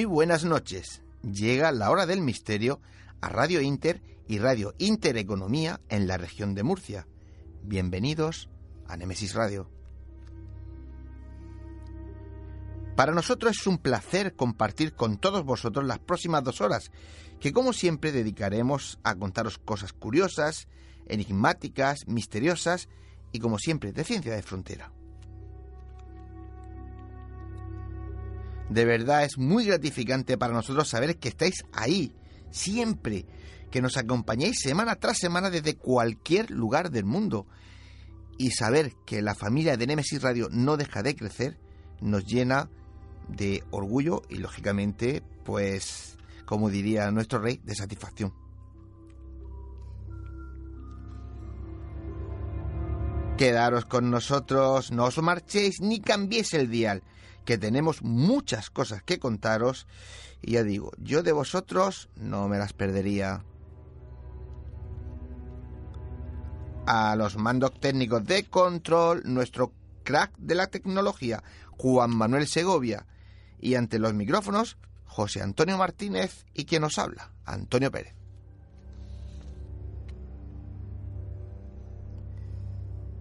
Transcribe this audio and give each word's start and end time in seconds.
Muy 0.00 0.06
buenas 0.06 0.46
noches. 0.46 1.02
Llega 1.22 1.70
la 1.72 1.90
hora 1.90 2.06
del 2.06 2.22
misterio 2.22 2.80
a 3.20 3.28
Radio 3.28 3.60
Inter 3.60 4.00
y 4.26 4.38
Radio 4.38 4.74
Intereconomía 4.78 5.82
en 5.90 6.06
la 6.06 6.16
región 6.16 6.54
de 6.54 6.62
Murcia. 6.62 7.06
Bienvenidos 7.64 8.48
a 8.88 8.96
Nemesis 8.96 9.34
Radio. 9.34 9.68
Para 12.96 13.12
nosotros 13.12 13.58
es 13.60 13.66
un 13.66 13.76
placer 13.76 14.34
compartir 14.34 14.94
con 14.94 15.18
todos 15.18 15.44
vosotros 15.44 15.84
las 15.84 15.98
próximas 15.98 16.44
dos 16.44 16.62
horas, 16.62 16.90
que 17.38 17.52
como 17.52 17.74
siempre 17.74 18.10
dedicaremos 18.10 18.98
a 19.04 19.16
contaros 19.16 19.58
cosas 19.58 19.92
curiosas, 19.92 20.66
enigmáticas, 21.08 22.08
misteriosas 22.08 22.88
y 23.32 23.38
como 23.38 23.58
siempre 23.58 23.92
de 23.92 24.04
ciencia 24.04 24.34
de 24.34 24.42
frontera. 24.42 24.92
De 28.70 28.84
verdad 28.84 29.24
es 29.24 29.36
muy 29.36 29.66
gratificante 29.66 30.38
para 30.38 30.54
nosotros 30.54 30.88
saber 30.88 31.18
que 31.18 31.28
estáis 31.28 31.64
ahí, 31.72 32.14
siempre, 32.52 33.26
que 33.72 33.82
nos 33.82 33.96
acompañáis 33.96 34.60
semana 34.60 34.94
tras 34.94 35.18
semana 35.18 35.50
desde 35.50 35.76
cualquier 35.76 36.52
lugar 36.52 36.90
del 36.92 37.04
mundo. 37.04 37.48
Y 38.38 38.52
saber 38.52 38.92
que 39.04 39.22
la 39.22 39.34
familia 39.34 39.76
de 39.76 39.88
Nemesis 39.88 40.22
Radio 40.22 40.48
no 40.52 40.76
deja 40.76 41.02
de 41.02 41.16
crecer 41.16 41.58
nos 42.00 42.24
llena 42.24 42.70
de 43.28 43.64
orgullo 43.70 44.22
y 44.28 44.36
lógicamente, 44.36 45.22
pues, 45.44 46.16
como 46.46 46.70
diría 46.70 47.10
nuestro 47.10 47.40
rey, 47.40 47.60
de 47.64 47.74
satisfacción. 47.74 48.32
Quedaros 53.36 53.84
con 53.86 54.10
nosotros, 54.10 54.92
no 54.92 55.06
os 55.06 55.18
marchéis 55.18 55.80
ni 55.80 56.00
cambiéis 56.00 56.54
el 56.54 56.70
dial 56.70 57.02
que 57.50 57.58
tenemos 57.58 58.02
muchas 58.02 58.70
cosas 58.70 59.02
que 59.02 59.18
contaros 59.18 59.88
y 60.40 60.52
ya 60.52 60.62
digo, 60.62 60.92
yo 60.98 61.24
de 61.24 61.32
vosotros 61.32 62.08
no 62.14 62.46
me 62.46 62.58
las 62.58 62.72
perdería. 62.72 63.42
A 66.86 67.16
los 67.16 67.36
mandos 67.36 67.72
técnicos 67.80 68.24
de 68.24 68.44
control, 68.44 69.22
nuestro 69.24 69.72
crack 70.04 70.30
de 70.38 70.54
la 70.54 70.68
tecnología, 70.68 71.42
Juan 71.76 72.14
Manuel 72.14 72.46
Segovia, 72.46 73.04
y 73.58 73.74
ante 73.74 73.98
los 73.98 74.14
micrófonos, 74.14 74.76
José 75.06 75.42
Antonio 75.42 75.76
Martínez 75.76 76.46
y 76.54 76.66
quien 76.66 76.82
nos 76.82 77.00
habla, 77.00 77.32
Antonio 77.46 77.90
Pérez. 77.90 78.19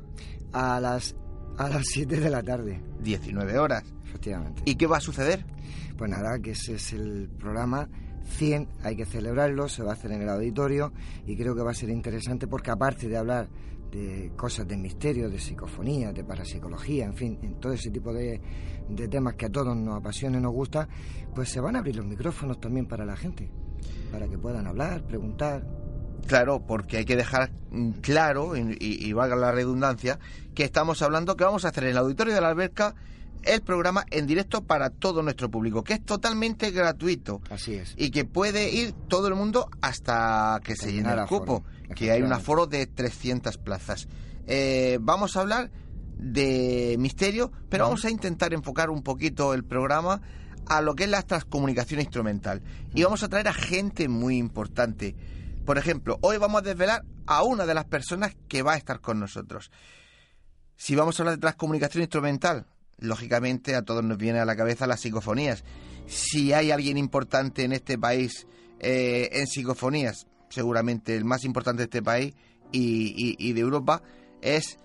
A 0.51 0.81
las 0.81 1.15
a 1.57 1.69
las 1.69 1.85
7 1.87 2.19
de 2.19 2.29
la 2.29 2.43
tarde. 2.43 2.81
19 3.01 3.57
horas. 3.57 3.83
Efectivamente. 4.05 4.61
¿Y 4.65 4.75
qué 4.75 4.87
va 4.87 4.97
a 4.97 5.01
suceder? 5.01 5.45
Pues 5.97 6.09
nada, 6.09 6.39
que 6.39 6.51
ese 6.51 6.75
es 6.75 6.93
el 6.93 7.29
programa 7.39 7.89
100, 8.37 8.67
hay 8.83 8.95
que 8.95 9.05
celebrarlo, 9.05 9.67
se 9.67 9.83
va 9.83 9.91
a 9.91 9.93
hacer 9.93 10.11
en 10.11 10.21
el 10.21 10.29
auditorio 10.29 10.93
y 11.25 11.35
creo 11.35 11.55
que 11.55 11.61
va 11.61 11.71
a 11.71 11.75
ser 11.75 11.89
interesante 11.89 12.47
porque 12.47 12.71
aparte 12.71 13.07
de 13.07 13.17
hablar 13.17 13.47
de 13.91 14.31
cosas 14.35 14.67
de 14.67 14.75
misterio, 14.75 15.29
de 15.29 15.39
psicofonía, 15.39 16.11
de 16.11 16.23
parapsicología, 16.23 17.05
en 17.05 17.13
fin, 17.13 17.39
en 17.43 17.59
todo 17.59 17.73
ese 17.73 17.91
tipo 17.91 18.11
de, 18.11 18.41
de 18.89 19.07
temas 19.07 19.35
que 19.35 19.45
a 19.45 19.49
todos 19.51 19.75
nos 19.75 19.97
apasiona 19.97 20.39
y 20.39 20.41
nos 20.41 20.51
gusta, 20.51 20.87
pues 21.35 21.49
se 21.49 21.59
van 21.59 21.75
a 21.75 21.79
abrir 21.79 21.95
los 21.95 22.05
micrófonos 22.05 22.59
también 22.59 22.87
para 22.87 23.05
la 23.05 23.15
gente, 23.15 23.51
para 24.11 24.27
que 24.27 24.37
puedan 24.37 24.65
hablar, 24.65 25.05
preguntar, 25.05 25.63
Claro, 26.27 26.61
porque 26.65 26.97
hay 26.97 27.05
que 27.05 27.15
dejar 27.15 27.51
mm, 27.71 27.91
claro, 28.01 28.55
y, 28.55 28.77
y, 28.79 29.13
valga 29.13 29.35
la 29.35 29.51
redundancia, 29.51 30.19
que 30.55 30.63
estamos 30.63 31.01
hablando 31.01 31.35
que 31.35 31.43
vamos 31.43 31.65
a 31.65 31.69
hacer 31.69 31.85
en 31.85 31.91
el 31.91 31.97
auditorio 31.97 32.33
de 32.33 32.41
la 32.41 32.49
alberca 32.49 32.95
el 33.43 33.61
programa 33.61 34.05
en 34.09 34.25
directo 34.25 34.63
para 34.63 34.89
todo 34.89 35.21
nuestro 35.21 35.49
público, 35.49 35.83
que 35.83 35.93
es 35.93 36.05
totalmente 36.05 36.71
gratuito. 36.71 37.41
Así 37.49 37.73
es. 37.73 37.93
Y 37.97 38.11
que 38.11 38.25
puede 38.25 38.71
ir 38.71 38.93
todo 39.07 39.27
el 39.27 39.35
mundo 39.35 39.69
hasta 39.81 40.59
que 40.63 40.75
se 40.75 40.91
llene 40.91 41.13
el 41.13 41.25
cupo, 41.25 41.63
que 41.95 42.11
hay 42.11 42.21
un 42.21 42.33
aforo 42.33 42.67
de 42.67 42.87
300 42.87 43.57
plazas. 43.57 44.07
Eh, 44.47 44.97
vamos 45.01 45.37
a 45.37 45.41
hablar 45.41 45.71
de 46.17 46.95
misterio, 46.99 47.51
pero 47.69 47.85
vamos 47.85 48.05
a 48.05 48.09
intentar 48.09 48.53
enfocar 48.53 48.89
un 48.89 49.03
poquito 49.03 49.53
el 49.53 49.63
programa 49.63 50.21
a 50.67 50.81
lo 50.81 50.95
que 50.95 51.03
es 51.03 51.09
la 51.09 51.21
transcomunicación 51.21 51.99
instrumental. 51.99 52.61
Y 52.93 53.03
vamos 53.03 53.23
a 53.23 53.29
traer 53.29 53.47
a 53.49 53.53
gente 53.53 54.07
muy 54.07 54.37
importante 54.37 55.15
Por 55.65 55.77
ejemplo, 55.77 56.17
hoy 56.21 56.37
vamos 56.37 56.61
a 56.61 56.65
desvelar 56.65 57.05
a 57.25 57.43
una 57.43 57.65
de 57.65 57.73
las 57.73 57.85
personas 57.85 58.35
que 58.47 58.61
va 58.61 58.73
a 58.73 58.77
estar 58.77 58.99
con 58.99 59.19
nosotros. 59.19 59.71
Si 60.75 60.95
vamos 60.95 61.17
a 61.17 61.23
hablar 61.23 61.35
de 61.35 61.41
transcomunicación 61.41 62.01
instrumental, 62.01 62.65
lógicamente 62.97 63.75
a 63.75 63.83
todos 63.83 64.03
nos 64.03 64.17
viene 64.17 64.39
a 64.39 64.45
la 64.45 64.55
cabeza 64.55 64.87
las 64.87 64.99
psicofonías. 64.99 65.63
Si 66.05 66.51
hay 66.51 66.71
alguien 66.71 66.97
importante 66.97 67.63
en 67.63 67.71
este 67.71 67.97
país 67.97 68.45
eh, 68.79 69.29
en 69.31 69.47
psicofonías, 69.47 70.27
seguramente 70.49 71.15
el 71.15 71.23
más 71.23 71.45
importante 71.45 71.79
de 71.79 71.85
este 71.85 72.03
país 72.03 72.33
y, 72.71 73.53
de 73.53 73.61
Europa, 73.61 74.01
es 74.41 74.77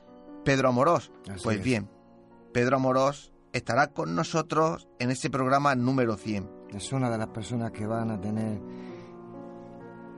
Pedro 0.44 0.68
Amorós. 0.68 1.10
pues 1.42 1.62
bien, 1.62 1.88
Pedro 2.52 2.76
Amorós 2.76 3.32
estará 3.52 3.88
con 3.88 4.14
nosotros 4.14 4.86
en 5.00 5.10
ese 5.10 5.30
programa 5.30 5.74
número 5.74 6.16
100. 6.16 6.48
Es 6.74 6.92
una 6.92 7.10
de 7.10 7.18
las 7.18 7.28
personas 7.28 7.72
que 7.72 7.86
van 7.86 8.10
a 8.10 8.20
tener 8.20 8.60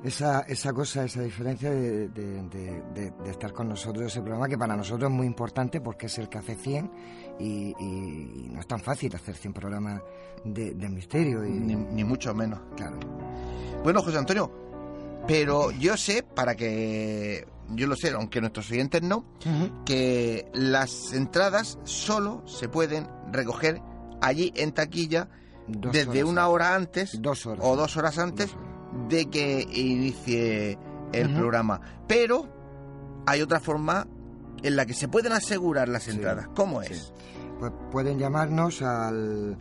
esa, 0.04 0.40
esa 0.40 0.72
cosa, 0.72 1.04
esa 1.04 1.22
diferencia 1.22 1.70
de, 1.70 2.08
de, 2.08 3.12
estar 3.26 3.52
con 3.52 3.68
nosotros 3.68 4.06
ese 4.06 4.20
programa 4.20 4.48
que 4.48 4.56
para 4.56 4.76
nosotros 4.76 5.10
es 5.10 5.16
muy 5.16 5.26
importante 5.26 5.80
porque 5.80 6.06
es 6.06 6.18
el 6.18 6.28
que 6.28 6.38
hace 6.38 6.54
100 6.54 6.90
y, 7.38 7.74
no 8.50 8.60
es 8.60 8.66
tan 8.66 8.80
fácil 8.80 9.14
hacer 9.14 9.36
100 9.36 9.52
programas 9.52 10.02
de, 10.44 10.72
misterio. 10.88 11.44
Y, 11.44 11.50
ni, 11.50 12.04
mucho 12.04 12.34
menos. 12.34 12.60
Claro. 12.76 12.98
Bueno, 13.82 14.02
José 14.02 14.18
Antonio, 14.18 14.50
pero 15.26 15.70
yo 15.70 15.96
sé, 15.96 16.22
para 16.22 16.54
que 16.54 17.46
yo 17.70 17.86
lo 17.86 17.94
sé, 17.94 18.10
aunque 18.10 18.40
nuestros 18.40 18.70
oyentes 18.70 19.02
no, 19.02 19.24
que 19.84 20.50
las 20.54 21.12
entradas 21.12 21.78
solo 21.84 22.42
se 22.46 22.68
pueden 22.68 23.08
recoger 23.30 23.80
allí 24.20 24.52
en 24.56 24.72
taquilla 24.72 25.28
desde 25.68 26.24
una 26.24 26.48
hora 26.48 26.74
antes 26.74 27.20
dos 27.22 27.46
horas. 27.46 27.64
o 27.64 27.76
dos 27.76 27.96
horas 27.96 28.18
antes 28.18 28.56
de 29.08 29.28
que 29.30 29.66
inicie 29.72 30.78
el 31.12 31.34
programa. 31.34 31.80
Pero 32.06 32.46
hay 33.26 33.42
otra 33.42 33.60
forma 33.60 34.06
en 34.62 34.76
la 34.76 34.86
que 34.86 34.94
se 34.94 35.08
pueden 35.08 35.32
asegurar 35.32 35.88
las 35.88 36.08
entradas. 36.08 36.48
¿Cómo 36.54 36.82
es? 36.82 37.12
Pues 37.58 37.72
pueden 37.90 38.18
llamarnos 38.18 38.82
al... 38.82 39.56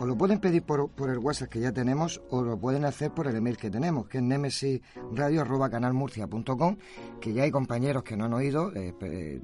O 0.00 0.06
lo 0.06 0.16
pueden 0.16 0.40
pedir 0.40 0.64
por, 0.64 0.90
por, 0.90 1.10
el 1.10 1.18
WhatsApp 1.18 1.50
que 1.50 1.60
ya 1.60 1.70
tenemos 1.70 2.20
o 2.30 2.42
lo 2.42 2.58
pueden 2.58 2.84
hacer 2.84 3.12
por 3.12 3.28
el 3.28 3.36
email 3.36 3.56
que 3.56 3.70
tenemos, 3.70 4.08
que 4.08 4.18
es 4.18 4.24
nemesisradio.canalmurcia.com, 4.24 6.76
que 7.20 7.32
ya 7.32 7.44
hay 7.44 7.52
compañeros 7.52 8.02
que 8.02 8.16
no 8.16 8.24
han 8.24 8.32
oído, 8.32 8.74
eh, 8.74 8.92
pues 8.98 9.40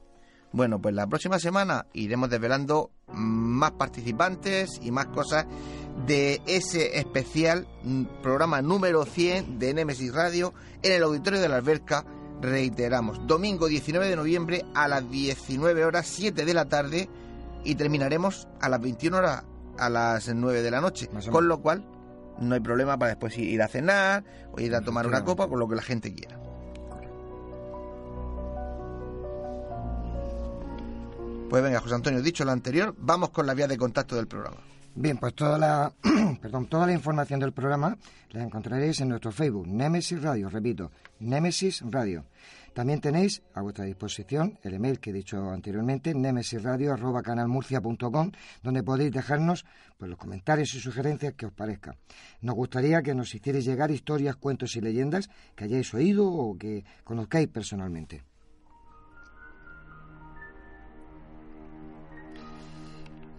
Bueno, 0.53 0.81
pues 0.81 0.95
la 0.95 1.07
próxima 1.07 1.39
semana 1.39 1.87
iremos 1.93 2.29
desvelando 2.29 2.91
más 3.09 3.73
participantes 3.73 4.81
y 4.83 4.91
más 4.91 5.07
cosas 5.07 5.47
de 6.07 6.41
ese 6.47 6.99
especial 6.99 7.69
mm, 7.85 8.05
programa 8.23 8.61
número 8.61 9.05
100 9.05 9.59
de 9.59 9.75
Nemesis 9.75 10.13
Radio 10.13 10.53
en 10.83 10.93
el 10.93 11.03
auditorio 11.05 11.41
de 11.41 11.49
la 11.49 11.57
alberca. 11.57 12.05
Reiteramos, 12.41 13.27
domingo 13.27 13.69
19 13.69 14.09
de 14.09 14.17
noviembre 14.17 14.65
a 14.75 14.89
las 14.89 15.09
19 15.09 15.85
horas 15.85 16.07
7 16.07 16.45
de 16.45 16.55
la 16.55 16.65
tarde 16.69 17.09
y 17.65 17.75
terminaremos 17.77 18.49
a 18.61 18.69
las 18.69 18.81
21 18.81 19.19
horas, 19.19 19.45
a 19.79 19.89
las 19.89 20.35
9 20.35 20.63
de 20.63 20.71
la 20.71 20.81
noche. 20.81 21.09
Con 21.31 21.47
lo 21.47 21.61
cual, 21.61 21.85
no 22.41 22.55
hay 22.55 22.61
problema 22.61 22.99
para 22.99 23.11
después 23.11 23.37
ir 23.39 23.61
a 23.63 23.69
cenar 23.69 24.25
o 24.53 24.61
ir 24.61 24.75
a 24.75 24.81
tomar 24.81 25.07
una 25.07 25.23
copa, 25.23 25.49
con 25.49 25.59
lo 25.59 25.69
que 25.69 25.77
la 25.77 25.83
gente 25.83 26.13
quiera. 26.15 26.50
Pues 31.51 31.63
venga, 31.65 31.81
José 31.81 31.97
Antonio, 31.97 32.23
dicho 32.23 32.45
lo 32.45 32.53
anterior, 32.53 32.95
vamos 32.97 33.31
con 33.31 33.45
la 33.45 33.55
vía 33.55 33.67
de 33.67 33.77
contacto 33.77 34.15
del 34.15 34.29
programa. 34.29 34.59
Bien, 34.95 35.19
pues 35.19 35.35
toda 35.35 35.59
la, 35.59 35.93
perdón, 36.41 36.69
toda 36.69 36.87
la 36.87 36.93
información 36.93 37.41
del 37.41 37.53
programa 37.53 37.99
la 38.31 38.45
encontraréis 38.45 39.01
en 39.01 39.09
nuestro 39.09 39.33
Facebook, 39.33 39.67
Nemesis 39.67 40.23
Radio, 40.23 40.49
repito, 40.49 40.93
Nemesis 41.19 41.83
Radio. 41.91 42.25
También 42.73 43.01
tenéis 43.01 43.43
a 43.53 43.63
vuestra 43.63 43.85
disposición 43.85 44.61
el 44.63 44.75
email 44.75 45.01
que 45.01 45.11
he 45.11 45.13
dicho 45.13 45.51
anteriormente, 45.51 46.15
nemesisradio.canalmurcia.com, 46.15 48.31
donde 48.63 48.85
podéis 48.85 49.11
dejarnos 49.11 49.65
pues, 49.99 50.09
los 50.09 50.21
comentarios 50.21 50.73
y 50.75 50.81
sugerencias 50.81 51.35
que 51.35 51.47
os 51.47 51.53
parezca. 51.53 51.97
Nos 52.43 52.55
gustaría 52.55 53.03
que 53.03 53.13
nos 53.13 53.35
hicierais 53.35 53.65
llegar 53.65 53.91
historias, 53.91 54.37
cuentos 54.37 54.77
y 54.77 54.83
leyendas 54.83 55.29
que 55.57 55.65
hayáis 55.65 55.93
oído 55.95 56.31
o 56.31 56.57
que 56.57 56.85
conozcáis 57.03 57.49
personalmente. 57.49 58.30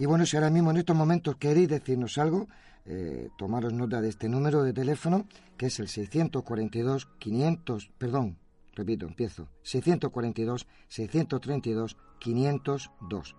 Y 0.01 0.07
bueno, 0.07 0.25
si 0.25 0.35
ahora 0.35 0.49
mismo 0.49 0.71
en 0.71 0.77
estos 0.77 0.95
momentos 0.95 1.35
queréis 1.35 1.69
decirnos 1.69 2.17
algo, 2.17 2.47
eh, 2.87 3.29
tomaros 3.37 3.71
nota 3.71 4.01
de 4.01 4.09
este 4.09 4.27
número 4.27 4.63
de 4.63 4.73
teléfono, 4.73 5.27
que 5.57 5.67
es 5.67 5.79
el 5.79 5.89
642 5.89 7.07
500, 7.19 7.91
perdón, 7.99 8.39
Repito, 8.73 9.05
empiezo. 9.05 9.47
642, 9.61 10.65
632, 10.87 11.97
502. 12.17 13.35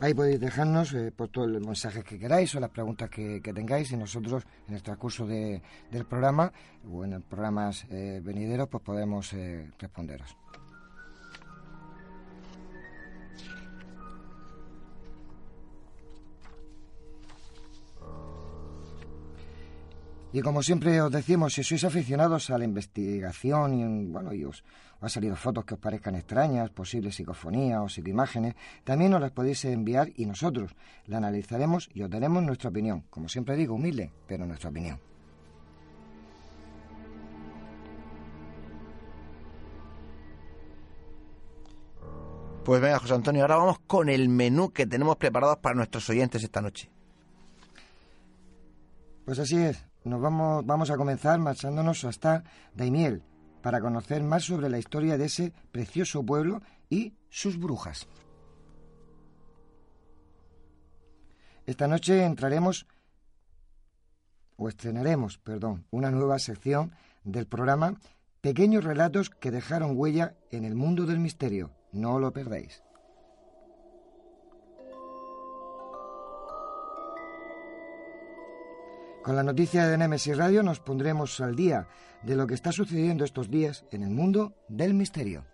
Ahí 0.00 0.12
podéis 0.12 0.38
dejarnos 0.38 0.92
eh, 0.92 1.10
por 1.10 1.28
todos 1.28 1.48
los 1.48 1.66
mensajes 1.66 2.04
que 2.04 2.18
queráis 2.18 2.54
o 2.54 2.60
las 2.60 2.68
preguntas 2.68 3.08
que, 3.08 3.40
tengáis 3.40 3.92
y 3.92 3.96
nosotros 3.96 4.44
en 4.68 4.74
el 4.74 4.82
transcurso 4.82 5.26
de, 5.26 5.62
del 5.90 6.04
programa 6.04 6.52
o 6.86 7.02
en 7.02 7.22
programas 7.22 7.86
eh, 7.88 8.20
venideros 8.22 8.68
pues 8.68 8.84
podemos 8.84 9.34
responderos. 9.78 10.36
Y 20.32 20.42
como 20.42 20.62
siempre 20.62 21.00
os 21.02 21.10
decimos, 21.10 21.54
si 21.54 21.64
sois 21.64 21.82
aficionados 21.82 22.50
a 22.50 22.58
la 22.58 22.64
investigación 22.64 23.74
y, 23.74 24.06
bueno, 24.06 24.32
y 24.32 24.44
os, 24.44 24.62
ha 25.00 25.08
salido 25.08 25.34
fotos 25.34 25.64
que 25.64 25.74
os 25.74 25.80
parezcan 25.80 26.14
extrañas, 26.14 26.70
posibles 26.70 27.16
psicofonías 27.16 27.80
o 27.82 27.88
psicoimágenes, 27.88 28.54
también 28.84 29.10
nos 29.10 29.20
las 29.20 29.32
podéis 29.32 29.64
enviar 29.64 30.12
y 30.14 30.26
nosotros 30.26 30.76
la 31.06 31.16
analizaremos 31.16 31.90
y 31.94 32.02
os 32.02 32.10
daremos 32.10 32.44
nuestra 32.44 32.70
opinión. 32.70 33.02
Como 33.10 33.28
siempre 33.28 33.56
digo, 33.56 33.74
humilde, 33.74 34.12
pero 34.28 34.46
nuestra 34.46 34.70
opinión. 34.70 35.00
Pues 42.64 42.80
venga, 42.80 43.00
José 43.00 43.14
Antonio, 43.14 43.42
ahora 43.42 43.56
vamos 43.56 43.80
con 43.80 44.08
el 44.08 44.28
menú 44.28 44.70
que 44.70 44.86
tenemos 44.86 45.16
preparados 45.16 45.56
para 45.56 45.74
nuestros 45.74 46.08
oyentes 46.08 46.44
esta 46.44 46.60
noche. 46.60 46.88
Pues 49.24 49.40
así 49.40 49.56
es 49.56 49.89
nos 50.04 50.20
vamos, 50.20 50.64
vamos 50.64 50.90
a 50.90 50.96
comenzar 50.96 51.38
marchándonos 51.38 52.04
hasta 52.04 52.44
Daimiel 52.74 53.22
para 53.62 53.80
conocer 53.80 54.22
más 54.22 54.44
sobre 54.44 54.68
la 54.68 54.78
historia 54.78 55.18
de 55.18 55.26
ese 55.26 55.52
precioso 55.72 56.24
pueblo 56.24 56.62
y 56.88 57.14
sus 57.28 57.58
brujas. 57.58 58.06
Esta 61.66 61.86
noche 61.86 62.24
entraremos 62.24 62.86
o 64.56 64.68
estrenaremos, 64.68 65.38
perdón, 65.38 65.86
una 65.90 66.10
nueva 66.10 66.38
sección 66.38 66.92
del 67.24 67.46
programa 67.46 67.98
Pequeños 68.40 68.84
relatos 68.84 69.28
que 69.28 69.50
dejaron 69.50 69.98
huella 69.98 70.34
en 70.50 70.64
el 70.64 70.74
mundo 70.74 71.04
del 71.04 71.18
misterio. 71.18 71.72
No 71.92 72.18
lo 72.18 72.32
perdáis. 72.32 72.82
Con 79.22 79.36
la 79.36 79.42
noticia 79.42 79.86
de 79.86 79.98
Nemesis 79.98 80.36
Radio 80.36 80.62
nos 80.62 80.80
pondremos 80.80 81.40
al 81.42 81.54
día 81.54 81.86
de 82.22 82.36
lo 82.36 82.46
que 82.46 82.54
está 82.54 82.72
sucediendo 82.72 83.22
estos 83.22 83.50
días 83.50 83.84
en 83.90 84.02
el 84.02 84.10
mundo 84.10 84.54
del 84.68 84.94
misterio. 84.94 85.44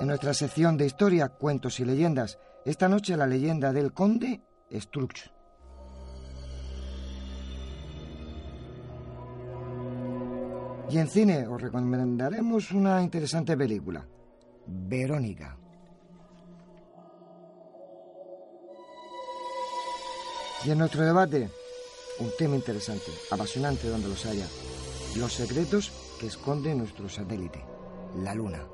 En 0.00 0.08
nuestra 0.08 0.34
sección 0.34 0.76
de 0.76 0.86
historia, 0.86 1.28
cuentos 1.28 1.78
y 1.78 1.84
leyendas, 1.84 2.40
esta 2.64 2.88
noche 2.88 3.16
la 3.16 3.28
leyenda 3.28 3.72
del 3.72 3.92
conde 3.92 4.40
Strux. 4.72 5.30
Y 10.90 10.98
en 10.98 11.08
cine 11.08 11.46
os 11.46 11.62
recomendaremos 11.62 12.72
una 12.72 13.00
interesante 13.00 13.56
película, 13.56 14.04
Verónica. 14.66 15.61
Y 20.64 20.70
en 20.70 20.78
nuestro 20.78 21.04
debate, 21.04 21.50
un 22.20 22.30
tema 22.38 22.54
interesante, 22.54 23.10
apasionante 23.32 23.88
donde 23.88 24.08
los 24.08 24.24
haya, 24.26 24.46
los 25.16 25.32
secretos 25.32 25.90
que 26.20 26.28
esconde 26.28 26.72
nuestro 26.74 27.08
satélite, 27.08 27.64
la 28.16 28.32
Luna. 28.32 28.64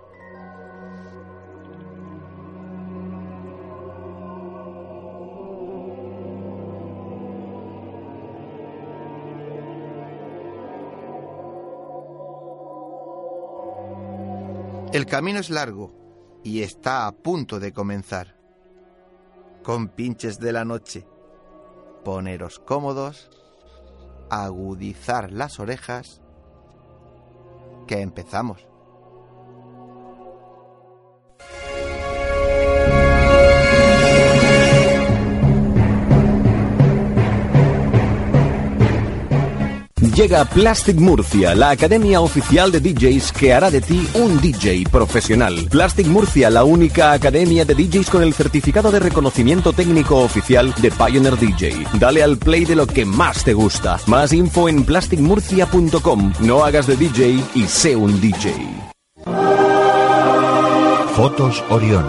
El 14.92 15.06
camino 15.06 15.38
es 15.38 15.48
largo 15.48 15.92
y 16.44 16.62
está 16.62 17.06
a 17.06 17.12
punto 17.12 17.60
de 17.60 17.72
comenzar. 17.72 18.36
Con 19.62 19.88
pinches 19.88 20.38
de 20.38 20.52
la 20.52 20.64
noche, 20.64 21.06
poneros 22.08 22.58
cómodos, 22.58 23.28
agudizar 24.30 25.30
las 25.30 25.60
orejas, 25.60 26.22
que 27.86 28.00
empezamos. 28.00 28.67
Llega 40.14 40.44
Plastic 40.44 40.96
Murcia, 40.98 41.54
la 41.54 41.70
academia 41.70 42.20
oficial 42.20 42.72
de 42.72 42.80
DJs 42.80 43.32
que 43.32 43.52
hará 43.52 43.70
de 43.70 43.80
ti 43.80 44.08
un 44.14 44.40
DJ 44.40 44.84
profesional. 44.90 45.68
Plastic 45.70 46.06
Murcia, 46.06 46.50
la 46.50 46.64
única 46.64 47.12
academia 47.12 47.64
de 47.64 47.74
DJs 47.74 48.10
con 48.10 48.22
el 48.22 48.32
certificado 48.32 48.90
de 48.90 49.00
reconocimiento 49.00 49.72
técnico 49.72 50.18
oficial 50.18 50.74
de 50.80 50.90
Pioneer 50.90 51.36
DJ. 51.38 51.86
Dale 51.94 52.22
al 52.22 52.38
play 52.38 52.64
de 52.64 52.76
lo 52.76 52.86
que 52.86 53.04
más 53.04 53.44
te 53.44 53.54
gusta. 53.54 53.98
Más 54.06 54.32
info 54.32 54.68
en 54.68 54.84
plasticmurcia.com. 54.84 56.32
No 56.40 56.64
hagas 56.64 56.86
de 56.86 56.96
DJ 56.96 57.42
y 57.54 57.64
sé 57.64 57.94
un 57.94 58.20
DJ. 58.20 58.54
Fotos 61.14 61.62
Orión. 61.70 62.06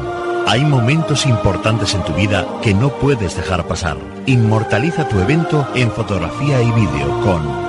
Hay 0.48 0.63
momentos 0.65 1.25
importantes 1.25 1.94
en 1.94 2.03
tu 2.03 2.13
vida 2.13 2.48
que 2.62 2.74
no 2.74 2.89
puedes 2.89 3.36
dejar 3.36 3.68
pasar. 3.68 3.98
Inmortaliza 4.25 5.08
tu 5.08 5.20
evento 5.20 5.68
en 5.75 5.91
fotografía 5.91 6.62
y 6.62 6.72
vídeo 6.72 7.22
con 7.22 7.69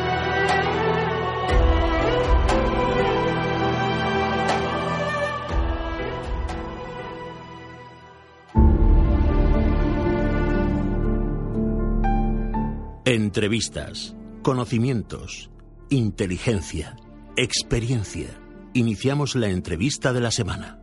Entrevistas, 13.13 14.15
conocimientos, 14.41 15.51
inteligencia, 15.89 16.95
experiencia. 17.35 18.29
Iniciamos 18.71 19.35
la 19.35 19.49
entrevista 19.49 20.13
de 20.13 20.21
la 20.21 20.31
semana. 20.31 20.79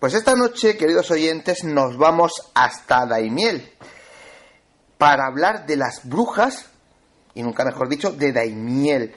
Pues 0.00 0.14
esta 0.14 0.34
noche, 0.34 0.76
queridos 0.76 1.08
oyentes, 1.12 1.62
nos 1.62 1.96
vamos 1.96 2.32
hasta 2.52 3.06
Daimiel 3.06 3.70
para 4.98 5.28
hablar 5.28 5.66
de 5.66 5.76
las 5.76 6.00
brujas, 6.02 6.66
y 7.32 7.44
nunca 7.44 7.64
mejor 7.64 7.88
dicho, 7.88 8.10
de 8.10 8.32
Daimiel. 8.32 9.14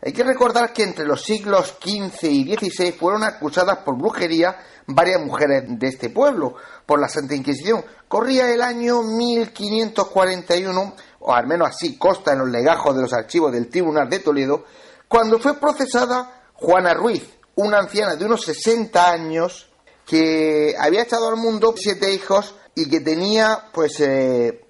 Hay 0.00 0.12
que 0.12 0.22
recordar 0.22 0.72
que 0.72 0.84
entre 0.84 1.04
los 1.04 1.22
siglos 1.22 1.74
XV 1.82 2.24
y 2.24 2.54
XVI 2.54 2.92
fueron 2.92 3.24
acusadas 3.24 3.78
por 3.78 3.98
brujería 3.98 4.56
varias 4.86 5.20
mujeres 5.20 5.64
de 5.66 5.88
este 5.88 6.08
pueblo 6.10 6.54
por 6.86 7.00
la 7.00 7.08
Santa 7.08 7.34
Inquisición. 7.34 7.84
Corría 8.06 8.52
el 8.52 8.62
año 8.62 9.02
1541, 9.02 10.94
o 11.20 11.34
al 11.34 11.46
menos 11.48 11.68
así 11.68 11.98
consta 11.98 12.32
en 12.32 12.38
los 12.38 12.48
legajos 12.48 12.94
de 12.94 13.02
los 13.02 13.12
archivos 13.12 13.52
del 13.52 13.68
Tribunal 13.68 14.08
de 14.08 14.20
Toledo, 14.20 14.64
cuando 15.08 15.40
fue 15.40 15.58
procesada 15.58 16.42
Juana 16.54 16.94
Ruiz, 16.94 17.24
una 17.56 17.78
anciana 17.78 18.14
de 18.14 18.24
unos 18.24 18.44
60 18.44 19.10
años 19.10 19.68
que 20.06 20.74
había 20.78 21.02
echado 21.02 21.28
al 21.28 21.36
mundo 21.36 21.74
siete 21.76 22.12
hijos 22.12 22.54
y 22.74 22.88
que 22.88 23.00
tenía 23.00 23.64
pues 23.72 23.98
eh, 24.00 24.64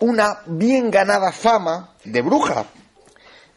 una 0.00 0.40
bien 0.46 0.90
ganada 0.90 1.32
fama 1.32 1.94
de 2.02 2.22
bruja. 2.22 2.64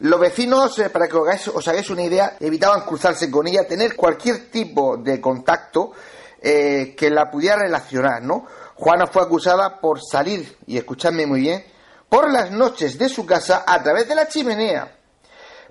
Los 0.00 0.20
vecinos, 0.20 0.78
eh, 0.78 0.90
para 0.90 1.08
que 1.08 1.16
os 1.16 1.68
hagáis, 1.68 1.90
una 1.90 2.02
idea, 2.02 2.36
evitaban 2.40 2.82
cruzarse 2.82 3.30
con 3.30 3.46
ella, 3.46 3.66
tener 3.66 3.96
cualquier 3.96 4.50
tipo 4.50 4.96
de 4.96 5.20
contacto 5.20 5.92
eh, 6.42 6.94
que 6.96 7.10
la 7.10 7.30
pudiera 7.30 7.56
relacionar, 7.56 8.22
¿no? 8.22 8.46
Juana 8.74 9.06
fue 9.06 9.22
acusada 9.22 9.80
por 9.80 10.00
salir, 10.02 10.58
y 10.66 10.76
escuchadme 10.76 11.26
muy 11.26 11.40
bien, 11.40 11.64
por 12.08 12.30
las 12.30 12.50
noches 12.50 12.98
de 12.98 13.08
su 13.08 13.24
casa 13.24 13.64
a 13.66 13.82
través 13.82 14.08
de 14.08 14.14
la 14.14 14.28
chimenea 14.28 14.98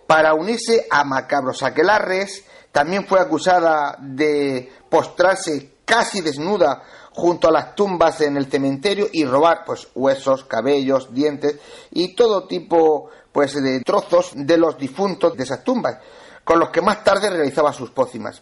para 0.07 0.33
unirse 0.33 0.87
a 0.89 1.03
macabros 1.03 1.63
aquelarres. 1.63 2.45
También 2.71 3.05
fue 3.05 3.19
acusada 3.19 3.97
de 3.99 4.71
postrarse 4.89 5.75
casi 5.85 6.21
desnuda 6.21 6.83
junto 7.11 7.47
a 7.47 7.51
las 7.51 7.75
tumbas 7.75 8.21
en 8.21 8.37
el 8.37 8.49
cementerio 8.49 9.07
y 9.11 9.25
robar 9.25 9.63
pues 9.65 9.87
huesos, 9.93 10.45
cabellos, 10.45 11.13
dientes 11.13 11.59
y 11.91 12.15
todo 12.15 12.47
tipo 12.47 13.09
pues 13.33 13.61
de 13.61 13.81
trozos 13.81 14.31
de 14.35 14.57
los 14.57 14.77
difuntos 14.77 15.35
de 15.35 15.43
esas 15.43 15.63
tumbas, 15.63 15.97
con 16.43 16.59
los 16.59 16.69
que 16.69 16.81
más 16.81 17.03
tarde 17.03 17.29
realizaba 17.29 17.73
sus 17.73 17.89
pócimas. 17.89 18.41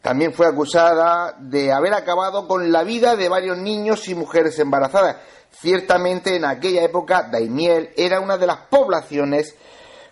También 0.00 0.32
fue 0.32 0.46
acusada 0.46 1.36
de 1.38 1.72
haber 1.72 1.92
acabado 1.92 2.48
con 2.48 2.72
la 2.72 2.82
vida 2.82 3.14
de 3.16 3.28
varios 3.28 3.58
niños 3.58 4.08
y 4.08 4.14
mujeres 4.14 4.58
embarazadas. 4.58 5.16
Ciertamente 5.50 6.36
en 6.36 6.46
aquella 6.46 6.82
época 6.82 7.28
Daimiel 7.30 7.90
era 7.96 8.20
una 8.20 8.38
de 8.38 8.46
las 8.46 8.60
poblaciones 8.70 9.54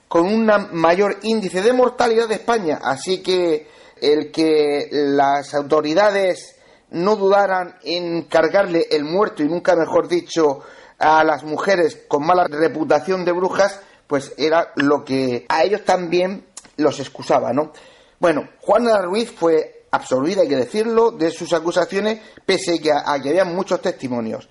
con 0.06 0.26
un 0.26 0.50
mayor 0.72 1.16
índice 1.22 1.62
de 1.62 1.72
mortalidad 1.72 2.28
de 2.28 2.34
España, 2.34 2.80
así 2.82 3.22
que 3.22 3.68
el 4.00 4.30
que 4.30 4.88
las 4.90 5.54
autoridades 5.54 6.56
no 6.90 7.16
dudaran 7.16 7.76
en 7.82 8.22
cargarle 8.22 8.86
el 8.90 9.04
muerto 9.04 9.42
y 9.42 9.48
nunca 9.48 9.74
mejor 9.76 10.08
dicho 10.08 10.60
a 10.98 11.24
las 11.24 11.44
mujeres 11.44 12.04
con 12.08 12.26
mala 12.26 12.46
reputación 12.48 13.24
de 13.24 13.32
brujas, 13.32 13.80
pues 14.06 14.32
era 14.36 14.72
lo 14.76 15.04
que 15.04 15.46
a 15.48 15.64
ellos 15.64 15.84
también 15.84 16.46
los 16.76 16.98
excusaba, 17.00 17.52
¿no? 17.52 17.72
Bueno, 18.18 18.48
Juana 18.60 19.02
Ruiz 19.02 19.30
fue 19.30 19.86
absolvida, 19.90 20.42
hay 20.42 20.48
que 20.48 20.56
decirlo, 20.56 21.10
de 21.12 21.30
sus 21.30 21.52
acusaciones, 21.52 22.20
pese 22.44 22.80
que, 22.80 22.90
a 22.92 23.20
que 23.22 23.28
había 23.30 23.44
muchos 23.44 23.80
testimonios. 23.80 24.48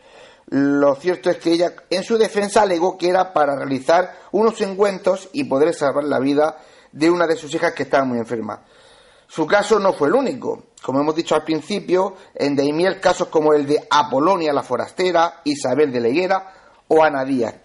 Lo 0.50 0.96
cierto 0.96 1.30
es 1.30 1.38
que 1.38 1.52
ella, 1.52 1.74
en 1.90 2.04
su 2.04 2.18
defensa, 2.18 2.62
alegó 2.62 2.98
que 2.98 3.10
era 3.10 3.34
para 3.34 3.56
realizar 3.56 4.14
unos 4.32 4.62
encuentros 4.62 5.30
y 5.34 5.44
poder 5.44 5.74
salvar 5.74 6.06
la 6.06 6.20
vida 6.20 6.58
de 6.94 7.10
una 7.10 7.28
de 7.28 7.36
sus 7.36 7.54
hijas 7.54 7.74
que 7.74 7.84
estaba 7.84 8.06
muy 8.06 8.18
enferma. 8.18 8.64
Su 9.28 9.46
caso 9.46 9.80
no 9.80 9.94
fue 9.94 10.08
el 10.08 10.16
único. 10.16 10.64
Como 10.82 11.02
hemos 11.02 11.16
dicho 11.16 11.36
al 11.36 11.44
principio, 11.44 12.16
en 12.34 12.56
Daimiel 12.56 13.00
casos 13.00 13.28
como 13.28 13.54
el 13.54 13.66
de 13.66 13.86
Apolonia 13.90 14.54
la 14.54 14.64
Forastera, 14.64 15.42
Isabel 15.44 15.92
de 15.92 16.00
Leguera 16.00 16.54
o 16.88 17.04
Ana 17.04 17.26
Díaz. 17.26 17.56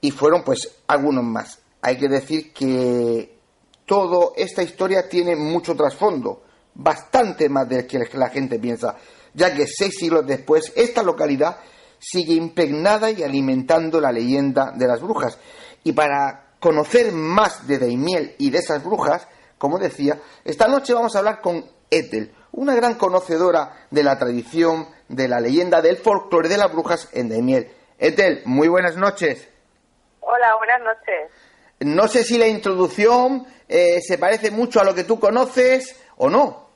Y 0.00 0.10
fueron 0.10 0.44
pues 0.44 0.70
algunos 0.86 1.24
más. 1.24 1.58
Hay 1.80 1.98
que 1.98 2.08
decir 2.08 2.52
que 2.52 3.38
toda 3.84 4.32
esta 4.36 4.62
historia 4.62 5.08
tiene 5.08 5.34
mucho 5.34 5.74
trasfondo, 5.74 6.44
bastante 6.74 7.48
más 7.48 7.68
del 7.68 7.86
que 7.86 8.08
la 8.14 8.28
gente 8.28 8.58
piensa, 8.58 8.96
ya 9.34 9.52
que 9.52 9.66
seis 9.66 9.94
siglos 9.98 10.26
después 10.26 10.72
esta 10.76 11.02
localidad 11.02 11.56
sigue 11.98 12.34
impregnada 12.34 13.10
y 13.10 13.22
alimentando 13.22 14.00
la 14.00 14.12
leyenda 14.12 14.72
de 14.76 14.86
las 14.86 15.00
brujas. 15.00 15.38
Y 15.84 15.92
para 15.92 16.54
conocer 16.60 17.12
más 17.12 17.66
de 17.66 17.78
Daimiel 17.78 18.34
y 18.38 18.50
de 18.50 18.58
esas 18.58 18.84
brujas, 18.84 19.26
como 19.62 19.78
decía, 19.78 20.18
esta 20.44 20.66
noche 20.66 20.92
vamos 20.92 21.14
a 21.14 21.20
hablar 21.20 21.40
con 21.40 21.64
Ethel, 21.88 22.34
una 22.50 22.74
gran 22.74 22.96
conocedora 22.96 23.86
de 23.92 24.02
la 24.02 24.18
tradición, 24.18 24.88
de 25.06 25.28
la 25.28 25.38
leyenda, 25.38 25.80
del 25.80 25.98
folclore 25.98 26.48
de 26.48 26.56
las 26.56 26.72
brujas 26.72 27.08
en 27.12 27.28
Daimiel. 27.28 27.70
Ethel, 27.96 28.42
muy 28.44 28.66
buenas 28.66 28.96
noches. 28.96 29.48
Hola, 30.18 30.56
buenas 30.56 30.80
noches. 30.80 31.30
No 31.78 32.08
sé 32.08 32.24
si 32.24 32.38
la 32.38 32.48
introducción 32.48 33.46
eh, 33.68 34.00
se 34.00 34.18
parece 34.18 34.50
mucho 34.50 34.80
a 34.80 34.84
lo 34.84 34.96
que 34.96 35.04
tú 35.04 35.20
conoces 35.20 36.10
o 36.16 36.28
no. 36.28 36.68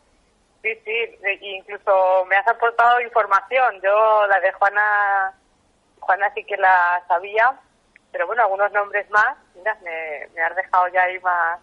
Sí, 0.63 0.69
sí, 0.85 1.19
incluso 1.41 2.25
me 2.27 2.37
has 2.37 2.47
aportado 2.47 3.01
información. 3.01 3.81
Yo 3.83 4.27
la 4.29 4.39
de 4.39 4.53
Juana, 4.53 5.35
Juana 5.99 6.33
sí 6.37 6.45
que 6.45 6.57
la 6.57 7.03
sabía, 7.09 7.53
pero 8.13 8.29
bueno, 8.29 8.43
algunos 8.43 8.71
nombres 8.71 9.11
más, 9.11 9.37
mira, 9.57 9.77
me, 9.83 10.41
has 10.41 10.55
dejado 10.55 10.87
ya 10.95 11.03
ahí 11.03 11.19
más, 11.19 11.59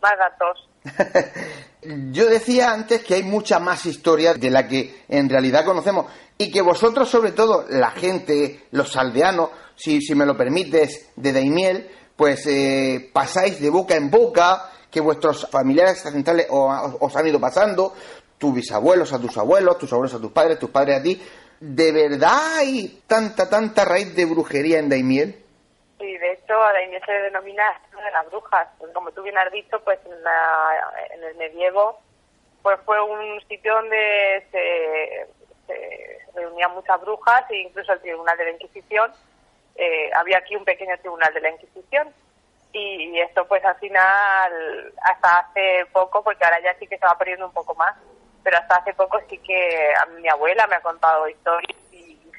más 0.00 0.12
datos. 0.18 0.68
Yo 2.12 2.26
decía 2.26 2.72
antes 2.72 3.04
que 3.04 3.14
hay 3.14 3.22
mucha 3.22 3.58
más 3.58 3.86
historia 3.86 4.34
de 4.34 4.50
la 4.50 4.66
que 4.66 5.04
en 5.08 5.28
realidad 5.28 5.64
conocemos 5.64 6.06
y 6.38 6.50
que 6.50 6.60
vosotros, 6.60 7.08
sobre 7.08 7.32
todo 7.32 7.64
la 7.68 7.90
gente, 7.90 8.66
los 8.72 8.96
aldeanos, 8.96 9.50
si, 9.74 10.00
si 10.00 10.14
me 10.14 10.26
lo 10.26 10.36
permites, 10.36 11.10
de 11.16 11.32
Daimiel, 11.32 11.88
pues 12.16 12.46
eh, 12.46 13.10
pasáis 13.12 13.60
de 13.60 13.70
boca 13.70 13.94
en 13.94 14.10
boca, 14.10 14.70
que 14.90 15.00
vuestros 15.00 15.48
familiares 15.50 16.02
centrales 16.02 16.46
os 16.50 17.16
han 17.16 17.26
ido 17.26 17.38
pasando, 17.38 17.94
tus 18.38 18.54
bisabuelos 18.54 19.12
a 19.12 19.18
tus 19.18 19.36
abuelos, 19.36 19.78
tus 19.78 19.92
abuelos 19.92 20.14
a 20.14 20.18
tus 20.18 20.32
padres, 20.32 20.58
tus 20.58 20.70
padres 20.70 21.00
a 21.00 21.02
ti. 21.02 21.20
¿De 21.60 21.92
verdad 21.92 22.56
hay 22.58 23.02
tanta, 23.06 23.48
tanta 23.48 23.84
raíz 23.84 24.14
de 24.14 24.24
brujería 24.26 24.78
en 24.78 24.88
Daimiel? 24.88 25.45
Sí, 25.98 26.18
de 26.18 26.32
hecho 26.32 26.62
a 26.62 26.72
Daimiel 26.72 27.02
se 27.04 27.12
denomina 27.12 27.80
de 27.92 28.10
las 28.10 28.26
brujas. 28.26 28.68
Pues 28.78 28.92
como 28.92 29.10
tú 29.12 29.22
bien 29.22 29.38
has 29.38 29.50
dicho, 29.50 29.80
pues 29.82 29.98
en, 30.04 30.22
la, 30.22 30.92
en 31.10 31.24
el 31.24 31.34
medievo 31.36 32.00
pues 32.66 32.80
fue 32.84 33.00
un 33.00 33.40
sitio 33.46 33.74
donde 33.74 34.44
se, 34.50 35.28
reunían 36.34 36.74
muchas 36.74 37.00
brujas 37.00 37.48
e 37.48 37.58
incluso 37.58 37.92
el 37.92 38.00
Tribunal 38.00 38.36
de 38.36 38.44
la 38.44 38.50
Inquisición. 38.50 39.12
Eh, 39.76 40.10
había 40.12 40.38
aquí 40.38 40.56
un 40.56 40.64
pequeño 40.64 40.98
Tribunal 40.98 41.32
de 41.32 41.42
la 41.42 41.50
Inquisición 41.50 42.12
y, 42.72 43.20
esto 43.20 43.46
pues 43.46 43.64
al 43.64 43.76
final 43.76 44.92
hasta 45.00 45.38
hace 45.38 45.86
poco, 45.92 46.24
porque 46.24 46.44
ahora 46.44 46.60
ya 46.60 46.74
sí 46.80 46.88
que 46.88 46.98
se 46.98 47.06
va 47.06 47.16
perdiendo 47.16 47.46
un 47.46 47.52
poco 47.52 47.76
más, 47.76 47.94
pero 48.42 48.58
hasta 48.58 48.78
hace 48.78 48.94
poco 48.94 49.20
sí 49.30 49.38
que 49.38 49.94
a 49.94 50.06
mi 50.06 50.28
abuela 50.28 50.66
me 50.66 50.74
ha 50.74 50.80
contado 50.80 51.28
historias 51.28 51.78
y 51.85 51.85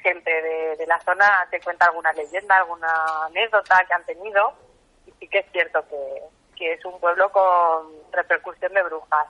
gente 0.02 0.30
de, 0.30 0.86
la 0.86 1.00
zona 1.00 1.46
te 1.50 1.60
cuenta 1.60 1.86
alguna 1.86 2.12
leyenda, 2.12 2.56
alguna 2.56 3.26
anécdota 3.26 3.84
que 3.86 3.94
han 3.94 4.04
tenido 4.04 4.52
y 5.06 5.12
sí 5.18 5.28
que 5.28 5.38
es 5.38 5.46
cierto 5.52 5.84
que, 5.88 6.72
es 6.72 6.84
un 6.84 6.98
pueblo 6.98 7.30
con 7.30 7.86
repercusión 8.10 8.74
de 8.74 8.82
brujas. 8.82 9.28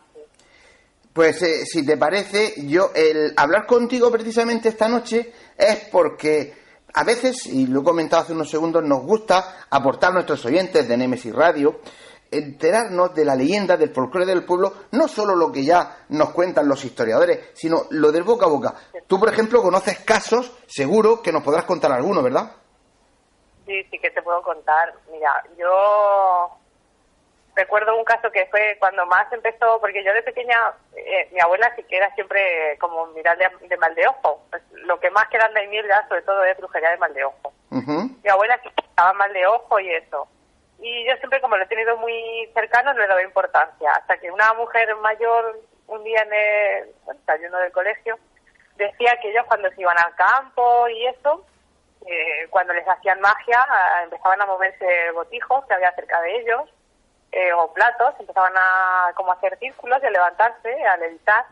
Pues 1.12 1.42
eh, 1.42 1.66
si 1.66 1.84
te 1.84 1.98
parece, 1.98 2.54
yo 2.66 2.90
el 2.94 3.34
hablar 3.36 3.66
contigo 3.66 4.10
precisamente 4.10 4.70
esta 4.70 4.88
noche 4.88 5.30
es 5.58 5.88
porque 5.92 6.54
a 6.94 7.04
veces, 7.04 7.44
y 7.46 7.66
lo 7.66 7.80
he 7.80 7.84
comentado 7.84 8.22
hace 8.22 8.32
unos 8.32 8.50
segundos, 8.50 8.82
nos 8.82 9.02
gusta 9.02 9.66
aportar 9.68 10.10
a 10.10 10.14
nuestros 10.14 10.44
oyentes 10.46 10.88
de 10.88 10.96
Nemesis 10.96 11.34
Radio 11.34 11.80
enterarnos 12.30 13.14
de 13.14 13.24
la 13.24 13.34
leyenda, 13.34 13.76
del 13.76 13.92
folclore 13.92 14.26
del 14.26 14.44
pueblo, 14.44 14.72
no 14.92 15.08
solo 15.08 15.34
lo 15.34 15.50
que 15.50 15.64
ya 15.64 16.04
nos 16.10 16.30
cuentan 16.30 16.68
los 16.68 16.84
historiadores, 16.84 17.50
sino 17.54 17.82
lo 17.90 18.12
del 18.12 18.22
boca 18.22 18.46
a 18.46 18.50
boca. 18.50 18.74
Tú, 19.06 19.18
por 19.18 19.32
ejemplo, 19.32 19.62
conoces 19.62 20.00
casos, 20.00 20.52
seguro 20.66 21.22
que 21.22 21.32
nos 21.32 21.42
podrás 21.42 21.64
contar 21.64 21.92
alguno, 21.92 22.22
¿verdad? 22.22 22.52
Sí, 23.66 23.82
sí 23.90 23.98
que 23.98 24.10
te 24.10 24.22
puedo 24.22 24.42
contar. 24.42 24.94
Mira, 25.10 25.44
yo 25.56 26.50
recuerdo 27.54 27.96
un 27.96 28.04
caso 28.04 28.30
que 28.30 28.46
fue 28.46 28.76
cuando 28.78 29.04
más 29.06 29.30
empezó, 29.32 29.80
porque 29.80 30.04
yo 30.04 30.12
de 30.12 30.22
pequeña, 30.22 30.56
eh, 30.96 31.28
mi 31.32 31.40
abuela 31.40 31.72
sí 31.76 31.82
que 31.84 31.96
era 31.96 32.14
siempre 32.14 32.76
como 32.78 33.06
mirar 33.08 33.36
de, 33.38 33.76
mal 33.76 33.94
de 33.94 34.06
ojo. 34.06 34.42
Pues, 34.50 34.62
lo 34.72 34.98
que 35.00 35.10
más 35.10 35.28
quedan 35.28 35.52
de 35.54 35.66
mierda, 35.68 36.06
sobre 36.08 36.22
todo, 36.22 36.44
es 36.44 36.56
brujería 36.56 36.90
de 36.90 36.98
mal 36.98 37.14
de 37.14 37.24
ojo. 37.24 37.52
Mi 37.70 38.30
abuela 38.30 38.58
sí 38.62 38.68
estaba 38.76 39.12
mal 39.12 39.32
de 39.32 39.46
ojo 39.46 39.80
y 39.80 39.90
eso 39.92 40.28
y 40.80 41.04
yo 41.06 41.16
siempre 41.16 41.40
como 41.40 41.56
lo 41.56 41.64
he 41.64 41.68
tenido 41.68 41.96
muy 41.96 42.48
cercano 42.54 42.92
no 42.92 43.00
le 43.00 43.08
daba 43.08 43.22
importancia. 43.22 43.90
Hasta 43.92 44.16
que 44.18 44.30
una 44.30 44.52
mujer 44.54 44.94
mayor 44.96 45.60
un 45.88 46.04
día 46.04 46.22
en 46.22 46.32
el 46.32 46.94
bueno, 47.04 47.58
del 47.58 47.72
colegio 47.72 48.18
decía 48.76 49.18
que 49.20 49.30
ellos 49.30 49.44
cuando 49.46 49.68
se 49.70 49.80
iban 49.80 49.98
al 49.98 50.14
campo 50.14 50.88
y 50.88 51.06
eso 51.06 51.44
eh, 52.06 52.46
cuando 52.50 52.72
les 52.74 52.86
hacían 52.86 53.20
magia 53.20 53.66
empezaban 54.04 54.40
a 54.40 54.46
moverse 54.46 55.10
botijos 55.12 55.64
que 55.66 55.74
había 55.74 55.92
cerca 55.94 56.20
de 56.20 56.38
ellos 56.38 56.62
eh, 57.32 57.52
o 57.52 57.72
platos 57.72 58.14
empezaban 58.20 58.52
a 58.56 59.12
como 59.16 59.32
hacer 59.32 59.58
círculos 59.58 59.98
y 60.02 60.06
a 60.06 60.10
levantarse 60.10 60.84
a 60.84 60.96
levitar. 60.96 61.44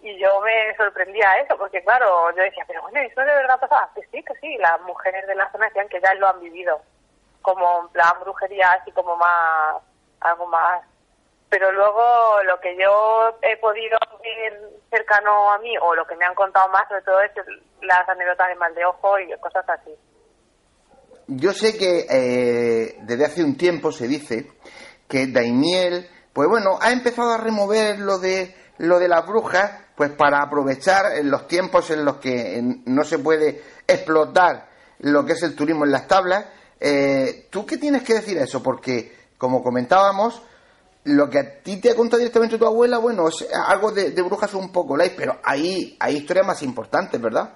Y 0.00 0.18
yo 0.18 0.40
me 0.40 0.74
sorprendía 0.76 1.30
a 1.30 1.38
eso 1.38 1.56
porque 1.58 1.82
claro 1.82 2.30
yo 2.30 2.42
decía 2.42 2.64
pero 2.66 2.80
bueno 2.82 2.98
eso 3.00 3.20
de 3.20 3.26
verdad 3.26 3.60
pasaba 3.60 3.90
que 3.94 4.02
sí 4.10 4.22
que 4.22 4.34
sí 4.40 4.56
las 4.58 4.80
mujeres 4.82 5.26
de 5.26 5.34
la 5.34 5.50
zona 5.52 5.66
decían 5.66 5.88
que 5.88 6.00
ya 6.00 6.14
lo 6.14 6.28
han 6.28 6.40
vivido 6.40 6.80
como 7.44 7.82
en 7.82 7.88
plan 7.88 8.14
brujería, 8.20 8.72
así 8.72 8.90
como 8.92 9.16
más, 9.16 9.76
algo 10.20 10.46
más. 10.46 10.82
Pero 11.50 11.70
luego 11.70 12.42
lo 12.44 12.58
que 12.58 12.74
yo 12.76 13.36
he 13.42 13.56
podido 13.58 13.98
ver 14.22 14.72
cercano 14.90 15.52
a 15.52 15.58
mí, 15.58 15.76
o 15.80 15.94
lo 15.94 16.06
que 16.06 16.16
me 16.16 16.24
han 16.24 16.34
contado 16.34 16.68
más, 16.70 16.88
sobre 16.88 17.02
todo 17.02 17.20
es 17.20 17.30
las 17.82 18.08
anécdotas 18.08 18.48
de 18.48 18.54
mal 18.56 18.74
de 18.74 18.86
ojo 18.86 19.18
y 19.20 19.30
cosas 19.38 19.64
así. 19.68 19.94
Yo 21.26 21.52
sé 21.52 21.76
que 21.76 22.06
eh, 22.10 22.96
desde 23.02 23.26
hace 23.26 23.44
un 23.44 23.56
tiempo 23.56 23.92
se 23.92 24.08
dice 24.08 24.50
que 25.06 25.26
Daimiel, 25.26 26.08
pues 26.32 26.48
bueno, 26.48 26.78
ha 26.80 26.92
empezado 26.92 27.30
a 27.30 27.38
remover 27.38 27.98
lo 27.98 28.18
de 28.18 28.54
lo 28.78 28.98
de 28.98 29.08
las 29.08 29.26
brujas, 29.26 29.70
pues 29.94 30.10
para 30.12 30.42
aprovechar 30.42 31.04
los 31.22 31.46
tiempos 31.46 31.90
en 31.90 32.04
los 32.04 32.16
que 32.16 32.60
no 32.86 33.04
se 33.04 33.18
puede 33.18 33.62
explotar 33.86 34.66
lo 34.98 35.24
que 35.24 35.34
es 35.34 35.42
el 35.42 35.54
turismo 35.54 35.84
en 35.84 35.92
las 35.92 36.06
tablas, 36.08 36.46
eh, 36.84 37.46
¿Tú 37.50 37.64
qué 37.64 37.78
tienes 37.78 38.02
que 38.02 38.14
decir 38.14 38.38
a 38.38 38.44
eso? 38.44 38.62
Porque, 38.62 39.10
como 39.38 39.62
comentábamos, 39.62 40.42
lo 41.04 41.30
que 41.30 41.38
a 41.38 41.62
ti 41.62 41.80
te 41.80 41.90
ha 41.90 41.96
contado 41.96 42.18
directamente 42.18 42.58
tu 42.58 42.66
abuela, 42.66 42.98
bueno, 42.98 43.28
es 43.28 43.48
algo 43.68 43.90
de, 43.90 44.10
brujas 44.22 44.52
un 44.52 44.70
poco 44.70 44.96
light, 44.96 45.14
pero 45.16 45.36
hay, 45.42 45.96
hay 45.98 46.16
historias 46.16 46.46
más 46.46 46.62
importantes, 46.62 47.20
¿verdad? 47.20 47.54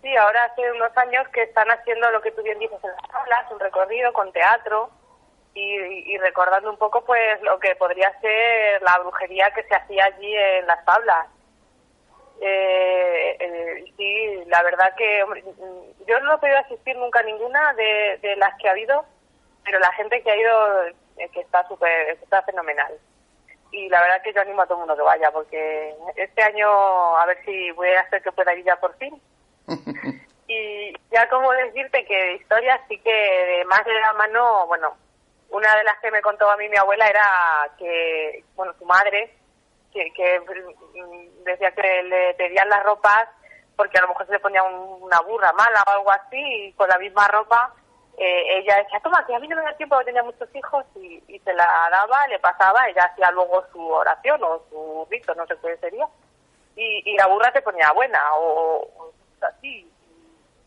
Sí, 0.00 0.08
ahora 0.16 0.44
hace 0.44 0.62
unos 0.72 0.96
años 0.96 1.26
que 1.32 1.42
están 1.42 1.68
haciendo 1.68 2.10
lo 2.10 2.20
que 2.22 2.32
tú 2.32 2.42
bien 2.42 2.58
dices 2.58 2.78
en 2.82 2.90
las 2.90 3.10
tablas, 3.10 3.52
un 3.52 3.60
recorrido 3.60 4.12
con 4.12 4.32
teatro 4.32 4.90
y, 5.54 6.16
recordando 6.18 6.70
un 6.70 6.78
poco 6.78 7.04
pues 7.04 7.40
lo 7.42 7.58
que 7.58 7.74
podría 7.76 8.10
ser 8.20 8.80
la 8.82 8.98
brujería 9.00 9.50
que 9.54 9.62
se 9.64 9.74
hacía 9.74 10.06
allí 10.06 10.34
en 10.34 10.66
las 10.66 10.84
tablas. 10.84 11.26
Eh, 12.44 13.36
eh, 13.38 13.84
sí, 13.96 14.44
la 14.48 14.64
verdad 14.64 14.92
que 14.96 15.24
yo 16.08 16.20
no 16.20 16.34
he 16.34 16.38
podido 16.38 16.58
asistir 16.58 16.96
nunca 16.96 17.20
a 17.20 17.22
ninguna 17.22 17.72
de, 17.74 18.34
las 18.36 18.56
que 18.58 18.66
ha 18.66 18.72
habido, 18.72 19.04
pero 19.64 19.78
la 19.78 19.92
gente 19.92 20.20
que 20.22 20.30
ha 20.32 20.36
ido 20.36 20.86
eh, 21.18 21.28
que 21.32 21.40
está 21.40 21.66
súper, 21.68 22.18
está 22.20 22.42
fenomenal. 22.42 22.92
Y 23.70 23.88
la 23.88 24.00
verdad 24.02 24.22
que 24.22 24.32
yo 24.32 24.40
animo 24.40 24.62
a 24.62 24.66
todo 24.66 24.74
el 24.74 24.80
mundo 24.80 24.96
que 24.96 25.02
vaya, 25.02 25.30
porque 25.30 25.94
este 26.16 26.42
año 26.42 27.16
a 27.16 27.24
ver 27.26 27.38
si 27.44 27.70
voy 27.70 27.90
a 27.90 28.00
hacer 28.00 28.20
que 28.22 28.32
pueda 28.32 28.52
ir 28.56 28.64
ya 28.64 28.74
por 28.74 28.96
fin. 28.96 29.22
y 30.48 30.92
ya 31.12 31.28
como 31.28 31.52
decirte 31.52 32.04
que 32.04 32.16
de 32.16 32.34
historias 32.34 32.80
sí 32.88 32.98
que 32.98 33.12
de 33.12 33.64
más 33.66 33.84
de 33.84 33.94
la 33.94 34.14
mano, 34.14 34.66
bueno, 34.66 34.96
una 35.50 35.76
de 35.76 35.84
las 35.84 35.96
que 36.00 36.10
me 36.10 36.20
contó 36.20 36.50
a 36.50 36.56
mí 36.56 36.68
mi 36.68 36.76
abuela 36.76 37.06
era 37.06 37.70
que, 37.78 38.42
bueno, 38.56 38.74
su 38.80 38.84
madre 38.84 39.32
que, 39.92 40.40
mm, 40.40 41.44
decía 41.44 41.70
que 41.72 42.02
le 42.02 42.34
pedían 42.34 42.68
las 42.68 42.82
ropas 42.84 43.28
porque 43.76 43.98
a 43.98 44.02
lo 44.02 44.08
mejor 44.08 44.26
se 44.26 44.32
le 44.32 44.40
ponía 44.40 44.62
una 44.62 45.20
burra 45.20 45.52
mala 45.52 45.82
o 45.86 45.90
algo 45.90 46.10
así 46.10 46.38
y 46.38 46.72
con 46.74 46.88
la 46.88 46.98
misma 46.98 47.26
ropa 47.28 47.74
eh, 48.18 48.58
ella 48.58 48.76
decía, 48.76 49.00
toma, 49.00 49.24
que 49.26 49.34
a 49.34 49.38
mí 49.38 49.48
no 49.48 49.56
me 49.56 49.62
da 49.62 49.76
tiempo, 49.76 49.98
tenía 50.04 50.22
muchos 50.22 50.48
hijos, 50.54 50.84
y, 50.96 51.22
y 51.28 51.38
se 51.40 51.54
la 51.54 51.88
daba, 51.90 52.26
le 52.28 52.38
pasaba, 52.40 52.86
ella 52.88 53.04
hacía 53.04 53.30
luego 53.30 53.64
su 53.72 53.88
oración 53.88 54.42
o 54.44 54.62
su 54.68 55.06
rito, 55.10 55.34
no 55.34 55.46
sé 55.46 55.56
qué 55.62 55.76
sería, 55.78 56.06
y, 56.76 57.10
y 57.10 57.16
la 57.16 57.26
burra 57.26 57.50
se 57.52 57.62
ponía 57.62 57.90
buena, 57.92 58.20
o, 58.34 58.86
o 58.98 59.12
así. 59.40 59.88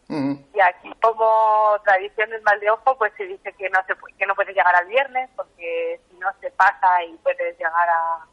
Y 0.08 0.60
aquí 0.62 0.92
como 1.02 1.78
tradición 1.84 2.30
del 2.30 2.42
mal 2.44 2.60
de 2.60 2.70
ojo, 2.70 2.98
pues 2.98 3.12
se 3.18 3.26
dice 3.26 3.52
que 3.54 3.70
no 3.70 3.80
se 3.88 3.94
que 4.18 4.26
no 4.26 4.36
puedes 4.36 4.56
llegar 4.56 4.76
al 4.76 4.88
viernes, 4.88 5.30
porque 5.36 6.00
si 6.10 6.18
no 6.18 6.30
se 6.40 6.52
pasa 6.52 7.04
y 7.04 7.14
puedes 7.18 7.58
llegar 7.58 7.90
a... 7.90 8.26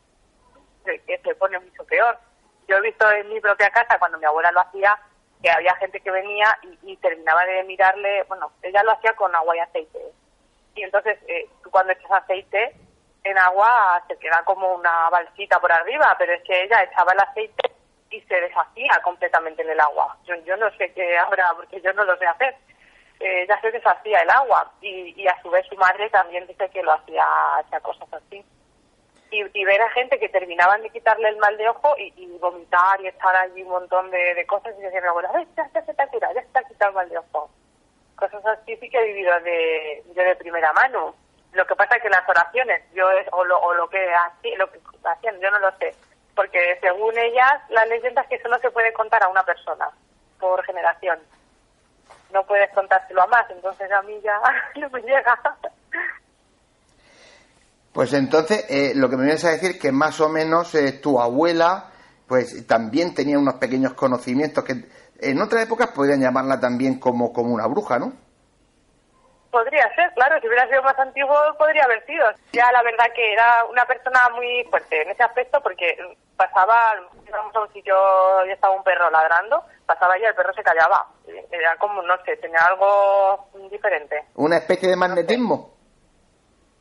que 0.85 1.19
se 1.19 1.35
pone 1.35 1.59
mucho 1.59 1.85
peor. 1.85 2.19
Yo 2.69 2.77
he 2.77 2.81
visto 2.81 3.11
en 3.11 3.29
mi 3.29 3.41
propia 3.41 3.71
casa, 3.71 3.99
cuando 3.99 4.19
mi 4.19 4.25
abuela 4.25 4.53
lo 4.53 4.61
hacía, 4.61 4.99
que 5.43 5.51
había 5.51 5.75
gente 5.77 6.01
que 6.01 6.11
venía 6.11 6.57
y, 6.83 6.97
terminaba 6.99 7.45
de 7.45 7.65
mirarle, 7.65 8.23
bueno, 8.25 8.53
ella 8.63 8.83
lo 8.85 8.93
hacía 8.93 9.13
con 9.15 9.35
agua 9.35 9.57
y 9.57 9.61
aceite. 9.61 9.99
Y 10.75 10.83
entonces, 10.83 11.19
eh, 11.27 11.49
tú 11.63 11.71
cuando 11.71 11.93
echas 11.93 12.11
aceite 12.11 12.77
en 13.25 13.39
agua 13.39 14.03
se 14.09 14.17
queda 14.19 14.43
como 14.45 14.75
una 14.75 15.11
balsita 15.11 15.61
por 15.61 15.73
arriba, 15.73 16.15
pero 16.19 16.33
es 16.33 16.43
que 16.45 16.63
ella 16.63 16.83
echaba 16.83 17.13
el 17.13 17.21
aceite 17.21 17.73
y 18.11 18.21
se 18.23 18.41
deshacía 18.41 19.01
completamente 19.03 19.63
en 19.63 19.71
el 19.71 19.81
agua. 19.81 20.17
Yo, 20.25 20.35
yo 20.45 20.57
no 20.57 20.71
sé 20.77 20.93
qué 20.93 21.19
habrá, 21.19 21.53
porque 21.57 21.81
yo 21.81 21.93
no 21.93 22.05
lo 22.05 22.17
sé 22.17 22.27
hacer. 22.27 22.57
Eh, 23.21 23.43
ella 23.43 23.61
se 23.61 23.71
deshacía 23.71 24.21
el 24.21 24.31
agua 24.31 24.73
y, 24.81 25.21
y 25.21 25.27
a 25.27 25.41
su 25.43 25.51
vez 25.51 25.67
su 25.67 25.77
madre 25.77 26.09
también 26.11 26.47
dice 26.47 26.69
que 26.71 26.83
lo 26.83 26.93
hacía, 26.93 27.25
hacía 27.59 27.81
cosas 27.81 28.09
así 28.13 28.45
y, 29.33 29.65
ver 29.65 29.81
a 29.81 29.91
gente 29.91 30.19
que 30.19 30.29
terminaban 30.29 30.83
de 30.83 30.91
quitarle 30.91 31.29
el 31.29 31.37
mal 31.39 31.57
de 31.57 31.69
ojo 31.69 31.95
y, 31.99 32.27
vomitar 32.39 33.01
y 33.01 33.07
estar 33.07 33.35
allí 33.35 33.63
un 33.63 33.71
montón 33.71 34.11
de, 34.11 34.45
cosas 34.47 34.75
y 34.79 34.83
decir, 34.83 35.01
mi 35.01 35.09
abuela, 35.09 35.31
"Ay, 35.35 35.47
ya, 35.57 35.69
ya 35.73 35.83
se 35.85 35.95
te 35.95 36.03
ha 36.03 36.07
curado, 36.09 36.35
ya 36.35 36.45
ha 36.55 36.65
quitado 36.65 36.91
el 36.91 36.97
mal 36.97 37.09
de 37.09 37.19
ojo. 37.19 37.51
Cosas 38.17 38.45
así 38.47 38.77
sí 38.77 38.89
que 38.91 38.99
he 38.99 39.07
vivido 39.07 39.41
de, 39.41 40.03
yo 40.15 40.23
de 40.23 40.37
primera 40.37 40.73
mano. 40.73 41.15
Lo 41.53 41.67
que 41.67 41.77
pasa 41.77 41.97
es 41.97 42.03
que 42.03 42.11
las 42.11 42.29
oraciones, 42.29 42.83
yo 42.95 43.11
es, 43.11 43.27
o, 43.33 43.45
lo, 43.45 43.59
o 43.61 43.75
lo 43.75 43.89
que 43.89 44.13
hacían, 44.15 44.59
lo 44.59 44.71
que 44.71 44.81
hacían, 45.05 45.41
yo 45.41 45.51
no 45.51 45.59
lo 45.59 45.71
sé. 45.79 45.95
Porque 46.35 46.79
según 46.81 47.17
ellas, 47.19 47.61
la 47.69 47.85
leyenda 47.87 48.23
es 48.23 48.29
que 48.29 48.41
solo 48.41 48.59
se 48.59 48.71
puede 48.71 48.93
contar 48.93 49.23
a 49.23 49.29
una 49.29 49.43
persona 49.43 49.91
por 50.41 50.65
generación. 50.65 51.19
No 52.33 52.45
puedes 52.45 52.71
contárselo 52.71 53.23
a 53.23 53.27
más, 53.27 53.51
entonces 53.51 53.91
a 53.93 54.03
mí 54.03 54.19
ya 54.23 54.41
no 54.77 54.91
me 54.91 55.03
llega. 55.03 55.39
Pues 57.93 58.15
entonces, 58.15 58.65
eh, 58.71 58.93
lo 58.95 59.11
que 59.11 59.17
me 59.17 59.25
vienes 59.25 59.45
a 59.45 59.51
decir 59.51 59.79
que 59.79 59.93
más 59.93 60.21
o 60.21 60.29
menos 60.29 60.75
eh, 60.75 60.93
tu 60.93 61.21
abuela, 61.21 61.91
pues 62.27 62.67
también 62.67 63.15
tenía 63.15 63.39
unos 63.39 63.55
pequeños 63.55 63.93
conocimientos 63.93 64.65
que 64.65 64.87
en 65.21 65.41
otras 65.41 65.65
épocas 65.65 65.91
podrían 65.91 66.21
llamarla 66.21 66.59
también 66.59 66.99
como, 66.99 67.33
como 67.33 67.53
una 67.53 67.67
bruja, 67.67 67.99
¿no? 67.99 68.13
Podría 69.51 69.83
ser, 69.95 70.11
claro, 70.15 70.41
si 70.41 70.49
hubiera 70.49 70.67
sido 70.67 70.83
más 70.83 70.99
antiguo 70.99 71.37
podría 71.59 71.85
haber 71.85 72.05
sido. 72.07 72.25
Ya 72.55 72.73
la 72.73 72.83
verdad 72.83 73.05
que 73.15 73.35
era 73.35 73.65
una 73.71 73.85
persona 73.85 74.21
muy 74.35 74.65
fuerte 74.71 75.03
en 75.03 75.11
ese 75.11 75.23
aspecto 75.23 75.61
porque 75.63 75.95
pasaba, 76.37 76.95
íbamos 77.29 77.55
a 77.55 77.61
un 77.61 77.73
sitio 77.75 77.95
y 78.47 78.51
estaba 78.51 78.75
un 78.75 78.83
perro 78.83 79.11
ladrando, 79.11 79.63
pasaba 79.85 80.19
y 80.19 80.25
el 80.25 80.35
perro 80.35 80.55
se 80.55 80.63
callaba. 80.63 81.07
Era 81.51 81.77
como, 81.77 82.01
no 82.01 82.17
sé, 82.25 82.39
tenía 82.39 82.65
algo 82.65 83.49
diferente. 83.71 84.25
Una 84.37 84.57
especie 84.57 84.89
de 84.89 84.97
magnetismo. 84.97 85.82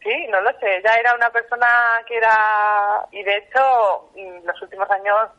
Sí, 0.04 0.28
no 0.30 0.42
lo 0.42 0.52
sé, 0.60 0.78
ella 0.78 0.96
era 0.96 1.14
una 1.16 1.30
persona 1.30 1.68
que 2.08 2.18
era, 2.18 3.06
y 3.12 3.22
de 3.22 3.38
hecho, 3.38 4.10
en 4.16 4.46
los 4.46 4.60
últimos 4.62 4.90
años 4.90 5.30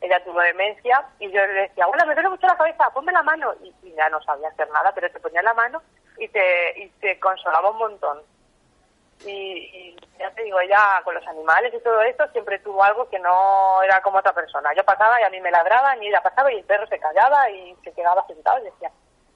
ella 0.00 0.22
tuvo 0.24 0.40
demencia 0.40 1.04
y 1.18 1.30
yo 1.30 1.44
le 1.46 1.62
decía, 1.62 1.86
hola, 1.88 2.04
me 2.06 2.14
duele 2.14 2.28
mucho 2.28 2.46
la 2.46 2.56
cabeza, 2.56 2.90
ponme 2.94 3.12
la 3.12 3.22
mano. 3.22 3.52
Y, 3.62 3.74
ya 3.94 4.08
no 4.10 4.22
sabía 4.22 4.48
hacer 4.48 4.70
nada, 4.70 4.92
pero 4.94 5.10
te 5.10 5.18
ponía 5.18 5.42
la 5.42 5.54
mano 5.54 5.82
y 6.18 6.28
te, 6.28 6.80
y 6.80 6.88
te 7.00 7.18
consolaba 7.18 7.70
un 7.70 7.78
montón. 7.78 8.22
Y, 9.26 9.32
y 9.32 9.96
ya 10.16 10.30
te 10.30 10.44
digo, 10.44 10.60
ella 10.60 11.00
con 11.02 11.16
los 11.16 11.26
animales 11.26 11.74
y 11.74 11.82
todo 11.82 12.00
esto 12.02 12.28
siempre 12.30 12.60
tuvo 12.60 12.84
algo 12.84 13.08
que 13.08 13.18
no 13.18 13.82
era 13.82 14.00
como 14.02 14.18
otra 14.18 14.32
persona. 14.32 14.72
Yo 14.76 14.84
pasaba 14.84 15.20
y 15.20 15.24
a 15.24 15.30
mí 15.30 15.40
me 15.40 15.50
ladraban 15.50 16.00
y 16.00 16.06
ella 16.06 16.22
pasaba 16.22 16.52
y 16.52 16.58
el 16.58 16.64
perro 16.64 16.86
se 16.86 17.00
callaba 17.00 17.50
y 17.50 17.74
se 17.82 17.92
quedaba 17.92 18.24
sentado 18.28 18.60
y 18.60 18.70
decía, 18.70 18.92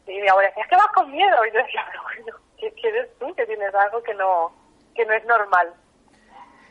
y 0.06 0.20
mi 0.20 0.28
abuela 0.28 0.48
decía, 0.48 0.64
es 0.64 0.70
que 0.70 0.76
vas 0.76 0.92
con 0.94 1.10
miedo. 1.10 1.46
Y 1.46 1.52
yo 1.52 1.58
decía, 1.58 1.84
pero 1.90 2.02
bueno, 2.02 2.38
¿qué, 2.58 2.72
qué 2.80 2.88
eres 2.88 3.18
tú 3.18 3.34
que 3.34 3.46
tienes 3.46 3.74
algo 3.74 4.02
que 4.02 4.14
no, 4.14 4.52
que 4.94 5.04
no 5.04 5.14
es 5.14 5.24
normal? 5.24 5.72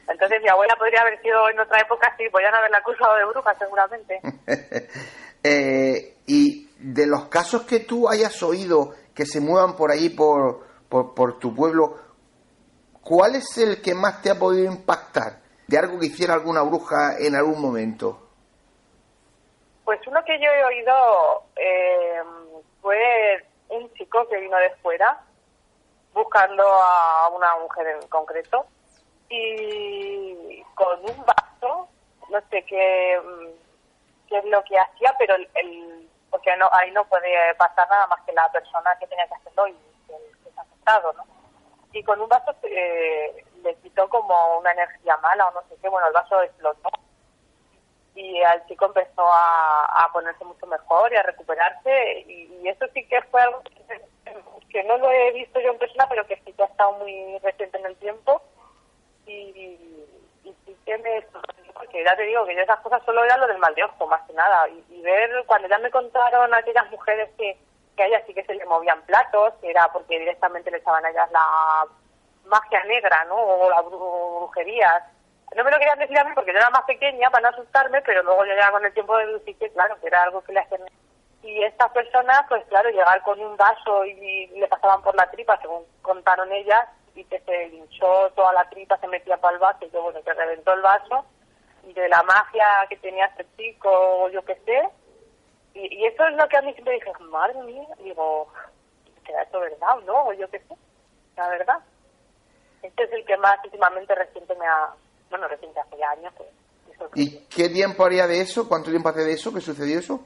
Entonces 0.07 0.41
mi 0.41 0.49
abuela 0.49 0.75
podría 0.77 1.01
haber 1.01 1.21
sido 1.21 1.49
en 1.49 1.59
otra 1.59 1.79
época, 1.79 2.13
sí, 2.17 2.27
podrían 2.29 2.53
haberla 2.55 2.79
acusado 2.79 3.15
de 3.15 3.25
bruja 3.25 3.55
seguramente. 3.55 4.19
Eh, 5.43 6.17
y 6.27 6.69
de 6.77 7.07
los 7.07 7.25
casos 7.25 7.63
que 7.63 7.79
tú 7.79 8.07
hayas 8.07 8.43
oído 8.43 8.91
que 9.15 9.25
se 9.25 9.41
muevan 9.41 9.75
por 9.75 9.89
ahí, 9.89 10.09
por, 10.09 10.67
por, 10.87 11.15
por 11.15 11.39
tu 11.39 11.55
pueblo, 11.55 11.95
¿cuál 13.01 13.37
es 13.37 13.57
el 13.57 13.81
que 13.81 13.95
más 13.95 14.21
te 14.21 14.29
ha 14.29 14.35
podido 14.37 14.71
impactar? 14.71 15.41
De 15.67 15.79
algo 15.79 15.99
que 15.99 16.05
hiciera 16.05 16.35
alguna 16.35 16.61
bruja 16.61 17.17
en 17.17 17.35
algún 17.35 17.59
momento. 17.59 18.29
Pues 19.83 19.99
uno 20.05 20.19
que 20.23 20.37
yo 20.39 20.51
he 20.51 20.63
oído 20.63 20.93
eh, 21.55 22.21
fue 22.81 23.45
un 23.69 23.93
chico 23.93 24.27
que 24.27 24.37
vino 24.37 24.57
de 24.57 24.69
fuera 24.81 25.19
buscando 26.13 26.63
a 26.63 27.29
una 27.29 27.55
mujer 27.57 27.87
en 27.87 28.07
concreto 28.09 28.65
y 29.29 30.61
con 30.75 30.99
un 30.99 31.25
vaso, 31.25 31.87
no 32.29 32.39
sé 32.49 32.63
qué, 32.65 33.19
mm, 33.23 34.27
qué 34.27 34.37
es 34.39 34.45
lo 34.45 34.63
que 34.63 34.77
hacía, 34.77 35.15
pero 35.17 35.35
el, 35.35 35.49
el- 35.55 36.09
porque 36.29 36.55
no, 36.57 36.69
ahí 36.73 36.91
no 36.91 37.03
puede 37.05 37.53
pasar 37.55 37.87
nada 37.89 38.07
más 38.07 38.21
que 38.25 38.31
la 38.33 38.49
persona 38.51 38.95
que 38.99 39.07
tenía 39.07 39.27
que 39.27 39.35
hacerlo 39.35 39.67
y 39.67 39.71
el 40.09 40.37
que 40.43 40.49
está 40.49 40.61
afectado, 40.61 41.13
¿no? 41.13 41.23
Y 41.93 42.03
con 42.03 42.21
un 42.21 42.29
vaso 42.29 42.55
eh, 42.63 43.45
le 43.63 43.75
quitó 43.75 44.07
como 44.09 44.57
una 44.59 44.71
energía 44.71 45.17
mala 45.17 45.47
o 45.47 45.51
no 45.51 45.61
sé 45.67 45.75
qué, 45.81 45.89
bueno, 45.89 46.07
el 46.07 46.13
vaso 46.13 46.41
explotó 46.41 46.89
y 48.15 48.41
al 48.43 48.65
chico 48.67 48.85
empezó 48.85 49.25
a, 49.25 50.03
a 50.03 50.11
ponerse 50.11 50.43
mucho 50.43 50.65
mejor 50.67 51.11
y 51.13 51.15
a 51.15 51.23
recuperarse 51.23 52.19
y, 52.27 52.59
y 52.61 52.67
eso 52.67 52.85
sí 52.93 53.05
que 53.07 53.21
fue 53.23 53.41
algo 53.41 53.61
que, 54.69 54.83
no 54.83 54.97
lo 54.97 55.11
he 55.11 55.31
visto 55.31 55.59
yo 55.59 55.71
en 55.71 55.77
persona 55.77 56.07
pero 56.09 56.25
que 56.27 56.37
sí 56.45 56.53
que 56.53 56.63
ha 56.63 56.67
estado 56.67 56.93
muy 56.93 57.37
reciente 57.39 57.77
en 57.77 57.85
el 57.85 57.95
tiempo. 57.97 58.41
Y, 59.27 59.31
y 60.43 60.55
sí 60.65 60.75
que 60.85 60.97
me 60.97 61.21
porque 61.73 62.03
ya 62.03 62.15
te 62.15 62.23
digo 62.23 62.45
que 62.45 62.55
yo 62.55 62.61
esas 62.61 62.79
cosas 62.81 63.01
solo 63.05 63.23
era 63.23 63.37
lo 63.37 63.47
del 63.47 63.57
mal 63.57 63.73
de 63.75 63.83
ojo 63.83 64.07
más 64.07 64.21
que 64.27 64.33
nada. 64.33 64.67
Y, 64.69 64.83
y 64.89 65.01
ver 65.01 65.29
cuando 65.45 65.67
ya 65.67 65.77
me 65.79 65.89
contaron 65.91 66.53
aquellas 66.53 66.89
mujeres 66.91 67.29
que, 67.37 67.57
que 67.95 68.03
a 68.03 68.07
ellas 68.07 68.23
sí 68.27 68.33
que 68.33 68.43
se 68.43 68.53
le 68.55 68.65
movían 68.65 69.01
platos 69.03 69.53
que 69.61 69.69
era 69.69 69.91
porque 69.91 70.19
directamente 70.19 70.69
le 70.71 70.77
echaban 70.77 71.05
a 71.05 71.09
ellas 71.09 71.31
la 71.31 71.85
magia 72.45 72.83
negra 72.85 73.23
no 73.25 73.35
o 73.35 73.69
la 73.69 73.81
bru- 73.83 74.39
brujería 74.39 75.05
no 75.55 75.63
me 75.63 75.71
lo 75.71 75.77
querían 75.77 75.99
decir 75.99 76.17
a 76.17 76.23
mí 76.23 76.31
porque 76.33 76.53
yo 76.53 76.59
era 76.59 76.69
más 76.69 76.83
pequeña 76.83 77.29
para 77.29 77.49
no 77.49 77.55
asustarme, 77.55 78.01
pero 78.01 78.23
luego 78.23 78.45
yo 78.45 78.55
ya 78.55 78.71
con 78.71 78.85
el 78.85 78.93
tiempo 78.93 79.17
deducí 79.17 79.53
que, 79.55 79.69
claro, 79.71 79.99
que 79.99 80.07
era 80.07 80.23
algo 80.23 80.41
que 80.41 80.53
le 80.53 80.59
hacían. 80.59 80.81
Y 81.43 81.63
estas 81.63 81.91
personas, 81.91 82.45
pues 82.47 82.63
claro, 82.67 82.89
llegar 82.89 83.21
con 83.23 83.39
un 83.39 83.57
vaso 83.57 84.05
y 84.05 84.47
le 84.47 84.67
pasaban 84.67 85.01
por 85.01 85.15
la 85.15 85.29
tripa, 85.29 85.59
según 85.59 85.83
contaron 86.01 86.51
ellas, 86.51 86.87
y 87.15 87.25
que 87.25 87.39
se 87.41 87.67
hinchó 87.67 88.29
toda 88.35 88.53
la 88.53 88.69
tripa, 88.69 88.97
se 88.99 89.07
metía 89.07 89.37
para 89.37 89.55
el 89.55 89.59
vaso, 89.59 89.85
y 89.85 89.89
que 89.89 89.97
bueno, 89.97 90.21
que 90.23 90.33
reventó 90.33 90.73
el 90.73 90.81
vaso, 90.81 91.25
y 91.83 91.93
de 91.93 92.07
la 92.07 92.23
magia 92.23 92.65
que 92.87 92.97
tenía 92.97 93.25
este 93.25 93.45
chico, 93.57 93.89
o 93.91 94.29
yo 94.29 94.45
qué 94.45 94.55
sé. 94.65 94.89
Y, 95.73 95.97
y 95.97 96.05
eso 96.05 96.25
es 96.27 96.35
lo 96.35 96.47
que 96.47 96.57
a 96.57 96.61
mí 96.61 96.71
siempre 96.73 96.93
dije, 96.93 97.11
madre 97.29 97.61
mía, 97.63 97.87
digo, 97.99 98.47
¿será 99.25 99.41
esto 99.41 99.59
verdad 99.59 99.97
o 99.97 100.01
no? 100.01 100.25
O 100.27 100.33
yo 100.33 100.49
qué 100.49 100.59
sé, 100.59 100.75
la 101.35 101.49
verdad. 101.49 101.79
Este 102.83 103.03
es 103.03 103.11
el 103.11 103.25
que 103.25 103.37
más 103.37 103.57
últimamente 103.63 104.15
reciente 104.15 104.55
me 104.55 104.65
ha, 104.65 104.93
bueno, 105.31 105.47
reciente 105.47 105.79
hace 105.79 105.97
ya 105.97 106.11
años, 106.11 106.33
pues, 106.37 106.49
me 106.87 106.95
sorprendió. 106.95 107.39
¿Y 107.39 107.45
qué 107.47 107.69
tiempo 107.69 108.05
haría 108.05 108.27
de 108.27 108.41
eso? 108.41 108.67
¿Cuánto 108.67 108.91
tiempo 108.91 109.09
hace 109.09 109.23
de 109.23 109.33
eso 109.33 109.51
que 109.51 109.61
sucedió 109.61 109.97
eso? 109.97 110.23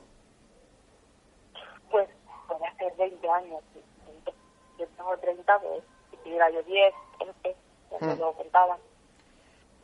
Pues 1.89 2.09
puede 2.47 2.65
hacer 2.67 2.93
20 2.97 3.29
años. 3.29 3.61
sí, 3.73 3.79
20. 4.05 4.33
Yo 4.79 4.87
tengo 4.97 5.17
30, 5.17 5.59
pues 5.59 5.83
si 6.11 6.17
tuviera 6.17 6.49
yo 6.49 6.61
10, 6.63 6.93
15, 7.19 7.55
ya 7.91 8.07
me 8.07 8.15
lo 8.17 8.33
contaban. 8.33 8.79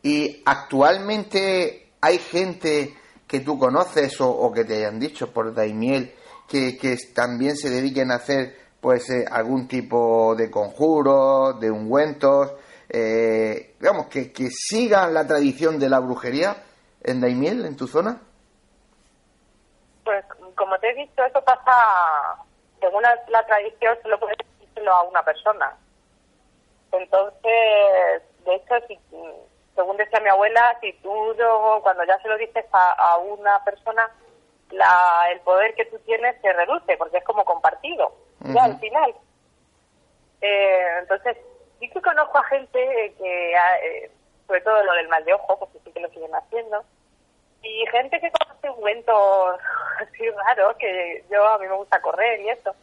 Y 0.03 0.41
actualmente 0.45 1.93
hay 2.01 2.17
gente 2.17 2.97
que 3.27 3.39
tú 3.39 3.57
conoces 3.57 4.19
o, 4.19 4.29
o 4.29 4.51
que 4.51 4.65
te 4.65 4.77
hayan 4.77 4.99
dicho 4.99 5.31
por 5.31 5.53
Daimiel 5.53 6.13
que, 6.51 6.77
que 6.77 6.97
también 7.15 7.55
se 7.55 7.69
dediquen 7.69 8.11
a 8.11 8.15
hacer 8.15 8.57
pues 8.81 9.09
eh, 9.09 9.25
algún 9.31 9.67
tipo 9.67 10.35
de 10.35 10.51
conjuros, 10.51 11.59
de 11.59 11.71
ungüentos, 11.71 12.51
eh, 12.93 13.75
digamos, 13.79 14.07
que, 14.07 14.33
que 14.33 14.49
sigan 14.49 15.13
la 15.13 15.25
tradición 15.25 15.79
de 15.79 15.89
la 15.89 15.99
brujería 15.99 16.57
en 17.01 17.21
Daimiel, 17.21 17.65
en 17.65 17.77
tu 17.77 17.87
zona. 17.87 18.21
Pues 20.03 20.25
como 20.55 20.77
te 20.79 20.89
he 20.89 20.95
dicho, 20.95 21.23
eso 21.23 21.41
pasa, 21.43 21.71
según 22.81 23.01
la, 23.01 23.45
tradición, 23.45 23.97
solo 24.03 24.19
puedes 24.19 24.37
decírselo 24.37 24.91
a 24.91 25.03
una 25.03 25.23
persona. 25.23 25.73
Entonces, 26.91 28.23
de 28.45 28.55
hecho, 28.55 28.75
si, 28.89 28.99
según 29.73 29.95
decía 29.95 30.19
mi 30.19 30.29
abuela, 30.29 30.77
si 30.81 30.91
tú 31.01 31.09
cuando 31.81 32.03
ya 32.03 32.19
se 32.21 32.27
lo 32.27 32.37
dices 32.37 32.65
a, 32.73 32.91
a 32.91 33.17
una 33.19 33.63
persona, 33.63 34.11
la, 34.71 35.31
el 35.31 35.39
poder 35.41 35.73
que 35.75 35.85
tú 35.85 35.97
tienes 35.99 36.35
se 36.41 36.51
reduce, 36.51 36.97
porque 36.97 37.17
es 37.17 37.23
como 37.23 37.45
compartido. 37.45 38.11
Ya 38.43 38.63
al 38.63 38.77
final. 38.79 39.13
Eh, 40.41 40.87
entonces, 40.99 41.37
sí 41.81 41.89
que 41.89 42.01
conozco 42.01 42.37
a 42.37 42.43
gente 42.43 43.13
que, 43.17 43.53
eh, 43.53 44.11
sobre 44.45 44.61
todo 44.61 44.83
lo 44.83 44.93
del 44.93 45.09
mal 45.09 45.25
de 45.25 45.33
ojo, 45.33 45.57
porque 45.57 45.79
sí 45.83 45.91
que 45.91 45.99
lo 45.99 46.09
siguen 46.09 46.33
haciendo, 46.33 46.83
y 47.63 47.85
gente 47.87 48.21
que 48.21 48.31
conoce 48.31 48.69
ungüentos 48.69 49.59
así 49.99 50.29
raros, 50.29 50.75
que 50.77 51.25
yo 51.29 51.45
a 51.45 51.57
mí 51.57 51.67
me 51.67 51.75
gusta 51.75 51.99
correr 52.01 52.39
y 52.41 52.49
eso, 52.49 52.73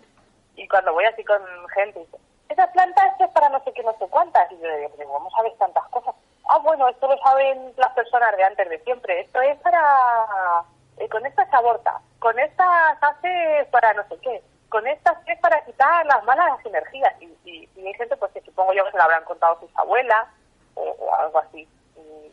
y 0.56 0.66
cuando 0.66 0.92
voy 0.92 1.04
así 1.04 1.24
con 1.24 1.40
gente, 1.68 2.00
dice, 2.00 2.18
esa 2.48 2.70
planta 2.72 3.16
es 3.20 3.28
para 3.28 3.48
no 3.50 3.62
sé 3.62 3.72
qué, 3.72 3.84
no 3.84 3.96
sé 3.98 4.06
cuántas, 4.10 4.50
y 4.50 4.58
yo 4.58 4.76
digo, 4.76 4.92
pero 4.96 5.10
¿cómo 5.10 5.30
sabes 5.30 5.56
tantas 5.58 5.86
cosas? 5.88 6.14
Ah, 6.48 6.58
bueno, 6.58 6.88
esto 6.88 7.06
lo 7.06 7.16
saben 7.18 7.72
las 7.76 7.92
personas 7.92 8.36
de 8.36 8.42
antes 8.42 8.68
de 8.68 8.78
siempre, 8.80 9.20
esto 9.20 9.40
es 9.40 9.56
para... 9.60 10.64
Eh, 10.96 11.08
con 11.08 11.24
esta 11.24 11.48
se 11.48 11.54
aborta, 11.54 12.00
con 12.18 12.36
estas 12.40 13.00
hace 13.00 13.68
para 13.70 13.94
no 13.94 14.02
sé 14.08 14.18
qué, 14.20 14.42
con 14.68 14.86
estas 14.86 15.16
es 15.26 15.38
para 15.40 15.64
quitar 15.64 16.04
las 16.06 16.24
malas 16.24 16.64
energías, 16.64 17.12
y, 17.20 17.26
y, 17.44 17.68
y 17.76 17.86
hay 17.86 17.94
gente 17.94 18.16
pues 18.16 18.32
que 18.32 18.40
supongo 18.42 18.72
yo 18.72 18.84
que 18.84 18.90
se 18.92 18.96
lo 18.96 19.02
habrán 19.04 19.24
contado 19.24 19.58
sus 19.60 19.70
abuelas, 19.76 20.26
o, 20.74 20.82
o 20.82 21.14
algo 21.14 21.38
así, 21.38 21.66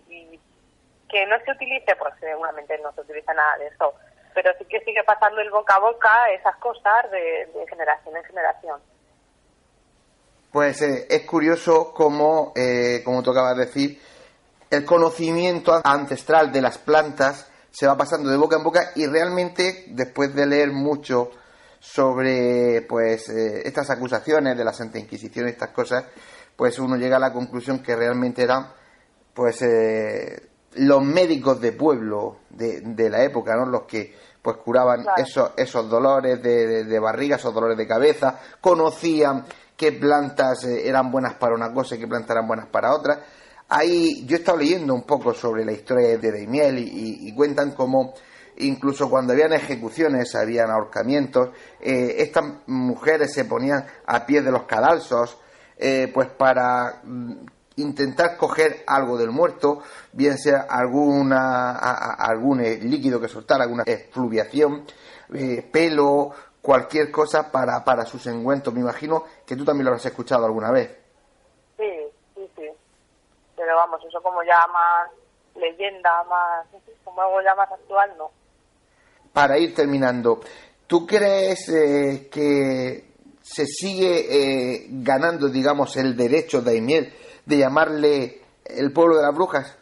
y, 0.10 0.40
que 1.10 1.26
no 1.28 1.38
se 1.46 1.52
utilice, 1.52 1.96
pues 1.96 2.14
seguramente 2.20 2.78
no 2.80 2.92
se 2.94 3.02
utiliza 3.02 3.34
nada 3.34 3.58
de 3.58 3.68
eso, 3.68 3.94
pero 4.34 4.52
sí 4.58 4.66
que 4.66 4.82
sigue 4.82 5.04
pasando 5.04 5.40
el 5.40 5.52
boca 5.52 5.76
a 5.76 5.80
boca 5.80 6.30
esas 6.32 6.56
cosas 6.58 7.10
de, 7.12 7.46
de 7.54 7.68
generación 7.70 8.18
en 8.18 8.24
generación. 8.24 8.82
Pues 10.52 10.82
eh, 10.82 11.06
es 11.10 11.26
curioso 11.26 11.94
cómo, 11.94 12.54
eh, 12.56 13.02
como 13.04 13.22
tú 13.22 13.32
acabas 13.32 13.58
de 13.58 13.66
decir, 13.66 14.02
el 14.70 14.86
conocimiento 14.86 15.80
ancestral 15.84 16.52
de 16.52 16.62
las 16.62 16.78
plantas 16.78 17.52
se 17.72 17.88
va 17.88 17.98
pasando 17.98 18.30
de 18.30 18.38
boca 18.38 18.56
en 18.56 18.64
boca 18.64 18.92
y 18.96 19.06
realmente 19.06 19.84
después 19.88 20.34
de 20.34 20.46
leer 20.48 20.72
mucho 20.72 21.32
sobre 21.96 22.82
pues 22.90 23.30
eh, 23.30 23.62
estas 23.64 23.90
acusaciones 23.92 24.58
de 24.58 24.64
la 24.66 24.74
Santa 24.74 24.98
Inquisición 25.00 25.48
y 25.48 25.52
estas 25.52 25.70
cosas, 25.70 26.04
pues 26.56 26.80
uno 26.80 26.96
llega 26.98 27.18
a 27.18 27.20
la 27.20 27.32
conclusión 27.32 27.80
que 27.84 27.96
realmente 27.96 28.42
eran 28.42 28.68
pues 29.34 29.62
eh, 29.62 30.50
los 30.74 31.04
médicos 31.04 31.62
de 31.62 31.72
pueblo 31.74 32.40
de, 32.50 32.82
de, 32.82 33.10
la 33.10 33.24
época, 33.24 33.56
¿no? 33.56 33.66
Los 33.68 33.84
que 33.84 34.14
pues 34.42 34.58
curaban 34.58 35.04
Claro. 35.04 35.24
esos, 35.24 35.52
esos 35.58 35.90
dolores 35.90 36.42
de, 36.42 36.68
de- 36.68 36.84
de 36.86 37.00
barriga, 37.00 37.36
esos 37.38 37.54
dolores 37.54 37.78
de 37.78 37.88
cabeza, 37.88 38.40
conocían 38.62 39.46
qué 39.78 39.92
plantas 39.92 40.64
eh, 40.66 40.88
eran 40.90 41.12
buenas 41.12 41.36
para 41.36 41.56
una 41.56 41.72
cosa 41.74 41.96
y 41.96 42.00
qué 42.00 42.08
plantas 42.08 42.32
eran 42.32 42.48
buenas 42.48 42.68
para 42.68 42.94
otra. 42.94 43.22
Ahí 43.70 44.26
yo 44.26 44.36
he 44.36 44.40
estado 44.40 44.58
leyendo 44.58 44.94
un 44.94 45.04
poco 45.04 45.34
sobre 45.34 45.64
la 45.66 45.72
historia 45.72 46.18
de 46.18 46.32
Daimiel 46.32 46.80
y, 46.80 46.84
y- 46.84 47.30
y 47.30 47.36
cuentan 47.36 47.72
cómo 47.72 48.14
incluso 48.58 49.10
cuando 49.10 49.34
habían 49.34 49.54
ejecuciones, 49.54 50.34
habían 50.36 50.72
ahorcamientos, 50.72 51.50
eh, 51.80 52.16
estas 52.20 52.46
mujeres 52.68 53.34
se 53.34 53.46
ponían 53.46 53.86
a 54.06 54.26
pie 54.26 54.42
de 54.42 54.52
los 54.52 54.64
cadalsos, 54.64 55.38
eh, 55.78 56.10
pues 56.14 56.30
para 56.30 57.02
mm, 57.04 57.34
intentar 57.78 58.38
coger 58.38 58.84
algo 58.88 59.18
del 59.18 59.32
muerto, 59.32 59.82
bien 60.14 60.38
sea 60.38 60.66
alguna 60.70 61.72
a- 61.72 61.92
a- 62.14 62.14
algún 62.30 62.62
eh, 62.62 62.78
líquido 62.78 63.20
que 63.20 63.28
soltara, 63.28 63.64
alguna 63.66 63.84
exfluviación, 63.86 64.86
eh, 65.34 65.68
pelo, 65.72 66.32
cualquier 66.62 67.12
cosa 67.12 67.52
para, 67.52 67.84
para 67.84 68.06
sus 68.06 68.26
engüentos. 68.28 68.74
Me 68.74 68.80
imagino 68.80 69.24
que 69.46 69.56
tú 69.56 69.66
también 69.66 69.86
lo 69.86 69.92
habrás 69.92 70.06
escuchado 70.06 70.46
alguna 70.46 70.72
vez. 70.72 70.98
Sí, 71.78 71.92
sí, 72.34 72.50
sí. 72.56 72.70
Pero 73.58 73.76
vamos, 73.76 74.02
eso 74.08 74.22
como 74.24 74.42
ya 74.44 74.66
más 74.72 75.10
leyenda, 75.56 76.24
más, 76.24 76.66
como 77.04 77.22
algo 77.22 77.42
ya 77.42 77.54
más 77.56 77.70
actual, 77.72 78.12
no. 78.18 78.32
Para 79.36 79.58
ir 79.58 79.76
terminando, 79.76 80.40
¿tú 80.88 81.06
crees 81.06 81.68
eh, 81.68 82.30
que 82.32 83.04
se 83.42 83.66
sigue 83.66 84.28
eh, 84.30 84.86
ganando, 84.92 85.50
digamos, 85.50 85.98
el 85.98 86.16
derecho 86.16 86.62
de 86.62 86.72
Daimiel 86.72 87.14
de 87.46 87.58
llamarle 87.58 88.42
el 88.64 88.94
pueblo 88.94 89.18
de 89.18 89.24
las 89.24 89.36
brujas? 89.36 89.78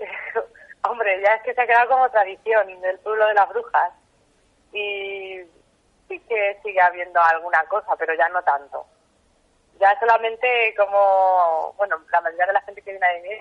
Hombre, 0.90 1.22
ya 1.24 1.34
es 1.36 1.42
que 1.44 1.54
se 1.54 1.62
ha 1.62 1.66
quedado 1.68 1.88
como 1.88 2.10
tradición 2.10 2.80
del 2.80 2.98
pueblo 2.98 3.28
de 3.28 3.34
las 3.34 3.48
brujas. 3.48 3.92
Y 4.72 5.42
sí 6.08 6.18
que 6.28 6.58
sigue 6.64 6.80
habiendo 6.80 7.20
alguna 7.20 7.62
cosa, 7.68 7.94
pero 7.96 8.12
ya 8.14 8.28
no 8.30 8.42
tanto. 8.42 8.86
Ya 9.78 9.96
solamente 10.00 10.74
como, 10.76 11.74
bueno, 11.76 11.96
la 12.10 12.20
mayoría 12.22 12.46
de 12.46 12.52
la 12.54 12.62
gente 12.62 12.82
que 12.82 12.90
viene 12.90 13.06
a 13.06 13.12
venir, 13.12 13.38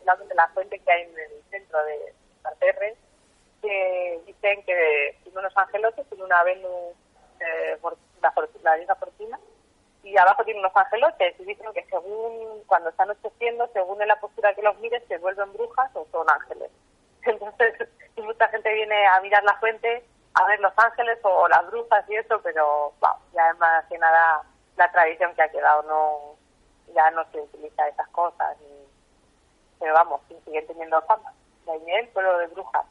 solamente 0.00 0.34
la 0.34 0.48
fuente 0.48 0.78
que 0.78 0.92
hay 0.92 1.04
en 1.04 1.18
el 1.18 1.42
centro 1.50 1.82
de 1.84 2.12
Parterre, 2.42 2.98
que 3.60 4.20
dicen 4.26 4.62
que 4.64 5.18
tiene 5.22 5.38
unos 5.38 5.56
angelotes, 5.56 6.06
tiene 6.08 6.24
una 6.24 6.42
Venus, 6.44 6.94
eh, 7.40 7.78
la, 8.22 8.32
la 8.62 8.74
diosa 8.76 8.94
Fortuna, 8.96 9.38
y 10.02 10.16
abajo 10.16 10.44
tiene 10.44 10.60
unos 10.60 10.74
angelotes, 10.76 11.38
y 11.38 11.44
dicen 11.44 11.72
que 11.74 11.84
según, 11.84 12.62
cuando 12.66 12.88
está 12.90 13.02
anocheciendo, 13.04 13.68
según 13.72 14.00
en 14.02 14.08
la 14.08 14.20
postura 14.20 14.54
que 14.54 14.62
los 14.62 14.78
mires, 14.78 15.02
se 15.08 15.18
vuelven 15.18 15.52
brujas 15.52 15.90
o 15.94 16.06
son 16.10 16.28
ángeles. 16.30 16.70
Entonces, 17.24 17.88
y 18.16 18.22
mucha 18.22 18.48
gente 18.48 18.72
viene 18.72 19.06
a 19.06 19.20
mirar 19.20 19.44
la 19.44 19.54
fuente, 19.58 20.04
a 20.34 20.44
ver 20.46 20.60
los 20.60 20.72
ángeles 20.76 21.18
o 21.22 21.48
las 21.48 21.66
brujas 21.70 22.04
y 22.08 22.16
eso, 22.16 22.40
pero 22.42 22.92
wow, 23.00 23.16
ya 23.34 23.50
es 23.50 23.58
más 23.58 23.84
que 23.86 23.98
nada 23.98 24.42
la 24.76 24.90
tradición 24.90 25.34
que 25.34 25.42
ha 25.42 25.50
quedado, 25.50 25.82
no 25.82 26.36
ya 26.94 27.10
no 27.12 27.24
se 27.30 27.40
utiliza 27.40 27.86
esas 27.88 28.08
cosas, 28.08 28.56
ni- 28.60 28.88
pero 29.78 29.94
vamos, 29.94 30.20
siguen 30.44 30.66
teniendo 30.66 31.00
fama. 31.02 31.32
Daimiel, 31.66 32.08
pueblo 32.08 32.38
de 32.38 32.46
brujas. 32.48 32.84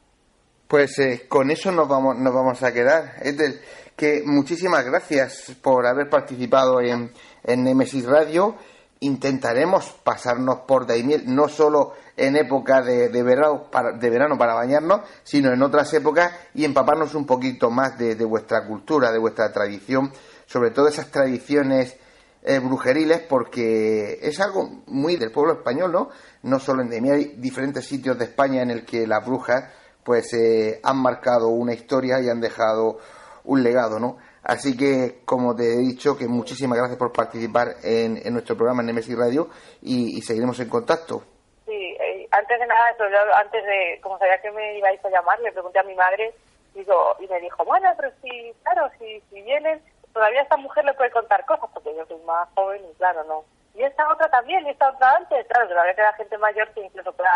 Pues 0.70 1.00
eh, 1.00 1.26
con 1.28 1.50
eso 1.50 1.72
nos 1.72 1.88
vamos, 1.88 2.16
nos 2.16 2.32
vamos 2.32 2.62
a 2.62 2.72
quedar. 2.72 3.14
Ethel, 3.22 3.60
que 3.96 4.22
muchísimas 4.24 4.84
gracias 4.84 5.56
por 5.60 5.84
haber 5.84 6.08
participado 6.08 6.80
en, 6.80 7.10
en 7.42 7.64
Nemesis 7.64 8.06
Radio. 8.06 8.54
Intentaremos 9.00 9.90
pasarnos 10.04 10.60
por 10.68 10.86
Daimiel, 10.86 11.24
no 11.26 11.48
solo 11.48 11.94
en 12.16 12.36
época 12.36 12.82
de, 12.82 13.08
de 13.08 13.22
verano, 13.24 13.68
para, 13.68 13.98
de 13.98 14.10
verano 14.10 14.38
para 14.38 14.54
bañarnos, 14.54 15.00
sino 15.24 15.52
en 15.52 15.60
otras 15.60 15.92
épocas 15.92 16.32
y 16.54 16.64
empaparnos 16.64 17.16
un 17.16 17.26
poquito 17.26 17.68
más 17.68 17.98
de, 17.98 18.14
de 18.14 18.24
vuestra 18.24 18.64
cultura, 18.64 19.10
de 19.10 19.18
vuestra 19.18 19.52
tradición, 19.52 20.12
sobre 20.46 20.70
todo 20.70 20.86
esas 20.86 21.10
tradiciones 21.10 21.96
eh, 22.44 22.60
brujeriles, 22.60 23.22
porque 23.22 24.20
es 24.22 24.38
algo 24.38 24.84
muy 24.86 25.16
del 25.16 25.32
pueblo 25.32 25.54
español, 25.54 25.90
¿no? 25.90 26.10
No 26.44 26.60
solo 26.60 26.82
en 26.82 26.90
Daimiel, 26.90 27.14
hay 27.16 27.24
diferentes 27.38 27.84
sitios 27.84 28.16
de 28.16 28.26
España 28.26 28.62
en 28.62 28.70
el 28.70 28.84
que 28.84 29.04
las 29.08 29.26
brujas 29.26 29.64
pues 30.04 30.32
eh, 30.34 30.80
han 30.82 30.98
marcado 30.98 31.48
una 31.48 31.72
historia 31.72 32.20
y 32.20 32.28
han 32.28 32.40
dejado 32.40 32.98
un 33.44 33.62
legado, 33.62 33.98
¿no? 33.98 34.18
Así 34.42 34.76
que, 34.76 35.20
como 35.24 35.54
te 35.54 35.74
he 35.74 35.78
dicho, 35.78 36.16
que 36.16 36.26
muchísimas 36.26 36.78
gracias 36.78 36.98
por 36.98 37.12
participar 37.12 37.76
en, 37.82 38.16
en 38.24 38.32
nuestro 38.32 38.56
programa 38.56 38.80
en 38.80 38.86
Nemesis 38.86 39.16
Radio 39.16 39.48
y, 39.82 40.20
seguiremos 40.22 40.58
en 40.60 40.68
contacto. 40.68 41.22
Sí, 41.66 41.96
eh, 42.00 42.26
antes 42.30 42.58
de 42.58 42.66
nada, 42.66 42.90
eso, 42.90 43.04
yo 43.10 43.34
antes 43.34 43.62
de, 43.64 44.00
como 44.02 44.18
sabía 44.18 44.40
que 44.40 44.50
me 44.50 44.78
ibais 44.78 45.04
a 45.04 45.10
llamar, 45.10 45.38
le 45.40 45.52
pregunté 45.52 45.78
a 45.78 45.84
mi 45.84 45.94
madre 45.94 46.34
digo, 46.74 47.16
y 47.18 47.26
me 47.26 47.40
dijo, 47.40 47.64
bueno, 47.64 47.92
pero 47.96 48.10
si, 48.22 48.52
claro, 48.62 48.90
si, 48.98 49.20
si 49.30 49.42
vienen, 49.42 49.82
todavía 50.12 50.42
esta 50.42 50.56
mujer 50.56 50.84
le 50.84 50.94
puede 50.94 51.10
contar 51.10 51.44
cosas, 51.46 51.68
porque 51.72 51.94
yo 51.94 52.04
soy 52.06 52.18
más 52.24 52.48
joven 52.54 52.82
y 52.90 52.94
claro, 52.94 53.24
no. 53.24 53.44
Y 53.74 53.82
esta 53.82 54.08
otra 54.12 54.28
también, 54.30 54.66
y 54.66 54.70
esta 54.70 54.90
otra 54.90 55.16
antes, 55.16 55.46
claro, 55.48 55.68
todavía 55.68 55.94
queda 55.94 56.12
gente 56.14 56.38
mayor 56.38 56.68
que 56.72 56.84
incluso 56.84 57.12
pueda 57.12 57.30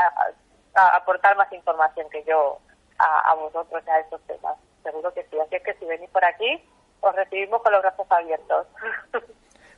a- 0.74 0.96
aportar 0.96 1.36
más 1.36 1.52
información 1.52 2.08
que 2.10 2.22
yo 2.24 2.58
a, 2.98 3.30
a 3.30 3.34
vosotros 3.34 3.82
a 3.88 3.98
estos 4.00 4.20
temas. 4.26 4.56
Seguro 4.82 5.12
que 5.14 5.22
sí. 5.30 5.38
Así 5.40 5.56
es 5.56 5.62
que 5.62 5.74
si 5.74 5.84
venís 5.86 6.10
por 6.10 6.24
aquí, 6.24 6.62
os 7.00 7.14
recibimos 7.14 7.62
con 7.62 7.72
los 7.72 7.82
brazos 7.82 8.06
abiertos. 8.10 8.66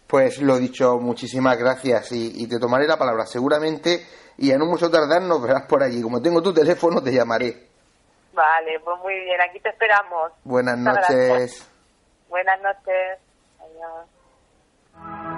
Pues 0.06 0.40
lo 0.40 0.56
dicho, 0.56 0.98
muchísimas 1.00 1.58
gracias 1.58 2.12
y, 2.12 2.44
y 2.44 2.48
te 2.48 2.60
tomaré 2.60 2.86
la 2.86 2.96
palabra 2.96 3.26
seguramente 3.26 4.06
y 4.38 4.52
a 4.52 4.56
no 4.56 4.64
mucho 4.66 4.88
tardar 4.88 5.20
nos 5.22 5.42
verás 5.42 5.66
por 5.66 5.82
allí. 5.82 6.00
Como 6.00 6.22
tengo 6.22 6.40
tu 6.40 6.54
teléfono, 6.54 7.02
te 7.02 7.10
llamaré. 7.12 7.66
vale, 8.32 8.78
pues 8.84 8.96
muy 9.00 9.14
bien, 9.18 9.40
aquí 9.40 9.58
te 9.58 9.70
esperamos. 9.70 10.30
Buenas 10.44 10.78
Muchas 10.78 10.94
noches. 11.10 11.28
gracias. 11.28 11.70
Buenas 12.28 12.60
noches. 12.60 13.18
Adiós. 13.58 15.35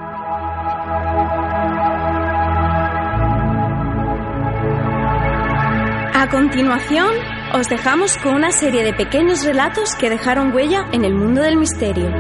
A 6.21 6.29
continuación, 6.29 7.15
os 7.55 7.69
dejamos 7.69 8.19
con 8.19 8.35
una 8.35 8.51
serie 8.51 8.83
de 8.83 8.93
pequeños 8.93 9.45
relatos 9.45 9.95
que 9.95 10.11
dejaron 10.11 10.53
huella 10.53 10.89
en 10.93 11.05
el 11.05 11.15
mundo 11.15 11.43
del 11.43 11.57
misterio. 11.57 12.11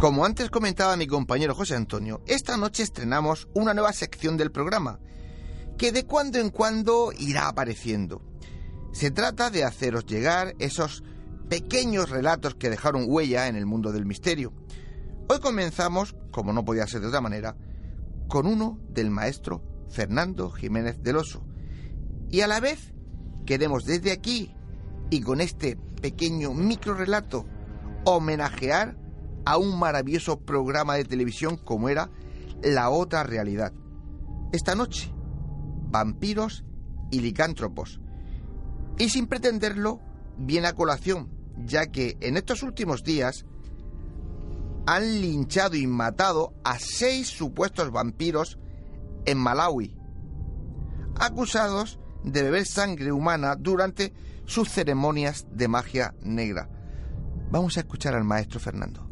Como 0.00 0.24
antes 0.24 0.50
comentaba 0.50 0.96
mi 0.96 1.06
compañero 1.06 1.54
José 1.54 1.76
Antonio, 1.76 2.20
esta 2.26 2.56
noche 2.56 2.82
estrenamos 2.82 3.46
una 3.54 3.74
nueva 3.74 3.92
sección 3.92 4.36
del 4.36 4.50
programa, 4.50 4.98
que 5.78 5.92
de 5.92 6.04
cuando 6.04 6.40
en 6.40 6.50
cuando 6.50 7.12
irá 7.16 7.46
apareciendo. 7.46 8.22
Se 8.92 9.10
trata 9.10 9.50
de 9.50 9.64
haceros 9.64 10.04
llegar 10.06 10.54
esos 10.58 11.04
pequeños 11.48 12.10
relatos 12.10 12.54
que 12.54 12.70
dejaron 12.70 13.04
huella 13.06 13.46
en 13.46 13.56
el 13.56 13.66
mundo 13.66 13.92
del 13.92 14.04
misterio. 14.04 14.52
Hoy 15.28 15.38
comenzamos, 15.38 16.16
como 16.30 16.52
no 16.52 16.64
podía 16.64 16.86
ser 16.86 17.00
de 17.00 17.08
otra 17.08 17.20
manera, 17.20 17.56
con 18.28 18.46
uno 18.46 18.78
del 18.88 19.10
maestro 19.10 19.62
Fernando 19.88 20.50
Jiménez 20.50 21.02
del 21.02 21.16
Oso. 21.16 21.44
Y 22.30 22.40
a 22.40 22.48
la 22.48 22.60
vez 22.60 22.92
queremos 23.46 23.84
desde 23.84 24.12
aquí 24.12 24.54
y 25.10 25.20
con 25.20 25.40
este 25.40 25.76
pequeño 26.00 26.52
micro 26.52 26.94
relato 26.94 27.46
homenajear 28.04 28.96
a 29.44 29.56
un 29.56 29.78
maravilloso 29.78 30.40
programa 30.40 30.94
de 30.94 31.04
televisión 31.04 31.56
como 31.56 31.88
era 31.88 32.10
La 32.62 32.90
otra 32.90 33.22
realidad. 33.22 33.72
Esta 34.52 34.74
noche, 34.74 35.12
vampiros 35.90 36.64
y 37.10 37.20
licántropos. 37.20 38.00
Y 39.00 39.08
sin 39.08 39.26
pretenderlo, 39.26 39.98
viene 40.36 40.66
a 40.66 40.74
colación, 40.74 41.30
ya 41.64 41.86
que 41.86 42.18
en 42.20 42.36
estos 42.36 42.62
últimos 42.62 43.02
días 43.02 43.46
han 44.86 45.22
linchado 45.22 45.74
y 45.74 45.86
matado 45.86 46.52
a 46.64 46.78
seis 46.78 47.28
supuestos 47.28 47.90
vampiros 47.90 48.58
en 49.24 49.38
Malawi, 49.38 49.96
acusados 51.18 51.98
de 52.24 52.42
beber 52.42 52.66
sangre 52.66 53.10
humana 53.10 53.56
durante 53.56 54.12
sus 54.44 54.68
ceremonias 54.68 55.46
de 55.50 55.68
magia 55.68 56.14
negra. 56.20 56.68
Vamos 57.50 57.78
a 57.78 57.80
escuchar 57.80 58.14
al 58.14 58.24
maestro 58.24 58.60
Fernando. 58.60 59.09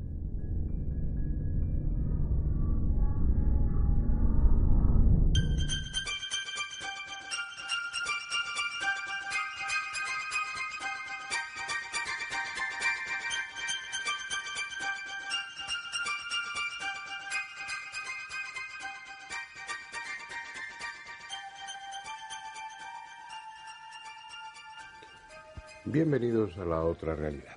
Bienvenidos 25.90 26.54
a 26.58 26.66
la 26.66 26.84
otra 26.84 27.14
realidad. 27.14 27.56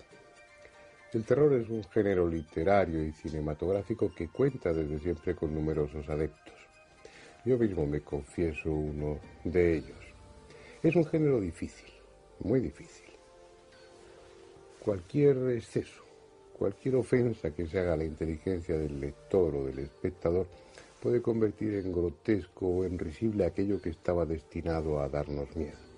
El 1.12 1.26
terror 1.26 1.52
es 1.52 1.70
un 1.70 1.84
género 1.84 2.26
literario 2.26 3.04
y 3.04 3.12
cinematográfico 3.12 4.10
que 4.16 4.30
cuenta 4.30 4.72
desde 4.72 5.00
siempre 5.00 5.36
con 5.36 5.54
numerosos 5.54 6.08
adeptos. 6.08 6.54
Yo 7.44 7.58
mismo 7.58 7.86
me 7.86 8.00
confieso 8.00 8.72
uno 8.72 9.20
de 9.44 9.80
ellos. 9.80 9.98
Es 10.82 10.96
un 10.96 11.04
género 11.08 11.42
difícil, 11.42 11.92
muy 12.40 12.62
difícil. 12.62 13.10
Cualquier 14.80 15.36
exceso, 15.50 16.02
cualquier 16.58 16.96
ofensa 16.96 17.52
que 17.52 17.68
se 17.68 17.80
haga 17.80 17.96
a 17.96 17.98
la 17.98 18.06
inteligencia 18.06 18.78
del 18.78 18.98
lector 19.02 19.54
o 19.58 19.66
del 19.66 19.80
espectador 19.80 20.48
puede 21.02 21.22
convertir 21.22 21.74
en 21.74 21.92
grotesco 21.92 22.66
o 22.66 22.86
en 22.86 22.98
risible 22.98 23.46
aquello 23.46 23.82
que 23.82 23.90
estaba 23.90 24.26
destinado 24.26 25.02
a 25.02 25.10
darnos 25.10 25.54
miedo. 25.54 25.91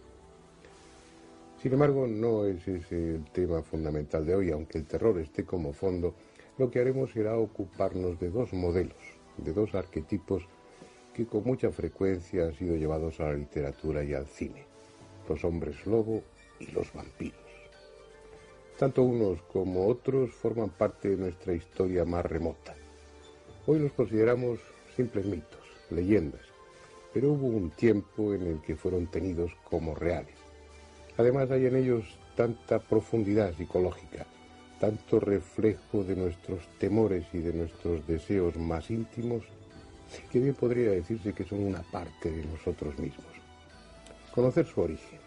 Sin 1.64 1.72
embargo, 1.72 2.08
no 2.08 2.44
es 2.44 2.68
ese 2.68 3.16
el 3.16 3.24
tema 3.32 3.62
fundamental 3.62 4.26
de 4.26 4.36
hoy, 4.36 4.52
aunque 4.52 4.78
el 4.78 4.86
terror 4.86 5.18
esté 5.18 5.46
como 5.46 5.72
fondo, 5.72 6.14
lo 6.58 6.70
que 6.70 6.82
haremos 6.82 7.14
será 7.14 7.38
ocuparnos 7.38 8.20
de 8.20 8.30
dos 8.30 8.52
modelos, 8.52 8.98
de 9.38 9.54
dos 9.54 9.74
arquetipos 9.74 10.44
que 11.14 11.26
con 11.26 11.46
mucha 11.46 11.72
frecuencia 11.72 12.44
han 12.44 12.54
sido 12.54 12.76
llevados 12.76 13.22
a 13.22 13.30
la 13.30 13.36
literatura 13.36 14.04
y 14.04 14.14
al 14.14 14.28
cine, 14.28 14.66
los 15.30 15.46
hombres 15.46 15.86
lobo 15.86 16.22
y 16.60 16.66
los 16.72 16.92
vampiros. 16.92 17.40
Tanto 18.78 19.04
unos 19.04 19.42
como 19.44 19.88
otros 19.88 20.32
forman 20.32 20.70
parte 20.70 21.12
de 21.12 21.16
nuestra 21.16 21.54
historia 21.54 22.04
más 22.04 22.26
remota. 22.26 22.76
Hoy 23.68 23.80
los 23.80 23.94
consideramos 23.94 24.60
simples 24.98 25.26
mitos, 25.26 25.62
leyendas, 25.92 26.42
pero 27.14 27.32
hubo 27.32 27.48
un 27.48 27.70
tiempo 27.72 28.34
en 28.34 28.48
el 28.48 28.62
que 28.62 28.76
fueron 28.76 29.08
tenidos 29.08 29.56
como 29.64 29.96
reales 29.96 30.43
Además 31.18 31.52
hay 31.52 31.68
en 31.68 31.76
ellos 31.76 32.04
tanta 32.36 32.80
profundidad 32.80 33.54
psicológica, 33.56 34.26
tanto 34.80 35.20
reflejo 35.20 36.04
de 36.04 36.16
nuestros 36.16 36.68
temores 36.80 37.26
y 37.34 37.38
de 37.40 37.54
nuestros 37.54 38.06
deseos 38.08 38.58
más 38.58 38.90
íntimos, 38.90 39.44
que 40.32 40.40
bien 40.40 40.56
podría 40.56 40.92
decirse 40.92 41.34
que 41.34 41.44
son 41.44 41.64
una 41.64 41.84
parte 41.84 42.32
de 42.32 42.46
nosotros 42.46 42.98
mismos. 42.98 43.28
Conocer 44.34 44.66
su 44.66 44.82
origen, 44.82 45.20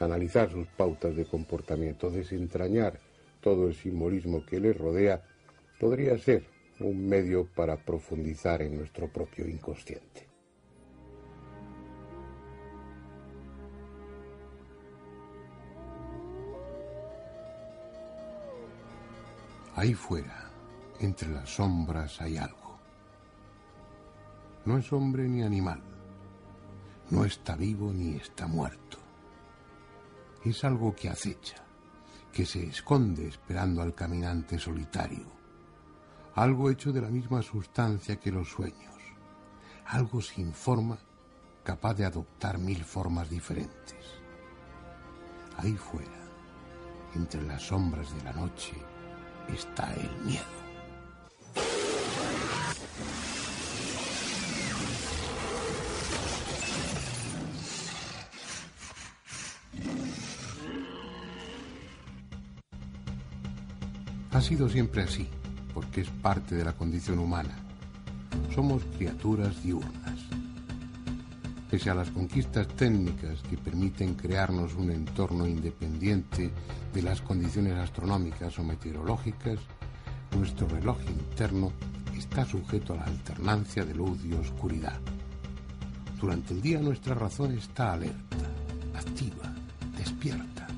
analizar 0.00 0.50
sus 0.50 0.66
pautas 0.68 1.16
de 1.16 1.24
comportamiento, 1.24 2.10
desentrañar 2.10 2.98
todo 3.40 3.68
el 3.68 3.74
simbolismo 3.74 4.44
que 4.44 4.60
les 4.60 4.76
rodea, 4.76 5.22
podría 5.80 6.18
ser 6.18 6.44
un 6.80 7.08
medio 7.08 7.46
para 7.46 7.76
profundizar 7.76 8.60
en 8.60 8.76
nuestro 8.76 9.08
propio 9.08 9.48
inconsciente. 9.48 10.25
Ahí 19.76 19.92
fuera, 19.92 20.50
entre 21.00 21.28
las 21.28 21.50
sombras, 21.50 22.18
hay 22.22 22.38
algo. 22.38 22.78
No 24.64 24.78
es 24.78 24.90
hombre 24.90 25.28
ni 25.28 25.42
animal. 25.42 25.82
No 27.10 27.26
está 27.26 27.56
vivo 27.56 27.92
ni 27.92 28.16
está 28.16 28.46
muerto. 28.46 28.96
Es 30.42 30.64
algo 30.64 30.94
que 30.94 31.10
acecha, 31.10 31.62
que 32.32 32.46
se 32.46 32.64
esconde 32.64 33.28
esperando 33.28 33.82
al 33.82 33.94
caminante 33.94 34.58
solitario. 34.58 35.26
Algo 36.36 36.70
hecho 36.70 36.90
de 36.90 37.02
la 37.02 37.10
misma 37.10 37.42
sustancia 37.42 38.16
que 38.16 38.32
los 38.32 38.48
sueños. 38.48 38.94
Algo 39.84 40.22
sin 40.22 40.54
forma, 40.54 40.96
capaz 41.62 41.92
de 41.92 42.06
adoptar 42.06 42.56
mil 42.56 42.82
formas 42.82 43.28
diferentes. 43.28 44.22
Ahí 45.58 45.76
fuera, 45.76 46.24
entre 47.14 47.42
las 47.42 47.60
sombras 47.60 48.14
de 48.16 48.24
la 48.24 48.32
noche, 48.32 48.74
está 49.54 49.92
el 49.94 50.10
miedo. 50.24 50.56
Ha 64.32 64.40
sido 64.42 64.68
siempre 64.68 65.02
así, 65.02 65.26
porque 65.72 66.02
es 66.02 66.10
parte 66.10 66.56
de 66.56 66.64
la 66.64 66.74
condición 66.74 67.18
humana. 67.18 67.56
Somos 68.54 68.82
criaturas 68.98 69.62
diurnas. 69.62 70.25
Pese 71.70 71.90
a 71.90 71.94
las 71.94 72.10
conquistas 72.10 72.68
técnicas 72.68 73.42
que 73.42 73.56
permiten 73.56 74.14
crearnos 74.14 74.74
un 74.74 74.90
entorno 74.90 75.46
independiente 75.46 76.50
de 76.94 77.02
las 77.02 77.20
condiciones 77.20 77.74
astronómicas 77.74 78.56
o 78.60 78.62
meteorológicas, 78.62 79.58
nuestro 80.36 80.68
reloj 80.68 80.98
interno 81.08 81.72
está 82.16 82.44
sujeto 82.44 82.92
a 82.94 82.98
la 82.98 83.04
alternancia 83.04 83.84
de 83.84 83.94
luz 83.94 84.24
y 84.24 84.32
oscuridad. 84.34 84.98
Durante 86.20 86.54
el 86.54 86.62
día 86.62 86.80
nuestra 86.80 87.14
razón 87.14 87.52
está 87.58 87.94
alerta, 87.94 88.46
activa, 88.94 89.52
despierta. 89.98 90.68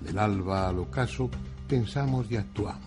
Del 0.00 0.18
alba 0.18 0.68
al 0.68 0.78
ocaso 0.78 1.30
pensamos 1.68 2.30
y 2.30 2.36
actuamos. 2.36 2.82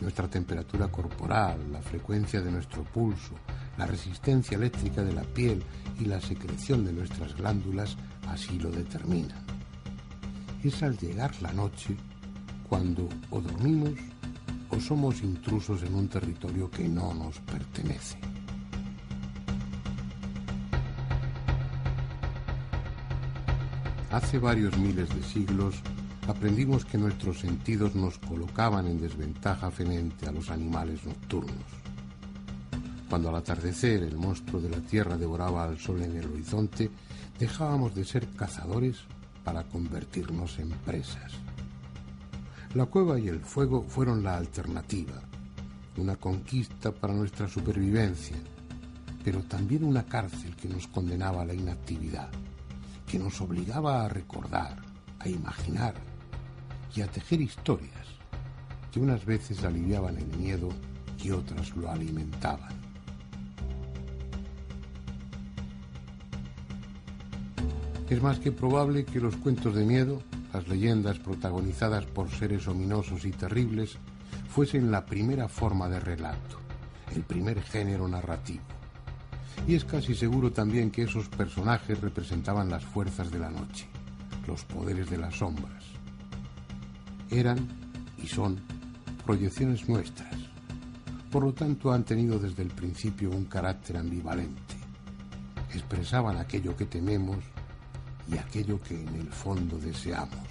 Nuestra 0.00 0.26
temperatura 0.26 0.88
corporal, 0.88 1.58
la 1.70 1.82
frecuencia 1.82 2.40
de 2.40 2.50
nuestro 2.50 2.82
pulso, 2.82 3.34
la 3.78 3.86
resistencia 3.86 4.56
eléctrica 4.56 5.02
de 5.02 5.12
la 5.12 5.22
piel 5.22 5.62
y 6.00 6.04
la 6.04 6.20
secreción 6.20 6.84
de 6.84 6.92
nuestras 6.92 7.34
glándulas 7.36 7.96
así 8.28 8.58
lo 8.58 8.70
determinan. 8.70 9.38
Es 10.62 10.82
al 10.82 10.98
llegar 10.98 11.30
la 11.40 11.52
noche 11.52 11.96
cuando 12.68 13.08
o 13.30 13.40
dormimos 13.40 13.92
o 14.70 14.80
somos 14.80 15.22
intrusos 15.22 15.82
en 15.84 15.94
un 15.94 16.08
territorio 16.08 16.70
que 16.70 16.88
no 16.88 17.14
nos 17.14 17.38
pertenece. 17.40 18.18
Hace 24.10 24.38
varios 24.38 24.76
miles 24.76 25.08
de 25.14 25.22
siglos 25.22 25.76
aprendimos 26.26 26.84
que 26.84 26.98
nuestros 26.98 27.38
sentidos 27.38 27.94
nos 27.94 28.18
colocaban 28.18 28.86
en 28.86 29.00
desventaja 29.00 29.70
frente 29.70 30.26
a 30.26 30.32
los 30.32 30.50
animales 30.50 31.04
nocturnos. 31.04 31.87
Cuando 33.08 33.30
al 33.30 33.36
atardecer 33.36 34.02
el 34.02 34.16
monstruo 34.16 34.60
de 34.60 34.68
la 34.68 34.80
tierra 34.80 35.16
devoraba 35.16 35.64
al 35.64 35.78
sol 35.78 36.02
en 36.02 36.16
el 36.16 36.26
horizonte, 36.26 36.90
dejábamos 37.38 37.94
de 37.94 38.04
ser 38.04 38.28
cazadores 38.28 38.98
para 39.44 39.64
convertirnos 39.64 40.58
en 40.58 40.70
presas. 40.70 41.32
La 42.74 42.84
cueva 42.84 43.18
y 43.18 43.28
el 43.28 43.40
fuego 43.40 43.82
fueron 43.88 44.22
la 44.22 44.36
alternativa, 44.36 45.22
una 45.96 46.16
conquista 46.16 46.92
para 46.92 47.14
nuestra 47.14 47.48
supervivencia, 47.48 48.36
pero 49.24 49.42
también 49.42 49.84
una 49.84 50.04
cárcel 50.04 50.54
que 50.54 50.68
nos 50.68 50.86
condenaba 50.86 51.42
a 51.42 51.46
la 51.46 51.54
inactividad, 51.54 52.28
que 53.06 53.18
nos 53.18 53.40
obligaba 53.40 54.04
a 54.04 54.08
recordar, 54.08 54.76
a 55.18 55.28
imaginar 55.28 55.94
y 56.94 57.00
a 57.00 57.06
tejer 57.06 57.40
historias 57.40 58.06
que 58.92 59.00
unas 59.00 59.24
veces 59.24 59.64
aliviaban 59.64 60.18
el 60.18 60.36
miedo 60.36 60.68
y 61.22 61.30
otras 61.30 61.74
lo 61.76 61.90
alimentaban. 61.90 62.77
Es 68.10 68.22
más 68.22 68.38
que 68.38 68.52
probable 68.52 69.04
que 69.04 69.20
los 69.20 69.36
cuentos 69.36 69.74
de 69.74 69.84
miedo, 69.84 70.22
las 70.54 70.66
leyendas 70.66 71.18
protagonizadas 71.18 72.06
por 72.06 72.30
seres 72.30 72.66
ominosos 72.66 73.26
y 73.26 73.32
terribles, 73.32 73.98
fuesen 74.48 74.90
la 74.90 75.04
primera 75.04 75.46
forma 75.46 75.90
de 75.90 76.00
relato, 76.00 76.58
el 77.14 77.22
primer 77.22 77.60
género 77.60 78.08
narrativo. 78.08 78.62
Y 79.66 79.74
es 79.74 79.84
casi 79.84 80.14
seguro 80.14 80.52
también 80.52 80.90
que 80.90 81.02
esos 81.02 81.28
personajes 81.28 82.00
representaban 82.00 82.70
las 82.70 82.82
fuerzas 82.82 83.30
de 83.30 83.40
la 83.40 83.50
noche, 83.50 83.86
los 84.46 84.64
poderes 84.64 85.10
de 85.10 85.18
las 85.18 85.36
sombras. 85.36 85.84
Eran 87.28 87.58
y 88.16 88.26
son 88.26 88.58
proyecciones 89.26 89.86
nuestras. 89.86 90.34
Por 91.30 91.44
lo 91.44 91.52
tanto, 91.52 91.92
han 91.92 92.04
tenido 92.04 92.38
desde 92.38 92.62
el 92.62 92.70
principio 92.70 93.30
un 93.30 93.44
carácter 93.44 93.98
ambivalente. 93.98 94.76
Expresaban 95.74 96.38
aquello 96.38 96.74
que 96.74 96.86
tememos 96.86 97.44
y 98.30 98.38
aquello 98.38 98.80
que 98.80 99.00
en 99.00 99.14
el 99.16 99.28
fondo 99.28 99.78
deseamos. 99.78 100.46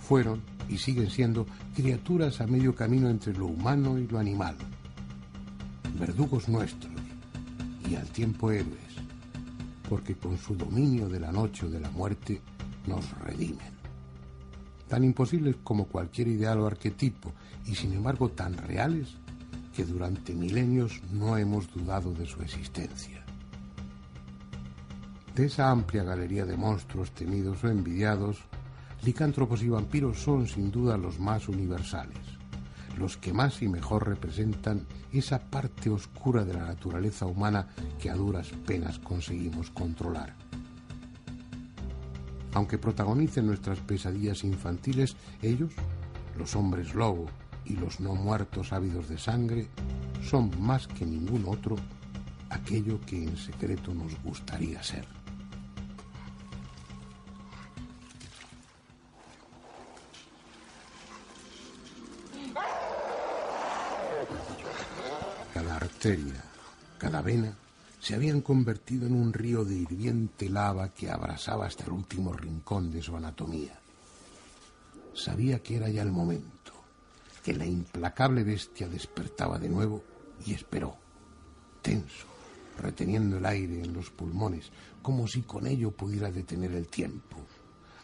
Fueron 0.00 0.40
y 0.68 0.78
siguen 0.78 1.10
siendo 1.10 1.46
criaturas 1.74 2.40
a 2.40 2.46
medio 2.46 2.74
camino 2.74 3.08
entre 3.08 3.32
lo 3.34 3.46
humano 3.46 3.98
y 3.98 4.06
lo 4.06 4.18
animal, 4.18 4.56
verdugos 5.98 6.48
nuestros 6.48 6.92
y 7.88 7.94
al 7.94 8.08
tiempo 8.08 8.50
héroes, 8.50 8.96
porque 9.88 10.16
con 10.16 10.38
su 10.38 10.56
dominio 10.56 11.08
de 11.08 11.20
la 11.20 11.30
noche 11.30 11.66
o 11.66 11.70
de 11.70 11.80
la 11.80 11.90
muerte 11.90 12.40
nos 12.86 13.10
redimen. 13.20 13.76
Tan 14.88 15.04
imposibles 15.04 15.56
como 15.62 15.86
cualquier 15.86 16.28
ideal 16.28 16.60
o 16.60 16.66
arquetipo 16.66 17.32
y 17.66 17.74
sin 17.74 17.92
embargo 17.92 18.28
tan 18.28 18.56
reales 18.56 19.16
que 19.74 19.84
durante 19.84 20.34
milenios 20.34 21.02
no 21.12 21.36
hemos 21.36 21.70
dudado 21.72 22.12
de 22.12 22.26
su 22.26 22.40
existencia. 22.40 23.25
De 25.36 25.44
esa 25.44 25.70
amplia 25.70 26.02
galería 26.02 26.46
de 26.46 26.56
monstruos 26.56 27.10
temidos 27.10 27.62
o 27.62 27.68
envidiados, 27.68 28.38
licántropos 29.04 29.62
y 29.62 29.68
vampiros 29.68 30.18
son 30.18 30.48
sin 30.48 30.70
duda 30.70 30.96
los 30.96 31.20
más 31.20 31.50
universales, 31.50 32.16
los 32.96 33.18
que 33.18 33.34
más 33.34 33.60
y 33.60 33.68
mejor 33.68 34.08
representan 34.08 34.86
esa 35.12 35.38
parte 35.38 35.90
oscura 35.90 36.42
de 36.46 36.54
la 36.54 36.64
naturaleza 36.64 37.26
humana 37.26 37.68
que 38.00 38.08
a 38.08 38.14
duras 38.14 38.48
penas 38.66 38.98
conseguimos 38.98 39.70
controlar. 39.70 40.34
Aunque 42.54 42.78
protagonicen 42.78 43.46
nuestras 43.46 43.80
pesadillas 43.80 44.42
infantiles, 44.42 45.16
ellos, 45.42 45.74
los 46.38 46.56
hombres 46.56 46.94
lobo 46.94 47.26
y 47.66 47.76
los 47.76 48.00
no 48.00 48.14
muertos 48.14 48.72
ávidos 48.72 49.10
de 49.10 49.18
sangre, 49.18 49.68
son 50.22 50.50
más 50.62 50.88
que 50.88 51.04
ningún 51.04 51.44
otro 51.46 51.76
aquello 52.48 52.98
que 53.02 53.22
en 53.22 53.36
secreto 53.36 53.92
nos 53.92 54.18
gustaría 54.22 54.82
ser. 54.82 55.15
Cada 66.98 67.20
vena, 67.20 67.56
se 68.00 68.14
habían 68.14 68.40
convertido 68.40 69.06
en 69.06 69.14
un 69.14 69.32
río 69.32 69.64
de 69.64 69.74
hirviente 69.74 70.48
lava 70.48 70.94
que 70.94 71.10
abrasaba 71.10 71.66
hasta 71.66 71.84
el 71.84 71.92
último 71.92 72.32
rincón 72.32 72.90
de 72.90 73.02
su 73.02 73.16
anatomía. 73.16 73.80
Sabía 75.14 75.60
que 75.60 75.76
era 75.76 75.88
ya 75.88 76.02
el 76.02 76.12
momento, 76.12 76.72
que 77.42 77.54
la 77.54 77.66
implacable 77.66 78.44
bestia 78.44 78.88
despertaba 78.88 79.58
de 79.58 79.68
nuevo 79.68 80.04
y 80.44 80.54
esperó, 80.54 80.96
tenso, 81.82 82.26
reteniendo 82.78 83.38
el 83.38 83.46
aire 83.46 83.82
en 83.82 83.92
los 83.92 84.10
pulmones, 84.10 84.70
como 85.02 85.26
si 85.26 85.42
con 85.42 85.66
ello 85.66 85.90
pudiera 85.90 86.30
detener 86.30 86.72
el 86.72 86.86
tiempo, 86.88 87.36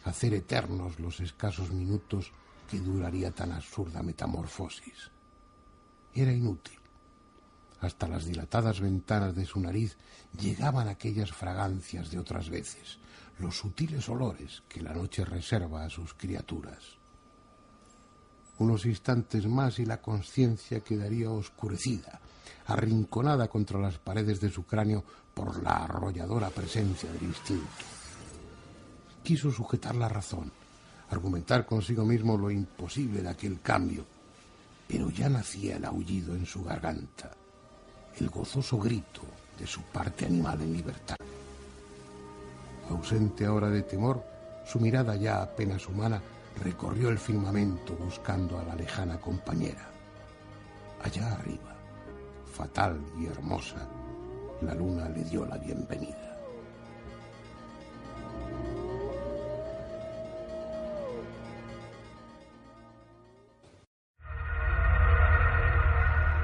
hacer 0.03 0.33
eternos 0.33 0.99
los 0.99 1.19
escasos 1.19 1.71
minutos 1.71 2.31
que 2.69 2.79
duraría 2.79 3.31
tan 3.31 3.51
absurda 3.51 4.03
metamorfosis. 4.03 5.11
Era 6.13 6.33
inútil. 6.33 6.82
Hasta 7.83 8.07
las 8.07 8.23
dilatadas 8.23 8.79
ventanas 8.79 9.35
de 9.35 9.45
su 9.45 9.59
nariz 9.59 9.97
llegaban 10.39 10.87
aquellas 10.87 11.33
fragancias 11.33 12.09
de 12.09 12.17
otras 12.17 12.49
veces, 12.49 12.97
los 13.39 13.57
sutiles 13.57 14.07
olores 14.07 14.63
que 14.69 14.81
la 14.81 14.93
noche 14.93 15.25
reserva 15.25 15.83
a 15.83 15.89
sus 15.89 16.13
criaturas. 16.13 16.79
Unos 18.59 18.85
instantes 18.85 19.45
más 19.47 19.79
y 19.79 19.85
la 19.85 20.01
conciencia 20.01 20.79
quedaría 20.79 21.29
oscurecida, 21.29 22.21
arrinconada 22.67 23.49
contra 23.49 23.81
las 23.81 23.97
paredes 23.97 24.39
de 24.39 24.49
su 24.49 24.63
cráneo 24.63 25.03
por 25.33 25.61
la 25.61 25.83
arrolladora 25.83 26.51
presencia 26.51 27.11
del 27.11 27.23
instinto. 27.23 27.67
Quiso 29.23 29.51
sujetar 29.51 29.95
la 29.95 30.07
razón, 30.07 30.49
argumentar 31.09 31.65
consigo 31.65 32.05
mismo 32.05 32.37
lo 32.37 32.49
imposible 32.49 33.21
de 33.21 33.29
aquel 33.29 33.59
cambio, 33.59 34.05
pero 34.87 35.09
ya 35.09 35.27
nacía 35.27 35.75
el 35.75 35.83
aullido 35.83 36.33
en 36.33 36.45
su 36.45 36.63
garganta, 36.63 37.42
el 38.19 38.29
gozoso 38.29 38.77
grito 38.79 39.21
de 39.57 39.67
su 39.67 39.81
parte 39.81 40.25
animal 40.25 40.61
en 40.61 40.73
libertad. 40.73 41.15
Ausente 42.89 43.45
ahora 43.45 43.69
de 43.69 43.83
temor, 43.83 44.23
su 44.65 44.79
mirada 44.79 45.15
ya 45.15 45.41
apenas 45.41 45.87
humana 45.87 46.21
recorrió 46.61 47.09
el 47.09 47.17
firmamento 47.17 47.95
buscando 47.95 48.59
a 48.59 48.63
la 48.63 48.75
lejana 48.75 49.19
compañera. 49.19 49.89
Allá 51.03 51.33
arriba, 51.33 51.75
fatal 52.51 52.99
y 53.19 53.25
hermosa, 53.25 53.87
la 54.61 54.73
luna 54.73 55.09
le 55.09 55.23
dio 55.23 55.45
la 55.45 55.57
bienvenida. 55.57 56.32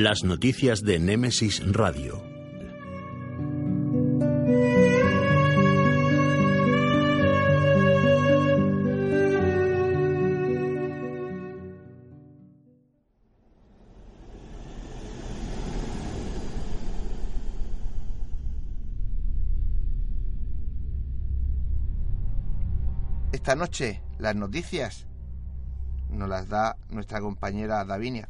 Las 0.00 0.22
noticias 0.22 0.82
de 0.84 1.00
Némesis 1.00 1.60
Radio. 1.72 2.22
Esta 23.32 23.56
noche 23.56 24.00
las 24.20 24.36
noticias 24.36 25.08
nos 26.08 26.28
las 26.28 26.48
da 26.48 26.76
nuestra 26.88 27.20
compañera 27.20 27.84
Davinia. 27.84 28.28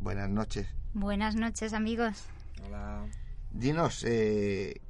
Buenas 0.00 0.28
noches. 0.28 0.79
Buenas 0.94 1.36
noches, 1.36 1.72
amigos. 1.72 2.24
Hola. 2.66 3.06
Dinos, 3.52 4.04
eh, 4.04 4.80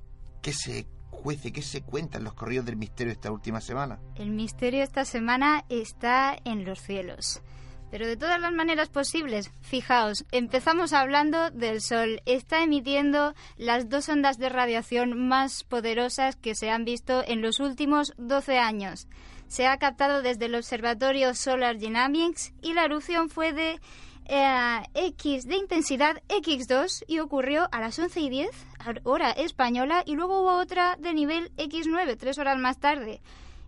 ¿qué 0.40 0.53
se 0.53 0.86
cuece, 1.11 1.53
qué 1.53 1.62
se 1.62 1.82
cuenta 1.82 2.18
en 2.18 2.24
los 2.24 2.34
corridos 2.34 2.66
del 2.66 2.76
misterio 2.76 3.12
esta 3.12 3.30
última 3.30 3.61
semana? 3.61 3.98
El 4.14 4.30
misterio 4.30 4.82
esta 4.82 5.05
semana 5.05 5.64
está 5.68 6.36
en 6.44 6.64
los 6.64 6.80
cielos. 6.80 7.42
Pero 7.90 8.07
de 8.07 8.16
todas 8.16 8.40
las 8.40 8.53
maneras 8.53 8.88
posibles, 8.88 9.51
fijaos, 9.61 10.24
empezamos 10.30 10.92
hablando 10.92 11.51
del 11.51 11.80
Sol. 11.80 12.22
Está 12.24 12.62
emitiendo 12.62 13.34
las 13.57 13.88
dos 13.88 14.09
ondas 14.09 14.38
de 14.38 14.48
radiación 14.48 15.28
más 15.28 15.64
poderosas 15.64 16.36
que 16.36 16.55
se 16.55 16.70
han 16.70 16.84
visto 16.84 17.24
en 17.26 17.42
los 17.42 17.59
últimos 17.59 18.14
12 18.16 18.59
años. 18.59 19.09
Se 19.48 19.66
ha 19.66 19.76
captado 19.78 20.22
desde 20.22 20.46
el 20.46 20.55
Observatorio 20.55 21.34
Solar 21.34 21.78
Dynamics 21.78 22.53
y 22.62 22.74
la 22.74 22.84
erupción 22.84 23.28
fue 23.28 23.53
de 23.53 23.80
eh, 24.30 24.82
X 24.94 25.46
de 25.46 25.56
intensidad 25.56 26.22
X2 26.28 27.04
y 27.08 27.18
ocurrió 27.18 27.68
a 27.72 27.80
las 27.80 27.98
11 27.98 28.20
y 28.20 28.30
10 28.30 28.50
hora 29.02 29.32
española 29.32 30.02
y 30.06 30.14
luego 30.14 30.40
hubo 30.40 30.56
otra 30.56 30.96
de 30.96 31.12
nivel 31.12 31.50
X9 31.56 32.16
tres 32.16 32.38
horas 32.38 32.56
más 32.56 32.78
tarde. 32.78 33.20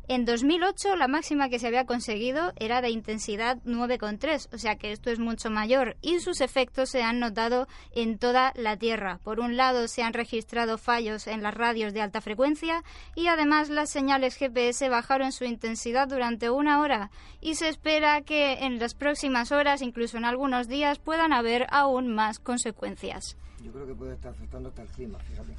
En 0.09 0.25
2008 0.25 0.97
la 0.97 1.07
máxima 1.07 1.49
que 1.49 1.61
se 1.61 1.69
había 1.69 1.87
conseguido 1.87 2.53
era 2.57 2.81
de 2.81 2.91
intensidad 2.91 3.59
9,3, 3.65 4.49
o 4.53 4.59
sea 4.59 4.77
que 4.77 4.91
esto 4.91 5.11
es 5.11 5.21
mucho 5.21 5.49
mayor 5.49 5.97
y 6.03 6.19
sus 6.19 6.41
efectos 6.41 6.91
se 6.91 7.03
han 7.03 7.21
notado 7.21 7.69
en 7.95 8.19
toda 8.19 8.53
la 8.57 8.77
Tierra. 8.77 9.21
Por 9.23 9.39
un 9.39 9.57
lado 9.57 9.87
se 9.87 10.03
han 10.03 10.13
registrado 10.13 10.77
fallos 10.77 11.29
en 11.29 11.43
las 11.43 11.55
radios 11.55 11.95
de 11.95 12.03
alta 12.03 12.21
frecuencia 12.21 12.83
y 13.15 13.29
además 13.29 13.71
las 13.71 13.91
señales 13.91 14.37
GPS 14.37 14.89
bajaron 14.89 15.31
su 15.31 15.45
intensidad 15.45 16.09
durante 16.09 16.51
una 16.51 16.81
hora 16.81 17.11
y 17.41 17.55
se 17.55 17.69
espera 17.69 18.23
que 18.23 18.65
en 18.65 18.81
las 18.81 18.95
próximas 18.95 19.53
horas, 19.53 19.83
incluso 19.83 20.17
en 20.17 20.25
algunos 20.25 20.67
días, 20.67 20.99
puedan 20.99 21.33
haber 21.33 21.67
aún 21.71 22.13
más 22.13 22.41
consecuencias. 22.41 23.37
Yo 23.63 23.71
creo 23.71 23.87
que 23.87 23.95
puede 23.95 24.15
estar 24.15 24.33
afectando 24.33 24.69
hasta 24.69 24.83
el 24.83 24.89
clima, 24.89 25.19
fíjate. 25.21 25.55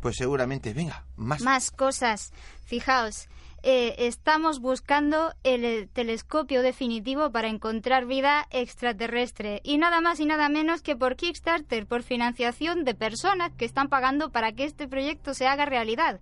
Pues 0.00 0.16
seguramente, 0.16 0.72
venga, 0.74 1.04
más. 1.16 1.40
Más 1.42 1.70
cosas. 1.70 2.32
Fijaos, 2.64 3.28
eh, 3.62 3.94
estamos 3.98 4.60
buscando 4.60 5.32
el, 5.42 5.64
eh, 5.64 5.88
telescopio 5.92 6.62
definitivo 6.62 7.32
para 7.32 7.48
encontrar 7.48 8.06
vida 8.06 8.46
extraterrestre. 8.50 9.60
Y 9.64 9.78
nada 9.78 10.00
más 10.00 10.20
y 10.20 10.26
nada 10.26 10.48
menos 10.48 10.82
que 10.82 10.96
por 10.96 11.16
Kickstarter, 11.16 11.86
por 11.86 12.02
financiación 12.02 12.84
de 12.84 12.94
personas 12.94 13.52
que 13.54 13.64
están 13.64 13.88
pagando 13.88 14.30
para 14.30 14.52
que 14.52 14.64
este 14.64 14.86
proyecto 14.86 15.34
se 15.34 15.46
haga 15.46 15.64
realidad. 15.64 16.20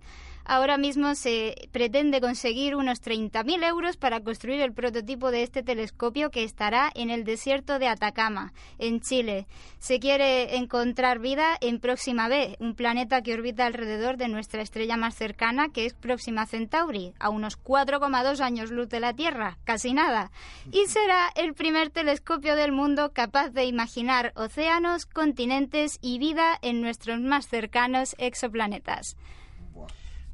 Ahora 0.49 0.77
mismo 0.77 1.13
se 1.13 1.67
pretende 1.73 2.21
conseguir 2.21 2.77
unos 2.77 3.01
30.000 3.03 3.67
euros 3.67 3.97
para 3.97 4.21
construir 4.21 4.61
el 4.61 4.71
prototipo 4.71 5.29
de 5.29 5.43
este 5.43 5.61
telescopio 5.61 6.31
que 6.31 6.45
estará 6.45 6.89
en 6.95 7.09
el 7.09 7.25
desierto 7.25 7.79
de 7.79 7.89
Atacama, 7.89 8.53
en 8.79 9.01
Chile. 9.01 9.45
Se 9.79 9.99
quiere 9.99 10.55
encontrar 10.55 11.19
vida 11.19 11.57
en 11.59 11.81
Próxima 11.81 12.29
B, 12.29 12.55
un 12.61 12.75
planeta 12.75 13.21
que 13.21 13.33
orbita 13.33 13.65
alrededor 13.65 14.15
de 14.15 14.29
nuestra 14.29 14.61
estrella 14.61 14.95
más 14.95 15.15
cercana, 15.15 15.67
que 15.67 15.85
es 15.85 15.93
Próxima 15.93 16.45
Centauri, 16.45 17.13
a 17.19 17.27
unos 17.27 17.61
4,2 17.61 18.39
años 18.39 18.71
luz 18.71 18.87
de 18.87 19.01
la 19.01 19.11
Tierra, 19.11 19.57
casi 19.65 19.91
nada. 19.93 20.31
Y 20.71 20.85
será 20.85 21.27
el 21.35 21.55
primer 21.55 21.89
telescopio 21.89 22.55
del 22.55 22.71
mundo 22.71 23.11
capaz 23.11 23.49
de 23.49 23.65
imaginar 23.65 24.31
océanos, 24.37 25.07
continentes 25.07 25.99
y 26.01 26.19
vida 26.19 26.57
en 26.61 26.79
nuestros 26.79 27.19
más 27.19 27.49
cercanos 27.49 28.15
exoplanetas. 28.17 29.17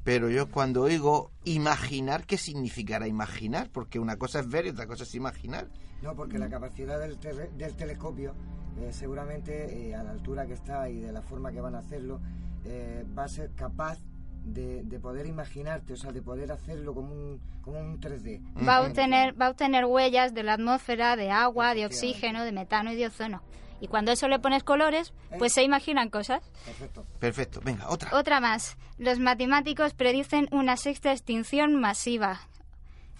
Pero 0.04 0.30
yo 0.30 0.50
cuando 0.50 0.82
oigo 0.82 1.32
imaginar, 1.46 2.26
¿qué 2.26 2.38
significará 2.38 3.08
imaginar? 3.08 3.70
Porque 3.72 4.00
una 4.00 4.18
cosa 4.18 4.40
es 4.40 4.50
ver 4.50 4.66
y 4.66 4.70
otra 4.70 4.86
cosa 4.86 5.04
es 5.04 5.16
imaginar. 5.16 5.68
No, 6.02 6.16
porque 6.16 6.38
la 6.38 6.50
capacidad 6.50 7.00
del, 7.00 7.18
del 7.58 7.76
telescopio, 7.76 8.34
eh, 8.82 8.92
seguramente 8.92 9.90
eh, 9.90 9.96
a 9.96 10.04
la 10.04 10.12
altura 10.12 10.46
que 10.46 10.54
está 10.54 10.90
y 10.90 11.00
de 11.00 11.14
la 11.14 11.22
forma 11.22 11.52
que 11.54 11.62
van 11.62 11.76
a 11.76 11.80
hacerlo, 11.80 12.20
eh, 12.66 13.06
va 13.18 13.24
a 13.24 13.30
ser 13.30 13.52
capaz 13.56 14.00
de, 14.44 15.00
poder 15.02 15.26
imaginarte, 15.26 15.94
o 15.94 15.96
sea, 15.96 16.12
de 16.12 16.22
poder 16.22 16.52
hacerlo 16.52 16.94
como 16.94 17.14
un, 17.14 17.42
como 17.62 17.80
un 17.80 18.02
3D. 18.02 18.42
Va 18.68 18.78
a, 18.78 18.82
obtener, 18.82 19.40
va 19.40 19.48
a 19.48 19.50
obtener 19.52 19.86
huellas 19.86 20.34
de 20.34 20.44
la 20.44 20.54
atmósfera, 20.54 21.16
de 21.16 21.32
agua, 21.32 21.74
de 21.74 21.86
oxígeno, 21.86 22.44
de 22.44 22.52
metano 22.52 22.92
y 22.92 22.96
de 22.96 23.08
ozono. 23.08 23.42
Y 23.84 23.90
cuando 23.90 24.14
eso 24.14 24.30
le 24.30 24.40
pones 24.40 24.64
colores, 24.64 25.12
pues 25.38 25.52
se 25.52 25.62
imaginan 25.62 26.10
cosas. 26.10 26.42
Perfecto. 26.64 27.06
Perfecto. 27.20 27.60
Venga, 27.62 27.90
otra. 27.90 28.18
Otra 28.18 28.40
más. 28.40 28.78
Los 28.98 29.20
matemáticos 29.20 29.94
predicen 29.94 30.48
una 30.52 30.78
sexta 30.78 31.12
extinción 31.12 31.76
masiva. 31.76 32.40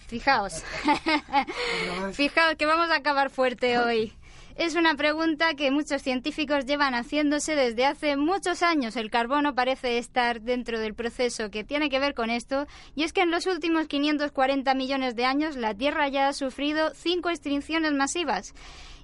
Fijaos. 0.06 0.64
Fijaos 2.14 2.54
que 2.56 2.64
vamos 2.64 2.88
a 2.88 2.96
acabar 2.96 3.28
fuerte 3.28 3.78
hoy. 3.78 4.14
Es 4.56 4.74
una 4.74 4.94
pregunta 4.94 5.52
que 5.52 5.70
muchos 5.70 6.00
científicos 6.00 6.64
llevan 6.64 6.94
haciéndose 6.94 7.54
desde 7.56 7.84
hace 7.84 8.16
muchos 8.16 8.62
años. 8.62 8.96
El 8.96 9.10
carbono 9.10 9.54
parece 9.54 9.98
estar 9.98 10.40
dentro 10.40 10.80
del 10.80 10.94
proceso 10.94 11.50
que 11.50 11.64
tiene 11.64 11.90
que 11.90 11.98
ver 11.98 12.14
con 12.14 12.30
esto, 12.30 12.66
y 12.94 13.02
es 13.02 13.12
que 13.12 13.20
en 13.20 13.30
los 13.30 13.46
últimos 13.46 13.86
540 13.86 14.72
millones 14.74 15.14
de 15.14 15.26
años 15.26 15.56
la 15.56 15.74
Tierra 15.74 16.08
ya 16.08 16.28
ha 16.28 16.32
sufrido 16.32 16.94
cinco 16.94 17.28
extinciones 17.28 17.92
masivas. 17.92 18.54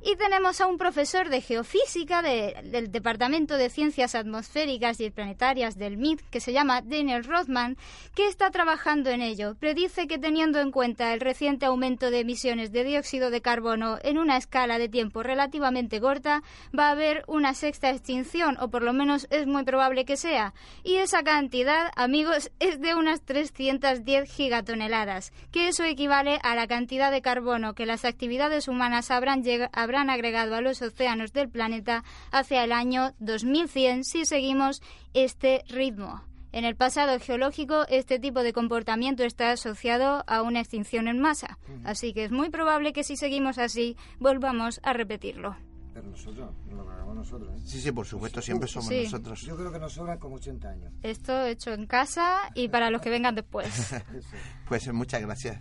Y 0.03 0.17
tenemos 0.17 0.63
a 0.63 0.67
un 0.67 0.79
profesor 0.79 1.29
de 1.29 1.43
geofísica 1.43 2.23
del 2.23 2.91
Departamento 2.91 3.59
de 3.59 3.69
Ciencias 3.69 4.15
Atmosféricas 4.15 4.99
y 4.99 5.11
Planetarias 5.11 5.77
del 5.77 5.99
MIT, 5.99 6.23
que 6.31 6.41
se 6.41 6.55
llama 6.55 6.81
Daniel 6.81 7.25
Rothman, 7.25 7.77
que 8.15 8.27
está 8.27 8.51
trabajando 8.51 9.11
en 9.11 9.21
ello. 9.21 9.57
Predice 9.57 10.07
que 10.07 10.19
teniendo 10.19 10.59
en 10.59 10.71
cuenta 10.71 11.13
el 11.13 11.21
reciente 11.21 11.67
aumento 11.67 12.11
de 12.11 12.21
emisiones 12.21 12.73
de 12.73 12.85
dióxido 12.85 13.29
de 13.29 13.43
carbono 13.43 13.99
en 14.03 14.17
una 14.17 14.39
escala 14.39 14.79
de 14.79 14.89
tiempo 14.89 15.23
relativamente 15.23 16.01
corta, 16.01 16.43
va 16.77 16.89
a 16.89 16.93
haber 16.93 17.23
una 17.27 17.53
sexta 17.53 17.91
extinción, 17.91 18.57
o 18.59 18.71
por 18.71 18.83
lo 18.83 18.95
menos 18.95 19.27
es 19.29 19.47
muy 19.47 19.65
probable 19.65 20.07
que 20.07 20.17
sea. 20.17 20.55
Y 20.83 20.97
esa 20.97 21.23
cantidad, 21.23 21.91
amigos, 21.95 22.51
es 22.59 22.81
de 22.81 22.95
unas 22.95 23.21
310 23.21 24.31
gigatoneladas, 24.31 25.35
que 25.53 25.69
eso 25.69 25.85
equivale 25.85 26.39
a 26.43 26.55
la 26.55 26.67
cantidad 26.67 27.11
de 27.11 27.21
carbono 27.21 27.75
que 27.75 27.85
las 27.85 28.07
actividades 28.07 28.67
humanas 28.67 29.11
habrán 29.11 29.43
llegado 29.43 29.90
habrán 29.91 30.09
agregado 30.09 30.55
a 30.55 30.61
los 30.61 30.81
océanos 30.83 31.33
del 31.33 31.49
planeta 31.49 32.05
hacia 32.31 32.63
el 32.63 32.71
año 32.71 33.13
2100 33.19 34.05
si 34.05 34.25
seguimos 34.25 34.83
este 35.15 35.65
ritmo. 35.69 36.23
En 36.53 36.65
el 36.65 36.77
pasado 36.77 37.19
geológico, 37.19 37.87
este 37.89 38.21
tipo 38.21 38.45
de 38.45 38.53
comportamiento 38.53 39.25
está 39.25 39.51
asociado 39.51 40.23
a 40.29 40.43
una 40.43 40.61
extinción 40.61 41.09
en 41.09 41.19
masa, 41.19 41.59
así 41.83 42.13
que 42.13 42.23
es 42.23 42.31
muy 42.31 42.51
probable 42.51 42.93
que 42.93 43.03
si 43.03 43.17
seguimos 43.17 43.59
así, 43.59 43.97
volvamos 44.21 44.81
a 44.85 44.93
repetirlo. 44.93 45.57
Pero 45.93 46.07
nosotros, 46.07 46.55
lo 46.71 46.89
hagamos 46.89 47.17
nosotros. 47.17 47.53
¿eh? 47.53 47.63
Sí, 47.65 47.81
sí, 47.81 47.91
por 47.91 48.07
supuesto, 48.07 48.41
siempre 48.41 48.69
somos 48.69 48.93
nosotros. 48.93 49.41
Yo 49.41 49.57
creo 49.57 49.73
que 49.73 49.81
nos 49.81 49.93
sobran 49.93 50.19
como 50.21 50.37
80 50.37 50.69
años. 50.69 50.93
Esto 51.03 51.47
hecho 51.47 51.73
en 51.73 51.89
casa 51.89 52.39
y 52.55 52.69
para 52.69 52.91
los 52.91 53.03
que 53.03 53.11
vengan 53.11 53.35
después. 53.35 53.93
pues 54.69 54.93
muchas 54.93 55.21
gracias. 55.21 55.61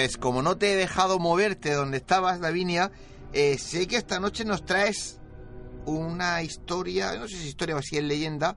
Pues 0.00 0.16
como 0.16 0.40
no 0.40 0.56
te 0.56 0.72
he 0.72 0.76
dejado 0.76 1.18
moverte 1.18 1.74
donde 1.74 1.98
estabas, 1.98 2.40
Lavinia, 2.40 2.90
eh, 3.34 3.58
sé 3.58 3.86
que 3.86 3.96
esta 3.96 4.18
noche 4.18 4.46
nos 4.46 4.64
traes 4.64 5.20
una 5.84 6.42
historia, 6.42 7.14
no 7.18 7.28
sé 7.28 7.36
si 7.36 7.42
es 7.42 7.48
historia 7.48 7.76
o 7.76 7.82
si 7.82 7.98
es 7.98 8.04
leyenda, 8.04 8.56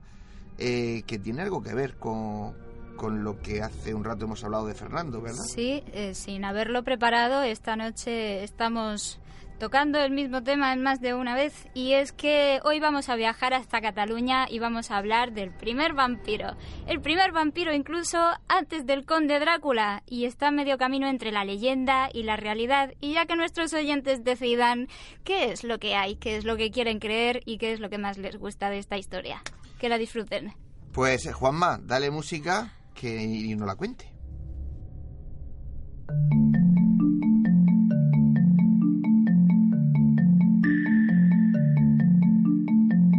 eh, 0.56 1.02
que 1.06 1.18
tiene 1.18 1.42
algo 1.42 1.62
que 1.62 1.74
ver 1.74 1.98
con, 1.98 2.54
con 2.96 3.24
lo 3.24 3.42
que 3.42 3.60
hace 3.60 3.92
un 3.92 4.04
rato 4.04 4.24
hemos 4.24 4.42
hablado 4.42 4.66
de 4.66 4.72
Fernando, 4.72 5.20
¿verdad? 5.20 5.42
Sí, 5.54 5.84
eh, 5.92 6.14
sin 6.14 6.46
haberlo 6.46 6.82
preparado, 6.82 7.42
esta 7.42 7.76
noche 7.76 8.42
estamos 8.42 9.20
tocando 9.58 9.98
el 9.98 10.10
mismo 10.12 10.42
tema 10.42 10.72
en 10.72 10.82
más 10.82 11.00
de 11.00 11.14
una 11.14 11.34
vez 11.34 11.68
y 11.74 11.92
es 11.92 12.12
que 12.12 12.60
hoy 12.64 12.80
vamos 12.80 13.08
a 13.08 13.16
viajar 13.16 13.54
hasta 13.54 13.80
Cataluña 13.80 14.46
y 14.48 14.58
vamos 14.58 14.90
a 14.90 14.98
hablar 14.98 15.32
del 15.32 15.50
primer 15.50 15.94
vampiro. 15.94 16.56
El 16.86 17.00
primer 17.00 17.32
vampiro 17.32 17.74
incluso 17.74 18.18
antes 18.48 18.86
del 18.86 19.04
conde 19.04 19.38
Drácula 19.38 20.02
y 20.06 20.24
está 20.24 20.50
medio 20.50 20.78
camino 20.78 21.08
entre 21.08 21.32
la 21.32 21.44
leyenda 21.44 22.08
y 22.12 22.24
la 22.24 22.36
realidad 22.36 22.92
y 23.00 23.14
ya 23.14 23.26
que 23.26 23.36
nuestros 23.36 23.72
oyentes 23.72 24.24
decidan 24.24 24.88
qué 25.24 25.52
es 25.52 25.64
lo 25.64 25.78
que 25.78 25.94
hay, 25.94 26.16
qué 26.16 26.36
es 26.36 26.44
lo 26.44 26.56
que 26.56 26.70
quieren 26.70 26.98
creer 26.98 27.40
y 27.44 27.58
qué 27.58 27.72
es 27.72 27.80
lo 27.80 27.90
que 27.90 27.98
más 27.98 28.18
les 28.18 28.36
gusta 28.36 28.70
de 28.70 28.78
esta 28.78 28.98
historia. 28.98 29.42
Que 29.78 29.88
la 29.88 29.98
disfruten. 29.98 30.54
Pues 30.92 31.30
Juanma, 31.32 31.78
dale 31.82 32.10
música 32.10 32.72
que 32.94 33.22
y 33.22 33.54
no 33.54 33.66
la 33.66 33.76
cuente. 33.76 34.14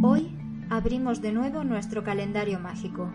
Hoy 0.07 0.29
abrimos 0.69 1.19
de 1.19 1.31
nuevo 1.31 1.63
nuestro 1.63 2.03
calendario 2.03 2.59
mágico. 2.59 3.11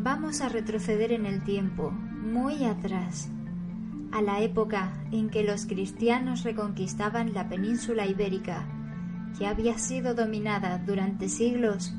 Vamos 0.00 0.40
a 0.40 0.48
retroceder 0.48 1.12
en 1.12 1.24
el 1.24 1.44
tiempo, 1.44 1.92
muy 1.92 2.64
atrás, 2.64 3.30
a 4.10 4.22
la 4.22 4.40
época 4.40 4.92
en 5.12 5.30
que 5.30 5.44
los 5.44 5.66
cristianos 5.66 6.42
reconquistaban 6.42 7.32
la 7.32 7.48
península 7.48 8.08
ibérica, 8.08 8.66
que 9.38 9.46
había 9.46 9.78
sido 9.78 10.16
dominada 10.16 10.78
durante 10.78 11.28
siglos 11.28 11.94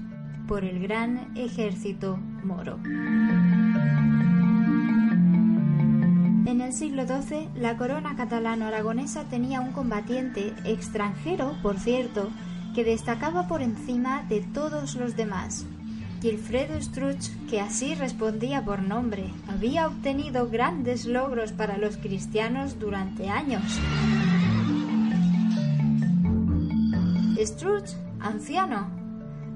por 0.45 0.66
el 0.66 0.82
gran 0.82 1.32
ejército 1.38 2.18
moro. 2.43 2.80
En 6.45 6.59
el 6.59 6.74
siglo 6.74 7.07
XII, 7.07 7.47
la 7.55 7.78
corona 7.78 8.18
catalano-aragonesa 8.18 9.24
tenía 9.30 9.61
un 9.61 9.72
combatiente 9.72 10.53
extranjero, 10.66 11.55
por 11.64 11.80
cierto, 11.80 12.30
que 12.74 12.84
destacaba 12.84 13.47
por 13.47 13.61
encima 13.61 14.24
de 14.30 14.41
todos 14.41 14.95
los 14.95 15.15
demás. 15.15 15.65
Gilfredo 16.21 16.82
Struch, 16.82 17.30
que 17.49 17.59
así 17.59 17.95
respondía 17.95 18.63
por 18.63 18.82
nombre, 18.82 19.34
había 19.49 19.88
obtenido 19.88 20.49
grandes 20.49 21.05
logros 21.05 21.51
para 21.51 21.78
los 21.78 21.97
cristianos 21.97 22.80
durante 22.80 23.30
años. 23.30 23.63
Struch, 27.38 27.89
anciano, 28.21 28.88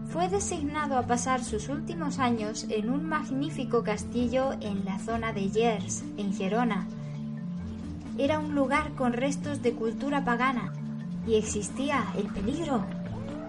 fue 0.09 0.28
designado 0.28 0.97
a 0.97 1.07
pasar 1.07 1.43
sus 1.43 1.70
últimos 1.70 2.20
años 2.20 2.65
en 2.70 2.89
un 2.89 3.07
magnífico 3.07 3.84
castillo 3.84 4.53
en 4.59 4.84
la 4.84 4.99
zona 4.99 5.32
de 5.32 5.49
Gers, 5.49 6.03
en 6.18 6.34
Gerona. 6.34 6.86
Era 8.18 8.39
un 8.39 8.55
lugar 8.55 8.93
con 8.95 9.13
restos 9.13 9.61
de 9.61 9.74
cultura 9.74 10.26
pagana 10.26 10.74
y 11.28 11.36
existía 11.36 12.05
el 12.18 12.26
peligro 12.28 12.86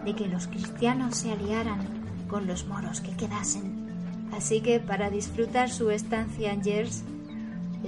de 0.04 0.14
que 0.14 0.28
los 0.28 0.46
cristianos 0.46 1.16
se 1.16 1.32
aliaran 1.32 1.80
con 2.28 2.46
los 2.46 2.66
moros 2.66 3.00
que 3.00 3.16
quedasen. 3.16 3.88
Así 4.32 4.60
que 4.60 4.80
para 4.80 5.10
disfrutar 5.10 5.70
su 5.70 5.90
estancia 5.90 6.52
en 6.52 6.62
Gers, 6.62 7.02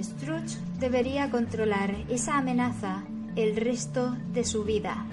Struch 0.01 0.57
debería 0.79 1.29
controlar 1.29 1.95
esa 2.09 2.37
amenaza 2.37 3.03
el 3.35 3.55
resto 3.55 4.15
de 4.33 4.43
su 4.43 4.63
vida. 4.63 5.05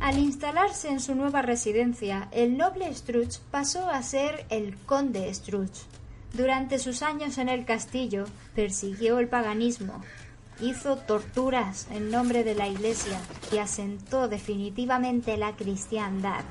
Al 0.00 0.18
instalarse 0.18 0.88
en 0.88 1.00
su 1.00 1.16
nueva 1.16 1.42
residencia, 1.42 2.28
el 2.30 2.56
noble 2.56 2.94
Struch 2.94 3.40
pasó 3.50 3.90
a 3.90 4.02
ser 4.02 4.46
el 4.50 4.76
conde 4.76 5.34
Struch. 5.34 5.95
Durante 6.36 6.78
sus 6.78 7.00
años 7.00 7.38
en 7.38 7.48
el 7.48 7.64
castillo, 7.64 8.26
persiguió 8.54 9.18
el 9.20 9.28
paganismo, 9.28 10.02
hizo 10.60 10.96
torturas 10.96 11.86
en 11.90 12.10
nombre 12.10 12.44
de 12.44 12.54
la 12.54 12.68
Iglesia 12.68 13.18
y 13.50 13.56
asentó 13.56 14.28
definitivamente 14.28 15.38
la 15.38 15.56
cristiandad. 15.56 16.44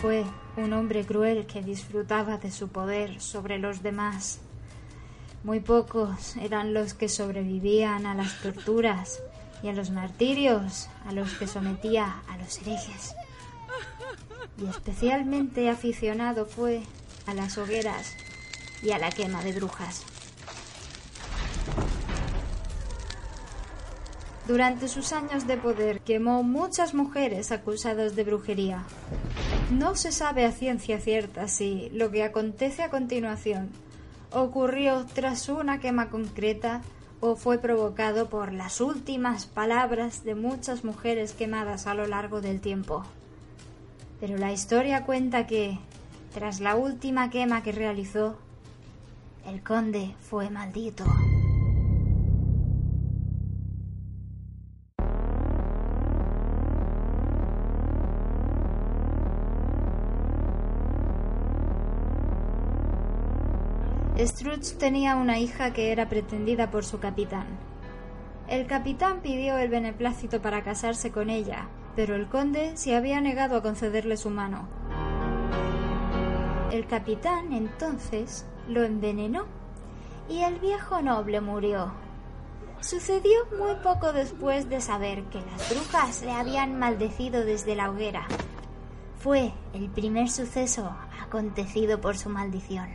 Fue 0.00 0.24
un 0.56 0.72
hombre 0.72 1.06
cruel 1.06 1.46
que 1.46 1.62
disfrutaba 1.62 2.38
de 2.38 2.50
su 2.50 2.66
poder 2.66 3.20
sobre 3.20 3.58
los 3.58 3.84
demás. 3.84 4.40
Muy 5.44 5.60
pocos 5.60 6.36
eran 6.38 6.74
los 6.74 6.92
que 6.92 7.08
sobrevivían 7.08 8.04
a 8.04 8.16
las 8.16 8.40
torturas 8.40 9.22
y 9.62 9.68
a 9.68 9.72
los 9.72 9.90
martirios 9.90 10.88
a 11.06 11.12
los 11.12 11.34
que 11.34 11.46
sometía 11.46 12.22
a 12.28 12.36
los 12.36 12.58
herejes. 12.58 13.14
Y 14.58 14.66
especialmente 14.66 15.68
aficionado 15.68 16.46
fue 16.46 16.82
a 17.26 17.34
las 17.34 17.58
hogueras 17.58 18.14
y 18.82 18.92
a 18.92 18.98
la 18.98 19.10
quema 19.10 19.42
de 19.42 19.52
brujas. 19.52 20.04
Durante 24.46 24.88
sus 24.88 25.14
años 25.14 25.46
de 25.46 25.56
poder 25.56 26.00
quemó 26.00 26.42
muchas 26.42 26.92
mujeres 26.92 27.50
acusadas 27.50 28.14
de 28.14 28.24
brujería. 28.24 28.84
No 29.70 29.96
se 29.96 30.12
sabe 30.12 30.44
a 30.44 30.52
ciencia 30.52 31.00
cierta 31.00 31.48
si 31.48 31.88
lo 31.94 32.10
que 32.10 32.22
acontece 32.22 32.82
a 32.82 32.90
continuación 32.90 33.70
ocurrió 34.30 35.06
tras 35.14 35.48
una 35.48 35.80
quema 35.80 36.10
concreta 36.10 36.82
o 37.20 37.36
fue 37.36 37.56
provocado 37.56 38.28
por 38.28 38.52
las 38.52 38.82
últimas 38.82 39.46
palabras 39.46 40.24
de 40.24 40.34
muchas 40.34 40.84
mujeres 40.84 41.32
quemadas 41.32 41.86
a 41.86 41.94
lo 41.94 42.06
largo 42.06 42.42
del 42.42 42.60
tiempo. 42.60 43.04
Pero 44.26 44.38
la 44.38 44.52
historia 44.52 45.04
cuenta 45.04 45.46
que, 45.46 45.78
tras 46.32 46.60
la 46.60 46.76
última 46.76 47.28
quema 47.28 47.62
que 47.62 47.72
realizó, 47.72 48.38
el 49.46 49.62
conde 49.62 50.14
fue 50.18 50.48
maldito. 50.48 51.04
Struch 64.18 64.78
tenía 64.78 65.16
una 65.16 65.38
hija 65.38 65.74
que 65.74 65.92
era 65.92 66.08
pretendida 66.08 66.70
por 66.70 66.86
su 66.86 66.98
capitán. 66.98 67.44
El 68.48 68.66
capitán 68.66 69.20
pidió 69.20 69.58
el 69.58 69.68
beneplácito 69.68 70.40
para 70.40 70.64
casarse 70.64 71.10
con 71.10 71.28
ella, 71.28 71.68
pero 71.96 72.14
el 72.14 72.28
conde 72.28 72.76
se 72.76 72.96
había 72.96 73.20
negado 73.20 73.56
a 73.56 73.62
concederle 73.62 74.16
su 74.16 74.30
mano. 74.30 74.68
El 76.72 76.86
capitán 76.86 77.52
entonces 77.52 78.46
lo 78.68 78.82
envenenó 78.82 79.44
y 80.28 80.40
el 80.40 80.58
viejo 80.58 81.02
noble 81.02 81.40
murió. 81.40 81.92
Sucedió 82.80 83.46
muy 83.56 83.76
poco 83.82 84.12
después 84.12 84.68
de 84.68 84.80
saber 84.80 85.22
que 85.24 85.40
las 85.40 85.70
brujas 85.70 86.22
le 86.22 86.32
habían 86.32 86.78
maldecido 86.78 87.44
desde 87.44 87.76
la 87.76 87.90
hoguera. 87.90 88.26
Fue 89.18 89.52
el 89.72 89.88
primer 89.88 90.28
suceso 90.28 90.94
acontecido 91.22 92.00
por 92.00 92.18
su 92.18 92.28
maldición. 92.28 92.88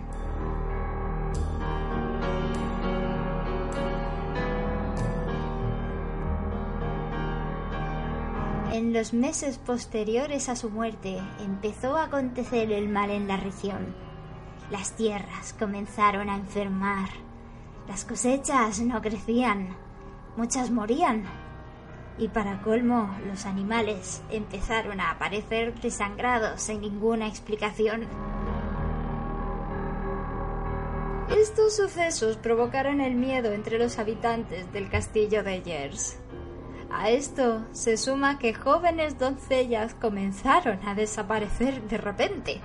En 8.72 8.93
los 8.93 9.13
meses 9.13 9.57
posteriores 9.57 10.47
a 10.47 10.55
su 10.55 10.70
muerte 10.70 11.20
empezó 11.39 11.97
a 11.97 12.03
acontecer 12.03 12.72
el 12.72 12.88
mal 12.88 13.09
en 13.09 13.28
la 13.28 13.36
región. 13.36 13.95
Las 14.70 14.95
tierras 14.95 15.55
comenzaron 15.57 16.30
a 16.30 16.36
enfermar. 16.36 17.09
Las 17.88 18.05
cosechas 18.05 18.80
no 18.82 19.01
crecían. 19.01 19.76
Muchas 20.38 20.70
morían. 20.70 21.24
Y 22.20 22.28
para 22.28 22.61
colmo, 22.61 23.09
los 23.26 23.47
animales 23.47 24.22
empezaron 24.30 24.99
a 24.99 25.11
aparecer 25.11 25.74
desangrados 25.82 26.61
sin 26.61 26.82
ninguna 26.82 27.28
explicación. 27.28 28.05
Estos 31.36 31.76
sucesos 31.76 32.38
provocaron 32.38 33.01
el 33.01 33.15
miedo 33.15 33.51
entre 33.51 33.80
los 33.80 33.97
habitantes 33.97 34.72
del 34.72 34.89
castillo 34.89 35.41
de 35.41 35.63
Yers. 35.63 36.20
A 36.91 37.09
esto 37.11 37.65
se 37.71 37.97
suma 37.97 38.39
que 38.39 38.53
jóvenes 38.53 39.19
doncellas 39.19 39.93
comenzaron 39.93 40.79
a 40.87 40.95
desaparecer 40.95 41.83
de 41.83 41.97
repente. 41.97 42.61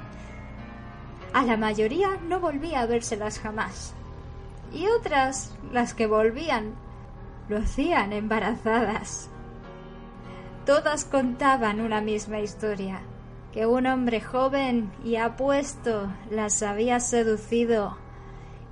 A 1.35 1.43
la 1.45 1.57
mayoría 1.57 2.17
no 2.27 2.41
volvía 2.41 2.81
a 2.81 2.87
vérselas 2.87 3.39
jamás. 3.39 3.93
Y 4.73 4.87
otras, 4.87 5.55
las 5.73 5.93
que 5.93 6.07
volvían, 6.07 6.75
lo 7.49 7.59
hacían 7.59 8.13
embarazadas. 8.13 9.29
Todas 10.65 11.05
contaban 11.05 11.81
una 11.81 12.01
misma 12.01 12.41
historia, 12.41 13.01
que 13.53 13.67
un 13.67 13.87
hombre 13.87 14.23
joven 14.23 14.91
y 15.05 15.17
apuesto 15.17 16.09
las 16.31 16.63
había 16.63 16.99
seducido 17.01 17.99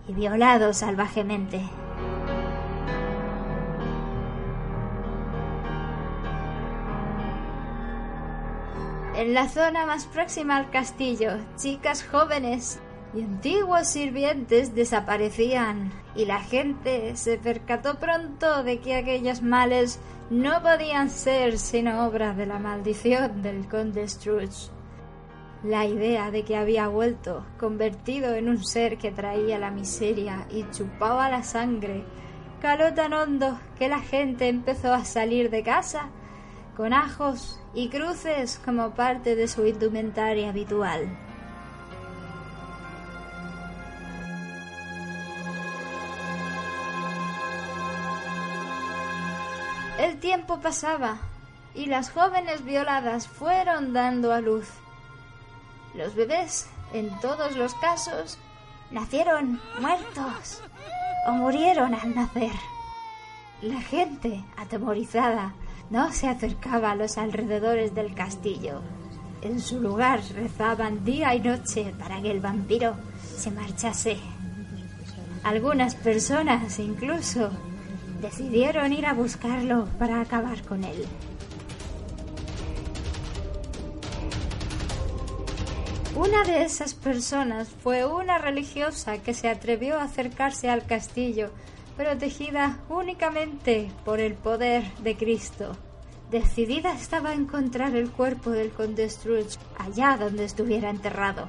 y 0.09 0.14
violado 0.14 0.72
salvajemente. 0.72 1.62
En 9.23 9.35
la 9.35 9.49
zona 9.49 9.87
más 9.87 10.07
próxima 10.07 10.57
al 10.57 10.70
castillo, 10.70 11.35
chicas 11.55 12.03
jóvenes 12.03 12.81
y 13.14 13.20
antiguos 13.20 13.87
sirvientes 13.87 14.75
desaparecían, 14.75 15.93
y 16.16 16.25
la 16.25 16.41
gente 16.41 17.14
se 17.14 17.39
percató 17.39 18.01
pronto 18.01 18.64
de 18.64 18.81
que 18.81 18.97
aquellos 18.97 19.41
males 19.41 20.01
no 20.29 20.61
podían 20.61 21.09
ser 21.09 21.61
sino 21.61 22.05
obra 22.05 22.35
de 22.35 22.47
la 22.47 22.59
maldición 22.59 23.43
del 23.43 23.68
conde 23.68 24.09
Scrooge. 24.09 24.73
La 25.62 25.85
idea 25.85 26.33
de 26.33 26.43
que 26.43 26.57
había 26.57 26.89
vuelto, 26.89 27.47
convertido 27.61 28.35
en 28.35 28.49
un 28.49 28.64
ser 28.64 28.99
que 28.99 29.12
traía 29.12 29.57
la 29.61 29.70
miseria 29.70 30.49
y 30.51 30.68
chupaba 30.73 31.31
la 31.31 31.45
sangre, 31.45 32.03
caló 32.61 32.93
tan 32.93 33.12
hondo 33.12 33.61
que 33.79 33.89
la 33.89 34.01
gente 34.01 34.49
empezó 34.49 34.93
a 34.93 35.05
salir 35.05 35.49
de 35.49 35.62
casa 35.62 36.11
con 36.77 36.93
ajos 36.93 37.61
y 37.75 37.89
cruces 37.89 38.61
como 38.64 38.91
parte 38.91 39.37
de 39.37 39.49
su 39.49 39.66
indumentaria 39.66 40.49
habitual. 40.49 41.09
El 49.99 50.18
tiempo 50.18 50.61
pasaba 50.61 51.18
y 51.75 51.87
las 51.87 52.11
jóvenes 52.11 52.64
violadas 52.64 53.29
fueron 53.29 53.93
dando 53.93 54.33
a 54.33 54.41
luz. 54.41 54.68
Los 55.95 56.14
bebés, 56.14 56.68
en 56.93 57.09
todos 57.20 57.55
los 57.57 57.75
casos, 57.75 58.39
nacieron 58.91 59.61
muertos 59.81 60.62
o 61.27 61.33
murieron 61.33 61.95
al 61.95 62.14
nacer. 62.14 62.53
La 63.61 63.81
gente, 63.81 64.45
atemorizada, 64.57 65.55
no 65.93 66.11
se 66.11 66.26
acercaba 66.26 66.93
a 66.93 66.97
los 66.97 67.18
alrededores 67.18 67.95
del 67.95 68.14
castillo. 68.14 68.80
En 69.43 69.61
su 69.61 69.78
lugar 69.78 70.20
rezaban 70.34 71.05
día 71.05 71.34
y 71.34 71.40
noche 71.40 71.93
para 71.99 72.22
que 72.22 72.30
el 72.30 72.40
vampiro 72.40 72.97
se 73.36 73.51
marchase. 73.51 74.16
Algunas 75.45 75.95
personas 75.95 76.78
incluso 76.78 77.51
decidieron 78.22 78.95
ir 78.95 79.05
a 79.05 79.12
buscarlo 79.12 79.86
para 79.99 80.22
acabar 80.22 80.62
con 80.62 80.82
él. 80.82 81.05
Una 86.16 86.43
de 86.45 86.62
esas 86.64 86.95
personas 86.95 87.68
fue 87.82 88.07
una 88.07 88.38
religiosa 88.38 89.18
que 89.18 89.34
se 89.34 89.51
atrevió 89.51 89.99
a 89.99 90.05
acercarse 90.05 90.70
al 90.70 90.86
castillo, 90.86 91.51
protegida 91.97 92.78
únicamente 92.88 93.90
por 94.05 94.20
el 94.20 94.34
poder 94.34 94.84
de 94.99 95.16
Cristo. 95.16 95.76
Decidida 96.30 96.93
estaba 96.93 97.30
a 97.30 97.34
encontrar 97.34 97.95
el 97.95 98.11
cuerpo 98.11 98.51
del 98.51 98.70
conde 98.70 99.09
Scrooge 99.09 99.59
allá 99.78 100.16
donde 100.18 100.45
estuviera 100.45 100.88
enterrado. 100.88 101.49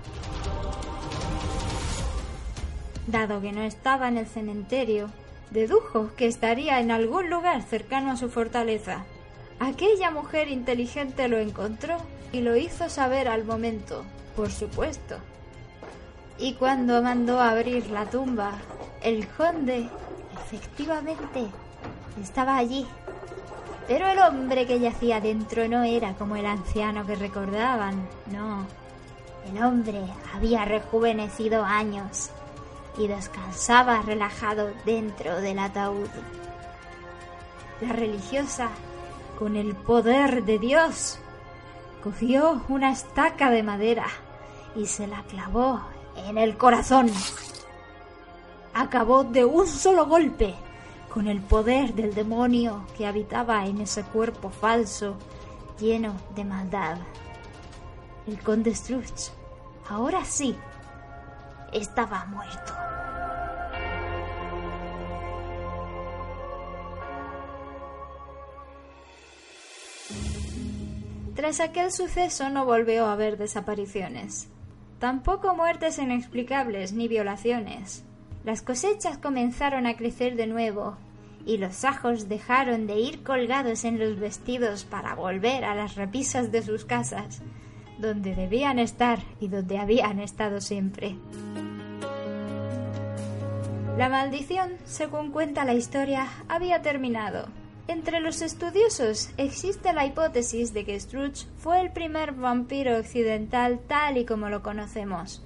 Dado 3.07 3.41
que 3.41 3.51
no 3.51 3.63
estaba 3.63 4.07
en 4.07 4.17
el 4.17 4.27
cementerio, 4.27 5.09
dedujo 5.51 6.11
que 6.15 6.27
estaría 6.27 6.79
en 6.79 6.91
algún 6.91 7.29
lugar 7.29 7.61
cercano 7.61 8.11
a 8.11 8.17
su 8.17 8.29
fortaleza. 8.29 9.05
Aquella 9.59 10.11
mujer 10.11 10.49
inteligente 10.49 11.27
lo 11.27 11.37
encontró 11.37 11.97
y 12.31 12.41
lo 12.41 12.55
hizo 12.57 12.89
saber 12.89 13.27
al 13.27 13.45
momento, 13.45 14.03
por 14.35 14.51
supuesto. 14.51 15.17
Y 16.39 16.55
cuando 16.55 17.01
mandó 17.01 17.39
abrir 17.39 17.87
la 17.89 18.09
tumba, 18.09 18.53
el 19.01 19.27
conde 19.27 19.87
efectivamente 20.33 21.47
estaba 22.21 22.57
allí. 22.57 22.87
Pero 23.87 24.07
el 24.07 24.19
hombre 24.19 24.65
que 24.65 24.79
yacía 24.79 25.19
dentro 25.19 25.67
no 25.67 25.83
era 25.83 26.13
como 26.13 26.35
el 26.35 26.45
anciano 26.45 27.05
que 27.05 27.15
recordaban, 27.15 28.07
no. 28.31 28.65
El 29.51 29.61
hombre 29.61 30.01
había 30.33 30.63
rejuvenecido 30.63 31.65
años 31.65 32.29
y 32.97 33.07
descansaba 33.07 34.01
relajado 34.01 34.71
dentro 34.85 35.41
del 35.41 35.59
ataúd. 35.59 36.07
La 37.81 37.91
religiosa, 37.91 38.69
con 39.37 39.57
el 39.57 39.75
poder 39.75 40.45
de 40.45 40.59
Dios, 40.59 41.19
cogió 42.03 42.61
una 42.69 42.91
estaca 42.91 43.49
de 43.49 43.63
madera 43.63 44.07
y 44.75 44.85
se 44.85 45.07
la 45.07 45.23
clavó 45.23 45.81
en 46.15 46.37
el 46.37 46.55
corazón. 46.55 47.09
Acabó 48.73 49.23
de 49.23 49.45
un 49.45 49.67
solo 49.67 50.05
golpe 50.05 50.55
con 51.13 51.27
el 51.27 51.41
poder 51.41 51.93
del 51.93 52.15
demonio 52.15 52.85
que 52.97 53.05
habitaba 53.05 53.65
en 53.67 53.81
ese 53.81 54.03
cuerpo 54.03 54.49
falso 54.49 55.15
lleno 55.79 56.15
de 56.35 56.43
maldad. 56.43 56.97
El 58.25 58.39
conde 58.39 58.73
Scrooge, 58.73 59.31
ahora 59.87 60.25
sí, 60.25 60.55
estaba 61.71 62.25
muerto. 62.25 62.73
Tras 71.35 71.59
aquel 71.59 71.91
suceso 71.91 72.49
no 72.49 72.65
volvió 72.65 73.05
a 73.05 73.13
haber 73.13 73.37
desapariciones. 73.37 74.47
Tampoco 74.99 75.53
muertes 75.55 75.97
inexplicables 75.99 76.93
ni 76.93 77.07
violaciones. 77.07 78.05
Las 78.43 78.61
cosechas 78.61 79.17
comenzaron 79.17 79.85
a 79.85 79.95
crecer 79.95 80.35
de 80.35 80.47
nuevo 80.47 80.97
y 81.45 81.57
los 81.57 81.83
ajos 81.85 82.27
dejaron 82.27 82.87
de 82.87 82.99
ir 82.99 83.23
colgados 83.23 83.85
en 83.85 83.99
los 83.99 84.19
vestidos 84.19 84.83
para 84.83 85.15
volver 85.15 85.63
a 85.63 85.75
las 85.75 85.95
repisas 85.95 86.51
de 86.51 86.61
sus 86.61 86.83
casas, 86.83 87.41
donde 87.99 88.35
debían 88.35 88.79
estar 88.79 89.19
y 89.39 89.47
donde 89.47 89.77
habían 89.77 90.19
estado 90.19 90.59
siempre. 90.59 91.15
La 93.97 94.09
maldición, 94.09 94.71
según 94.85 95.31
cuenta 95.31 95.65
la 95.65 95.73
historia, 95.73 96.27
había 96.49 96.81
terminado. 96.81 97.47
Entre 97.87 98.19
los 98.21 98.41
estudiosos 98.41 99.29
existe 99.37 99.93
la 99.93 100.05
hipótesis 100.05 100.73
de 100.73 100.83
que 100.83 100.99
Scrooge 100.99 101.45
fue 101.57 101.79
el 101.79 101.91
primer 101.91 102.31
vampiro 102.31 102.97
occidental 102.97 103.79
tal 103.87 104.17
y 104.17 104.25
como 104.25 104.49
lo 104.49 104.63
conocemos, 104.63 105.45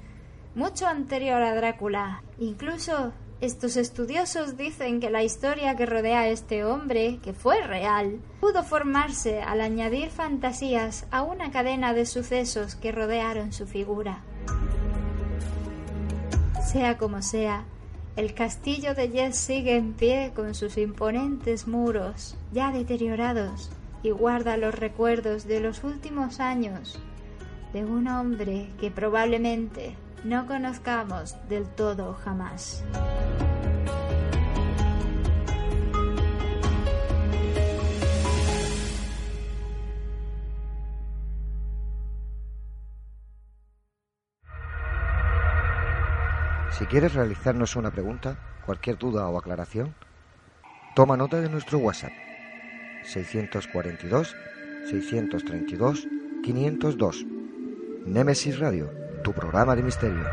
mucho 0.58 0.88
anterior 0.88 1.44
a 1.44 1.54
Drácula. 1.54 2.24
Incluso 2.40 3.14
estos 3.42 3.78
estudiosos 3.78 4.58
dicen 4.58 5.00
que 5.00 5.12
la 5.12 5.22
historia 5.22 5.76
que 5.76 5.86
rodea 5.86 6.22
a 6.22 6.28
este 6.30 6.66
hombre, 6.66 7.20
que 7.22 7.34
fue 7.34 7.62
real, 7.62 8.20
pudo 8.42 8.64
formarse 8.64 9.44
al 9.44 9.62
añadir 9.62 10.10
fantasías 10.10 11.06
a 11.12 11.22
una 11.22 11.52
cadena 11.52 11.94
de 11.94 12.08
sucesos 12.08 12.74
que 12.74 12.92
rodearon 12.92 13.54
su 13.54 13.68
figura. 13.68 14.24
Sea 16.66 16.98
como 16.98 17.22
sea, 17.22 17.66
el 18.16 18.34
castillo 18.34 18.96
de 18.96 19.10
Yes 19.10 19.38
sigue 19.38 19.76
en 19.76 19.94
pie 19.94 20.32
con 20.36 20.56
sus 20.56 20.80
imponentes 20.80 21.68
muros, 21.68 22.36
ya 22.52 22.72
deteriorados, 22.72 23.70
y 24.02 24.10
guarda 24.10 24.58
los 24.58 24.74
recuerdos 24.74 25.46
de 25.46 25.60
los 25.60 25.84
últimos 25.84 26.40
años 26.40 26.98
de 27.74 27.86
un 27.86 28.08
hombre 28.08 28.70
que 28.80 28.90
probablemente 28.90 29.96
no 30.28 30.46
conozcamos 30.46 31.36
del 31.48 31.66
todo 31.70 32.14
jamás. 32.14 32.84
Si 46.72 46.86
quieres 46.86 47.14
realizarnos 47.14 47.78
una 47.78 47.90
pregunta, 47.90 48.38
cualquier 48.66 48.98
duda 48.98 49.28
o 49.30 49.38
aclaración, 49.38 49.96
toma 50.94 51.16
nota 51.16 51.40
de 51.40 51.50
nuestro 51.50 51.80
WhatsApp 51.80 52.12
642 53.04 54.36
632 54.90 56.08
502. 56.44 57.26
Némesis 58.06 58.60
Radio, 58.60 59.07
tu 59.24 59.34
programa 59.34 59.76
de 59.76 59.84
misterio. 59.84 60.26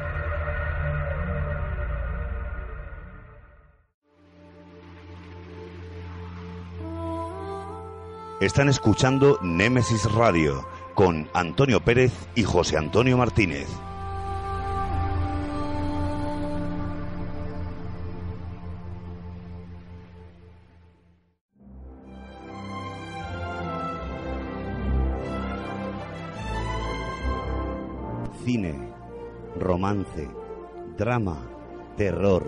Están 8.40 8.68
escuchando 8.68 9.38
Némesis 9.42 10.12
Radio 10.12 10.66
con 10.94 11.28
Antonio 11.34 11.80
Pérez 11.80 12.12
y 12.34 12.42
José 12.42 12.76
Antonio 12.76 13.16
Martínez. 13.16 13.68
Cine, 28.44 28.74
romance, 29.58 30.28
drama, 30.98 31.38
terror, 31.96 32.44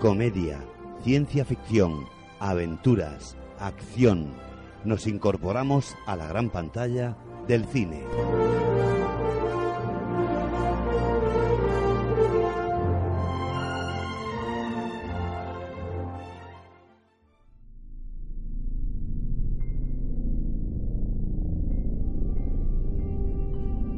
comedia, 0.00 0.64
ciencia 1.02 1.44
ficción, 1.44 2.06
aventuras, 2.40 3.36
acción. 3.58 4.32
Nos 4.84 5.06
incorporamos 5.06 5.94
a 6.06 6.16
la 6.16 6.28
gran 6.28 6.48
pantalla 6.48 7.18
del 7.46 7.66
cine. 7.66 8.04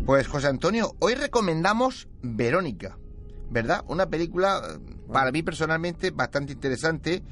Pues 0.07 0.29
José 0.29 0.47
Antonio, 0.47 0.95
hoy 1.01 1.17
recomendamos 1.17 2.07
Verónica, 2.23 2.97
¿verdad? 3.51 3.85
Una 3.89 4.07
película 4.07 4.63
eh, 4.65 4.79
para 5.13 5.33
mí 5.33 5.43
personalmente 5.43 6.13
bastante 6.13 6.53
interesante 6.53 7.25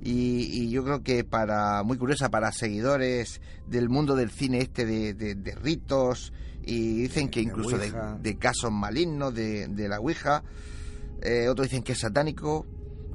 y, 0.00 0.70
yo 0.70 0.84
creo 0.84 1.02
que 1.02 1.24
para 1.24 1.82
muy 1.82 1.98
curiosa 1.98 2.30
para 2.30 2.52
seguidores 2.52 3.40
del 3.66 3.88
mundo 3.88 4.14
del 4.14 4.30
cine 4.30 4.58
este 4.58 4.86
de, 4.86 5.58
ritos 5.60 6.32
y 6.62 7.02
dicen 7.02 7.28
que 7.28 7.40
incluso 7.40 7.76
de, 7.76 8.38
casos 8.38 8.70
malignos 8.70 9.34
de, 9.34 9.88
la 9.88 9.98
Ouija. 9.98 10.44
Eh, 11.22 11.48
otros 11.48 11.68
dicen 11.68 11.82
que 11.82 11.92
es 11.92 11.98
satánico. 11.98 12.66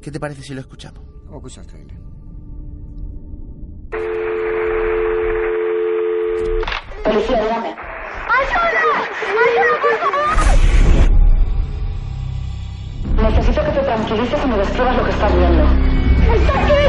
¿Qué 0.02 0.12
te 0.12 0.20
parece 0.20 0.42
si 0.42 0.54
lo 0.54 0.60
escuchamos? 0.60 1.02
Trailer. 1.66 1.98
Policía, 7.04 7.42
dígame. 7.42 7.97
¡Ayuda! 8.30 8.84
¡Ayuda, 9.44 9.76
por 9.82 9.96
favor! 10.02 10.30
Necesito 13.24 13.60
que 13.64 13.72
te 13.72 13.80
tranquilices 13.80 14.40
y 14.44 14.48
me 14.48 14.58
describas 14.58 14.96
lo 14.98 15.04
que 15.04 15.12
estás 15.12 15.32
viendo. 15.36 15.64
¡Está 16.34 16.54
aquí! 16.60 16.86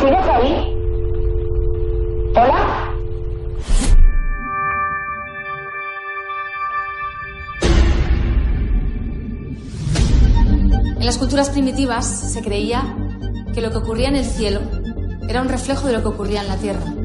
¿Sigues 0.00 0.28
ahí? 0.28 0.54
¿Hola? 2.36 2.60
En 10.96 11.06
las 11.06 11.18
culturas 11.18 11.50
primitivas 11.50 12.06
se 12.06 12.42
creía 12.42 12.82
que 13.54 13.60
lo 13.60 13.70
que 13.70 13.76
ocurría 13.76 14.08
en 14.08 14.16
el 14.16 14.24
cielo 14.24 14.60
era 15.28 15.42
un 15.42 15.48
reflejo 15.48 15.86
de 15.86 15.92
lo 15.92 16.02
que 16.02 16.08
ocurría 16.08 16.40
en 16.42 16.48
la 16.48 16.56
tierra. 16.56 17.03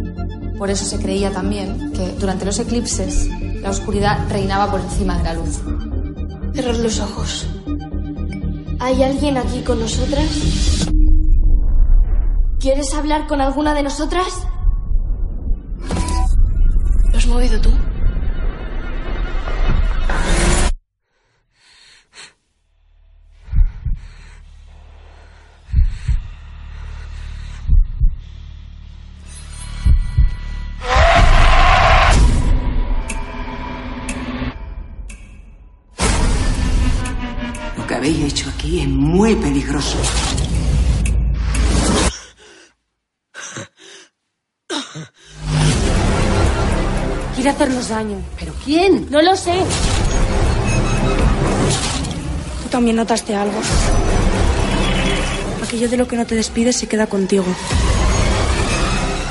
Por 0.59 0.69
eso 0.69 0.83
se 0.83 0.99
creía 0.99 1.31
también 1.31 1.93
que 1.93 2.11
durante 2.19 2.43
los 2.43 2.59
eclipses 2.59 3.29
la 3.61 3.69
oscuridad 3.69 4.27
reinaba 4.29 4.69
por 4.69 4.81
encima 4.81 5.17
de 5.17 5.23
la 5.23 5.33
luz. 5.33 5.61
Cerrar 6.53 6.75
los 6.75 6.99
ojos. 6.99 7.47
¿Hay 8.81 9.01
alguien 9.01 9.37
aquí 9.37 9.61
con 9.61 9.79
nosotras? 9.79 10.89
¿Quieres 12.59 12.93
hablar 12.93 13.25
con 13.27 13.39
alguna 13.39 13.73
de 13.73 13.83
nosotras? 13.83 14.45
¿Lo 17.09 17.17
has 17.17 17.27
movido 17.27 17.61
tú? 17.61 17.69
Daño. 47.89 48.21
¿Pero 48.37 48.53
quién? 48.63 49.09
No 49.09 49.19
lo 49.19 49.35
sé. 49.35 49.65
Tú 52.61 52.69
también 52.69 52.95
notaste 52.95 53.35
algo. 53.35 53.59
Aquello 55.63 55.89
de 55.89 55.97
lo 55.97 56.07
que 56.07 56.15
no 56.15 56.25
te 56.25 56.35
despides 56.35 56.75
se 56.77 56.87
queda 56.87 57.07
contigo. 57.07 57.45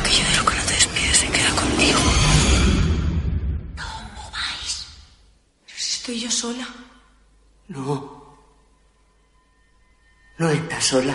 Aquello 0.01 0.25
de 0.29 0.37
lo 0.39 0.45
que 0.45 0.57
no 0.57 0.63
te 0.63 0.75
despides 0.75 1.17
se 1.19 1.27
queda 1.29 1.51
contigo. 1.51 1.99
¿Cómo 3.77 4.31
vais? 4.33 4.87
Pero 5.67 5.79
si 5.79 5.93
estoy 5.99 6.21
yo 6.21 6.31
sola. 6.31 6.67
No. 7.69 8.37
No 10.37 10.51
estás 10.51 10.85
sola. 10.85 11.15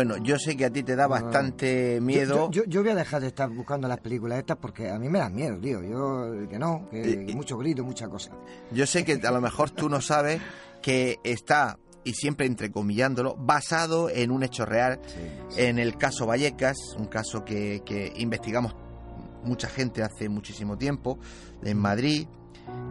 Bueno, 0.00 0.16
yo 0.16 0.38
sé 0.38 0.56
que 0.56 0.64
a 0.64 0.70
ti 0.70 0.82
te 0.82 0.96
da 0.96 1.06
bastante 1.06 2.00
miedo. 2.00 2.50
Yo, 2.50 2.82
voy 2.82 2.88
a 2.88 2.94
dejar 2.94 3.20
de 3.20 3.26
estar 3.26 3.50
buscando 3.50 3.86
las 3.86 4.00
películas 4.00 4.38
estas 4.38 4.56
porque 4.56 4.88
a 4.88 4.98
mí 4.98 5.10
me 5.10 5.18
dan 5.18 5.34
miedo, 5.34 5.58
tío. 5.58 5.82
Yo, 5.82 6.48
que 6.48 6.58
no, 6.58 6.88
que, 6.90 7.30
mucho 7.34 7.58
grito, 7.58 7.84
mucha 7.84 8.08
cosa. 8.08 8.30
Yo 8.70 8.86
sé 8.86 9.04
que 9.04 9.20
a 9.22 9.30
lo 9.30 9.42
mejor 9.42 9.72
tú 9.72 9.90
no 9.90 10.00
sabes 10.00 10.40
que 10.80 11.18
está 11.22 11.78
y 12.02 12.14
siempre 12.14 12.46
entrecomillándolo, 12.46 13.36
basado 13.36 14.08
en 14.08 14.30
un 14.30 14.42
hecho 14.42 14.64
real, 14.64 14.98
en 15.58 15.78
el 15.78 15.98
caso 15.98 16.24
Vallecas, 16.24 16.78
un 16.96 17.04
caso 17.04 17.44
que, 17.44 17.82
que, 17.84 18.10
investigamos 18.16 18.74
mucha 19.44 19.68
gente 19.68 20.02
hace 20.02 20.30
muchísimo 20.30 20.78
tiempo, 20.78 21.18
en 21.62 21.76
Madrid, 21.76 22.26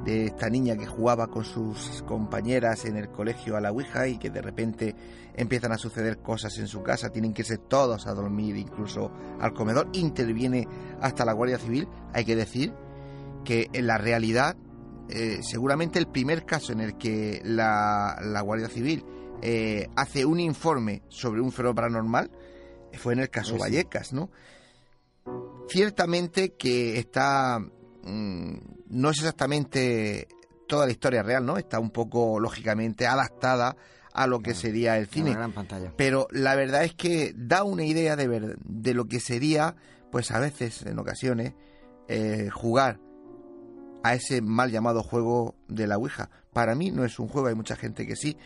de 0.03 0.25
esta 0.25 0.49
niña 0.49 0.77
que 0.77 0.85
jugaba 0.85 1.27
con 1.27 1.43
sus 1.43 2.03
compañeras 2.03 2.85
en 2.85 2.97
el 2.97 3.09
colegio 3.09 3.57
a 3.57 3.61
la 3.61 3.71
Ouija 3.71 4.07
y 4.07 4.17
que 4.17 4.29
de 4.29 4.41
repente 4.41 4.95
empiezan 5.35 5.71
a 5.71 5.77
suceder 5.77 6.19
cosas 6.19 6.57
en 6.57 6.67
su 6.67 6.81
casa, 6.81 7.09
tienen 7.09 7.33
que 7.33 7.41
irse 7.41 7.57
todos 7.57 8.07
a 8.07 8.13
dormir, 8.13 8.55
incluso 8.55 9.11
al 9.39 9.53
comedor, 9.53 9.89
interviene 9.93 10.67
hasta 11.01 11.25
la 11.25 11.33
Guardia 11.33 11.59
Civil. 11.59 11.87
Hay 12.13 12.25
que 12.25 12.35
decir 12.35 12.73
que 13.43 13.69
en 13.73 13.87
la 13.87 13.97
realidad, 13.97 14.55
eh, 15.09 15.39
seguramente 15.41 15.99
el 15.99 16.07
primer 16.07 16.45
caso 16.45 16.71
en 16.71 16.81
el 16.81 16.97
que 16.97 17.41
la, 17.43 18.41
Guardia 18.43 18.69
Civil 18.69 19.05
eh, 19.41 19.87
hace 19.95 20.25
un 20.25 20.39
informe 20.39 21.03
sobre 21.09 21.41
un 21.41 21.51
fenómeno 21.51 21.75
paranormal 21.75 22.31
fue 22.93 23.13
en 23.13 23.19
el 23.19 23.29
caso 23.29 23.57
Vallecas, 23.57 24.13
¿no? 24.13 24.29
Ciertamente 25.69 26.55
que 26.55 26.97
está 26.97 27.59
mm, 28.03 28.78
no 28.89 29.09
es 29.09 29.19
exactamente 29.19 30.27
toda 30.67 30.85
la 30.85 30.91
historia 30.91 31.23
real, 31.23 31.45
¿no? 31.45 31.57
Está 31.57 31.79
un 31.79 31.89
poco, 31.89 32.39
lógicamente, 32.39 33.07
adaptada 33.07 33.75
a 34.13 34.27
lo 34.27 34.39
que 34.39 34.53
sería 34.53 34.97
el 34.97 35.07
cine. 35.07 35.33
gran 35.33 35.51
pantalla. 35.51 35.93
Pero 35.95 36.27
la 36.31 36.55
verdad 36.55 36.83
es 36.83 36.93
que 36.93 37.33
da 37.35 37.63
una 37.63 37.85
idea 37.85 38.15
de, 38.15 38.55
de 38.63 38.93
lo 38.93 39.05
que 39.05 39.19
sería, 39.19 39.75
pues 40.11 40.31
a 40.31 40.39
veces, 40.39 40.83
en 40.85 40.99
ocasiones, 40.99 41.53
eh, 42.07 42.49
jugar 42.51 42.99
a 44.03 44.15
ese 44.15 44.41
mal 44.41 44.71
llamado 44.71 45.03
juego 45.03 45.55
de 45.67 45.87
la 45.87 45.97
Ouija. 45.97 46.29
Para 46.53 46.75
mí 46.75 46.91
no 46.91 47.05
es 47.05 47.19
un 47.19 47.27
juego, 47.27 47.47
hay 47.47 47.55
mucha 47.55 47.75
gente 47.75 48.07
que 48.07 48.15
sí. 48.15 48.37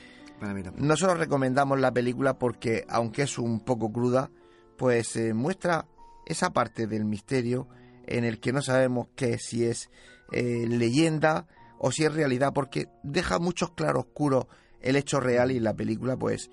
Nosotros 0.78 1.20
recomendamos 1.20 1.80
la 1.80 1.94
película 1.94 2.38
porque, 2.38 2.86
aunque 2.90 3.22
es 3.22 3.38
un 3.38 3.62
poco 3.62 3.92
cruda, 3.92 4.30
pues 4.78 5.16
eh, 5.16 5.34
muestra 5.34 5.88
esa 6.26 6.52
parte 6.52 6.88
del 6.88 7.06
misterio 7.06 7.68
en 8.06 8.26
el 8.26 8.40
que 8.40 8.52
no 8.52 8.62
sabemos 8.62 9.08
qué 9.16 9.38
si 9.38 9.64
es 9.64 9.90
eh, 10.34 10.66
leyenda 10.68 11.48
o 11.80 11.92
si 11.92 12.06
es 12.06 12.14
realidad, 12.14 12.54
porque 12.54 12.88
deja 13.04 13.40
muchos 13.40 13.72
claroscuros 13.72 14.48
el 14.82 14.96
hecho 14.96 15.20
real 15.20 15.52
y 15.52 15.60
la 15.60 15.74
película 15.74 16.18
pues 16.18 16.50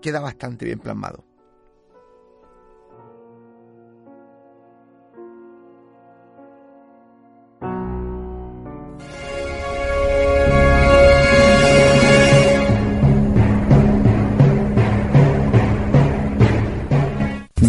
queda 0.00 0.20
bastante 0.20 0.64
bien 0.64 0.78
plasmado. 0.78 1.27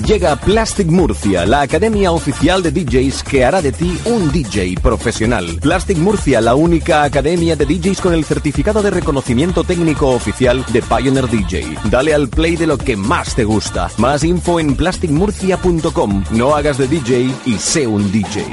Llega 0.10 0.36
Plastic 0.38 0.88
Murcia, 0.88 1.45
la 1.45 1.62
academia 1.62 2.12
oficial 2.12 2.64
de 2.64 2.72
DJs 2.72 3.22
que 3.22 3.45
hará 3.45 3.62
de 3.62 3.72
ti 3.72 3.95
un 4.05 4.32
DJ 4.32 4.74
profesional. 4.82 5.60
Plastic 5.62 5.99
Murcia, 5.99 6.41
la 6.41 6.55
única 6.55 7.03
academia 7.03 7.55
de 7.55 7.68
DJs 7.68 8.01
con 8.01 8.16
el 8.16 8.26
certificado 8.26 8.82
de 8.82 8.89
reconocimiento 8.89 9.64
técnico 9.64 10.07
oficial 10.07 10.66
de 10.74 10.82
Pioneer 10.82 11.30
DJ. 11.30 11.78
Dale 11.91 12.16
al 12.16 12.28
play 12.28 12.55
de 12.55 12.66
lo 12.66 12.80
que 12.80 12.97
más 12.97 13.36
te 13.36 13.43
gusta. 13.43 13.91
Más 13.97 14.24
info 14.24 14.60
en 14.60 14.76
plasticmurcia.com. 14.76 16.24
No 16.32 16.55
hagas 16.55 16.80
de 16.80 16.88
DJ 16.88 17.32
y 17.45 17.60
sé 17.60 17.86
un 17.86 18.12
DJ. 18.12 18.45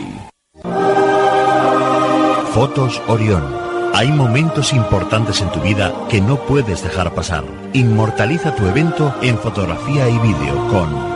Fotos 2.52 3.00
Orión. 3.08 3.42
Hay 3.94 4.12
momentos 4.12 4.74
importantes 4.74 5.40
en 5.40 5.50
tu 5.52 5.60
vida 5.62 5.94
que 6.10 6.20
no 6.20 6.36
puedes 6.36 6.82
dejar 6.82 7.14
pasar. 7.14 7.44
Inmortaliza 7.72 8.54
tu 8.54 8.66
evento 8.66 9.14
en 9.22 9.38
fotografía 9.38 10.06
y 10.06 10.18
vídeo 10.18 10.68
con 10.68 11.15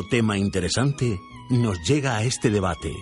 Nuevo 0.00 0.08
tema 0.08 0.38
interesante 0.38 1.20
nos 1.50 1.78
llega 1.86 2.16
a 2.16 2.22
este 2.22 2.50
debate. 2.50 2.92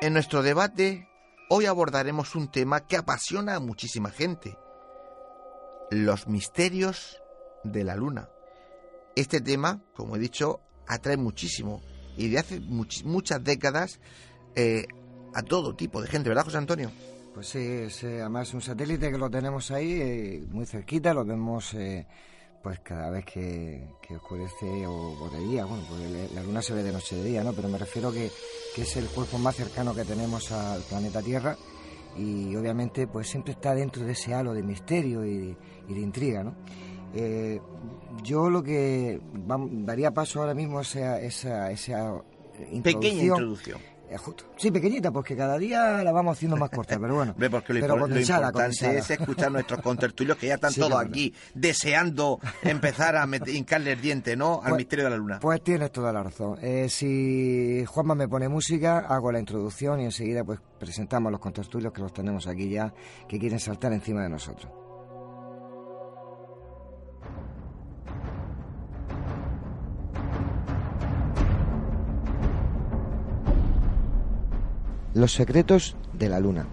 En 0.00 0.12
nuestro 0.14 0.42
debate, 0.42 1.08
hoy 1.48 1.66
abordaremos 1.66 2.34
un 2.34 2.50
tema 2.50 2.86
que 2.86 2.96
apasiona 2.96 3.56
a 3.56 3.60
muchísima 3.60 4.10
gente. 4.10 4.58
Los 5.90 6.26
misterios 6.28 7.22
de 7.64 7.84
la 7.84 7.96
luna. 7.96 8.28
Este 9.16 9.40
tema, 9.40 9.80
como 9.94 10.16
he 10.16 10.18
dicho, 10.18 10.60
atrae 10.86 11.16
muchísimo 11.16 11.82
y 12.16 12.28
de 12.28 12.38
hace 12.38 12.60
much- 12.60 13.04
muchas 13.04 13.42
décadas 13.42 14.00
eh, 14.54 14.86
a 15.34 15.42
todo 15.42 15.74
tipo 15.74 16.00
de 16.02 16.08
gente, 16.08 16.28
¿verdad, 16.28 16.44
José 16.44 16.58
Antonio? 16.58 16.90
Pues 17.34 17.48
sí, 17.48 17.58
es 17.58 18.02
además 18.04 18.52
un 18.54 18.60
satélite 18.60 19.10
que 19.10 19.18
lo 19.18 19.30
tenemos 19.30 19.70
ahí 19.70 19.92
eh, 20.00 20.44
muy 20.50 20.66
cerquita, 20.66 21.14
lo 21.14 21.24
vemos 21.24 21.72
eh, 21.74 22.06
pues 22.62 22.80
cada 22.80 23.10
vez 23.10 23.24
que, 23.24 23.86
que 24.02 24.16
oscurece 24.16 24.86
o, 24.86 24.92
o 24.92 25.30
de 25.30 25.38
día, 25.40 25.64
bueno, 25.64 25.84
porque 25.88 26.08
le- 26.08 26.28
la 26.34 26.42
luna 26.42 26.60
se 26.62 26.74
ve 26.74 26.82
de 26.82 26.92
noche 26.92 27.16
de 27.16 27.24
día, 27.24 27.44
¿no? 27.44 27.52
Pero 27.52 27.68
me 27.68 27.78
refiero 27.78 28.12
que, 28.12 28.30
que 28.74 28.82
es 28.82 28.96
el 28.96 29.06
cuerpo 29.06 29.38
más 29.38 29.56
cercano 29.56 29.94
que 29.94 30.04
tenemos 30.04 30.50
al 30.52 30.82
planeta 30.82 31.22
Tierra 31.22 31.56
y 32.16 32.54
obviamente 32.56 33.06
pues 33.06 33.28
siempre 33.28 33.52
está 33.52 33.74
dentro 33.74 34.04
de 34.04 34.12
ese 34.12 34.34
halo 34.34 34.52
de 34.54 34.62
misterio 34.62 35.24
y 35.24 35.38
de, 35.38 35.56
y 35.88 35.94
de 35.94 36.00
intriga, 36.00 36.42
¿no? 36.42 36.54
Eh, 37.14 37.60
yo 38.22 38.50
lo 38.50 38.62
que 38.62 39.20
daría 39.84 40.10
paso 40.12 40.40
ahora 40.40 40.52
mismo 40.54 40.78
a 40.78 40.82
esa, 40.82 41.20
esa, 41.20 41.70
esa 41.70 42.16
eh, 42.58 42.80
Pequeña 42.82 43.22
introducción. 43.24 43.82
Justo. 44.16 44.44
Sí, 44.56 44.70
pequeñita, 44.70 45.10
porque 45.10 45.36
cada 45.36 45.58
día 45.58 46.02
la 46.02 46.12
vamos 46.12 46.36
haciendo 46.38 46.56
más 46.56 46.70
corta, 46.70 46.98
pero 46.98 47.16
bueno. 47.16 47.32
Hombre, 47.36 47.50
porque 47.50 47.74
lo, 47.74 47.80
pero 47.80 47.94
impor- 47.96 48.08
lo 48.08 48.20
importante 48.20 48.52
condensada. 48.52 48.92
es 48.98 49.10
escuchar 49.10 49.52
nuestros 49.52 49.80
contertulios 49.82 50.38
que 50.38 50.46
ya 50.46 50.54
están 50.54 50.70
Sí, 50.72 50.80
todos 50.80 50.92
claro. 50.94 51.08
aquí 51.08 51.34
deseando 51.54 52.38
empezar 52.62 53.16
a 53.16 53.28
hincarle 53.46 53.92
el 53.92 54.00
diente, 54.00 54.36
¿no? 54.36 54.54
Al 54.62 54.70
Pues- 54.70 54.76
misterio 54.78 55.04
de 55.04 55.10
la 55.10 55.16
luna. 55.16 55.38
Pues 55.40 55.62
tienes 55.62 55.92
toda 55.92 56.12
la 56.12 56.22
razón. 56.22 56.58
Eh, 56.62 56.88
si 56.88 57.84
Juanma 57.86 58.14
me 58.14 58.28
pone 58.28 58.48
música, 58.48 59.00
hago 59.00 59.30
la 59.32 59.40
introducción 59.40 60.00
y 60.00 60.04
enseguida 60.04 60.44
pues 60.44 60.60
presentamos 60.78 61.30
los 61.30 61.40
contertulios 61.40 61.92
que 61.92 62.00
los 62.00 62.12
tenemos 62.12 62.46
aquí 62.46 62.70
ya, 62.70 62.94
que 63.28 63.38
quieren 63.38 63.58
saltar 63.60 63.92
encima 63.92 64.22
de 64.22 64.28
nosotros. 64.30 64.72
Los 75.14 75.32
secretos 75.32 75.96
de 76.12 76.28
la 76.28 76.38
Luna. 76.38 76.66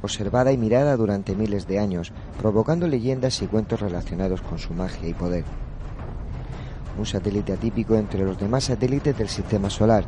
Observada 0.00 0.50
y 0.50 0.56
mirada 0.56 0.96
durante 0.96 1.36
miles 1.36 1.66
de 1.66 1.78
años, 1.78 2.10
provocando 2.40 2.88
leyendas 2.88 3.42
y 3.42 3.46
cuentos 3.46 3.80
relacionados 3.80 4.40
con 4.40 4.58
su 4.58 4.72
magia 4.72 5.06
y 5.06 5.12
poder. 5.12 5.44
Un 6.98 7.04
satélite 7.04 7.52
atípico 7.52 7.96
entre 7.96 8.24
los 8.24 8.38
demás 8.38 8.64
satélites 8.64 9.16
del 9.18 9.28
sistema 9.28 9.68
solar, 9.68 10.06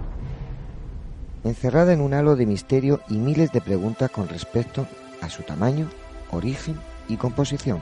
encerrada 1.45 1.93
en 1.93 2.01
un 2.01 2.15
halo 2.15 2.37
de 2.37 2.47
misterio 2.47 3.01
y 3.11 3.19
miles 3.19 3.53
de 3.53 3.61
preguntas 3.61 4.11
con 4.11 4.27
respecto 4.27 4.87
a 5.21 5.29
su 5.29 5.43
tamaño, 5.43 5.91
origen 6.33 6.77
y 7.07 7.17
composición. 7.17 7.81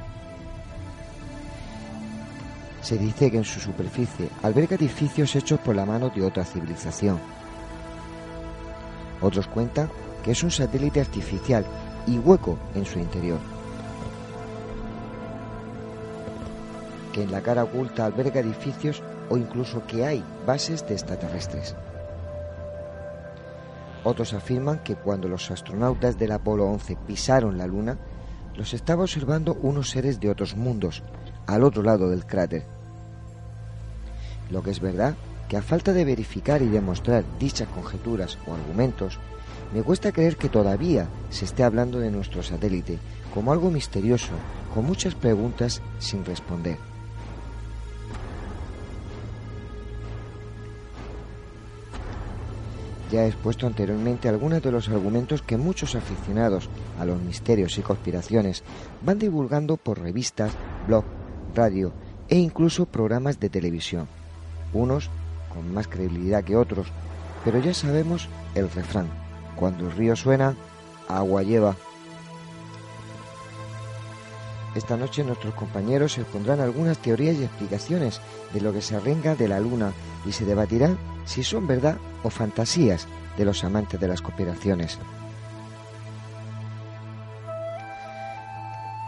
Se 2.82 2.98
dice 2.98 3.30
que 3.30 3.36
en 3.36 3.44
su 3.44 3.60
superficie 3.60 4.28
alberga 4.42 4.74
edificios 4.74 5.36
hechos 5.36 5.60
por 5.60 5.76
la 5.76 5.86
mano 5.86 6.10
de 6.10 6.22
otra 6.22 6.44
civilización. 6.44 7.33
Otros 9.24 9.48
cuentan 9.48 9.88
que 10.22 10.32
es 10.32 10.42
un 10.42 10.50
satélite 10.50 11.00
artificial 11.00 11.64
y 12.06 12.18
hueco 12.18 12.58
en 12.74 12.84
su 12.84 12.98
interior. 12.98 13.38
Que 17.10 17.22
en 17.22 17.32
la 17.32 17.40
cara 17.40 17.64
oculta 17.64 18.04
alberga 18.04 18.40
edificios 18.40 19.02
o 19.30 19.38
incluso 19.38 19.86
que 19.86 20.04
hay 20.04 20.22
bases 20.46 20.86
de 20.86 20.92
extraterrestres. 20.92 21.74
Otros 24.04 24.34
afirman 24.34 24.80
que 24.80 24.94
cuando 24.94 25.26
los 25.26 25.50
astronautas 25.50 26.18
del 26.18 26.32
Apolo 26.32 26.66
11 26.66 26.94
pisaron 27.06 27.56
la 27.56 27.66
Luna, 27.66 27.96
los 28.54 28.74
estaba 28.74 29.04
observando 29.04 29.54
unos 29.62 29.88
seres 29.88 30.20
de 30.20 30.28
otros 30.28 30.54
mundos, 30.54 31.02
al 31.46 31.64
otro 31.64 31.82
lado 31.82 32.10
del 32.10 32.26
cráter. 32.26 32.66
Lo 34.50 34.62
que 34.62 34.70
es 34.70 34.80
verdad, 34.80 35.14
que 35.48 35.56
a 35.56 35.62
falta 35.62 35.92
de 35.92 36.04
verificar 36.04 36.62
y 36.62 36.68
demostrar 36.68 37.24
dichas 37.38 37.68
conjeturas 37.68 38.38
o 38.46 38.54
argumentos, 38.54 39.18
me 39.72 39.82
cuesta 39.82 40.12
creer 40.12 40.36
que 40.36 40.48
todavía 40.48 41.08
se 41.30 41.44
esté 41.44 41.64
hablando 41.64 41.98
de 41.98 42.10
nuestro 42.10 42.42
satélite 42.42 42.98
como 43.32 43.52
algo 43.52 43.70
misterioso, 43.70 44.32
con 44.72 44.84
muchas 44.84 45.14
preguntas 45.14 45.82
sin 45.98 46.24
responder. 46.24 46.78
Ya 53.10 53.24
he 53.24 53.28
expuesto 53.28 53.66
anteriormente 53.66 54.28
algunos 54.28 54.62
de 54.62 54.72
los 54.72 54.88
argumentos 54.88 55.42
que 55.42 55.56
muchos 55.56 55.94
aficionados 55.94 56.68
a 56.98 57.04
los 57.04 57.20
misterios 57.20 57.78
y 57.78 57.82
conspiraciones 57.82 58.62
van 59.04 59.18
divulgando 59.18 59.76
por 59.76 60.00
revistas, 60.00 60.52
blog, 60.86 61.04
radio 61.54 61.92
e 62.28 62.38
incluso 62.38 62.86
programas 62.86 63.38
de 63.38 63.50
televisión. 63.50 64.08
Unos 64.72 65.10
con 65.54 65.72
más 65.72 65.88
credibilidad 65.88 66.44
que 66.44 66.56
otros, 66.56 66.88
pero 67.44 67.58
ya 67.58 67.74
sabemos 67.74 68.28
el 68.54 68.70
refrán. 68.70 69.08
Cuando 69.56 69.86
el 69.86 69.92
río 69.92 70.16
suena, 70.16 70.54
agua 71.08 71.42
lleva. 71.42 71.76
Esta 74.74 74.96
noche 74.96 75.22
nuestros 75.22 75.54
compañeros 75.54 76.18
expondrán 76.18 76.60
algunas 76.60 76.98
teorías 76.98 77.36
y 77.36 77.44
explicaciones 77.44 78.20
de 78.52 78.60
lo 78.60 78.72
que 78.72 78.82
se 78.82 78.96
arrenga 78.96 79.36
de 79.36 79.46
la 79.46 79.60
luna 79.60 79.92
y 80.26 80.32
se 80.32 80.44
debatirá 80.44 80.96
si 81.24 81.44
son 81.44 81.66
verdad 81.66 81.96
o 82.24 82.30
fantasías 82.30 83.06
de 83.36 83.44
los 83.44 83.62
amantes 83.62 84.00
de 84.00 84.08
las 84.08 84.20
conspiraciones. 84.20 84.98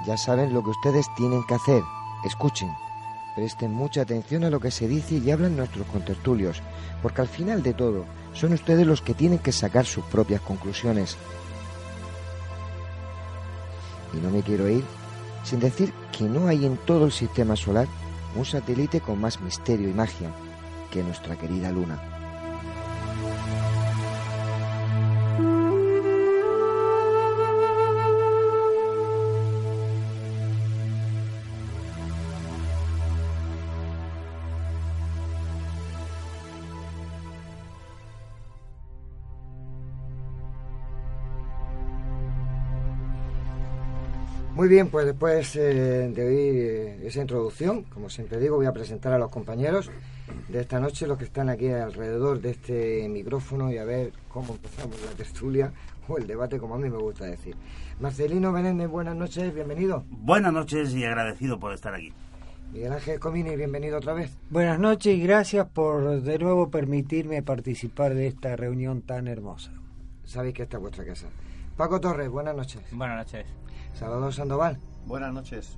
Ya 0.07 0.17
saben 0.17 0.55
lo 0.55 0.63
que 0.63 0.71
ustedes 0.71 1.07
tienen 1.17 1.43
que 1.49 1.55
hacer. 1.55 1.83
Escuchen. 2.25 2.86
Presten 3.37 3.71
mucha 3.71 4.01
atención 4.01 4.45
a 4.45 4.51
lo 4.51 4.61
que 4.61 4.71
se 4.71 4.89
dice 4.89 5.17
y 5.17 5.31
hablan 5.31 5.57
nuestros 5.57 5.87
contertulios, 5.89 6.63
porque 7.03 7.21
al 7.21 7.29
final 7.29 7.63
de 7.63 7.75
todo 7.75 8.07
son 8.33 8.55
ustedes 8.55 8.87
los 8.87 9.03
que 9.03 9.13
tienen 9.13 9.39
que 9.39 9.53
sacar 9.53 9.85
sus 9.85 10.05
propias 10.07 10.41
conclusiones. 10.41 11.19
Y 14.15 14.17
no 14.17 14.31
me 14.31 14.43
quiero 14.43 14.69
ir 14.69 14.83
sin 15.45 15.61
decir 15.61 15.93
que 16.17 16.25
no 16.25 16.49
hay 16.49 16.65
en 16.65 16.79
todo 16.79 17.05
el 17.05 17.13
sistema 17.13 17.55
solar 17.57 17.87
un 18.35 18.45
satélite 18.45 19.01
con 19.01 19.21
más 19.21 19.41
misterio 19.41 19.91
y 19.91 19.93
magia 19.93 20.31
que 20.91 21.03
nuestra 21.03 21.37
querida 21.37 21.71
Luna. 21.71 22.16
Muy 44.67 44.75
bien, 44.75 44.89
pues 44.89 45.07
después 45.07 45.55
eh, 45.55 46.11
de 46.13 46.27
oír 46.27 46.55
eh, 46.57 47.07
esa 47.07 47.21
introducción, 47.21 47.85
como 47.85 48.11
siempre 48.11 48.41
digo, 48.41 48.57
voy 48.57 48.67
a 48.67 48.73
presentar 48.73 49.13
a 49.13 49.19
los 49.19 49.31
compañeros 49.31 49.93
de 50.49 50.61
esta 50.61 50.81
noche, 50.81 51.07
los 51.07 51.17
que 51.19 51.23
están 51.27 51.49
aquí 51.49 51.69
alrededor 51.69 52.41
de 52.41 52.51
este 52.51 53.09
micrófono 53.09 53.71
y 53.71 53.79
a 53.79 53.85
ver 53.85 54.13
cómo 54.29 54.55
empezamos 54.55 55.01
la 55.03 55.13
tertulia 55.13 55.73
o 56.09 56.19
el 56.19 56.27
debate, 56.27 56.59
como 56.59 56.75
a 56.75 56.79
mí 56.79 56.91
me 56.91 56.99
gusta 56.99 57.27
decir. 57.27 57.55
Marcelino 58.01 58.51
Benéndez, 58.53 58.89
buenas 58.89 59.15
noches, 59.15 59.55
bienvenido. 59.55 60.05
Buenas 60.11 60.53
noches 60.53 60.93
y 60.95 61.05
agradecido 61.05 61.61
por 61.61 61.73
estar 61.73 61.95
aquí. 61.95 62.13
Miguel 62.73 62.93
Ángel 62.93 63.21
Comini, 63.21 63.55
bienvenido 63.55 63.99
otra 63.99 64.15
vez. 64.15 64.37
Buenas 64.51 64.81
noches 64.81 65.17
y 65.17 65.21
gracias 65.21 65.69
por 65.69 66.23
de 66.23 66.39
nuevo 66.41 66.73
permitirme 66.73 67.41
participar 67.41 68.15
de 68.15 68.27
esta 68.27 68.57
reunión 68.57 69.03
tan 69.03 69.29
hermosa. 69.29 69.71
Sabéis 70.25 70.55
que 70.55 70.65
esta 70.65 70.79
es 70.79 70.81
vuestra 70.81 71.05
casa. 71.05 71.29
Paco 71.77 72.01
Torres, 72.01 72.29
buenas 72.29 72.57
noches. 72.57 72.83
Buenas 72.91 73.19
noches. 73.19 73.47
Salvador 73.99 74.33
Sandoval. 74.33 74.79
Buenas 75.07 75.33
noches. 75.33 75.77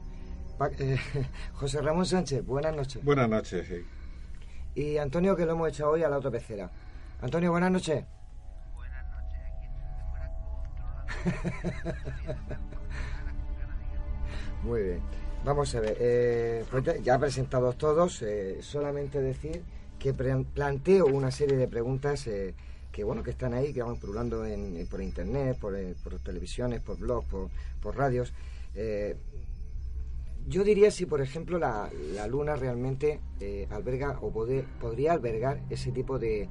Pa- 0.58 0.70
eh, 0.78 0.98
José 1.54 1.80
Ramón 1.82 2.06
Sánchez, 2.06 2.44
buenas 2.44 2.74
noches. 2.74 3.04
Buenas 3.04 3.28
noches, 3.28 3.66
sí. 3.68 3.84
Y 4.74 4.96
Antonio, 4.98 5.36
que 5.36 5.46
lo 5.46 5.52
hemos 5.52 5.68
echado 5.68 5.90
hoy 5.92 6.02
a 6.02 6.08
la 6.08 6.18
otra 6.18 6.30
pecera. 6.30 6.70
Antonio, 7.20 7.50
buenas 7.50 7.70
noches. 7.72 8.04
Muy 14.62 14.82
bien. 14.82 15.00
Vamos 15.44 15.74
a 15.74 15.80
ver. 15.80 15.96
eh, 16.00 16.64
pues 16.70 17.02
ya- 17.02 17.18
presentados 17.18 17.76
todos, 17.78 18.22
eh, 18.22 18.58
solamente 18.60 19.20
decir 19.20 19.62
que 19.98 20.12
planteo 20.14 21.06
una 21.06 21.30
serie 21.30 21.56
de 21.56 21.68
preguntas 21.68 22.26
eh, 22.26 22.54
que 22.98 23.04
bueno 23.04 23.22
que 23.22 23.30
están 23.30 23.54
ahí, 23.54 23.72
que 23.72 23.80
van 23.80 23.94
pululando 23.94 24.44
en- 24.44 24.84
por 24.88 25.00
internet, 25.00 25.56
por, 25.60 25.76
eh, 25.76 25.94
televisiones, 26.24 26.80
por 26.80 26.98
blogs, 26.98 27.28
por, 27.80 27.96
radios. 27.96 28.34
Eh, 28.74 29.14
yo 30.48 30.64
diría 30.64 30.90
si, 30.90 31.06
por 31.06 31.20
ejemplo, 31.20 31.60
la, 31.60 31.88
la 32.12 32.26
Luna 32.26 32.56
realmente 32.56 33.20
eh, 33.38 33.68
alberga 33.70 34.18
o 34.20 34.32
pode- 34.32 34.64
podría 34.80 35.12
albergar 35.12 35.62
ese 35.70 35.92
tipo 35.92 36.18
de, 36.18 36.48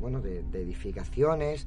bueno, 0.00 0.22
de, 0.22 0.38
edificaciones 0.54 1.66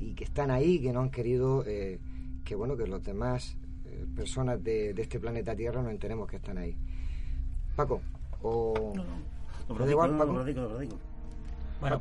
y 0.00 0.14
que 0.14 0.24
están 0.24 0.50
ahí, 0.50 0.80
que 0.80 0.92
no 0.92 1.02
han 1.02 1.10
querido 1.12 1.62
eh, 1.68 2.00
que 2.44 2.56
bueno 2.56 2.76
que 2.76 2.88
los 2.88 3.04
demás 3.04 3.56
eh, 3.84 4.06
personas 4.16 4.60
de, 4.64 4.90
este 4.90 5.20
planeta 5.20 5.54
Tierra 5.54 5.82
nos 5.82 5.92
enteremos 5.92 6.28
que 6.28 6.38
están 6.38 6.58
ahí. 6.58 6.76
Paco, 7.76 8.00
o 8.42 8.74
Lo 8.96 9.04
¿Me 9.04 9.35
da 9.68 9.74
predico, 9.74 9.90
igual, 9.90 10.18
Paco? 10.18 10.32
lo 10.32 10.42
predico, 10.42 10.60
lo 10.62 10.76
predico. 10.76 10.98
Bueno, 11.80 12.00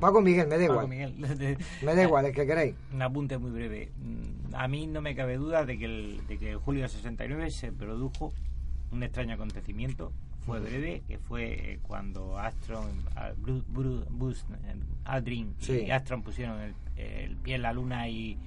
Paco 0.00 0.20
Miguel, 0.20 0.46
me 0.48 0.58
da 0.58 0.66
Paco 0.66 0.72
igual. 0.84 0.88
Miguel. 0.88 1.14
Me 1.82 1.94
da 1.94 2.02
igual, 2.02 2.26
el 2.26 2.32
que 2.34 2.46
queráis. 2.46 2.74
Un 2.92 3.02
apunte 3.02 3.38
muy 3.38 3.50
breve. 3.50 3.90
Mm, 3.98 4.54
A 4.54 4.68
mí 4.68 4.86
no 4.86 5.00
me 5.00 5.14
cabe 5.14 5.36
duda 5.36 5.64
de 5.64 5.78
que, 5.78 5.84
el, 5.86 6.26
de 6.26 6.38
que 6.38 6.50
en 6.52 6.58
julio 6.60 6.82
del 6.82 6.90
69 6.90 7.50
se 7.50 7.72
produjo 7.72 8.32
un 8.92 9.02
extraño 9.02 9.34
acontecimiento. 9.34 10.12
Fue 10.44 10.60
breve, 10.60 11.02
que 11.08 11.18
fue 11.18 11.72
eh, 11.72 11.78
cuando 11.82 12.38
Astron, 12.38 12.86
ah, 13.16 13.30
Bru- 13.42 13.64
Bru- 13.66 14.04
Buzz, 14.10 14.44
eh, 14.66 14.74
Aldrin 15.04 15.54
Sí. 15.58 15.84
y 15.86 15.90
Astron 15.90 16.22
pusieron 16.22 16.60
el, 16.60 16.74
el 16.96 17.36
pie 17.36 17.56
en 17.56 17.62
la 17.62 17.72
luna 17.72 18.08
y, 18.08 18.38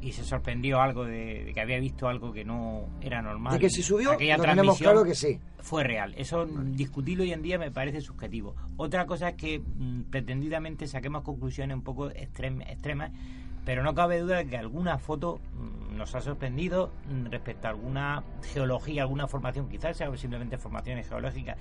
y 0.00 0.12
se 0.12 0.24
sorprendió 0.24 0.80
algo 0.80 1.04
de, 1.04 1.44
de 1.44 1.52
que 1.52 1.60
había 1.60 1.78
visto 1.80 2.08
algo 2.08 2.32
que 2.32 2.44
no 2.44 2.88
era 3.00 3.22
normal. 3.22 3.54
De 3.54 3.58
que 3.58 3.70
se 3.70 3.82
subió, 3.82 4.12
Aquella 4.12 4.36
tenemos 4.36 4.78
claro 4.78 5.04
que 5.04 5.14
sí. 5.14 5.38
Fue 5.60 5.82
real. 5.82 6.14
Eso 6.16 6.46
discutirlo 6.46 7.24
hoy 7.24 7.32
en 7.32 7.42
día 7.42 7.58
me 7.58 7.70
parece 7.72 8.00
subjetivo. 8.00 8.54
Otra 8.76 9.06
cosa 9.06 9.30
es 9.30 9.34
que 9.34 9.58
mm, 9.58 10.02
pretendidamente 10.10 10.86
saquemos 10.86 11.22
conclusiones 11.22 11.76
un 11.76 11.82
poco 11.82 12.10
extrem- 12.10 12.62
extremas, 12.70 13.10
pero 13.64 13.82
no 13.82 13.94
cabe 13.94 14.20
duda 14.20 14.36
de 14.38 14.46
que 14.46 14.56
alguna 14.56 14.98
foto 14.98 15.40
mm, 15.54 15.96
nos 15.96 16.14
ha 16.14 16.20
sorprendido 16.20 16.92
mm, 17.10 17.26
respecto 17.30 17.66
a 17.66 17.70
alguna 17.70 18.22
geología, 18.52 19.02
alguna 19.02 19.26
formación, 19.26 19.68
quizás 19.68 19.96
sea 19.96 20.14
simplemente 20.16 20.56
formaciones 20.56 21.08
geológicas, 21.08 21.56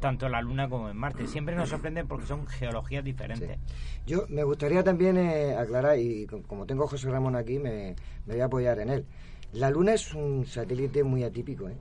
tanto 0.00 0.26
en 0.26 0.32
la 0.32 0.42
Luna 0.42 0.68
como 0.68 0.88
en 0.88 0.96
Marte. 0.96 1.26
Siempre 1.26 1.54
nos 1.56 1.68
sorprenden 1.68 2.06
porque 2.06 2.26
son 2.26 2.46
geologías 2.46 3.04
diferentes. 3.04 3.58
Yo 4.06 4.26
me 4.28 4.44
gustaría 4.44 4.84
también 4.84 5.16
eh, 5.16 5.54
aclarar, 5.56 5.98
y 5.98 6.26
co- 6.26 6.42
como 6.42 6.66
tengo 6.66 6.84
a 6.84 6.88
José 6.88 7.10
Ramón 7.10 7.36
aquí, 7.36 7.58
me, 7.58 7.96
me 8.26 8.34
voy 8.34 8.40
a 8.40 8.46
apoyar 8.46 8.78
en 8.80 8.90
él. 8.90 9.06
La 9.52 9.70
Luna 9.70 9.94
es 9.94 10.12
un 10.14 10.44
satélite 10.46 11.02
muy 11.04 11.24
atípico, 11.24 11.68
¿eh? 11.68 11.76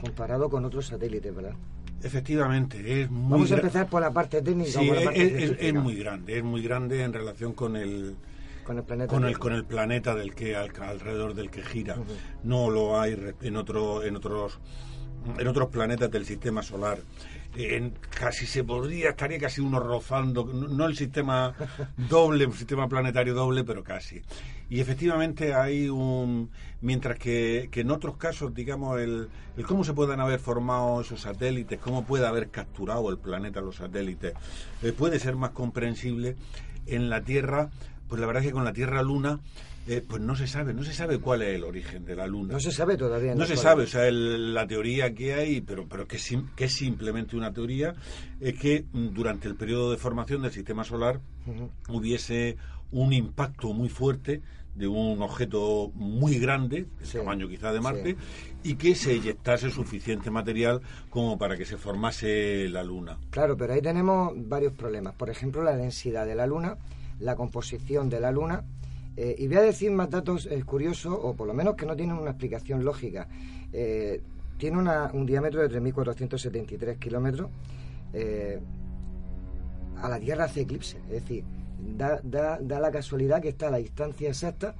comparado 0.00 0.50
con 0.50 0.64
otros 0.64 0.86
satélites, 0.86 1.34
¿verdad? 1.34 1.54
Efectivamente, 2.02 3.02
es 3.02 3.10
muy 3.10 3.32
Vamos 3.32 3.52
a 3.52 3.54
empezar 3.56 3.88
por 3.88 4.02
la 4.02 4.10
parte 4.12 4.42
técnica. 4.42 4.78
o 4.78 4.82
Sí, 4.82 4.86
por 4.88 4.96
la 4.96 5.00
es, 5.00 5.06
parte 5.06 5.22
es- 5.26 5.32
es 5.32 5.38
científica. 5.38 5.80
muy 5.80 5.94
grande, 5.96 6.38
es 6.38 6.44
muy 6.44 6.62
grande 6.62 7.02
en 7.02 7.12
relación 7.12 7.52
con 7.54 7.76
el 7.76 8.16
con 8.64 8.78
el 8.78 8.84
planeta 8.84 9.08
con 9.14 9.22
el, 9.22 9.28
Tierra. 9.28 9.40
con 9.40 9.52
el 9.54 9.64
planeta 9.64 10.14
del 10.16 10.34
que 10.34 10.56
al- 10.56 10.72
alrededor 10.82 11.34
del 11.34 11.50
que 11.50 11.62
gira. 11.62 11.96
No 12.42 12.68
lo 12.68 13.00
hay 13.00 13.16
en 13.40 13.56
otro 13.56 14.02
en 14.02 14.16
otros 14.16 14.58
en 15.38 15.46
otros 15.48 15.68
planetas 15.68 16.10
del 16.10 16.24
sistema 16.26 16.62
solar. 16.62 16.98
En, 17.56 17.94
casi 18.10 18.46
se 18.46 18.64
podría, 18.64 19.10
estaría 19.10 19.38
casi 19.38 19.60
uno 19.60 19.80
rozando, 19.80 20.44
no, 20.44 20.68
no 20.68 20.86
el 20.86 20.96
sistema 20.96 21.54
doble, 21.96 22.44
el 22.44 22.52
sistema 22.52 22.88
planetario 22.88 23.34
doble, 23.34 23.64
pero 23.64 23.82
casi. 23.82 24.22
Y 24.68 24.80
efectivamente 24.80 25.54
hay 25.54 25.88
un, 25.88 26.50
mientras 26.80 27.18
que, 27.18 27.68
que 27.70 27.80
en 27.80 27.90
otros 27.90 28.16
casos, 28.16 28.54
digamos, 28.54 29.00
el, 29.00 29.28
el 29.56 29.66
cómo 29.66 29.84
se 29.84 29.94
puedan 29.94 30.20
haber 30.20 30.40
formado 30.40 31.00
esos 31.00 31.20
satélites, 31.20 31.78
cómo 31.78 32.04
puede 32.04 32.26
haber 32.26 32.50
capturado 32.50 33.08
el 33.10 33.18
planeta 33.18 33.60
los 33.60 33.76
satélites, 33.76 34.34
eh, 34.82 34.92
puede 34.92 35.18
ser 35.20 35.36
más 35.36 35.50
comprensible 35.50 36.36
en 36.86 37.08
la 37.08 37.22
Tierra, 37.22 37.70
pues 38.08 38.20
la 38.20 38.26
verdad 38.26 38.42
es 38.42 38.48
que 38.48 38.54
con 38.54 38.64
la 38.64 38.72
Tierra-Luna, 38.72 39.40
eh, 39.88 40.04
pues 40.06 40.20
no 40.22 40.34
se 40.34 40.46
sabe, 40.46 40.74
no 40.74 40.82
se 40.82 40.92
sabe 40.92 41.18
cuál 41.18 41.42
es 41.42 41.54
el 41.54 41.64
origen 41.64 42.04
de 42.04 42.16
la 42.16 42.26
Luna. 42.26 42.54
No 42.54 42.60
se 42.60 42.72
sabe 42.72 42.96
todavía. 42.96 43.34
No 43.34 43.46
se 43.46 43.56
sabe, 43.56 43.84
o 43.84 43.86
sea, 43.86 44.08
el- 44.08 44.52
la 44.54 44.66
teoría 44.66 45.14
que 45.14 45.34
hay, 45.34 45.60
pero, 45.60 45.86
pero 45.88 46.06
que, 46.08 46.16
es 46.16 46.22
sim- 46.22 46.48
que 46.56 46.64
es 46.64 46.72
simplemente 46.72 47.36
una 47.36 47.52
teoría, 47.52 47.94
es 48.40 48.54
que 48.58 48.84
mm, 48.92 49.08
durante 49.14 49.46
el 49.48 49.54
periodo 49.54 49.90
de 49.92 49.96
formación 49.96 50.42
del 50.42 50.52
sistema 50.52 50.82
solar 50.84 51.20
hubiese 51.88 52.56
un 52.92 53.12
impacto 53.12 53.72
muy 53.72 53.88
fuerte 53.88 54.42
de 54.74 54.86
un 54.86 55.22
objeto 55.22 55.90
muy 55.94 56.38
grande, 56.38 56.86
del 57.00 57.08
tamaño 57.10 57.48
quizá 57.48 57.72
de 57.72 57.80
Marte, 57.80 58.16
y 58.62 58.74
que 58.74 58.94
se 58.94 59.12
eyectase 59.14 59.70
suficiente 59.70 60.30
material 60.30 60.82
como 61.08 61.38
para 61.38 61.56
que 61.56 61.64
se 61.64 61.78
formase 61.78 62.68
la 62.68 62.84
Luna. 62.84 63.16
Claro, 63.30 63.56
pero 63.56 63.72
ahí 63.72 63.80
tenemos 63.80 64.32
varios 64.36 64.74
problemas. 64.74 65.14
Por 65.14 65.30
ejemplo, 65.30 65.62
la 65.62 65.76
densidad 65.76 66.26
de 66.26 66.34
la 66.34 66.46
Luna, 66.46 66.76
la 67.20 67.36
composición 67.36 68.10
de 68.10 68.20
la 68.20 68.30
Luna. 68.32 68.64
Eh, 69.16 69.34
y 69.38 69.46
voy 69.48 69.56
a 69.56 69.62
decir 69.62 69.90
más 69.90 70.10
datos 70.10 70.46
eh, 70.50 70.62
curiosos, 70.64 71.18
o 71.20 71.34
por 71.34 71.46
lo 71.46 71.54
menos 71.54 71.74
que 71.74 71.86
no 71.86 71.96
tienen 71.96 72.16
una 72.16 72.30
explicación 72.30 72.84
lógica. 72.84 73.28
Eh, 73.72 74.20
tiene 74.58 74.78
una- 74.78 75.10
un 75.12 75.26
diámetro 75.26 75.60
de 75.60 75.68
3.473 75.68 76.98
kilómetros. 76.98 77.48
eh, 78.12 78.58
a 80.02 80.08
la 80.08 80.18
Tierra 80.20 80.44
hace 80.44 80.60
eclipse. 80.62 80.98
Es 81.10 81.22
decir, 81.22 81.44
da, 81.96 82.20
da, 82.22 82.58
da 82.60 82.80
la 82.80 82.90
casualidad 82.90 83.40
que 83.42 83.48
está 83.48 83.68
a 83.68 83.70
la 83.70 83.78
distancia 83.78 84.28
exacta 84.28 84.74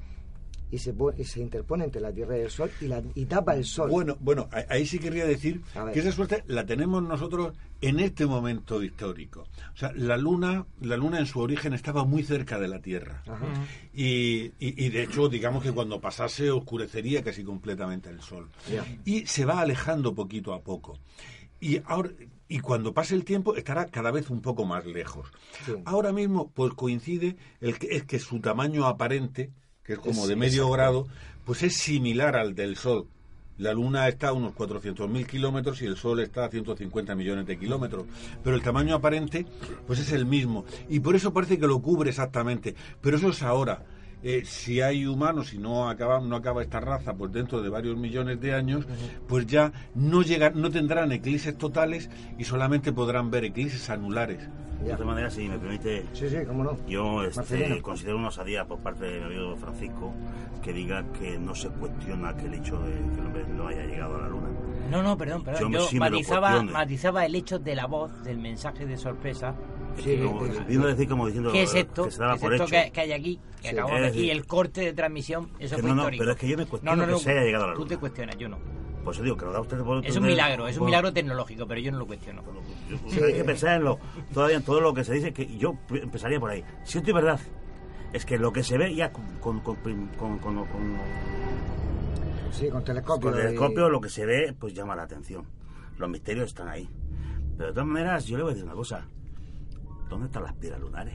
y 0.70 0.78
se, 0.78 0.92
pone- 0.92 1.20
y 1.20 1.24
se 1.24 1.40
interpone 1.40 1.84
entre 1.84 2.00
la 2.00 2.12
Tierra 2.12 2.36
y 2.38 2.42
el 2.42 2.50
Sol 2.50 2.70
y, 2.80 2.86
la, 2.86 3.02
y 3.14 3.24
tapa 3.26 3.54
el 3.54 3.64
Sol. 3.64 3.90
Bueno, 3.90 4.16
bueno, 4.20 4.48
ahí 4.68 4.84
sí 4.86 4.98
querría 4.98 5.24
decir 5.26 5.62
que 5.92 6.00
esa 6.00 6.12
suerte 6.12 6.44
la 6.46 6.66
tenemos 6.66 7.02
nosotros 7.02 7.54
en 7.80 8.00
este 8.00 8.26
momento 8.26 8.82
histórico. 8.82 9.46
O 9.74 9.76
sea, 9.76 9.92
la 9.94 10.16
luna, 10.16 10.66
la 10.80 10.96
luna 10.96 11.18
en 11.18 11.26
su 11.26 11.40
origen 11.40 11.72
estaba 11.74 12.04
muy 12.04 12.22
cerca 12.22 12.58
de 12.58 12.68
la 12.68 12.80
Tierra. 12.80 13.22
Y, 13.92 14.52
y- 14.58 14.84
y 14.86 14.88
de 14.88 15.02
hecho, 15.02 15.28
digamos 15.28 15.62
que 15.62 15.72
cuando 15.72 16.00
pasase 16.00 16.50
oscurecería 16.50 17.22
casi 17.22 17.44
completamente 17.44 18.08
el 18.10 18.20
sol. 18.20 18.48
Y 19.04 19.26
se 19.26 19.44
va 19.44 19.60
alejando 19.60 20.14
poquito 20.14 20.52
a 20.54 20.60
poco. 20.62 20.98
Y 21.60 21.80
ahora 21.86 22.10
y 22.48 22.60
cuando 22.60 22.92
pase 22.94 23.14
el 23.16 23.24
tiempo 23.24 23.56
estará 23.56 23.86
cada 23.86 24.10
vez 24.12 24.30
un 24.30 24.40
poco 24.40 24.64
más 24.64 24.86
lejos. 24.86 25.28
Sí. 25.64 25.72
Ahora 25.84 26.12
mismo, 26.12 26.50
pues 26.52 26.74
coincide 26.74 27.36
el 27.60 27.78
que, 27.78 27.88
es 27.96 28.04
que 28.04 28.18
su 28.20 28.38
tamaño 28.40 28.86
aparente 28.86 29.50
que 29.82 29.94
es 29.94 29.98
como 29.98 30.22
Es- 30.22 30.28
de 30.28 30.36
medio 30.36 30.68
grado, 30.70 31.08
pues 31.44 31.62
es 31.62 31.76
similar 31.76 32.36
al 32.36 32.54
del 32.54 32.76
Sol. 32.76 33.06
La 33.58 33.72
Luna 33.72 34.06
está 34.08 34.28
a 34.28 34.32
unos 34.32 34.52
400.000 34.54 35.26
kilómetros 35.26 35.80
y 35.80 35.86
el 35.86 35.96
Sol 35.96 36.20
está 36.20 36.44
a 36.44 36.50
150 36.50 37.14
millones 37.14 37.46
de 37.46 37.58
kilómetros. 37.58 38.06
Pero 38.44 38.56
el 38.56 38.62
tamaño 38.62 38.94
aparente, 38.94 39.46
pues 39.86 39.98
es 39.98 40.12
el 40.12 40.26
mismo. 40.26 40.64
Y 40.88 41.00
por 41.00 41.16
eso 41.16 41.32
parece 41.32 41.58
que 41.58 41.66
lo 41.66 41.80
cubre 41.80 42.10
exactamente. 42.10 42.74
Pero 43.00 43.16
eso 43.16 43.30
es 43.30 43.42
ahora. 43.42 43.84
Eh, 44.22 44.42
si 44.44 44.80
hay 44.80 45.06
humanos 45.06 45.54
y 45.54 45.58
no 45.58 45.88
acaba, 45.88 46.20
no 46.20 46.36
acaba 46.36 46.62
esta 46.62 46.80
raza, 46.80 47.14
pues 47.14 47.32
dentro 47.32 47.62
de 47.62 47.68
varios 47.68 47.96
millones 47.96 48.40
de 48.40 48.54
años, 48.54 48.86
pues 49.28 49.46
ya 49.46 49.72
no, 49.94 50.22
llegan, 50.22 50.60
no 50.60 50.70
tendrán 50.70 51.12
eclipses 51.12 51.56
totales 51.56 52.10
y 52.38 52.44
solamente 52.44 52.92
podrán 52.92 53.30
ver 53.30 53.44
eclipses 53.44 53.88
anulares. 53.88 54.40
De 54.82 54.92
todas 54.92 55.06
maneras, 55.06 55.32
si 55.34 55.48
me 55.48 55.58
permite, 55.58 56.04
Sí, 56.12 56.28
sí, 56.28 56.36
cómo 56.46 56.62
no. 56.62 56.76
yo 56.86 57.24
este, 57.24 57.80
considero 57.82 58.18
una 58.18 58.28
osadía 58.28 58.64
por 58.66 58.78
parte 58.80 59.04
de 59.06 59.18
mi 59.20 59.24
amigo 59.26 59.56
Francisco 59.56 60.12
que 60.62 60.72
diga 60.72 61.04
que 61.18 61.38
no 61.38 61.54
se 61.54 61.68
cuestiona 61.70 62.36
que 62.36 62.46
el 62.46 62.54
hecho 62.54 62.78
de 62.82 62.92
que 62.92 63.20
el 63.20 63.26
hombre 63.26 63.44
no 63.48 63.68
haya 63.68 63.84
llegado 63.86 64.16
a 64.16 64.20
la 64.22 64.28
luna. 64.28 64.48
No, 64.90 65.02
no, 65.02 65.16
perdón, 65.18 65.42
perdón. 65.42 65.72
Yo 65.72 65.78
Yo, 65.80 65.86
sí 65.86 65.98
me 65.98 66.10
lo 66.10 66.16
matizaba, 66.16 66.62
matizaba 66.62 67.24
el 67.26 67.34
hecho 67.34 67.58
de 67.58 67.74
la 67.74 67.86
voz, 67.86 68.22
del 68.22 68.38
mensaje 68.38 68.86
de 68.86 68.96
sorpresa. 68.96 69.54
Sí, 70.04 70.18
como- 70.22 70.42
vino 70.68 70.84
a 70.84 70.88
decir 70.88 71.08
como 71.08 71.26
diciendo 71.26 71.50
¿Qué 71.52 71.62
es 71.62 71.72
que 71.72 71.80
esto? 71.80 72.10
se 72.10 72.18
daba 72.20 72.32
¿Qué 72.32 72.36
es 72.36 72.42
por 72.42 72.52
esto 72.54 72.64
hecho. 72.66 72.84
que, 72.84 72.90
que 72.92 73.00
hay 73.00 73.12
aquí? 73.12 73.40
Que 73.62 73.68
Sí, 73.70 73.74
acabamos 73.74 73.96
es 73.96 74.00
de- 74.02 74.06
decir- 74.08 74.24
y 74.24 74.30
el 74.30 74.46
corte 74.46 74.80
de 74.82 74.92
transmisión, 74.92 75.48
eso 75.58 75.76
Que 75.76 75.82
fue 75.82 75.88
no, 75.90 75.96
no, 75.96 76.02
histórico. 76.02 76.20
pero 76.22 76.32
es 76.32 76.36
que 76.38 76.48
yo 76.48 76.56
me 76.58 76.66
cuestiono 76.66 77.06
que 77.06 77.16
se 77.18 77.30
haya 77.30 77.42
llegado 77.44 77.64
a 77.64 77.68
la 77.68 77.72
Tú 77.72 77.78
luna. 77.80 77.88
te 77.88 77.96
cuestionas, 77.96 78.36
yo 78.36 78.48
no. 78.50 78.58
Por 79.06 79.14
eso 79.14 79.22
digo 79.22 79.36
que 79.36 79.44
lo 79.44 79.52
da 79.52 79.60
usted 79.60 79.78
por 79.84 80.04
Es 80.04 80.16
un 80.16 80.24
milagro, 80.24 80.66
es 80.66 80.76
un 80.78 80.86
milagro 80.86 81.12
tecnológico, 81.12 81.64
pero 81.64 81.80
yo 81.80 81.92
no 81.92 81.98
lo 81.98 82.08
cuestiono. 82.08 82.42
Yo- 83.08 83.24
Hay 83.24 83.34
que 83.34 83.44
pensar 83.44 83.76
en 83.76 83.84
lo, 83.84 84.00
todavía 84.34 84.56
en 84.56 84.64
todo 84.64 84.80
lo 84.80 84.92
que 84.92 85.04
se 85.04 85.12
dice, 85.14 85.32
que 85.32 85.56
yo 85.56 85.74
empezaría 85.90 86.40
por 86.40 86.50
ahí. 86.50 86.64
Si 86.82 86.98
esto 86.98 87.10
es 87.10 87.14
verdad, 87.14 87.38
es 88.12 88.26
que 88.26 88.36
lo 88.36 88.52
que 88.52 88.64
se 88.64 88.76
ve 88.76 88.92
ya 88.96 89.12
con, 89.12 89.24
con, 89.38 89.60
con, 89.60 89.76
con- 89.76 90.38
con- 90.40 90.66
con- 90.66 90.96
Sí, 92.50 92.68
con 92.68 92.82
telescopio. 92.82 93.30
con 93.30 93.38
y- 93.38 93.42
telescopio 93.44 93.88
lo 93.88 94.00
que 94.00 94.08
se 94.08 94.26
ve, 94.26 94.52
pues 94.58 94.74
llama 94.74 94.96
la 94.96 95.04
atención. 95.04 95.46
Los 95.98 96.10
misterios 96.10 96.46
están 96.48 96.66
ahí. 96.68 96.90
Pero 97.56 97.68
de 97.68 97.74
todas 97.74 97.88
maneras, 97.88 98.26
yo 98.26 98.36
le 98.38 98.42
voy 98.42 98.50
a 98.50 98.54
decir 98.54 98.66
una 98.66 98.74
cosa. 98.76 99.06
¿Dónde 100.08 100.26
están 100.26 100.42
las 100.42 100.54
piedras 100.54 100.80
lunares? 100.80 101.14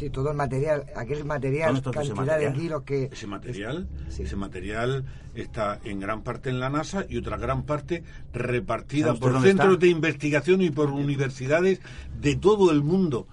Sí, 0.00 0.08
todo 0.08 0.30
el 0.30 0.36
material, 0.38 0.86
aquel 0.96 1.26
material, 1.26 1.74
¿Dónde 1.74 1.80
está 1.80 1.90
todo 1.90 2.02
ese 2.02 2.14
cantidad 2.14 2.38
de 2.38 2.52
kilos 2.54 2.82
que... 2.84 3.10
Ese 3.12 3.26
material, 3.26 3.86
ese 4.08 4.34
material 4.34 5.04
está 5.34 5.78
en 5.84 6.00
gran 6.00 6.22
parte 6.22 6.48
en 6.48 6.58
la 6.58 6.70
NASA 6.70 7.04
y 7.06 7.18
otra 7.18 7.36
gran 7.36 7.64
parte 7.64 8.02
repartida 8.32 9.08
¿Sabe 9.08 9.18
usted 9.18 9.30
por 9.30 9.42
centros 9.42 9.72
está? 9.74 9.84
de 9.84 9.88
investigación 9.88 10.62
y 10.62 10.70
por 10.70 10.90
universidades 10.90 11.80
de 12.18 12.34
todo 12.34 12.70
el 12.70 12.82
mundo. 12.82 13.26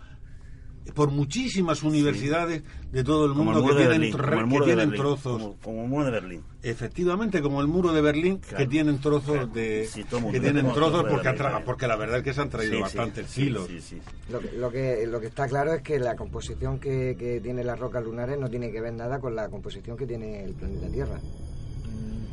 Por 0.93 1.11
muchísimas 1.11 1.83
universidades 1.83 2.63
de 2.91 3.03
todo 3.03 3.25
el 3.25 3.31
Como 3.31 3.43
mundo 3.45 3.59
el 3.59 3.63
muro 3.65 3.75
que 3.75 3.81
de 3.83 3.87
tienen, 3.89 4.11
Berlín, 4.11 4.17
tro- 4.17 4.29
como 4.29 4.39
el 4.41 4.47
que 4.61 4.65
tienen 4.65 4.89
Berlín, 4.89 4.95
trozos. 5.03 5.41
Como, 5.41 5.57
como 5.57 5.81
el 5.83 5.87
muro 5.89 6.05
de 6.05 6.11
Berlín. 6.11 6.43
Efectivamente, 6.63 7.41
como 7.41 7.61
el 7.61 7.67
muro 7.67 7.93
de 7.93 8.01
Berlín, 8.01 8.39
que 8.39 8.65
tienen 8.67 8.99
trozos 8.99 9.53
de 9.53 9.87
mundo 10.13 10.31
que 10.31 10.39
tienen 10.39 10.71
trozos 10.73 11.05
porque, 11.09 11.27
Berlín, 11.29 11.61
porque 11.65 11.87
la 11.87 11.95
verdad 11.95 12.17
es 12.17 12.23
que 12.23 12.33
se 12.33 12.41
han 12.41 12.49
traído 12.49 12.71
Sí, 12.71 12.77
sí, 12.77 12.83
bastantes 12.83 13.27
sí, 13.29 13.43
kilos. 13.43 13.67
sí, 13.67 13.81
sí. 13.81 14.01
Lo 14.29 14.39
que, 14.39 14.51
lo, 14.53 14.71
que, 14.71 15.07
lo 15.07 15.19
que 15.19 15.27
está 15.27 15.47
claro 15.47 15.73
es 15.73 15.81
que 15.81 15.99
la 15.99 16.15
composición 16.15 16.79
que, 16.79 17.15
que 17.17 17.39
tiene 17.41 17.63
las 17.63 17.79
rocas 17.79 18.03
lunares 18.03 18.37
no 18.39 18.49
tiene 18.49 18.71
que 18.71 18.81
ver 18.81 18.93
nada 18.93 19.19
con 19.19 19.35
la 19.35 19.49
composición 19.49 19.95
que 19.97 20.05
tiene 20.05 20.43
el 20.43 20.53
planeta 20.53 20.87
Tierra. 20.87 21.19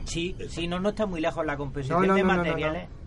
Sí, 0.05 0.37
sí, 0.49 0.67
no, 0.67 0.79
no 0.81 0.91
está 0.91 1.07
muy 1.07 1.21
lejos 1.21 1.45
la 1.47 1.57
composición 1.57 2.01
No, 2.03 2.07
no, 2.09 2.15
de 2.15 2.23
no, 2.23 2.29
no, 2.37 2.43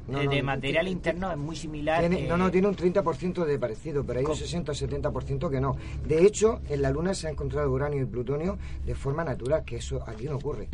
no, 0.08 0.14
materiales. 0.14 0.26
no. 0.26 0.32
eh, 0.32 0.36
de 0.36 0.42
no, 0.42 0.46
material 0.48 0.86
tiene- 0.86 0.92
interno 0.92 1.32
es 1.32 1.38
muy 1.38 1.56
similar. 1.56 2.00
Tiene- 2.00 2.26
eh, 2.26 2.28
no, 2.28 2.38
no, 2.38 2.50
tiene 2.52 2.68
un 2.68 2.76
30% 2.76 3.46
de 3.46 3.60
parecido, 3.60 4.04
pero 4.06 4.20
hay 4.20 4.26
un 4.26 4.36
60 4.36 4.72
o 4.72 4.76
70% 4.76 5.50
que 5.50 5.60
no. 5.62 5.76
De 6.06 6.26
hecho, 6.26 6.62
en 6.70 6.82
la 6.82 6.90
Luna 6.92 7.14
se 7.14 7.28
ha 7.28 7.30
encontrado 7.32 7.72
uranio 7.72 8.02
y 8.02 8.06
plutonio 8.06 8.58
de 8.86 8.96
forma 8.96 9.24
natural, 9.24 9.64
que 9.66 9.78
eso 9.78 10.04
aquí 10.08 10.26
no 10.26 10.36
ocurre. 10.38 10.68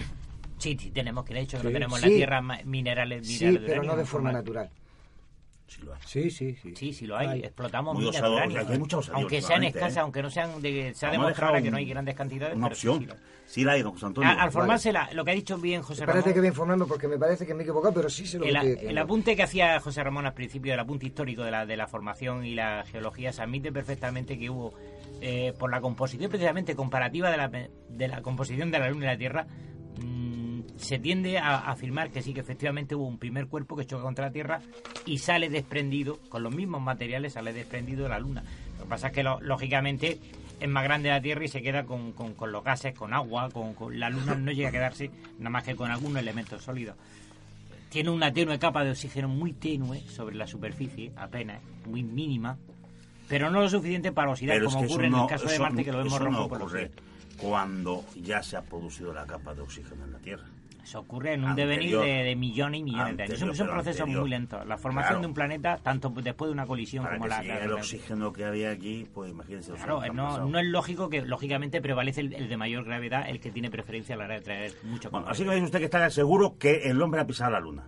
Sí, 0.57 0.77
sí, 0.79 0.91
tenemos 0.91 1.25
que 1.25 1.33
de 1.33 1.41
hecho 1.41 1.57
que 1.57 1.61
Sí, 1.63 1.67
no 1.67 1.73
tenemos 1.73 1.99
sí. 1.99 2.05
en 2.05 2.11
la 2.11 2.15
Tierra 2.17 2.41
ma- 2.41 2.59
minerales, 2.63 3.27
Sí, 3.27 3.33
minerales 3.45 3.61
de 3.61 3.67
pero 3.67 3.83
no 3.83 3.95
de 3.97 4.05
forma 4.05 4.31
natural. 4.31 4.69
Sí, 6.05 6.29
sí, 6.29 6.55
sí. 6.61 6.75
Sí, 6.75 6.93
sí 6.93 7.07
lo 7.07 7.17
hay. 7.17 7.39
Explotamos 7.39 7.95
Muy 7.95 8.05
minas 8.05 8.21
de 8.21 8.29
uranio. 8.29 8.59
hay 8.69 8.77
mucha 8.77 8.97
osadía 8.97 9.19
aunque 9.19 9.41
sean 9.41 9.63
escasas, 9.63 9.97
¿eh? 9.97 9.99
aunque 10.01 10.21
no 10.21 10.29
sean 10.29 10.61
de, 10.61 10.93
se 10.93 11.05
ha 11.05 11.11
demostrado 11.11 11.61
que 11.61 11.71
no 11.71 11.77
hay 11.77 11.85
grandes 11.85 12.15
cantidades. 12.15 12.55
Una 12.55 12.67
pero 12.67 12.75
sí, 12.79 12.87
opción. 12.87 13.01
sí 13.01 13.07
lo 13.07 13.13
hay. 13.13 13.19
Sí 13.45 13.63
la 13.63 13.71
hay, 13.73 13.81
don 13.81 13.93
José 13.93 14.05
Antonio. 14.05 14.29
Al, 14.29 14.39
al 14.39 14.51
formarse 14.51 14.91
la- 14.93 15.09
lo 15.13 15.25
que 15.25 15.31
ha 15.31 15.33
dicho 15.33 15.57
bien 15.57 15.81
José 15.81 16.05
Parece 16.05 16.19
Ramón. 16.21 16.33
que 16.33 16.39
voy 16.41 16.47
a 16.47 16.49
informarme 16.49 16.85
porque 16.85 17.07
me 17.07 17.17
parece 17.17 17.45
que 17.45 17.53
me 17.53 17.61
he 17.61 17.63
equivocado, 17.63 17.93
pero 17.93 18.09
sí 18.09 18.25
se 18.27 18.37
lo 18.39 18.45
El, 18.45 18.55
estoy 18.55 18.87
el 18.87 18.97
apunte 18.97 19.35
que 19.35 19.43
hacía 19.43 19.79
José 19.79 20.03
Ramón 20.03 20.25
al 20.25 20.33
principio, 20.33 20.73
el 20.73 20.79
apunte 20.79 21.05
histórico 21.07 21.43
de 21.43 21.51
la, 21.51 21.65
de 21.65 21.75
la 21.77 21.87
formación 21.87 22.45
y 22.45 22.53
la 22.55 22.83
geología, 22.89 23.33
se 23.33 23.41
admite 23.41 23.71
perfectamente 23.71 24.37
que 24.37 24.49
hubo, 24.49 24.73
eh, 25.21 25.53
por 25.57 25.71
la 25.71 25.81
composición 25.81 26.29
precisamente 26.29 26.75
comparativa 26.75 27.31
de 27.31 27.37
la, 27.37 27.47
de 27.49 28.07
la 28.07 28.21
composición 28.21 28.69
de 28.71 28.79
la 28.79 28.89
Luna 28.89 29.05
y 29.05 29.07
la 29.07 29.17
Tierra, 29.17 29.47
mm, 30.01 30.42
se 30.77 30.99
tiende 30.99 31.37
a 31.37 31.57
afirmar 31.71 32.09
que 32.11 32.21
sí, 32.21 32.33
que 32.33 32.39
efectivamente 32.41 32.95
hubo 32.95 33.05
un 33.07 33.17
primer 33.17 33.47
cuerpo 33.47 33.75
que 33.75 33.85
choca 33.85 34.03
contra 34.03 34.25
la 34.27 34.31
Tierra 34.31 34.59
y 35.05 35.17
sale 35.19 35.49
desprendido, 35.49 36.19
con 36.29 36.43
los 36.43 36.53
mismos 36.53 36.81
materiales, 36.81 37.33
sale 37.33 37.53
desprendido 37.53 38.03
de 38.03 38.09
la 38.09 38.19
Luna. 38.19 38.43
Lo 38.77 38.83
que 38.85 38.89
pasa 38.89 39.07
es 39.07 39.13
que, 39.13 39.23
lo- 39.23 39.39
lógicamente, 39.41 40.19
es 40.59 40.69
más 40.69 40.83
grande 40.83 41.09
la 41.09 41.21
Tierra 41.21 41.45
y 41.45 41.47
se 41.47 41.61
queda 41.61 41.83
con, 41.85 42.11
con- 42.13 42.33
con 42.33 42.51
los 42.51 42.63
gases, 42.63 42.93
con 42.93 43.13
agua, 43.13 43.49
con, 43.51 43.73
con- 43.75 43.99
la 43.99 44.09
Luna 44.09 44.35
no 44.35 44.51
llega 44.51 44.69
a 44.69 44.71
quedarse 44.71 45.11
nada 45.37 45.49
más 45.51 45.63
que 45.63 45.75
con 45.75 45.89
algún 45.91 46.17
elemento 46.17 46.59
sólido 46.59 46.95
tiene 47.89 48.09
una 48.09 48.33
tenue 48.33 48.57
capa 48.57 48.83
de 48.83 48.89
oxígeno 48.89 49.27
muy 49.27 49.53
tenue 49.53 49.99
sobre 50.09 50.35
la 50.35 50.47
superficie, 50.47 51.11
apenas, 51.15 51.61
muy 51.85 52.01
mínima, 52.01 52.57
pero 53.29 53.51
no 53.51 53.61
lo 53.61 53.69
suficiente 53.69 54.11
para 54.11 54.31
oxidar, 54.31 54.55
Pero 54.55 54.67
es 54.67 54.73
como 54.73 54.87
que 54.87 54.91
ocurre 54.93 55.05
en 55.07 55.13
el 55.13 55.27
caso 55.27 55.47
de 55.47 55.59
Marte, 55.59 55.83
que 55.85 55.91
lo 55.91 55.97
vemos 55.99 56.19
rojo 56.19 56.31
no 56.41 56.47
por 56.47 56.57
los 56.59 56.67
ocurre 56.71 56.91
cuando 57.37 58.03
ya 58.15 58.41
se 58.41 58.57
ha 58.57 58.63
producido 58.63 59.13
la 59.13 59.27
capa 59.27 59.53
de 59.53 59.61
oxígeno 59.61 60.05
en 60.05 60.11
la 60.11 60.17
Tierra. 60.17 60.45
Eso 60.83 60.99
ocurre 60.99 61.33
en 61.33 61.43
un 61.45 61.51
Anterior. 61.51 62.01
devenir 62.03 62.17
de, 62.17 62.23
de 62.29 62.35
millones 62.35 62.81
y 62.81 62.83
millones 62.83 63.15
de 63.17 63.23
años. 63.23 63.39
Son, 63.39 63.49
Anterior, 63.49 63.73
procesos 63.73 64.01
anterior. 64.01 64.21
muy 64.21 64.29
lentos. 64.29 64.67
La 64.67 64.77
formación 64.77 65.07
Claro. 65.11 65.21
de 65.21 65.27
un 65.27 65.33
planeta, 65.33 65.77
tanto 65.81 66.09
después 66.09 66.49
de 66.49 66.53
una 66.53 66.65
colisión 66.65 67.03
Para 67.05 67.15
como 67.17 67.23
que 67.25 67.29
la... 67.29 67.41
se 67.41 67.47
la- 67.47 67.63
el 67.63 67.69
la- 67.69 67.75
oxígeno 67.75 68.33
que 68.33 68.43
había 68.45 68.71
aquí, 68.71 69.07
pues 69.13 69.31
imagínense. 69.31 69.71
los 69.71 69.79
Claro, 69.79 70.13
no, 70.13 70.45
no 70.47 70.59
es 70.59 70.65
lógico 70.65 71.09
que, 71.09 71.21
lógicamente, 71.21 71.81
prevalece 71.81 72.19
el, 72.21 72.33
el 72.33 72.49
de 72.49 72.57
mayor 72.57 72.83
gravedad, 72.83 73.29
el 73.29 73.39
que 73.39 73.49
tiene 73.51 73.71
preferencia 73.71 74.15
a 74.15 74.17
la 74.17 74.25
hora 74.25 74.33
de 74.35 74.41
traer 74.41 74.73
mucho 74.83 75.09
Bueno, 75.09 75.27
así 75.29 75.45
que 75.45 75.51
dice 75.51 75.63
usted 75.65 75.79
que 75.79 75.85
está 75.85 76.09
seguro 76.09 76.57
que 76.59 76.89
el 76.89 77.01
hombre 77.01 77.21
ha 77.21 77.25
pisado 77.27 77.51
la 77.51 77.59
luna. 77.61 77.87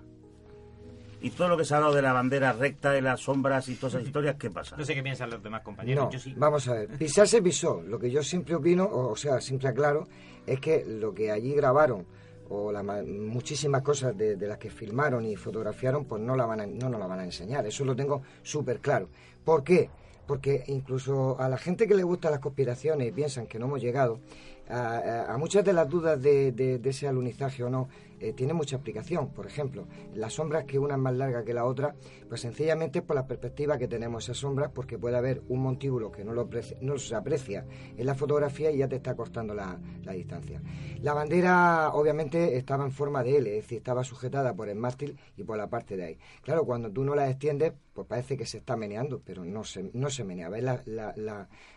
Y 1.21 1.31
todo 1.31 1.47
lo 1.47 1.57
que 1.57 1.65
se 1.65 1.73
ha 1.73 1.77
hablado 1.77 1.95
de 1.95 2.01
la 2.03 2.13
bandera 2.13 2.53
recta, 2.53 2.91
de 2.91 3.01
las 3.01 3.19
sombras 3.21 3.67
y 3.67 3.75
todas 3.75 3.95
esas 3.95 4.05
historias, 4.07 4.35
¿qué 4.35 4.49
pasa? 4.51 4.77
No 4.77 4.85
sé 4.85 4.93
qué 4.93 5.01
piensan 5.03 5.29
los 5.31 5.41
demás 5.41 5.61
compañeros. 5.63 6.05
No, 6.05 6.11
Yo 6.11 6.19
sí. 6.19 6.33
vamos 6.37 6.67
a 6.67 6.73
ver. 6.75 6.87
Pisar 6.97 7.27
se 7.27 7.41
pisó. 7.41 7.81
Lo 7.81 7.97
que 7.99 8.11
yo 8.11 8.21
siempre 8.23 8.55
opino, 8.55 8.87
o 8.89 9.15
sea, 9.15 9.41
siempre 9.41 9.69
aclaro, 9.69 10.07
es 10.45 10.59
que 10.59 10.85
lo 10.85 11.13
que 11.13 11.31
allí 11.31 11.53
grabaron 11.55 12.05
o 12.49 12.71
la 12.71 12.83
ma- 12.83 13.01
muchísimas 13.03 13.81
cosas 13.81 14.17
de, 14.17 14.35
las 14.37 14.57
que 14.57 14.69
filmaron 14.69 15.25
y 15.25 15.35
fotografiaron, 15.35 16.05
pues 16.05 16.21
no, 16.21 16.35
la 16.35 16.45
van 16.45 16.61
a- 16.61 16.67
no 16.67 16.89
nos 16.89 16.99
la 16.99 17.07
van 17.07 17.19
a 17.19 17.23
enseñar. 17.25 17.65
Eso 17.65 17.83
lo 17.85 17.95
tengo 17.95 18.21
súper 18.43 18.79
claro. 18.79 19.09
¿Por 19.43 19.63
qué? 19.63 19.89
Porque 20.27 20.63
incluso 20.67 21.39
a 21.39 21.47
la 21.49 21.57
gente 21.57 21.87
que 21.87 21.93
le 21.95 22.03
gustan 22.03 22.31
las 22.31 22.39
conspiraciones 22.39 23.07
y 23.07 23.11
piensan 23.11 23.45
que 23.47 23.59
no 23.59 23.65
hemos 23.65 23.81
llegado, 23.81 24.19
a, 24.67 25.35
muchas 25.37 25.63
de 25.63 25.73
las 25.73 25.87
dudas 25.87 26.19
de 26.21 26.81
ese 26.83 27.07
alunizaje 27.07 27.63
o 27.63 27.69
no, 27.69 27.87
eh, 28.19 28.33
tiene 28.33 28.53
mucha 28.53 28.75
explicación. 28.77 29.29
Por 29.33 29.45
ejemplo, 29.47 29.87
las 30.13 30.33
sombras 30.33 30.65
que 30.65 30.79
una 30.79 30.95
es 30.95 30.99
más 30.99 31.15
larga 31.15 31.43
que 31.43 31.53
la 31.53 31.65
otra, 31.65 31.95
pues 32.29 32.41
sencillamente 32.41 33.01
por 33.01 33.15
la 33.15 33.27
perspectiva 33.27 33.77
que 33.77 33.87
tenemos 33.87 34.23
esas 34.25 34.37
sombras, 34.37 34.71
porque 34.73 34.97
puede 34.97 35.17
haber 35.17 35.41
un 35.49 35.61
montículo 35.61 36.11
que 36.11 36.23
no, 36.23 36.33
lo 36.33 36.49
no 36.81 36.97
se 36.97 37.15
aprecia 37.15 37.65
en 37.97 38.05
la 38.05 38.15
fotografía 38.15 38.71
y 38.71 38.77
ya 38.77 38.87
te 38.87 38.95
está 38.97 39.15
cortando 39.15 39.53
la, 39.53 39.79
la 40.03 40.13
distancia. 40.13 40.61
La 41.01 41.13
bandera 41.13 41.89
obviamente 41.93 42.57
estaba 42.57 42.85
en 42.85 42.91
forma 42.91 43.23
de 43.23 43.37
L, 43.37 43.49
es 43.57 43.63
decir, 43.63 43.77
estaba 43.79 44.03
sujetada 44.03 44.53
por 44.53 44.69
el 44.69 44.75
mástil 44.77 45.17
y 45.37 45.43
por 45.43 45.57
la 45.57 45.67
parte 45.67 45.97
de 45.97 46.05
ahí. 46.05 46.17
Claro, 46.41 46.65
cuando 46.65 46.89
tú 46.91 47.03
no 47.03 47.15
la 47.15 47.29
extiendes, 47.29 47.73
pues 47.93 48.07
parece 48.07 48.35
que 48.37 48.45
se 48.45 48.57
está 48.57 48.75
meneando, 48.75 49.21
pero 49.23 49.45
no 49.45 49.63
se, 49.63 49.89
no 49.93 50.09
se 50.09 50.23
menea. 50.23 50.49
¿Ves 50.49 50.63
la, 50.63 50.81
la, 50.85 51.13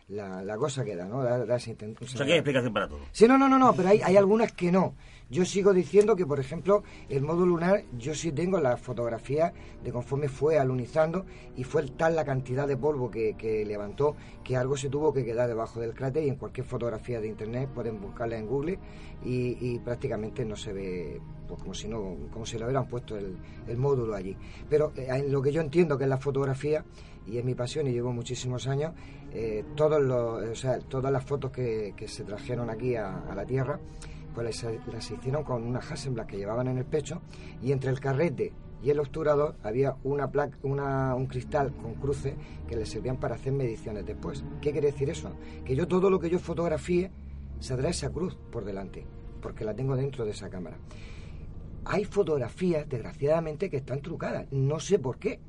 la, 0.09 0.43
la, 0.43 0.57
cosa 0.57 0.85
que 0.85 0.97
da, 0.97 1.07
¿no? 1.07 1.23
Da- 1.23 1.45
da 1.45 1.55
O 1.55 1.59
sea, 1.59 1.75
que 2.27 2.33
hay 2.33 2.39
explicación 2.39 2.73
para 2.73 2.89
todo. 2.89 3.01
Sí, 3.13 3.29
no, 3.29 3.39
no, 3.39 3.49
no, 3.49 3.59
no, 3.59 3.73
pero 3.75 3.89
hay, 3.91 4.01
hay 4.03 4.17
algunas 4.17 4.53
que 4.53 4.73
no. 4.73 4.95
Yo 5.31 5.45
sigo 5.45 5.75
diciendo 5.75 6.17
que, 6.17 6.25
por 6.25 6.41
ejemplo, 6.41 6.83
el 7.11 7.23
módulo 7.23 7.53
lunar, 7.53 7.85
yo 7.99 8.15
sí 8.15 8.33
tengo 8.33 8.59
la 8.61 8.79
fotografía 8.79 9.53
de 9.85 9.93
conforme 9.93 10.29
fue 10.29 10.59
alunizando 10.59 11.27
y 11.55 11.65
fue 11.65 11.87
tal 11.87 12.17
la 12.17 12.25
cantidad 12.25 12.67
de 12.67 12.79
polvo 12.79 13.11
que, 13.11 13.35
que 13.37 13.63
levantó 13.67 14.17
que 14.43 14.57
algo 14.57 14.75
se 14.79 14.89
tuvo 14.89 15.13
que 15.13 15.27
quedar 15.27 15.47
debajo 15.47 15.81
del 15.81 15.93
cráter 15.93 16.25
y 16.25 16.31
en 16.31 16.37
cualquier 16.37 16.67
fotografía 16.67 17.21
de 17.21 17.29
internet 17.29 17.69
pueden 17.75 18.01
buscarla 18.01 18.39
en 18.39 18.47
Google 18.47 18.79
y, 19.23 19.79
prácticamente 19.81 20.45
no 20.47 20.57
se 20.57 20.73
ve 20.73 21.21
pues, 21.47 21.61
como 21.61 21.75
si 21.75 21.89
no 21.89 22.17
como 22.33 22.47
si 22.47 22.59
le 22.59 22.65
hubieran 22.65 22.89
puesto 22.89 23.17
el, 23.17 23.37
el 23.67 23.77
módulo 23.77 24.15
allí. 24.15 24.35
Pero 24.71 24.93
eh, 24.97 25.09
en 25.11 25.31
lo 25.31 25.43
que 25.43 25.53
yo 25.53 25.61
entiendo 25.61 25.99
que 25.99 26.05
es 26.05 26.11
la 26.11 26.19
fotografía 26.19 26.85
y 27.27 27.37
es 27.37 27.45
mi 27.45 27.55
pasión 27.55 27.87
y 27.87 27.93
llevo 27.93 28.13
muchísimos 28.13 28.67
años, 28.67 28.95
eh, 29.33 29.63
todos 29.77 30.01
los, 30.01 30.43
o 30.43 30.55
sea, 30.55 30.79
todas 30.79 31.13
las 31.13 31.25
fotos 31.25 31.51
que, 31.51 31.95
se 32.07 32.25
trajeron 32.25 32.71
aquí 32.71 32.97
a 32.97 33.35
la 33.35 33.45
Tierra, 33.45 33.79
pues 34.39 34.63
las, 34.87 35.11
hicieron 35.11 35.43
con 35.43 35.65
unas 35.65 35.91
Hasselblad 35.91 36.27
que 36.27 36.37
llevaban 36.37 36.69
en 36.69 36.79
el 36.79 36.85
pecho 36.85 37.21
y 37.61 37.73
entre 37.73 37.91
el 37.91 37.99
carrete 37.99 38.53
y 38.81 38.91
el 38.91 39.01
obturador 39.01 39.57
había 39.65 39.97
una 40.05 40.31
placa, 40.31 40.57
una, 40.63 41.17
un 41.17 41.27
cristal 41.27 41.75
con 41.75 41.95
cruces 41.95 42.35
que 42.69 42.77
les 42.77 42.89
servían 42.89 43.17
para 43.17 43.35
hacer 43.35 43.53
mediciones 43.53 44.07
después. 44.07 44.45
¿Qué 44.61 44.71
quiere 44.71 44.93
decir 44.93 45.11
eso? 45.11 45.33
Que 45.65 45.75
yo 45.75 45.89
todo 45.89 46.09
lo 46.09 46.21
que 46.21 46.31
yo 46.31 46.39
fotografíe 46.39 47.11
saldrá 47.59 47.89
esa 47.89 48.11
cruz 48.11 48.39
por 48.53 48.65
delante, 48.65 49.05
porque 49.43 49.65
la 49.65 49.75
tengo 49.75 49.97
dentro 49.97 50.25
de 50.25 50.31
esa 50.31 50.49
cámara. 50.49 50.77
Hay 51.85 52.05
fotografías, 52.05 52.89
desgraciadamente, 52.89 53.71
que 53.71 53.79
están 53.79 54.03
trucadas. 54.03 54.47
No 54.53 54.79
sé 54.79 55.01
por 55.01 55.19
qué. 55.19 55.41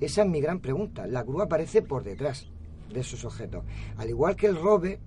Esa 0.00 0.22
es 0.22 0.28
mi 0.28 0.42
gran 0.42 0.60
pregunta. 0.60 1.06
La 1.06 1.24
cruz 1.24 1.40
aparece 1.40 1.80
por 1.80 2.04
detrás 2.04 2.50
de 2.92 3.00
esos 3.00 3.24
objetos. 3.24 3.64
Al 3.96 4.10
igual 4.10 4.36
que 4.36 4.48
el 4.48 4.56
robe 4.56 5.00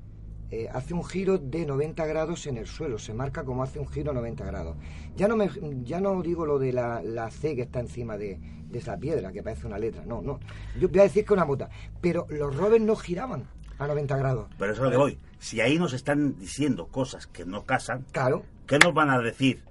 eh, 0.51 0.67
hace 0.72 0.93
un 0.93 1.03
giro 1.03 1.38
de 1.38 1.65
90 1.65 2.05
grados 2.05 2.45
en 2.47 2.57
el 2.57 2.67
suelo, 2.67 2.97
se 2.99 3.13
marca 3.13 3.43
como 3.43 3.63
hace 3.63 3.80
un 3.80 3.88
giro 3.88 4.13
90 4.13 4.45
grados. 4.45 4.77
Ya 5.15 5.27
no, 5.27 5.35
me, 5.35 5.49
ya 5.84 5.99
no 5.99 6.22
digo 6.22 6.45
lo 6.45 6.59
de 6.59 6.72
la, 6.73 7.01
la 7.01 7.31
C 7.31 7.55
que 7.55 7.63
está 7.63 7.80
encima 7.80 8.17
de, 8.17 8.39
de 8.69 8.80
esa 8.80 8.97
piedra, 8.97 9.31
que 9.31 9.41
parece 9.43 9.67
una 9.67 9.77
letra, 9.80 10.03
no, 10.05 10.22
no. 10.22 10.39
Yo 10.80 10.88
voy 10.89 10.99
a 10.99 11.03
decir 11.03 11.26
que 11.26 11.34
una 11.34 11.45
mota, 11.45 11.69
pero 12.01 12.27
los 12.30 12.55
robes 12.55 12.81
no 12.81 12.95
giraban 12.95 13.47
a 13.77 13.88
90 13.88 14.17
grados. 14.17 14.47
Pero 14.57 14.72
eso 14.72 14.81
es 14.81 14.85
lo 14.85 14.91
que 14.91 14.97
voy. 14.97 15.19
Si 15.39 15.61
ahí 15.61 15.77
nos 15.77 15.93
están 15.93 16.38
diciendo 16.39 16.88
cosas 16.88 17.27
que 17.27 17.45
no 17.45 17.63
casan, 17.65 18.05
claro. 18.11 18.43
¿qué 18.67 18.80
nos 18.80 18.93
van 18.93 19.09
a 19.09 19.19
decir 19.19 19.63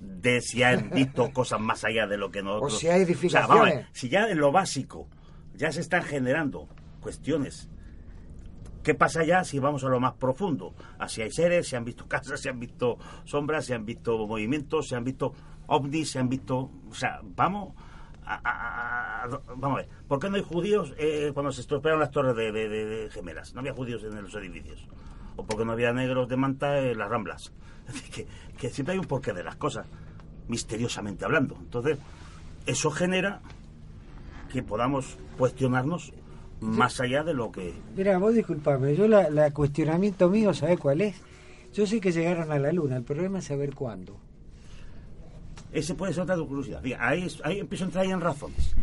de 0.00 0.40
si 0.40 0.62
han 0.62 0.90
visto 0.94 1.30
cosas 1.32 1.60
más 1.60 1.84
allá 1.84 2.06
de 2.06 2.16
lo 2.16 2.30
que 2.30 2.42
nosotros... 2.42 2.74
O 2.74 2.76
si 2.76 2.88
hay 2.88 3.02
O 3.02 3.04
sea, 3.04 3.06
edificaciones. 3.06 3.48
vamos 3.48 3.66
a 3.66 3.74
ver, 3.76 3.86
si 3.92 4.08
ya 4.08 4.28
en 4.28 4.38
lo 4.38 4.52
básico 4.52 5.06
ya 5.54 5.70
se 5.70 5.80
están 5.80 6.02
generando 6.02 6.68
cuestiones, 7.00 7.68
¿qué 8.84 8.94
pasa 8.94 9.24
ya 9.24 9.42
si 9.42 9.58
vamos 9.58 9.82
a 9.82 9.88
lo 9.88 9.98
más 9.98 10.12
profundo? 10.14 10.74
A 10.98 11.08
si 11.08 11.22
hay 11.22 11.32
seres, 11.32 11.66
si 11.66 11.74
han 11.74 11.84
visto 11.84 12.06
casas, 12.08 12.40
si 12.40 12.48
han 12.48 12.60
visto 12.60 12.98
sombras, 13.24 13.66
si 13.66 13.72
han 13.72 13.84
visto 13.84 14.16
movimientos, 14.26 14.88
si 14.88 14.94
han 14.94 15.02
visto 15.02 15.32
ovnis, 15.66 16.12
si 16.12 16.18
han 16.18 16.28
visto... 16.28 16.70
O 16.88 16.94
sea, 16.94 17.20
vamos... 17.22 17.74
A, 18.26 19.26
vamos 19.48 19.72
a 19.72 19.82
ver, 19.82 19.88
¿por 20.08 20.18
qué 20.18 20.30
no 20.30 20.36
hay 20.36 20.42
judíos 20.42 20.94
eh, 20.96 21.30
cuando 21.34 21.52
se 21.52 21.60
estropearon 21.60 22.00
las 22.00 22.10
torres 22.10 22.34
de, 22.34 23.10
gemelas? 23.12 23.52
No 23.52 23.60
había 23.60 23.74
judíos 23.74 24.02
en 24.02 24.22
los 24.22 24.34
edificios. 24.34 24.88
O 25.36 25.44
porque 25.44 25.66
no 25.66 25.72
había 25.72 25.92
negros 25.92 26.26
de 26.28 26.36
manta 26.36 26.78
en 26.78 26.96
las 26.96 27.08
ramblas. 27.08 27.52
Es 27.86 28.00
que, 28.02 28.26
que 28.58 28.70
siempre 28.70 28.94
hay 28.94 28.98
un 28.98 29.04
porqué 29.04 29.34
de 29.34 29.44
las 29.44 29.56
cosas, 29.56 29.86
misteriosamente 30.48 31.26
hablando. 31.26 31.54
Entonces, 31.60 31.98
eso 32.64 32.90
genera 32.90 33.42
que 34.50 34.62
podamos 34.62 35.18
cuestionarnos 35.36 36.14
más 36.64 37.00
allá 37.00 37.22
de 37.22 37.34
lo 37.34 37.52
que... 37.52 37.74
Mira, 37.96 38.18
vos 38.18 38.34
disculpame, 38.34 38.96
yo 38.96 39.06
la, 39.06 39.28
la 39.30 39.50
cuestionamiento 39.52 40.28
mío, 40.30 40.52
¿sabés 40.54 40.78
cuál 40.78 41.00
es? 41.02 41.16
Yo 41.72 41.86
sé 41.86 42.00
que 42.00 42.12
llegaron 42.12 42.50
a 42.52 42.58
la 42.58 42.72
luna, 42.72 42.96
el 42.96 43.02
problema 43.04 43.38
es 43.40 43.44
saber 43.46 43.74
cuándo. 43.74 44.16
Ese 45.72 45.94
puede 45.94 46.12
ser 46.12 46.22
otra 46.22 46.36
curiosidad. 46.36 46.82
Ahí, 47.00 47.26
ahí 47.42 47.58
empiezo 47.58 47.84
a 47.84 47.86
entrar 47.88 48.06
en 48.06 48.20
razones. 48.20 48.74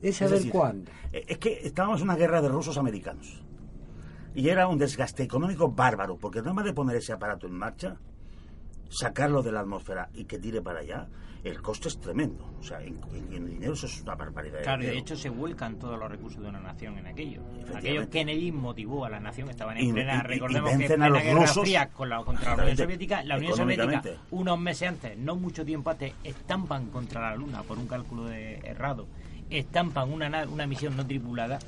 Es 0.00 0.16
saber 0.16 0.34
decir, 0.38 0.50
cuándo. 0.50 0.90
eh, 1.12 1.24
Es 1.28 1.38
que 1.38 1.60
estábamos 1.62 2.00
en 2.00 2.04
una 2.08 2.16
guerra 2.16 2.40
de 2.42 2.48
rusos 2.48 2.76
americanos. 2.78 3.42
Y 4.34 4.48
era 4.48 4.66
un 4.66 4.78
desgaste 4.78 5.22
económico 5.22 5.70
bárbaro, 5.70 6.16
porque 6.16 6.38
nada 6.40 6.54
más 6.54 6.64
de 6.64 6.72
poner 6.72 6.96
ese 6.96 7.12
aparato 7.12 7.46
en 7.46 7.52
marcha, 7.52 7.96
sacarlo 8.88 9.42
de 9.42 9.52
la 9.52 9.60
atmósfera 9.60 10.08
y 10.14 10.24
que 10.24 10.38
tire 10.38 10.62
para 10.62 10.80
allá, 10.80 11.06
el 11.44 11.60
coste 11.60 11.88
es 11.88 11.98
tremendo. 11.98 12.48
O 12.60 12.62
sea, 12.62 12.80
en, 12.80 13.00
en- 13.32 13.46
dinero 13.46 13.72
eso 13.72 13.86
es 13.86 14.00
una 14.02 14.14
barbaridad. 14.14 14.58
de 14.58 14.62
Claro, 14.62 14.82
y 14.82 14.86
de 14.86 14.90
dinero. 14.92 15.04
hecho 15.06 15.16
se 15.16 15.28
vuelcan 15.28 15.76
todos 15.78 15.98
los 15.98 16.08
recursos 16.10 16.40
de 16.42 16.48
una 16.48 16.60
nación 16.60 16.98
en 16.98 17.06
aquello. 17.08 17.40
Aquello 17.74 18.08
Kennedy 18.08 18.52
motivó 18.52 19.04
a 19.04 19.08
la 19.08 19.18
nación, 19.18 19.50
estaban 19.50 19.76
en 19.76 19.92
plena, 19.92 20.14
y- 20.14 20.18
y 20.18 20.28
recordemos 20.28 20.70
que 20.70 20.74
en 20.74 20.78
vencen 20.80 21.02
a 21.02 21.06
plena 21.06 21.14
los 21.18 21.22
Guerra 21.24 21.40
rusos. 21.40 21.62
Fría 21.64 21.88
con 21.88 22.08
la, 22.08 22.22
contra 22.24 22.56
la 22.56 22.62
Unión. 22.62 22.76
Soviética, 22.76 23.24
la 23.24 23.36
Unión 23.38 23.56
Soviética 23.56 24.02
unos 24.30 24.58
meses 24.60 24.88
antes, 24.88 25.18
no 25.18 25.34
mucho 25.36 25.64
tiempo 25.64 25.90
antes, 25.90 26.12
estampan 26.22 26.86
contra 26.90 27.20
la 27.30 27.34
Luna 27.36 27.62
por 27.64 27.76
un 27.78 27.88
cálculo 27.88 28.26
de 28.26 28.58
errado, 28.64 29.06
estampan 29.50 30.12
una, 30.12 30.28
na- 30.28 30.46
una 30.48 30.66
misión 30.66 30.96
no 30.96 31.04
tripulada. 31.06 31.58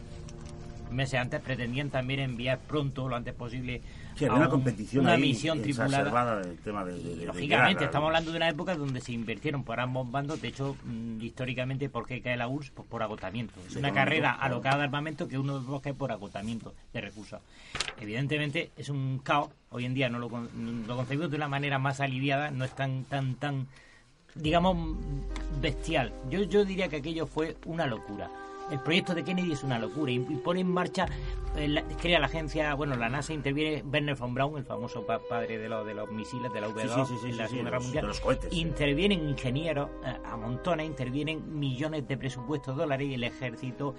Meses 0.92 1.18
antes 1.18 1.40
pretendían 1.40 1.90
también 1.90 2.20
enviar 2.20 2.60
pronto, 2.60 3.08
lo 3.08 3.16
antes 3.16 3.34
posible, 3.34 3.82
Sí, 4.16 4.24
había 4.24 4.34
a 4.34 4.36
una 4.36 4.44
un- 4.46 4.50
competición 4.52 5.04
una 5.04 5.14
ahí 5.14 5.20
misión 5.20 5.60
tripulada. 5.62 6.40
del 6.40 6.56
tema 6.58 6.84
de, 6.84 6.92
de- 6.94 7.02
de- 7.02 7.16
de 7.16 7.26
Lógicamente, 7.26 7.74
guerra, 7.74 7.84
estamos 7.86 8.06
hablando 8.08 8.30
de 8.30 8.36
una 8.36 8.48
época 8.48 8.76
donde 8.76 9.00
se 9.00 9.12
invirtieron 9.12 9.64
por 9.64 9.80
ambos 9.80 10.10
bandos. 10.10 10.40
De 10.40 10.48
hecho, 10.48 10.76
mm, 10.84 11.20
históricamente, 11.20 11.88
¿por 11.88 12.06
qué 12.06 12.20
cae 12.22 12.36
la 12.36 12.46
URSS? 12.48 12.70
Pues 12.72 12.88
por 12.88 13.02
agotamiento. 13.02 13.54
Es 13.68 13.76
una 13.76 13.92
carrera 13.92 14.32
alocada 14.32 14.78
de 14.78 14.82
armamento 14.84 15.26
que 15.28 15.38
uno 15.38 15.54
de 15.54 15.58
los 15.60 15.68
dos 15.68 15.80
cae 15.82 15.94
por 15.94 16.12
agotamiento 16.12 16.74
de 16.92 17.00
recursos. 17.00 17.40
Evidentemente, 18.00 18.70
es 18.76 18.88
un 18.88 19.18
caos. 19.22 19.50
Hoy 19.70 19.84
en 19.84 19.94
día 19.94 20.08
no 20.08 20.18
lo, 20.18 20.28
lo 20.28 20.96
concebimos 20.96 21.30
de 21.30 21.36
una 21.36 21.48
manera 21.48 21.78
más 21.78 22.00
aliviada, 22.00 22.50
no 22.50 22.64
es 22.64 22.74
tan, 22.76 23.04
tan, 23.04 23.34
tan, 23.34 23.66
digamos, 24.36 24.76
bestial. 25.60 26.12
Yo, 26.30 26.42
yo 26.44 26.64
diría 26.64 26.88
que 26.88 26.96
aquello 26.96 27.26
fue 27.26 27.56
una 27.66 27.86
locura. 27.86 28.30
El 28.70 28.80
proyecto 28.80 29.14
de 29.14 29.22
Kennedy 29.24 29.52
es 29.52 29.62
una 29.62 29.78
locura 29.78 30.10
y, 30.10 30.18
pone 30.18 30.60
en 30.60 30.70
marcha, 30.70 31.06
eh, 31.56 31.68
la- 31.68 31.82
crea 32.00 32.18
la 32.18 32.26
agencia, 32.26 32.74
bueno, 32.74 32.96
la 32.96 33.08
NASA 33.08 33.32
interviene, 33.32 33.82
Werner 33.84 34.16
von 34.16 34.32
Braun, 34.34 34.56
el 34.58 34.64
famoso 34.64 35.04
pa- 35.06 35.20
padre 35.28 35.58
de, 35.58 35.68
los 35.68 35.86
de 35.86 35.94
los 35.94 36.10
misiles 36.10 36.52
de 36.52 36.60
la 36.60 36.68
V2 36.68 37.06
Sí, 37.06 37.14
sí, 37.14 37.18
sí, 37.22 37.28
en 37.30 37.36
la 37.36 37.48
Segunda 37.48 37.70
Guerra 37.70 37.80
Mundial. 37.82 38.06
los 38.06 38.20
cohetes. 38.20 38.52
Intervienen 38.52 39.28
ingenieros 39.28 39.90
eh, 40.04 40.16
a 40.24 40.36
montones, 40.36 40.86
intervienen 40.86 41.58
millones 41.58 42.08
de 42.08 42.16
presupuestos 42.16 42.76
dólares 42.76 43.06
y 43.08 43.14
el 43.14 43.24
ejército, 43.24 43.94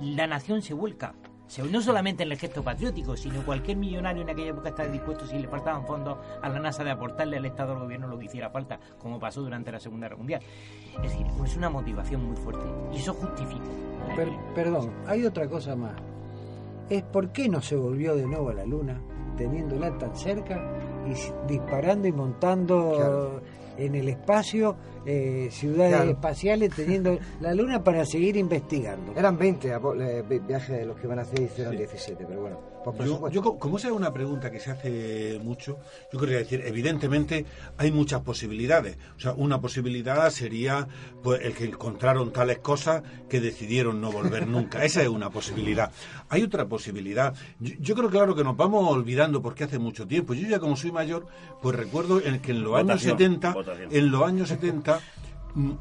y 0.00 0.14
la 0.14 0.26
nación 0.26 0.62
se 0.62 0.74
vuelca. 0.74 1.14
Se- 1.48 1.62
No 1.64 1.80
solamente 1.80 2.22
en 2.22 2.30
el 2.30 2.38
gesto 2.38 2.62
patriótico, 2.62 3.16
sino 3.16 3.42
cualquier 3.44 3.76
millonario 3.78 4.22
en 4.22 4.30
aquella 4.30 4.50
época 4.50 4.68
estaba 4.68 4.88
dispuesto, 4.88 5.26
si 5.26 5.38
le 5.38 5.48
faltaban 5.48 5.84
fondos 5.86 6.18
a 6.40 6.48
la 6.48 6.60
NASA, 6.60 6.84
de 6.84 6.90
aportarle 6.92 7.38
al 7.38 7.44
Estado 7.46 7.72
al 7.72 7.80
gobierno 7.80 8.06
lo 8.06 8.18
que 8.18 8.26
hiciera 8.26 8.50
falta, 8.50 8.78
como 8.98 9.18
pasó 9.18 9.40
durante 9.42 9.72
la 9.72 9.80
Segunda 9.80 10.06
Guerra 10.06 10.18
Mundial. 10.18 10.42
Es 11.02 11.10
decir, 11.10 11.26
es 11.44 11.56
una 11.56 11.70
motivación 11.70 12.24
muy 12.24 12.36
fuerte 12.36 12.64
y 12.92 12.98
eso 12.98 13.14
justifica. 13.14 13.64
Per- 14.14 14.28
perdón, 14.54 14.92
hay 15.06 15.24
otra 15.24 15.48
cosa 15.48 15.74
más. 15.74 15.92
Es 16.88 17.02
por 17.02 17.30
qué 17.32 17.48
no 17.48 17.60
se 17.60 17.76
volvió 17.76 18.14
de 18.14 18.26
nuevo 18.26 18.50
a 18.50 18.54
la 18.54 18.64
Luna, 18.64 19.00
teniéndola 19.36 19.96
tan 19.98 20.16
cerca 20.16 20.58
y 21.06 21.14
disparando 21.50 22.08
y 22.08 22.12
montando 22.12 22.92
Claro. 22.96 23.40
En 23.78 23.94
el 23.94 24.08
espacio 24.08 24.76
eh, 25.06 25.48
ciudades 25.50 25.94
Claro. 25.94 26.10
espaciales, 26.10 26.70
teniendo 26.74 27.18
la 27.40 27.54
Luna 27.54 27.82
para 27.82 28.04
seguir 28.04 28.36
investigando. 28.36 29.12
Eran 29.16 29.38
20 29.38 29.72
apo- 29.72 29.94
eh, 29.94 30.22
vi- 30.28 30.40
viajes 30.40 30.86
los 30.86 30.96
que 30.98 31.06
iban 31.06 31.18
a 31.18 31.22
hacer 31.22 31.40
hicieron 31.40 31.76
17, 31.76 32.26
pero 32.26 32.42
bueno. 32.42 32.58
Yo, 33.04 33.28
yo 33.30 33.42
co- 33.42 33.58
como 33.58 33.76
esa 33.78 33.88
es 33.88 33.94
una 33.94 34.12
pregunta 34.12 34.50
que 34.50 34.60
se 34.60 34.70
hace 34.70 35.40
mucho, 35.42 35.78
yo 36.12 36.18
querría 36.18 36.38
decir, 36.38 36.62
evidentemente 36.64 37.44
hay 37.76 37.90
muchas 37.92 38.20
posibilidades. 38.22 38.96
O 39.16 39.20
sea, 39.20 39.32
una 39.34 39.60
posibilidad 39.60 40.30
sería 40.30 40.86
pues, 41.22 41.40
el 41.44 41.54
que 41.54 41.64
encontraron 41.64 42.32
tales 42.32 42.58
cosas 42.58 43.02
que 43.28 43.40
decidieron 43.40 44.00
no 44.00 44.10
volver 44.12 44.46
nunca. 44.48 44.84
Esa 44.84 45.02
es 45.02 45.08
una 45.08 45.30
posibilidad. 45.30 45.90
Hay 46.28 46.42
otra 46.42 46.66
posibilidad. 46.66 47.34
Yo, 47.60 47.74
yo 47.80 47.94
creo, 47.94 48.10
claro, 48.10 48.34
que 48.34 48.44
nos 48.44 48.56
vamos 48.56 48.90
olvidando 48.90 49.42
porque 49.42 49.64
hace 49.64 49.78
mucho 49.78 50.06
tiempo. 50.06 50.34
Yo 50.34 50.48
ya 50.48 50.58
como 50.58 50.76
soy 50.76 50.92
mayor, 50.92 51.26
pues 51.62 51.74
recuerdo 51.76 52.20
en 52.22 52.40
que 52.40 52.52
en 52.52 52.62
los 52.62 52.74
años 52.74 52.86
Votación, 53.02 53.18
70, 53.18 53.52
votación. 53.54 53.88
en 53.94 54.10
los 54.10 54.22
años 54.22 54.48
70 54.48 54.96
mm, 54.96 55.27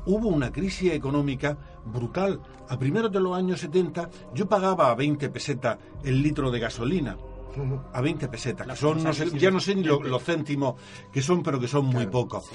hubo 0.05 0.27
una 0.29 0.51
crisis 0.51 0.91
económica 0.93 1.57
brutal. 1.85 2.41
A 2.69 2.77
primeros 2.77 3.11
de 3.11 3.19
los 3.19 3.35
años 3.37 3.59
70 3.61 4.09
yo 4.33 4.47
pagaba 4.47 4.89
a 4.91 4.95
20 4.95 5.29
pesetas 5.29 5.77
el 6.03 6.21
litro 6.21 6.51
de 6.51 6.59
gasolina. 6.59 7.17
A 7.93 8.01
20 8.01 8.27
pesetas, 8.27 8.67
que 8.67 8.75
son, 8.75 9.03
no 9.03 9.13
sé, 9.13 9.31
ya 9.39 9.49
no 9.49 9.59
sé 9.59 9.73
ni 9.73 9.81
lo- 9.83 10.03
los 10.03 10.21
céntimos 10.23 10.75
que 11.11 11.23
son, 11.23 11.41
pero 11.41 11.59
que 11.59 11.67
son 11.67 11.85
muy 11.87 12.05
pocos. 12.05 12.45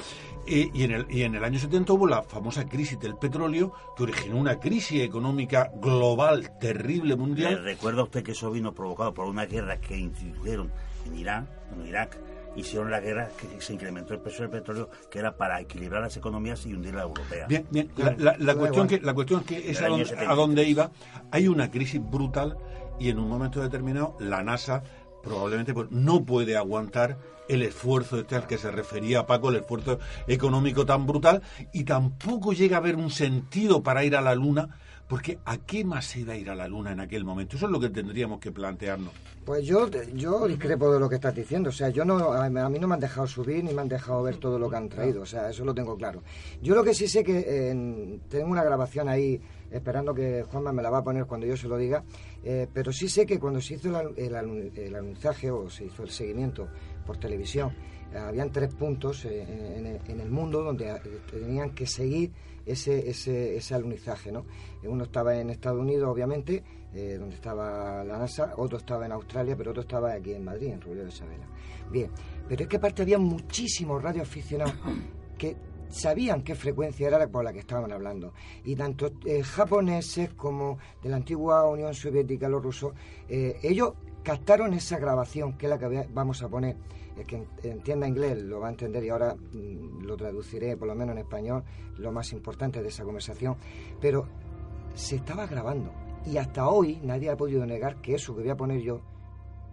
Eh, 0.46 0.70
y, 0.72 0.84
en 0.84 0.92
el, 0.92 1.06
y 1.10 1.22
en 1.22 1.34
el 1.34 1.42
año 1.42 1.58
70 1.58 1.92
hubo 1.94 2.06
la 2.06 2.22
famosa 2.22 2.68
crisis 2.68 3.00
del 3.00 3.16
petróleo, 3.16 3.72
que 3.96 4.04
originó 4.04 4.36
una 4.36 4.60
crisis 4.60 5.00
económica 5.02 5.72
global 5.80 6.52
terrible 6.60 7.10
¿Le 7.10 7.16
mundial. 7.16 7.64
recuerda 7.64 8.04
usted 8.04 8.22
que 8.22 8.30
eso 8.32 8.52
vino 8.52 8.72
provocado 8.72 9.12
por 9.12 9.26
una 9.26 9.46
guerra 9.46 9.80
que 9.80 9.96
introdujeron 9.98 10.70
en 11.06 11.18
Irán, 11.18 11.48
en 11.74 11.86
Irak? 11.86 12.16
Hicieron 12.54 12.90
la 12.90 13.00
guerra 13.00 13.28
que 13.38 13.60
se 13.60 13.72
incrementó 13.72 14.14
el 14.14 14.20
precio 14.20 14.42
del 14.42 14.50
petróleo, 14.50 14.90
que 15.10 15.18
era 15.18 15.36
para 15.36 15.60
equilibrar 15.60 16.02
las 16.02 16.16
economías 16.16 16.64
y 16.66 16.74
hundir 16.74 16.94
la 16.94 17.02
europea. 17.02 17.46
Bien, 17.46 17.66
bien. 17.70 17.90
La, 17.96 18.14
la- 18.18 18.36
la 18.38 18.52
Da 18.54 18.58
cuestión 18.58 18.86
que, 18.88 19.00
la 19.00 19.14
cuestión 19.14 19.42
que 19.44 19.70
es 19.70 19.80
a 19.80 19.88
donde, 19.88 20.04
70. 20.06 20.30
a 20.30 20.34
donde 20.34 20.64
iba. 20.68 20.90
Hay 21.30 21.48
una 21.48 21.70
crisis 21.70 22.00
brutal 22.02 22.56
y 23.00 23.08
en 23.08 23.18
un 23.18 23.28
momento 23.28 23.60
determinado 23.62 24.16
la 24.20 24.42
NASA 24.42 24.82
probablemente 25.22 25.72
pues, 25.72 25.90
no 25.90 26.24
puede 26.24 26.56
aguantar 26.56 27.16
el 27.48 27.62
esfuerzo 27.62 28.18
este 28.18 28.34
al 28.36 28.46
que 28.46 28.58
se 28.58 28.70
refería 28.70 29.24
Paco, 29.26 29.50
el 29.50 29.56
esfuerzo 29.56 29.98
económico 30.26 30.84
tan 30.86 31.06
brutal 31.06 31.42
y 31.72 31.84
tampoco 31.84 32.52
llega 32.52 32.76
a 32.76 32.80
haber 32.80 32.96
un 32.96 33.10
sentido 33.10 33.82
para 33.82 34.04
ir 34.04 34.16
a 34.16 34.20
la 34.20 34.34
Luna. 34.34 34.68
Porque 35.12 35.38
¿a 35.44 35.58
qué 35.58 35.84
más 35.84 36.06
se 36.06 36.20
iba 36.20 36.32
a 36.32 36.36
ir 36.38 36.48
a 36.48 36.54
la 36.54 36.66
Luna 36.66 36.92
en 36.92 37.00
aquel 37.00 37.22
momento? 37.22 37.56
Eso 37.56 37.66
es 37.66 37.72
lo 37.72 37.78
que 37.78 37.90
tendríamos 37.90 38.40
que 38.40 38.50
plantearnos. 38.50 39.12
Pues 39.44 39.62
yo, 39.66 39.86
yo 40.14 40.48
discrepo 40.48 40.90
de 40.90 40.98
lo 40.98 41.06
que 41.06 41.16
estás 41.16 41.34
diciendo. 41.34 41.68
O 41.68 41.72
sea, 41.72 41.90
yo 41.90 42.02
no, 42.06 42.32
a 42.32 42.48
mí 42.48 42.78
no 42.78 42.88
me 42.88 42.94
han 42.94 43.00
dejado 43.00 43.26
subir 43.26 43.62
ni 43.62 43.74
me 43.74 43.82
han 43.82 43.90
dejado 43.90 44.22
ver 44.22 44.38
todo 44.38 44.58
lo 44.58 44.70
que 44.70 44.76
han 44.76 44.88
traído. 44.88 45.20
O 45.20 45.26
sea, 45.26 45.50
eso 45.50 45.66
lo 45.66 45.74
tengo 45.74 45.98
claro. 45.98 46.22
Yo 46.62 46.74
lo 46.74 46.82
que 46.82 46.94
sí 46.94 47.08
sé 47.08 47.22
que 47.22 47.44
eh, 47.46 48.20
tengo 48.30 48.46
una 48.46 48.64
grabación 48.64 49.10
ahí, 49.10 49.38
esperando 49.70 50.14
que 50.14 50.44
Juanma 50.44 50.72
me 50.72 50.82
la 50.82 50.88
va 50.88 51.00
a 51.00 51.04
poner 51.04 51.26
cuando 51.26 51.46
yo 51.46 51.58
se 51.58 51.68
lo 51.68 51.76
diga. 51.76 52.02
eh, 52.42 52.66
pero 52.72 52.90
sí 52.90 53.06
sé 53.10 53.26
que 53.26 53.38
cuando 53.38 53.60
se 53.60 53.74
hizo 53.74 54.00
el, 54.00 54.14
el 54.16 54.72
el 54.74 54.94
anunciaje 54.96 55.50
o 55.50 55.68
se 55.68 55.84
hizo 55.84 56.04
el 56.04 56.10
seguimiento 56.10 56.68
por 57.04 57.18
televisión, 57.18 57.70
habían 58.18 58.50
tres 58.50 58.74
puntos 58.74 59.24
eh, 59.24 60.00
en, 60.06 60.20
el 60.20 60.30
mundo 60.30 60.62
donde 60.62 60.90
eh, 60.90 61.00
tenían 61.30 61.70
que 61.70 61.86
seguir 61.86 62.32
ese, 62.66 63.08
ese, 63.08 63.56
ese 63.56 63.74
alunizaje. 63.74 64.32
¿no? 64.32 64.44
Uno 64.84 65.04
estaba 65.04 65.36
en 65.36 65.50
Estados 65.50 65.80
Unidos, 65.80 66.08
obviamente, 66.08 66.62
eh, 66.94 67.16
donde 67.18 67.34
estaba 67.34 68.04
la 68.04 68.18
NASA, 68.18 68.54
otro 68.56 68.78
estaba 68.78 69.06
en 69.06 69.12
Australia, 69.12 69.56
pero 69.56 69.70
otro 69.70 69.82
estaba 69.82 70.12
aquí 70.12 70.32
en 70.34 70.44
Madrid, 70.44 70.68
en 70.68 70.80
Rubio 70.80 71.02
de 71.02 71.08
Isabela. 71.08 71.46
Bien, 71.90 72.10
pero 72.48 72.62
es 72.62 72.68
que 72.68 72.76
aparte 72.76 73.02
había 73.02 73.18
muchísimos 73.18 74.02
radioaficionados 74.02 74.74
que 75.38 75.56
sabían 75.88 76.42
qué 76.42 76.54
frecuencia 76.54 77.08
era 77.08 77.18
la 77.18 77.28
por 77.28 77.44
la 77.44 77.52
que 77.52 77.60
estaban 77.60 77.92
hablando. 77.92 78.32
Y 78.64 78.74
tanto 78.74 79.10
eh, 79.24 79.42
japoneses 79.42 80.34
como 80.34 80.78
de 81.02 81.10
la 81.10 81.16
antigua 81.16 81.68
Unión 81.68 81.94
Soviética, 81.94 82.48
los 82.48 82.62
rusos, 82.62 82.92
eh, 83.28 83.58
ellos 83.62 83.92
captaron 84.22 84.72
esa 84.74 84.98
grabación, 84.98 85.56
que 85.56 85.66
es 85.66 85.70
la 85.70 85.78
que 85.78 86.08
vamos 86.12 86.42
a 86.42 86.48
poner. 86.48 86.76
El 87.16 87.26
que 87.26 87.36
en- 87.36 87.48
entienda 87.62 88.08
inglés 88.08 88.38
lo 88.42 88.60
va 88.60 88.68
a 88.68 88.70
entender 88.70 89.04
y 89.04 89.10
ahora 89.10 89.34
mm, 89.34 90.02
lo 90.04 90.16
traduciré, 90.16 90.76
por 90.76 90.88
lo 90.88 90.94
menos 90.94 91.12
en 91.14 91.18
español, 91.18 91.62
lo 91.98 92.10
más 92.12 92.32
importante 92.32 92.82
de 92.82 92.88
esa 92.88 93.04
conversación. 93.04 93.56
Pero 94.00 94.26
se 94.94 95.16
estaba 95.16 95.46
grabando. 95.46 95.92
Y 96.24 96.36
hasta 96.38 96.68
hoy 96.68 97.00
nadie 97.02 97.30
ha 97.30 97.36
podido 97.36 97.66
negar 97.66 97.96
que 97.96 98.14
eso 98.14 98.34
que 98.34 98.42
voy 98.42 98.50
a 98.50 98.56
poner 98.56 98.80
yo 98.80 99.00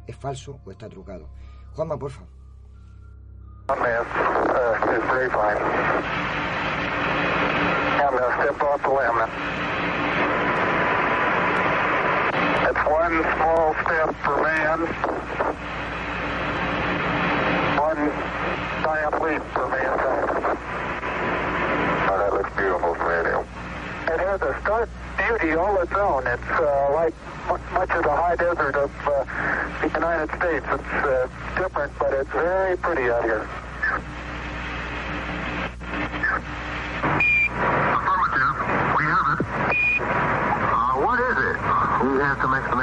es 0.07 0.15
falso 0.15 0.59
o 0.65 0.71
está 0.71 0.89
trucado. 0.89 1.29
Juanma, 1.75 1.97
por 1.97 2.11
favor. 2.11 2.29
It's 12.69 12.83
one 12.85 13.15
small 13.35 13.73
step 13.83 14.09
for 14.23 14.37
man, 14.41 14.79
giant 18.89 19.21
leap 19.21 19.43
for 19.53 19.67
mankind. 19.69 20.29
Oh, 22.09 22.17
that 22.17 22.33
looks 22.33 22.49
beautiful 22.57 22.95
radio. 22.95 23.45
It 24.09 24.19
has 24.19 24.41
a 24.41 24.57
stark 24.61 24.89
beauty 25.15 25.53
all 25.53 25.79
its 25.79 25.93
own. 25.93 26.25
It's 26.25 26.41
uh, 26.49 26.89
like 26.95 27.13
mu- 27.47 27.61
much 27.77 27.91
of 27.91 28.01
the 28.01 28.09
high 28.09 28.35
desert 28.35 28.75
of 28.75 28.89
uh, 29.05 29.25
the 29.81 29.93
United 29.93 30.29
States. 30.41 30.65
It's 30.73 31.05
uh, 31.05 31.29
different, 31.55 31.93
but 31.99 32.13
it's 32.13 32.31
very 32.31 32.77
pretty 32.77 33.11
out 33.11 33.23
here. 33.23 33.47
Affirmative. 37.93 38.55
We 38.97 39.03
have 39.05 39.27
it. 39.29 39.45
Uh, 40.01 41.05
what 41.05 41.19
is 41.29 41.37
it? 41.37 41.57
We 42.09 42.17
have 42.25 42.37
some 42.41 42.53
explanation 42.55 42.78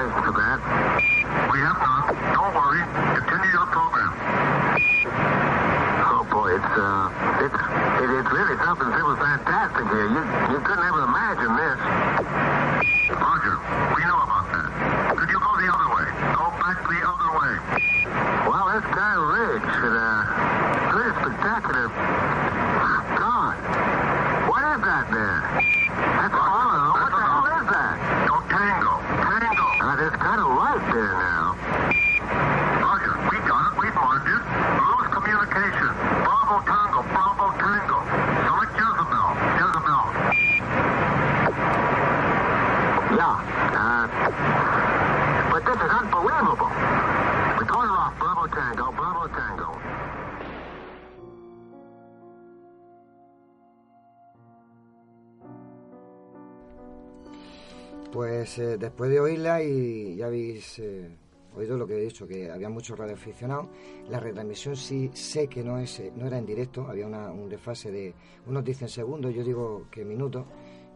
Después 58.57 59.11
de 59.11 59.21
oírla 59.21 59.63
y 59.63 60.17
ya 60.17 60.27
habéis 60.27 60.79
eh, 60.79 61.09
oído 61.55 61.77
lo 61.77 61.87
que 61.87 61.97
he 61.97 62.01
dicho, 62.01 62.27
que 62.27 62.51
había 62.51 62.69
muchos 62.69 62.99
radioaficionados, 62.99 63.69
la 64.09 64.21
retransmisión 64.21 64.77
sí 64.77 65.11
sé 65.15 65.47
que 65.49 65.63
no, 65.63 65.79
es, 65.79 66.01
eh, 66.01 66.13
no 66.17 66.27
era 66.27 66.39
en 66.39 66.47
directo, 66.47 66.87
había 66.89 67.07
una- 67.07 67.31
un 67.31 67.49
desfase 67.49 67.91
de 67.91 68.15
unos 68.47 68.65
dicen 68.65 68.89
segundos, 68.89 69.35
yo 69.35 69.43
digo 69.45 69.87
que 69.91 70.05
minutos, 70.05 70.45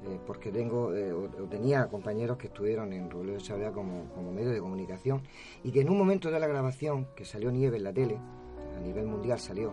eh, 0.04 0.18
porque 0.26 0.50
tengo 0.50 0.92
o, 1.12 1.28
tenía 1.50 1.86
compañeros 1.88 2.36
que 2.38 2.46
estuvieron 2.46 2.92
en 2.92 3.10
Robledo 3.10 3.38
de 3.38 3.72
como, 3.72 4.06
como 4.14 4.32
medio 4.32 4.50
de 4.50 4.60
comunicación 4.60 5.22
y 5.62 5.70
que 5.70 5.82
en 5.82 5.90
un 5.90 5.98
momento 5.98 6.30
de 6.30 6.40
la 6.40 6.46
grabación, 6.46 7.08
que 7.14 7.24
salió 7.24 7.50
nieve 7.50 7.76
en 7.76 7.84
la 7.84 7.92
tele, 7.92 8.16
a 8.76 8.80
nivel 8.80 9.06
mundial 9.06 9.38
salió, 9.38 9.72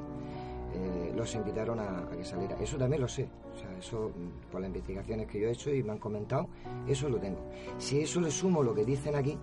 eh, 0.78 1.14
los 1.16 1.34
invitaron 1.36 1.80
a, 1.80 2.08
que 2.10 2.24
saliera. 2.24 2.56
Eso 2.60 2.78
también 2.78 3.02
lo 3.02 3.08
sé, 3.08 3.28
o 3.54 3.58
sea, 3.58 3.78
eso 3.78 4.12
mm, 4.16 4.52
por 4.52 4.62
las 4.62 4.68
investigaciones 4.70 5.28
que 5.28 5.40
yo 5.40 5.48
he 5.48 5.52
hecho 5.52 5.74
y 5.74 5.84
me 5.84 5.92
han 5.92 5.98
comentado, 5.98 6.48
eso 6.88 7.10
lo 7.10 7.18
tengo. 7.18 7.40
Si 7.78 8.00
eso 8.00 8.22
le 8.22 8.32
sumo 8.32 8.64
lo 8.64 8.74
que 8.74 8.86
dicen 8.86 9.16
aquí, 9.16 9.38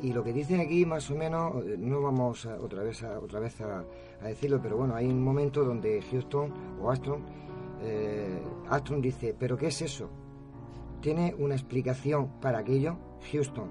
y 0.00 0.12
lo 0.12 0.24
que 0.24 0.32
dicen 0.32 0.60
aquí 0.60 0.84
más 0.84 1.10
o 1.10 1.14
menos, 1.14 1.64
eh, 1.64 1.76
no 1.78 2.00
vamos 2.00 2.46
otra 2.46 2.82
vez, 2.82 3.02
a, 3.04 3.18
otra 3.20 3.38
vez 3.40 3.60
a, 3.60 3.84
decirlo, 4.22 4.60
pero 4.62 4.76
bueno, 4.76 4.94
hay 4.94 5.06
un 5.06 5.22
momento 5.22 5.64
donde 5.64 6.02
Houston 6.10 6.52
o 6.80 6.90
Astron, 6.90 7.22
eh, 7.82 8.42
dice, 9.00 9.34
¿pero 9.38 9.56
qué 9.56 9.66
es 9.66 9.82
eso? 9.82 10.08
¿Tiene 11.00 11.34
una 11.38 11.54
explicación 11.54 12.40
para 12.40 12.58
aquello? 12.58 12.96
Houston, 13.30 13.70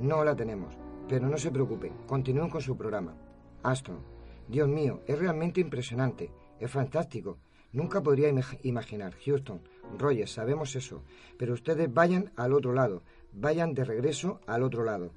no 0.00 0.24
la 0.24 0.36
tenemos, 0.36 0.76
pero 1.08 1.28
no 1.28 1.36
se 1.36 1.50
preocupe, 1.50 1.92
continúen 2.06 2.50
con 2.50 2.60
su 2.60 2.76
programa. 2.76 3.14
Astron, 3.62 4.13
Dios 4.48 4.68
mío, 4.68 5.02
es 5.06 5.18
realmente 5.18 5.60
impresionante, 5.60 6.30
es 6.60 6.70
fantástico. 6.70 7.38
Nunca 7.72 8.02
podría 8.02 8.30
imag- 8.30 8.58
imaginar, 8.62 9.14
Houston, 9.24 9.60
Rogers, 9.98 10.32
sabemos 10.32 10.76
eso, 10.76 11.02
pero 11.38 11.54
ustedes 11.54 11.92
vayan 11.92 12.32
al 12.36 12.52
otro 12.52 12.72
lado, 12.72 13.02
vayan 13.32 13.74
de 13.74 13.84
regreso 13.84 14.40
al 14.46 14.62
otro 14.62 14.84
lado. 14.84 15.12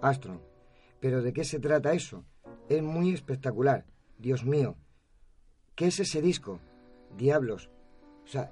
Astron, 0.00 0.40
¿pero 1.00 1.22
de 1.22 1.32
qué 1.32 1.44
se 1.44 1.58
trata 1.60 1.92
eso? 1.92 2.24
Es 2.68 2.82
muy 2.82 3.12
espectacular, 3.12 3.84
Dios 4.18 4.44
mío. 4.44 4.76
¿Qué 5.74 5.88
es 5.88 6.00
ese 6.00 6.22
disco? 6.22 6.60
Diablos. 7.18 7.68
O 8.24 8.28
sea, 8.28 8.50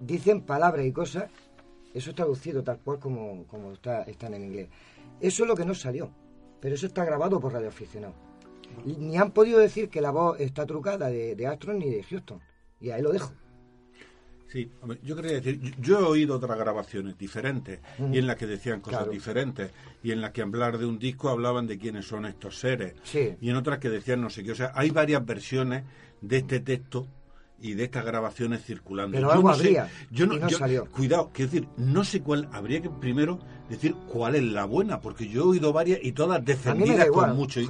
dicen 0.00 0.42
palabras 0.42 0.84
y 0.84 0.92
cosas, 0.92 1.30
eso 1.94 2.10
es 2.10 2.16
traducido 2.16 2.62
tal 2.62 2.80
cual 2.80 2.98
como, 2.98 3.46
como 3.46 3.72
está, 3.72 4.02
están 4.02 4.34
en 4.34 4.44
inglés. 4.44 4.68
Eso 5.20 5.44
es 5.44 5.48
lo 5.48 5.54
que 5.56 5.64
no 5.64 5.74
salió, 5.74 6.10
pero 6.60 6.74
eso 6.74 6.86
está 6.86 7.04
grabado 7.04 7.40
por 7.40 7.52
radioaficionados. 7.52 8.16
Ni 8.84 9.16
han 9.16 9.30
podido 9.32 9.58
decir 9.58 9.88
que 9.88 10.00
la 10.00 10.10
voz 10.10 10.40
está 10.40 10.66
trucada 10.66 11.08
de, 11.08 11.34
de 11.36 11.46
Astron 11.46 11.78
ni 11.78 11.90
de 11.90 12.02
Houston. 12.02 12.40
Y 12.80 12.90
ahí 12.90 13.00
lo 13.02 13.12
dejo. 13.12 13.32
Sí, 14.48 14.70
yo 15.02 15.16
quería 15.16 15.32
decir, 15.40 15.58
yo, 15.60 15.70
yo 15.80 15.98
he 16.00 16.02
oído 16.02 16.36
otras 16.36 16.58
grabaciones 16.58 17.16
diferentes 17.16 17.80
y 18.12 18.18
en 18.18 18.26
las 18.26 18.36
que 18.36 18.46
decían 18.46 18.80
cosas 18.80 18.98
Claro. 19.00 19.12
diferentes 19.12 19.70
y 20.02 20.10
en 20.12 20.20
las 20.20 20.32
que 20.32 20.42
hablar 20.42 20.76
de 20.76 20.84
un 20.84 20.98
disco 20.98 21.30
hablaban 21.30 21.66
de 21.66 21.78
quiénes 21.78 22.04
son 22.06 22.26
estos 22.26 22.58
seres 22.58 22.92
Sí. 23.02 23.34
y 23.40 23.48
en 23.48 23.56
otras 23.56 23.78
que 23.78 23.88
decían 23.88 24.20
no 24.20 24.28
sé 24.28 24.42
qué. 24.44 24.52
O 24.52 24.54
sea, 24.54 24.72
hay 24.74 24.90
varias 24.90 25.24
versiones 25.24 25.84
de 26.20 26.36
este 26.36 26.60
texto 26.60 27.06
y 27.62 27.74
de 27.74 27.84
estas 27.84 28.04
grabaciones 28.04 28.64
circulando. 28.64 29.16
Pero 29.16 29.28
Yo 29.28 29.32
algo 29.32 29.48
no 29.50 29.54
sé- 29.54 29.62
habría, 29.62 29.88
yo 30.10 30.26
no, 30.26 30.34
y 30.34 30.40
no 30.40 30.48
yo- 30.48 30.58
salió. 30.58 30.84
Cuidado, 30.90 31.30
quiero 31.32 31.50
decir, 31.50 31.68
no 31.76 32.04
sé 32.04 32.20
cuál, 32.20 32.48
habría 32.52 32.82
que 32.82 32.90
primero 32.90 33.38
decir 33.70 33.94
cuál 34.08 34.34
es 34.34 34.42
la 34.42 34.64
buena, 34.64 35.00
porque 35.00 35.28
yo 35.28 35.42
he 35.42 35.46
oído 35.46 35.72
varias 35.72 36.00
y 36.02 36.12
todas 36.12 36.44
defendidas 36.44 37.06
con 37.08 37.36
mucho. 37.36 37.60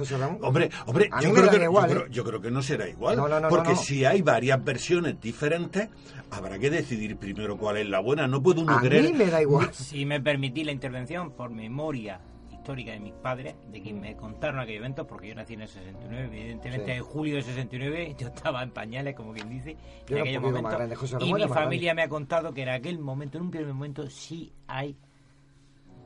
Hombre, 0.41 0.69
hombre, 0.87 1.09
yo 1.21 1.31
creo, 1.33 1.49
que, 1.49 1.63
igual, 1.63 1.89
yo, 1.89 1.95
¿eh? 1.95 1.97
creo, 1.99 2.07
yo 2.11 2.23
creo 2.23 2.41
que 2.41 2.51
no 2.51 2.61
será 2.61 2.89
igual, 2.89 3.15
No, 3.17 3.27
no, 3.29 3.39
no, 3.39 3.47
porque 3.49 3.69
no, 3.69 3.75
no. 3.75 3.81
si 3.81 4.03
hay 4.03 4.21
varias 4.21 4.61
versiones 4.63 5.21
diferentes, 5.21 5.89
habrá 6.31 6.57
que 6.59 6.69
decidir 6.71 7.15
primero 7.17 7.57
cuál 7.57 7.77
es 7.77 7.87
la 7.87 7.99
buena. 7.99 8.27
No 8.27 8.41
puede 8.41 8.61
uno 8.61 8.75
A 8.77 8.81
querer. 8.81 9.03
mí 9.03 9.13
me 9.13 9.27
da 9.27 9.41
igual. 9.41 9.69
Si 9.73 10.05
me 10.05 10.19
permitís 10.19 10.65
la 10.65 10.71
intervención 10.71 11.31
por 11.31 11.51
memoria 11.51 12.19
histórica 12.63 12.93
de 12.93 12.99
mis 13.01 13.13
padres, 13.13 13.55
de 13.69 13.81
quien 13.81 13.99
me 13.99 14.15
contaron 14.15 14.61
aquellos 14.61 14.79
eventos, 14.79 15.05
porque 15.05 15.27
yo 15.27 15.35
nací 15.35 15.53
en 15.55 15.63
el 15.63 15.67
69, 15.67 16.27
evidentemente 16.27 16.85
Sí. 16.85 16.91
en 16.97 17.03
julio 17.03 17.35
del 17.35 17.43
69, 17.43 18.15
yo 18.17 18.27
estaba 18.29 18.63
en 18.63 18.71
pañales, 18.71 19.15
como 19.15 19.33
quien 19.33 19.49
dice, 19.49 19.75
Yo 20.07 20.17
en 20.17 20.63
grande, 20.63 20.95
José 20.95 21.17
y 21.19 21.33
mi 21.33 21.47
familia 21.49 21.93
me 21.93 22.03
ha 22.03 22.07
contado 22.07 22.53
que 22.53 22.63
en 22.63 22.69
aquel 22.69 22.99
momento, 22.99 23.37
en 23.37 23.43
un 23.45 23.51
primer 23.51 23.73
momento, 23.73 24.09
sí 24.09 24.53
hay 24.67 24.95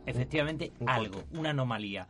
efectivamente 0.08 0.72
un 0.80 0.90
algo, 0.90 1.24
una 1.34 1.52
anomalía. 1.52 2.08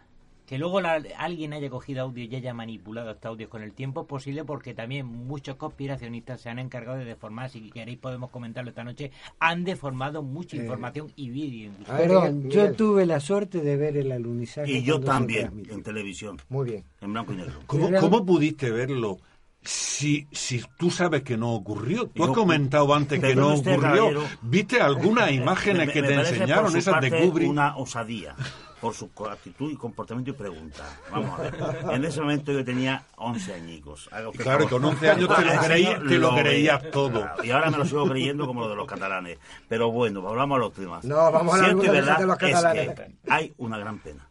Que 0.48 0.58
luego 0.58 0.80
la- 0.80 1.04
alguien 1.18 1.52
haya 1.52 1.70
cogido 1.70 2.04
audio 2.04 2.24
y 2.24 2.34
haya 2.34 2.54
manipulado 2.54 3.12
estos 3.12 3.26
audios 3.32 3.50
con 3.50 3.62
el 3.62 3.74
tiempo 3.74 4.02
es 4.02 4.08
posible 4.08 4.46
porque 4.46 4.74
también 4.74 5.06
muchos 5.06 5.58
conspiracionistas 5.58 6.40
se 6.40 6.50
han 6.50 6.58
encargado 6.58 6.98
de 6.98 7.04
deformar, 7.04 7.50
si 7.50 7.70
queréis 7.70 7.98
podemos 7.98 8.30
comentarlo 8.32 8.70
esta 8.70 8.86
noche, 8.86 9.12
han 9.40 9.66
deformado 9.66 10.24
mucha 10.24 10.56
Eh, 10.56 10.62
información 10.62 11.12
y 11.18 11.30
vídeo. 11.32 11.72
Perdón, 11.86 12.50
yo 12.50 12.72
tuve 12.72 13.06
la 13.06 13.20
suerte 13.20 13.60
de 13.60 13.76
ver 13.76 13.98
el 13.98 14.10
alunizaje. 14.14 14.72
Y 14.72 14.84
yo 14.84 15.02
también, 15.02 15.64
en 15.70 15.84
televisión. 15.84 16.38
Muy 16.48 16.70
bien. 16.72 16.84
En 17.02 17.12
blanco 17.12 17.34
y 17.34 17.36
negro. 17.36 17.60
¿Cómo, 17.68 17.90
Era- 17.90 18.00
cómo 18.00 18.26
pudiste 18.26 18.72
verlo 18.72 19.18
si, 19.64 20.28
si 20.32 20.64
tú 20.78 20.90
sabes 20.92 21.24
que 21.24 21.36
no 21.38 21.54
ocurrió, 21.54 22.08
tú 22.08 22.24
has 22.24 22.32
comentado 22.32 22.94
antes 22.94 23.20
que 23.20 23.36
no 23.36 23.56
usted, 23.56 23.74
ocurrió, 23.74 23.92
caballero, 24.06 24.24
¿viste 24.42 24.80
algunas 24.82 25.32
imágenes 25.34 25.88
me- 25.88 25.94
que 25.94 26.02
me 26.02 26.08
te 26.10 26.14
enseñaron, 26.16 26.64
por 26.66 26.72
su 26.72 26.78
esas 26.78 27.02
de 27.02 27.10
Kubrick? 27.12 27.50
una 27.50 27.76
osadía 27.78 28.36
por 28.80 28.94
su 28.94 29.10
actitud 29.28 29.72
y 29.72 29.76
comportamiento 29.76 30.30
y 30.30 30.34
pregunta. 30.36 30.84
Vamos 31.12 31.40
a 31.40 31.42
ver. 31.42 31.56
En 31.94 32.06
ese 32.06 32.22
momento 32.22 32.52
yo 32.52 32.64
tenía 32.64 33.04
11 33.16 33.56
añicos. 33.56 34.08
Claro, 34.38 34.70
con 34.70 34.86
11 34.86 35.10
años 35.10 35.30
te 35.36 35.44
lo 35.46 35.52
creí- 35.64 36.08
te 36.08 36.18
lo 36.20 36.36
creías 36.36 36.92
todo. 36.92 37.22
Claro, 37.24 37.44
y 37.44 37.50
ahora 37.50 37.72
me 37.72 37.78
lo 37.80 37.86
sigo 37.86 38.08
creyendo 38.08 38.46
como 38.46 38.62
lo 38.62 38.70
de 38.70 38.76
los 38.76 38.86
catalanes. 38.86 39.40
Pero 39.68 39.92
bueno, 39.92 40.22
volvamos 40.22 40.58
a 40.58 40.60
los 40.60 40.74
temas. 40.74 41.04
No, 41.06 41.16
vamos 41.32 41.56
a 41.56 41.64
Cierto 41.64 41.80
vez 41.82 41.92
verdad 41.92 42.20
de 42.20 42.26
los 42.28 42.36
es 42.40 42.52
catalanes. 42.54 42.90
que 42.96 43.12
hay 43.28 43.54
una 43.58 43.80
gran 43.80 43.98
pena. 43.98 44.30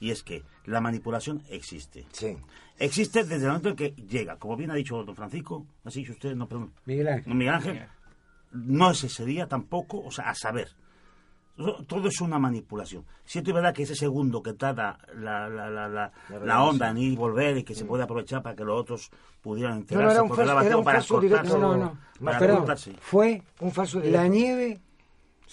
Y 0.00 0.10
es 0.10 0.22
que 0.22 0.42
la 0.66 0.82
manipulación 0.82 1.42
existe. 1.48 2.04
Sí. 2.12 2.36
Existe 2.78 3.24
desde 3.24 3.36
el 3.42 3.48
momento 3.48 3.68
en 3.70 3.76
que 3.76 3.90
llega. 4.08 4.36
Como 4.36 4.56
bien 4.56 4.70
ha 4.70 4.74
dicho 4.74 5.02
don 5.04 5.16
Francisco, 5.16 5.66
así 5.84 6.04
que 6.04 6.12
usted, 6.12 6.34
no, 6.36 6.46
perdón. 6.46 6.72
Miguel 6.86 7.08
Ángel. 7.08 7.28
No, 7.28 7.34
Miguel 7.34 7.54
Ángel, 7.54 7.82
no 8.52 8.90
es 8.92 9.04
ese 9.04 9.24
día 9.24 9.46
tampoco, 9.48 10.00
o 10.04 10.10
sea, 10.10 10.30
a 10.30 10.34
saber. 10.34 10.68
Todo- 11.88 12.06
es 12.06 12.20
una 12.20 12.38
manipulación. 12.38 13.04
Cierto 13.24 13.50
y 13.50 13.52
verdad 13.52 13.74
que 13.74 13.82
ese 13.82 13.96
segundo 13.96 14.40
que 14.44 14.52
tarda 14.52 14.96
la, 15.16 15.48
la, 15.48 15.68
la, 15.68 15.88
la, 15.88 16.12
La 16.28 16.38
la 16.44 16.62
onda 16.62 16.88
en 16.90 16.98
ir 16.98 17.12
y 17.14 17.16
volver 17.16 17.56
y 17.58 17.64
que 17.64 17.74
se 17.74 17.84
puede 17.84 18.04
aprovechar 18.04 18.42
para 18.44 18.54
que 18.54 18.62
los 18.62 18.80
otros 18.80 19.10
pudieran 19.42 19.72
No, 19.74 19.80
enterarse 19.80 20.04
no, 20.06 20.12
era 20.12 20.22
un 20.22 20.28
porque 20.28 20.42
falso- 20.44 20.46
daba 20.46 20.64
era 20.64 20.76
un 20.76 20.84
para 20.84 20.98
falso 21.00 21.20
directo. 21.20 21.42
cortarse. 21.50 21.60
No, 21.60 21.76
no, 21.76 21.84
no. 22.20 22.24
Para 22.24 22.38
Perdón, 22.38 22.58
cortarse. 22.58 22.92
fue 23.00 23.42
Un 23.58 23.72
falso 23.72 23.98
la 24.00 24.28
nieve, 24.28 24.78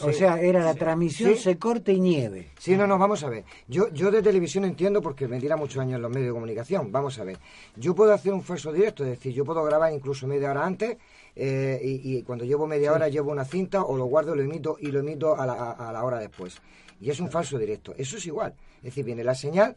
o 0.02 0.12
Sí. 0.12 0.20
sea, 0.20 0.40
era 0.42 0.64
la 0.64 0.74
transmisión, 0.76 1.36
Sí. 1.36 1.42
se 1.44 1.58
corta 1.58 1.92
y 1.92 2.00
nieve. 2.00 2.52
Sí, 2.60 2.76
no, 2.76 2.86
no, 2.88 2.98
vamos 2.98 3.24
a 3.24 3.30
ver. 3.30 3.44
Yo, 3.68 3.90
yo 3.94 4.12
de 4.12 4.22
televisión 4.22 4.66
entiendo 4.66 5.02
porque 5.02 5.28
me 5.28 5.40
tira 5.40 5.56
muchos 5.56 5.78
años 5.82 5.96
en 5.96 6.02
los 6.02 6.12
medios 6.12 6.28
de 6.28 6.34
comunicación. 6.34 6.92
Vamos 6.92 7.18
a 7.20 7.24
ver. 7.24 7.38
Yo 7.76 7.96
puedo 7.96 8.14
hacer 8.14 8.34
un 8.34 8.42
falso 8.44 8.72
directo, 8.74 9.04
es 9.04 9.12
decir, 9.12 9.34
yo 9.34 9.46
puedo 9.46 9.64
grabar 9.64 9.94
incluso 9.94 10.28
media 10.28 10.52
hora 10.52 10.66
antes 10.66 10.98
eh, 11.36 11.80
y, 11.84 12.18
y 12.18 12.24
cuando 12.24 12.46
llevo 12.46 12.68
media 12.68 12.92
hora 12.94 13.08
llevo 13.10 13.32
una 13.32 13.46
cinta 13.46 13.84
o 13.84 13.96
lo 13.98 14.06
guardo, 14.06 14.36
lo 14.36 14.42
emito 14.42 14.78
y 14.80 14.88
lo 14.88 15.00
emito 15.00 15.36
a 15.40 15.46
la, 15.46 15.54
a- 15.54 15.90
a 15.90 15.94
la 15.94 16.04
hora 16.04 16.20
después. 16.20 16.62
Y 17.00 17.10
es 17.10 17.20
un 17.20 17.30
falso 17.30 17.58
directo. 17.58 17.94
Eso 17.98 18.18
es 18.18 18.26
igual. 18.26 18.54
Es 18.78 18.84
decir, 18.84 19.04
viene 19.06 19.24
la 19.24 19.36
señal, 19.36 19.76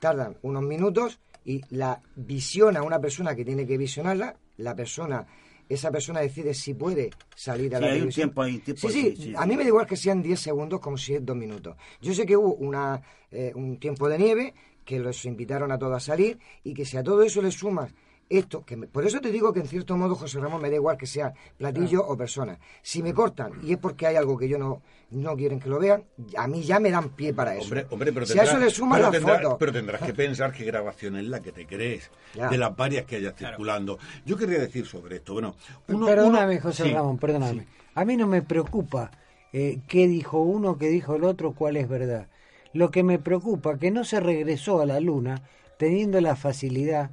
tardan 0.00 0.36
unos 0.42 0.62
minutos 0.62 1.18
y 1.44 1.62
la 1.70 2.00
visiona 2.16 2.82
una 2.82 3.00
persona 3.00 3.34
que 3.34 3.44
tiene 3.44 3.66
que 3.66 3.76
visionarla, 3.78 4.34
la 4.58 4.74
persona... 4.74 5.26
Esa 5.68 5.90
persona 5.90 6.20
decide 6.20 6.54
si 6.54 6.74
puede 6.74 7.10
salir 7.34 7.74
a 7.74 7.78
Sí, 7.78 7.84
la 7.84 7.90
hay 7.92 8.00
un 8.00 8.08
tiempo, 8.08 8.42
hay 8.42 8.54
un 8.54 8.60
tiempo, 8.60 8.88
Sí, 8.88 8.94
sí, 8.94 9.16
sí, 9.16 9.22
sí, 9.22 9.34
a 9.36 9.44
mí 9.46 9.56
me 9.56 9.62
da 9.62 9.68
igual 9.68 9.86
que 9.86 9.96
sean 9.96 10.22
10 10.22 10.40
segundos 10.40 10.80
como 10.80 10.96
si 10.96 11.14
es 11.14 11.24
dos 11.24 11.36
minutos. 11.36 11.76
Yo 12.00 12.14
sé 12.14 12.24
que 12.24 12.36
hubo 12.36 12.54
una, 12.54 13.02
eh, 13.30 13.52
un 13.54 13.78
tiempo 13.78 14.08
de 14.08 14.18
nieve, 14.18 14.54
que 14.84 14.98
los 14.98 15.24
invitaron 15.26 15.70
a 15.70 15.78
todos 15.78 15.96
a 15.96 16.00
salir, 16.00 16.38
y 16.64 16.72
que 16.72 16.84
si 16.84 16.96
a 16.96 17.02
todo 17.02 17.22
eso 17.22 17.42
le 17.42 17.50
sumas 17.50 17.92
esto, 18.30 18.64
que 18.64 18.76
me- 18.76 18.86
por 18.86 19.06
eso 19.06 19.20
te 19.20 19.30
digo 19.30 19.52
que 19.52 19.60
en 19.60 19.68
cierto 19.68 19.96
modo, 19.96 20.14
José 20.14 20.38
Ramón, 20.38 20.60
me 20.60 20.68
da 20.70 20.76
igual 20.76 20.96
que 20.98 21.06
sea 21.06 21.32
platillo 21.56 22.06
o 22.06 22.16
persona. 22.16 22.58
Si 22.82 23.02
me 23.02 23.14
cortan 23.14 23.52
y 23.62 23.72
es 23.72 23.78
porque 23.78 24.06
hay 24.06 24.16
algo 24.16 24.36
que 24.36 24.48
yo 24.48 24.58
no, 24.58 24.82
no 25.10 25.34
quieren 25.36 25.58
que 25.60 25.68
lo 25.70 25.78
vean, 25.78 26.04
a 26.36 26.46
mí 26.46 26.62
ya 26.62 26.78
me 26.80 26.90
dan 26.90 27.08
pie 27.10 27.32
para 27.32 27.54
eso. 27.54 27.64
Hombre, 27.64 27.86
hombre, 27.90 28.12
pero 28.12 28.26
si 28.26 28.32
tendrás, 28.34 28.48
a 28.48 28.56
eso 28.56 28.64
le 28.64 28.70
sumas 28.70 28.98
pero 28.98 29.10
las 29.10 29.20
tendrás- 29.20 29.42
fotos. 29.42 29.56
pero 29.58 29.72
tendrás 29.72 30.02
que 30.02 30.12
pensar 30.14 30.52
qué 30.52 30.64
grabación 30.64 31.16
es 31.16 31.24
la 31.24 31.40
que 31.40 31.52
te 31.52 31.66
crees, 31.66 32.10
Ya. 32.34 32.48
de 32.48 32.58
las 32.58 32.76
varias 32.76 33.06
que 33.06 33.16
hayas 33.16 33.34
circulando. 33.36 33.98
Yo 34.26 34.36
querría 34.36 34.58
decir 34.58 34.86
sobre 34.86 35.16
esto, 35.16 35.32
bueno, 35.32 35.54
uno- 35.88 36.06
perdóname, 36.06 36.54
uno- 36.54 36.62
José 36.62 36.84
sí, 36.84 36.92
Ramón, 36.92 37.16
perdóname. 37.18 37.66
A 37.94 38.04
mí 38.04 38.16
no 38.16 38.26
me 38.26 38.42
preocupa 38.42 39.10
eh, 39.54 39.80
qué 39.88 40.06
dijo 40.06 40.42
uno, 40.42 40.76
qué 40.76 40.88
dijo 40.90 41.16
el 41.16 41.24
otro, 41.24 41.52
cuál 41.54 41.78
es 41.78 41.88
verdad. 41.88 42.28
Lo 42.74 42.90
que 42.90 43.02
me 43.02 43.18
preocupa 43.18 43.78
que 43.78 43.90
no 43.90 44.04
se 44.04 44.20
regresó 44.20 44.82
a 44.82 44.86
la 44.86 45.00
luna 45.00 45.40
teniendo 45.78 46.20
la 46.20 46.36
facilidad 46.36 47.10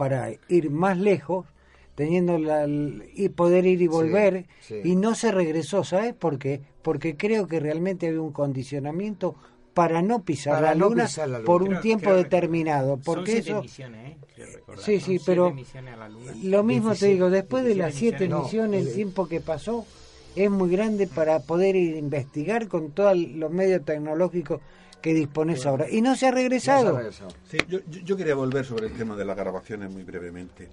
para 0.00 0.30
ir 0.48 0.70
más 0.70 0.96
lejos, 0.96 1.44
teniendo 1.94 2.38
la, 2.38 2.66
y 2.66 3.28
poder 3.28 3.66
ir 3.66 3.82
y 3.82 3.86
volver, 3.86 4.46
sí. 4.60 4.76
y 4.82 4.96
no 4.96 5.14
se 5.14 5.30
regresó, 5.30 5.84
¿sabes 5.84 6.14
por 6.14 6.38
qué? 6.38 6.62
Porque 6.80 7.18
creo 7.18 7.46
que 7.46 7.60
realmente 7.60 8.08
había 8.08 8.22
un 8.22 8.32
condicionamiento 8.32 9.34
para 9.74 10.00
no 10.00 10.22
pisar, 10.24 10.54
Para 10.54 10.68
la, 10.68 10.74
no 10.74 10.88
luna 10.88 11.04
pisar 11.04 11.28
la 11.28 11.38
luna. 11.40 11.46
por 11.46 11.62
un 11.62 11.68
Creo- 11.68 11.80
tiempo 11.82 12.14
determinado. 12.14 12.94
Son 12.94 13.02
Porque 13.04 13.32
siete 13.32 13.50
eso... 13.50 13.60
misiones, 13.62 14.12
¿eh? 14.12 14.16
Recordar. 14.56 14.82
Sí, 14.82 15.00
sí, 15.00 15.20
pero 15.26 15.52
misiones 15.52 15.92
a 15.92 15.96
la 15.98 16.08
Luna. 16.08 16.32
lo 16.42 16.64
mismo 16.64 16.88
te 16.94 17.06
16, 17.06 17.12
digo, 17.12 17.28
después 17.28 17.62
de 17.64 17.74
las 17.74 17.88
17 17.92 17.98
siete 18.18 18.34
misiones. 18.34 18.44
misiones, 18.44 18.86
el 18.88 18.94
tiempo 18.94 19.28
que 19.28 19.40
pasó 19.42 19.84
es 20.34 20.50
muy 20.50 20.70
grande 20.70 21.06
para 21.08 21.40
poder 21.40 21.76
ir 21.76 21.96
a 21.96 21.98
investigar 21.98 22.68
con 22.68 22.92
todos 22.92 23.14
los 23.18 23.50
medios 23.52 23.84
tecnológicos 23.84 24.62
que 25.00 25.14
dispones 25.14 25.64
ahora. 25.66 25.88
Y 25.90 26.00
no 26.02 26.14
se 26.16 26.26
ha 26.26 26.30
regresado. 26.30 26.98
Sí, 27.50 27.58
yo, 27.68 27.78
yo- 27.88 28.16
quería 28.16 28.34
volver 28.34 28.64
sobre 28.64 28.86
el 28.86 28.92
tema 28.94 29.16
de 29.16 29.24
las 29.24 29.36
grabaciones 29.36 29.90
muy 29.90 30.02
brevemente. 30.02 30.68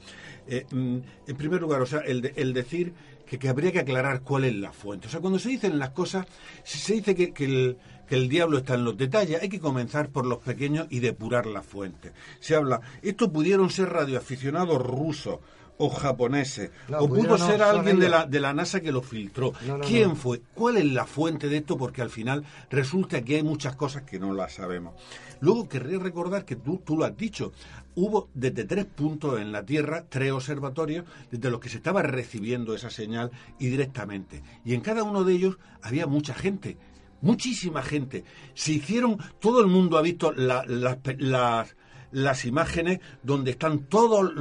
Eh, 0.47 0.65
mm, 0.71 0.97
en 1.27 1.35
primer 1.37 1.61
lugar, 1.61 1.81
o 1.81 1.85
sea, 1.85 1.99
el, 1.99 2.21
de- 2.21 2.33
el 2.35 2.53
decir 2.53 2.93
que, 3.25 3.37
que 3.39 3.49
habría 3.49 3.71
que 3.71 3.79
aclarar 3.79 4.21
cuál 4.21 4.45
es 4.45 4.55
la 4.55 4.71
fuente. 4.71 5.07
O 5.07 5.09
sea, 5.09 5.19
cuando 5.19 5.39
se 5.39 5.49
dicen 5.49 5.79
las 5.79 5.89
cosas, 5.91 6.25
si 6.63 6.77
se 6.77 6.93
dice 6.93 7.15
que, 7.15 7.33
que 7.33 7.45
el, 7.45 7.77
que 8.07 8.15
el 8.15 8.29
diablo 8.29 8.57
está 8.59 8.75
en 8.75 8.85
los 8.85 8.97
detalles, 8.97 9.41
hay 9.41 9.49
que 9.49 9.59
comenzar 9.59 10.09
por 10.09 10.25
los 10.25 10.39
pequeños 10.39 10.87
y 10.89 10.99
depurar 10.99 11.45
la 11.45 11.61
fuente. 11.61 12.11
Se 12.39 12.55
habla, 12.55 12.79
esto 13.01 13.31
pudieron 13.31 13.69
ser 13.69 13.89
radioaficionados 13.89 14.81
rusos 14.81 15.39
o 15.79 15.89
japoneses, 15.89 16.71
No, 16.87 16.99
o 16.99 17.07
pudo 17.07 17.37
no, 17.37 17.37
ser 17.37 17.61
alguien 17.61 17.99
de 17.99 18.09
la, 18.09 18.25
de 18.25 18.39
la 18.39 18.53
NASA 18.53 18.81
que 18.81 18.91
lo 18.91 19.01
filtró. 19.01 19.53
No, 19.67 19.79
¿Quién 19.79 20.15
fue? 20.15 20.41
¿Cuál 20.55 20.77
es 20.77 20.85
la 20.85 21.05
fuente 21.05 21.47
de 21.49 21.57
esto? 21.57 21.77
Porque 21.77 22.01
al 22.01 22.09
final 22.09 22.43
resulta 22.69 23.21
que 23.23 23.35
hay 23.35 23.43
muchas 23.43 23.75
cosas 23.75 24.03
que 24.03 24.19
no 24.19 24.33
las 24.33 24.53
sabemos. 24.55 24.95
Luego 25.39 25.69
querría 25.69 25.99
recordar 25.99 26.45
que 26.45 26.55
tú, 26.55 26.81
tú 26.83 26.97
lo 26.97 27.05
has 27.05 27.15
dicho. 27.15 27.51
Hubo 27.93 28.29
desde 28.33 28.65
tres 28.65 28.85
puntos 28.85 29.39
en 29.39 29.51
la 29.51 29.63
Tierra, 29.65 30.05
tres 30.09 30.31
observatorios, 30.31 31.05
desde 31.31 31.51
los 31.51 31.59
que 31.59 31.69
se 31.69 31.77
estaba 31.77 32.01
recibiendo 32.01 32.73
esa 32.73 32.89
señal 32.89 33.29
y 33.59 33.67
directamente. 33.67 34.41
Y 34.65 34.73
en 34.73 34.81
cada 34.81 35.03
uno 35.03 35.23
de 35.23 35.33
ellos 35.33 35.57
había 35.83 36.07
mucha 36.07 36.33
gente, 36.33 36.77
muchísima 37.21 37.83
gente. 37.83 38.23
Se 38.55 38.71
hicieron, 38.73 39.17
todo 39.39 39.61
el 39.61 39.67
mundo 39.67 39.97
ha 39.97 40.01
visto 40.01 40.31
la- 40.31 40.63
las 40.67 41.75
las 42.11 42.45
imágenes 42.45 42.99
donde 43.23 43.51
están 43.51 43.79
todos 43.85 44.31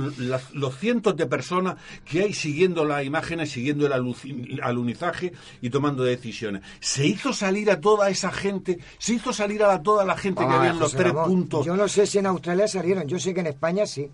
los 0.53 0.77
cientos 0.79 1.17
de 1.17 1.27
personas 1.27 1.77
que 2.05 2.23
hay 2.23 2.33
siguiendo 2.33 2.85
las 2.85 3.05
imágenes, 3.05 3.51
siguiendo 3.51 3.87
el 3.87 3.93
alunizaje 4.63 5.33
y 5.61 5.71
tomando 5.71 6.05
decisiones. 6.05 6.63
Se 6.81 7.07
hizo 7.07 7.33
salir 7.33 7.71
a 7.71 7.81
toda 7.81 8.09
esa 8.11 8.31
gente, 8.31 8.79
se 8.99 9.15
hizo 9.15 9.33
salir 9.33 9.63
a 9.63 9.83
toda 9.83 10.05
la 10.05 10.17
gente 10.17 10.47
que 10.47 10.53
había 10.53 10.71
en 10.71 10.79
los 10.79 10.93
José 10.93 10.97
tres 10.99 11.13
Ramón, 11.13 11.29
puntos. 11.31 11.67
Yo 11.67 11.77
no 11.77 11.89
sé 11.89 12.07
si 12.07 12.19
en 12.19 12.27
Australia 12.27 12.69
salieron, 12.69 13.07
yo 13.07 13.19
sé 13.19 13.35
que 13.35 13.41
en 13.41 13.47
España 13.49 13.87
sí. 13.87 14.09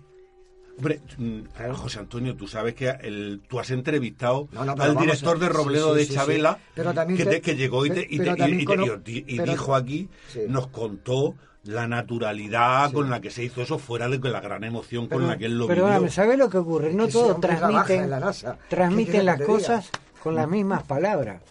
Hombre, 0.75 1.01
mm, 1.19 1.41
José 1.75 1.99
Antonio, 1.99 2.35
tú 2.35 2.47
sabes 2.47 2.73
que 2.73 2.89
el- 2.89 3.41
tú 3.47 3.59
has 3.59 3.69
entrevistado 3.69 4.47
No, 4.51 4.65
no, 4.65 4.73
pero 4.73 4.89
al 4.89 4.97
director 4.97 5.37
a- 5.37 5.39
de 5.39 5.49
Robledo 5.49 5.89
sí, 5.89 5.93
sí, 5.93 5.97
de 5.99 6.05
sí, 6.05 6.09
sí. 6.09 6.15
Chabela, 6.17 6.57
Pero 6.73 6.93
que, 7.15 7.25
te- 7.25 7.41
que 7.41 7.55
llegó 7.55 7.85
y, 7.85 7.91
te- 7.91 8.07
y, 8.09 8.17
te- 8.17 9.43
dijo 9.45 9.75
aquí, 9.75 10.09
nos 10.47 10.67
contó 10.69 11.35
la 11.63 11.87
naturalidad 11.87 12.91
con 12.91 13.09
la 13.09 13.21
que 13.21 13.31
se 13.31 13.43
hizo 13.43 13.61
eso, 13.61 13.77
fuera 13.79 14.07
de 14.09 14.19
la 14.29 14.41
gran 14.41 14.63
emoción 14.63 15.07
con 15.07 15.19
Pero- 15.19 15.27
la 15.31 15.37
que 15.37 15.45
él 15.45 15.57
lo 15.57 15.67
Perdóname, 15.67 15.99
vivió. 15.99 16.11
¿sabes 16.11 16.37
lo 16.37 16.49
que 16.49 16.57
ocurre? 16.57 16.93
No 16.93 17.07
todos 17.07 17.39
transmiten, 17.39 18.03
en 18.03 18.09
la 18.09 18.19
NASA. 18.19 18.57
¿Qué 18.69 18.75
transmiten 18.75 19.11
quieres 19.11 19.25
las 19.25 19.41
cosas 19.41 19.89
con 20.21 20.35
las 20.35 20.47
mismas 20.49 20.83
palabras. 20.83 21.41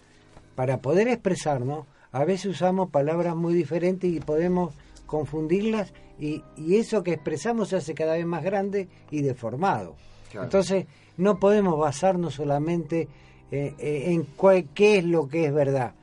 Para 0.55 0.77
poder 0.77 1.07
expresarnos, 1.07 1.85
a 2.11 2.25
veces 2.25 2.45
usamos 2.51 2.89
palabras 2.91 3.35
muy 3.35 3.53
diferentes 3.55 4.11
y 4.11 4.19
podemos 4.19 4.73
confundirlas 5.07 5.93
y, 6.19 6.43
y 6.57 6.75
eso 6.77 7.03
que 7.03 7.13
expresamos 7.13 7.69
se 7.69 7.77
hace 7.77 7.93
cada 7.95 8.13
vez 8.13 8.25
más 8.25 8.43
grande 8.43 8.87
y 9.11 9.21
deformado. 9.21 9.95
Claro. 10.31 10.45
Entonces, 10.45 10.85
no 11.17 11.39
podemos 11.39 11.77
basarnos 11.77 12.35
solamente 12.35 13.07
eh, 13.51 13.73
eh, 13.77 14.03
en 14.07 14.23
cuál- 14.35 14.65
qué 14.73 14.97
es 14.99 15.03
lo 15.05 15.27
que 15.27 15.45
es 15.45 15.53
verdad. 15.53 15.93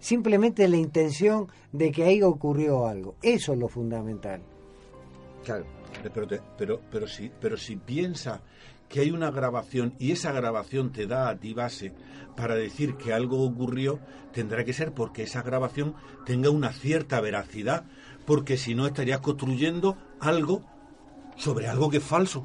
Simplemente 0.00 0.68
la 0.68 0.76
intención 0.76 1.48
de 1.72 1.90
que 1.90 2.04
ahí 2.04 2.22
ocurrió 2.22 2.86
algo. 2.86 3.14
Eso 3.22 3.52
es 3.52 3.58
lo 3.58 3.68
fundamental. 3.68 4.40
Claro. 5.44 5.64
Pero, 6.14 6.26
te- 6.26 6.40
pero, 6.58 6.80
pero, 6.90 7.06
si, 7.06 7.30
pero 7.40 7.56
si 7.56 7.76
piensa 7.76 8.42
que 8.88 9.00
hay 9.00 9.10
una 9.10 9.30
grabación 9.30 9.94
y 9.98 10.12
esa 10.12 10.30
grabación 10.32 10.92
te 10.92 11.06
da 11.06 11.28
a 11.28 11.36
ti 11.36 11.54
base 11.54 11.92
para 12.36 12.54
decir 12.54 12.96
que 12.96 13.12
algo 13.12 13.42
ocurrió, 13.44 13.98
tendrá 14.32 14.64
que 14.64 14.72
ser 14.72 14.92
porque 14.92 15.22
esa 15.24 15.42
grabación 15.42 15.94
tenga 16.26 16.50
una 16.50 16.72
cierta 16.72 17.20
veracidad, 17.20 17.84
porque 18.26 18.56
si 18.58 18.74
no 18.74 18.86
estarías 18.86 19.20
construyendo 19.20 19.96
algo 20.20 20.62
sobre 21.36 21.66
algo 21.66 21.88
que 21.90 21.96
es 21.96 22.04
falso. 22.04 22.42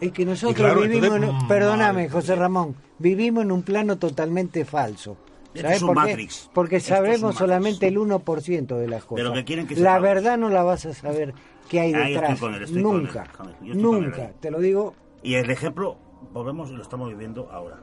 Es 0.00 0.12
que 0.12 0.24
nosotros 0.24 0.54
claro, 0.56 0.82
vivimos, 0.82 1.06
entonces, 1.06 1.28
en 1.30 1.34
un- 1.42 1.48
perdóname. 1.48 2.08
José 2.08 2.36
Ramón, 2.36 2.76
vivimos 2.98 3.42
en 3.42 3.50
un 3.52 3.62
plano 3.62 3.98
totalmente 3.98 4.64
falso. 4.64 5.16
¿Sabes 5.54 5.80
por 5.80 5.88
qué? 5.90 5.94
Matrix. 5.94 6.50
Porque 6.52 6.76
Matrix. 6.90 7.36
solamente 7.36 7.88
el 7.88 7.96
1% 7.98 8.66
de 8.76 8.88
las 8.88 9.04
cosas. 9.04 9.22
Pero 9.24 9.32
que 9.34 9.44
quieren 9.44 9.66
que 9.66 9.76
la 9.76 9.98
verdad 9.98 10.38
no 10.38 10.48
la 10.48 10.62
vas 10.62 10.86
a 10.86 10.94
saber 10.94 11.34
qué 11.68 11.80
hay 11.80 11.94
Ahí 11.94 12.00
estoy 12.00 12.12
detrás. 12.14 12.40
con 12.40 12.54
él, 12.54 12.62
estoy 12.62 12.82
con 12.82 12.96
él, 12.96 13.02
Nunca, 13.02 13.26
con 13.36 13.48
él. 13.48 13.54
Yo 13.62 13.72
estoy 13.72 13.82
con 13.84 13.96
él 13.96 14.02
nunca. 14.04 14.32
Te 14.40 14.50
lo 14.50 14.58
digo, 14.60 14.94
Y 15.22 15.34
el 15.34 15.50
ejemplo, 15.50 15.96
volvemos 16.32 16.70
y 16.70 16.74
lo 16.74 16.82
estamos 16.82 17.08
viviendo 17.08 17.50
ahora. 17.50 17.80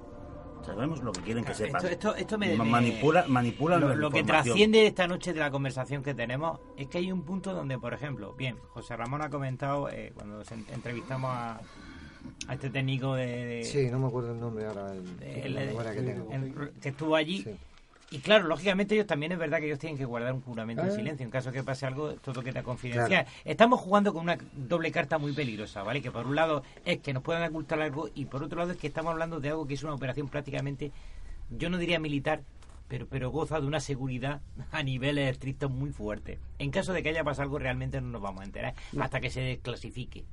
Sabemos 0.66 1.04
lo 1.04 1.12
que 1.12 1.22
quieren 1.22 1.44
que 1.46 1.54
sepan. 1.54 1.76
Esto, 1.76 1.88
esto, 1.92 2.16
esto 2.16 2.38
me, 2.40 2.56
Ma- 2.56 2.64
me- 2.64 2.70
manipula, 2.72 3.26
manipulan 3.28 3.82
lo, 3.82 3.96
lo 3.96 4.10
que 4.10 4.24
trasciende 4.24 4.88
esta 4.88 5.06
noche 5.06 5.32
de 5.32 5.40
la 5.40 5.52
conversación 5.52 6.02
que 6.02 6.16
tenemos 6.16 6.60
es 6.76 6.88
que 6.88 6.98
hay 6.98 7.12
un 7.12 7.22
punto 7.22 7.54
donde, 7.54 7.78
por 7.78 7.94
ejemplo, 7.94 8.34
bien, 8.34 8.58
José 8.70 8.98
Ramón 8.98 9.22
ha 9.22 9.30
comentado 9.30 9.90
eh, 9.90 10.12
cuando 10.16 10.42
entrevistamos 10.74 11.30
a, 11.32 11.60
a 12.47 12.53
este 12.53 12.69
técnico 12.69 13.15
de, 13.15 13.45
de- 13.45 13.64
Sí, 13.64 13.89
no 13.91 13.99
me 13.99 14.07
acuerdo 14.07 14.31
el 14.34 14.39
nombre 14.39 14.65
ahora. 14.65 14.91
el- 14.93 15.57
el- 15.57 15.76
que 15.95 16.02
tengo. 16.02 16.69
que 16.81 16.89
estuvo 16.89 17.15
allí. 17.15 17.45
Y 18.11 18.19
claro, 18.19 18.47
lógicamente 18.47 18.93
ellos 18.93 19.07
también 19.07 19.31
es 19.31 19.39
verdad 19.39 19.57
que 19.60 19.65
ellos 19.65 19.80
tienen 19.80 19.97
que 19.97 20.06
guardar 20.06 20.31
un 20.34 20.41
juramento 20.41 20.84
de 20.84 20.89
Ah. 20.89 20.95
silencio. 20.95 21.26
En 21.26 21.31
caso 21.31 21.52
que 21.52 21.64
pase 21.64 21.88
algo, 21.88 22.14
todo 22.14 22.43
queda 22.43 22.61
confidencial. 22.61 23.26
Estamos 23.43 23.80
jugando 23.80 24.14
con 24.14 24.22
una 24.23 24.38
doble 24.53 24.91
carta 24.91 25.18
muy 25.18 25.34
peligrosa, 25.34 25.81
¿vale? 25.81 26.02
Que 26.03 26.11
por 26.11 26.27
un 26.27 26.35
lado 26.35 26.61
es 26.85 26.99
que 26.99 27.14
nos 27.14 27.23
puedan 27.23 27.49
ocultar 27.49 27.81
algo 27.81 28.10
y 28.14 28.26
por 28.26 28.43
otro 28.43 28.60
lado 28.60 28.72
es 28.73 28.77
que 28.77 28.88
estamos 28.88 29.11
hablando 29.11 29.39
de 29.39 29.49
algo 29.49 29.65
que 29.65 29.73
es 29.73 29.84
una 29.84 29.95
operación 29.95 30.27
prácticamente, 30.30 30.91
yo 31.49 31.69
no 31.72 31.77
diría 31.80 31.99
militar, 31.99 32.41
pero, 32.88 33.07
pero 33.07 33.31
goza 33.31 33.60
de 33.60 33.65
una 33.65 33.80
seguridad 33.80 34.39
a 34.72 34.84
niveles 34.84 35.31
estrictos 35.31 35.72
muy 35.72 35.89
fuerte. 35.91 36.38
En 36.60 36.69
caso 36.69 36.93
de 36.93 37.02
que 37.02 37.10
haya 37.10 37.23
pasado 37.23 37.43
algo, 37.43 37.57
realmente 37.57 37.99
no 38.02 38.10
nos 38.10 38.22
vamos 38.22 38.41
a 38.41 38.45
enterar 38.45 38.76
hasta 38.99 39.19
que 39.19 39.31
se 39.31 39.41
desclasifique. 39.41 40.23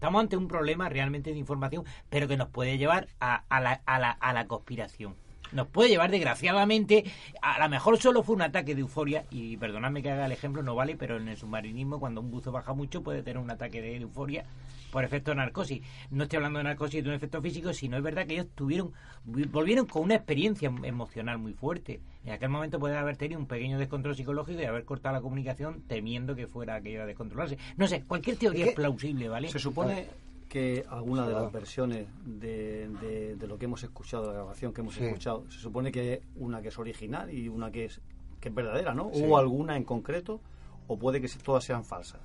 Estamos 0.00 0.20
ante 0.22 0.38
un 0.38 0.48
problema 0.48 0.88
realmente 0.88 1.30
de 1.30 1.36
información, 1.38 1.84
pero 2.08 2.26
que 2.26 2.38
nos 2.38 2.48
puede 2.48 2.78
llevar 2.78 3.08
a, 3.20 3.44
a 3.50 3.60
la, 3.60 3.82
a, 3.84 3.98
la, 3.98 4.10
a 4.10 4.32
la 4.32 4.46
conspiración. 4.46 5.18
Nos 5.52 5.66
puede 5.66 5.88
llevar, 5.88 6.10
desgraciadamente, 6.10 7.04
a 7.42 7.62
lo 7.62 7.68
mejor 7.68 7.98
solo 7.98 8.22
fue 8.22 8.36
un 8.36 8.42
ataque 8.42 8.74
de 8.74 8.82
euforia, 8.82 9.24
y 9.30 9.56
perdonadme 9.56 10.02
que 10.02 10.10
haga 10.10 10.26
el 10.26 10.32
ejemplo, 10.32 10.62
no 10.62 10.74
vale, 10.74 10.96
pero 10.96 11.16
en 11.16 11.28
el 11.28 11.36
submarinismo, 11.36 11.98
cuando 11.98 12.20
un 12.20 12.30
buzo 12.30 12.52
baja 12.52 12.72
mucho, 12.72 13.02
puede 13.02 13.22
tener 13.22 13.38
un 13.38 13.50
ataque 13.50 13.80
de 13.80 13.96
euforia 13.96 14.44
por 14.90 15.04
efecto 15.04 15.30
de 15.30 15.36
narcosis. 15.36 15.82
No 16.10 16.24
estoy 16.24 16.38
hablando 16.38 16.58
de 16.58 16.64
narcosis 16.64 17.02
de 17.02 17.08
un 17.08 17.14
efecto 17.14 17.40
físico, 17.40 17.72
sino 17.72 17.96
es 17.96 18.02
verdad 18.02 18.26
que 18.26 18.34
ellos 18.34 18.48
tuvieron, 18.54 18.92
volvieron 19.24 19.86
con 19.86 20.02
una 20.02 20.16
experiencia 20.16 20.70
emocional 20.82 21.38
muy 21.38 21.52
fuerte. 21.52 22.00
En 22.24 22.32
aquel 22.32 22.48
momento 22.48 22.78
puede 22.78 22.96
haber 22.96 23.16
tenido 23.16 23.40
un 23.40 23.46
pequeño 23.46 23.78
descontrol 23.78 24.14
psicológico 24.14 24.60
y 24.60 24.64
haber 24.64 24.84
cortado 24.84 25.14
la 25.14 25.22
comunicación 25.22 25.82
temiendo 25.86 26.34
que 26.34 26.46
fuera 26.46 26.74
aquello 26.76 27.02
a 27.02 27.06
descontrolarse. 27.06 27.58
No 27.76 27.86
sé, 27.86 28.02
cualquier 28.02 28.36
teoría 28.36 28.66
es, 28.66 28.74
plausible, 28.74 29.28
¿vale? 29.28 29.48
Se 29.48 29.58
supone 29.58 30.08
que 30.50 30.84
alguna 30.90 31.26
de 31.26 31.32
las 31.32 31.50
versiones 31.52 32.08
de, 32.26 32.88
de- 33.00 33.36
de 33.36 33.46
lo 33.46 33.56
que 33.56 33.64
hemos 33.66 33.82
escuchado, 33.84 34.24
de 34.24 34.28
la 34.30 34.34
grabación 34.34 34.74
que 34.74 34.80
hemos 34.82 34.94
Sí. 34.94 35.04
escuchado, 35.04 35.48
se 35.50 35.58
supone 35.60 35.90
que 35.92 36.00
hay 36.00 36.20
una 36.36 36.60
que 36.60 36.68
es 36.68 36.78
original 36.78 37.32
y 37.32 37.48
una 37.48 37.70
que 37.70 37.86
es, 37.86 38.00
que 38.40 38.48
es 38.50 38.54
verdadera, 38.54 38.92
¿no? 38.92 39.10
Sí. 39.14 39.22
¿Hubo 39.24 39.38
alguna 39.38 39.76
en 39.76 39.84
concreto 39.84 40.40
o 40.88 40.98
puede 40.98 41.20
que 41.20 41.28
todas 41.42 41.64
sean 41.64 41.84
falsas? 41.84 42.20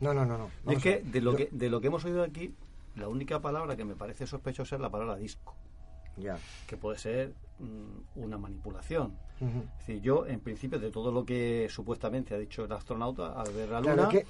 No, 0.00 0.14
no, 0.14 0.24
no. 0.24 0.38
no. 0.38 0.70
Es 0.72 0.80
que 0.82 1.02
de 1.02 1.20
lo, 1.20 1.32
Yo- 1.32 1.36
que 1.36 1.48
de 1.50 1.68
lo 1.68 1.80
que 1.80 1.88
hemos 1.88 2.04
oído 2.04 2.22
aquí, 2.22 2.54
la 2.96 3.08
única 3.08 3.40
palabra 3.40 3.76
que 3.76 3.84
me 3.84 3.96
parece 3.96 4.26
sospechosa 4.26 4.76
es 4.76 4.80
la 4.80 4.88
palabra 4.90 5.16
disco. 5.16 5.54
Ya. 6.16 6.38
Que 6.68 6.76
puede 6.76 6.96
ser 6.96 7.34
mm, 7.58 8.20
una 8.22 8.38
manipulación. 8.38 9.16
Ujú. 9.40 9.64
Es 9.80 9.86
decir, 9.86 10.00
yo, 10.00 10.26
en 10.26 10.38
principio, 10.38 10.78
de 10.78 10.92
todo 10.92 11.10
lo 11.10 11.24
que 11.24 11.66
supuestamente 11.68 12.34
ha 12.36 12.38
dicho 12.38 12.64
el 12.64 12.70
astronauta 12.72 13.32
al 13.32 13.52
ver 13.52 13.68
la 13.68 13.80
Luna, 13.80 14.02
es 14.04 14.08
que- 14.10 14.26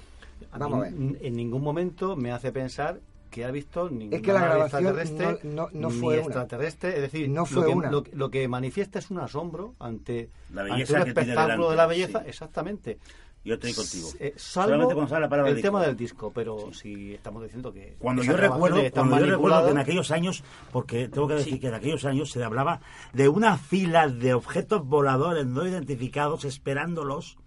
a 0.51 0.57
vamos 0.57 0.79
mí 0.79 0.87
a 0.87 0.89
ver. 0.89 0.93
n- 0.99 1.17
en 1.21 1.35
ningún 1.35 1.61
momento 1.61 2.15
me 2.15 2.31
hace 2.31 2.51
pensar 2.51 2.99
que 3.35 3.43
ha 3.43 3.51
visto 3.51 3.89
ninguna 3.89 4.15
Es 4.15 4.21
que 4.21 4.31
la 4.31 4.39
grabación 4.45 4.85
extraterrestre, 4.97 5.49
no- 5.49 5.63
no- 5.63 5.69
no 5.73 5.89
ni 5.89 5.99
fue 5.99 6.13
una. 6.15 6.23
extraterrestre, 6.23 6.95
es 6.95 7.01
decir, 7.01 7.27
No 7.29 7.41
lo 7.41 7.45
fue 7.45 7.65
que, 7.65 7.73
una. 7.73 7.91
Lo, 7.91 8.03
lo 8.13 8.29
que 8.31 8.47
manifiesta 8.47 8.99
es 8.99 9.11
un 9.11 9.19
asombro 9.19 9.75
ante, 9.79 10.29
La 10.53 10.61
ante 10.61 10.71
un 10.73 10.77
que 10.77 10.83
espectáculo 11.09 11.25
delante, 11.41 11.69
de 11.71 11.75
la 11.75 11.85
belleza, 11.87 12.19
sí. 12.21 12.29
exactamente. 12.29 12.97
Yo 13.43 13.55
estoy 13.55 13.73
contigo. 13.73 14.09
Eh, 14.19 14.33
Solamente 14.37 14.83
salvo 14.85 14.93
cuando 14.95 15.09
sale 15.09 15.21
la 15.21 15.29
palabra 15.29 15.49
el 15.51 15.55
disco. 15.57 15.67
tema 15.67 15.85
del 15.85 15.95
disco, 15.97 16.31
pero 16.33 16.73
si 16.73 17.13
estamos 17.13 17.43
diciendo 17.43 17.71
que 17.73 17.95
Cuando 17.99 18.23
yo 18.23 18.35
recuerdo, 18.37 18.81
cuando 18.91 19.19
yo 19.19 19.25
recuerdo 19.27 19.65
que 19.65 19.71
en 19.71 19.77
aquellos 19.77 20.09
años, 20.11 20.43
porque 20.71 21.09
tengo 21.09 21.27
que 21.27 21.33
decir 21.35 21.59
que 21.59 21.67
en 21.67 21.73
aquellos 21.75 22.05
años 22.05 22.31
se 22.31 22.41
hablaba 22.43 22.79
de 23.13 23.27
una 23.27 23.57
fila 23.57 24.07
de 24.07 24.33
objetos 24.33 24.85
voladores 24.87 25.45
no 25.45 25.67
identificados 25.67 26.43
esperándolos. 26.45 27.37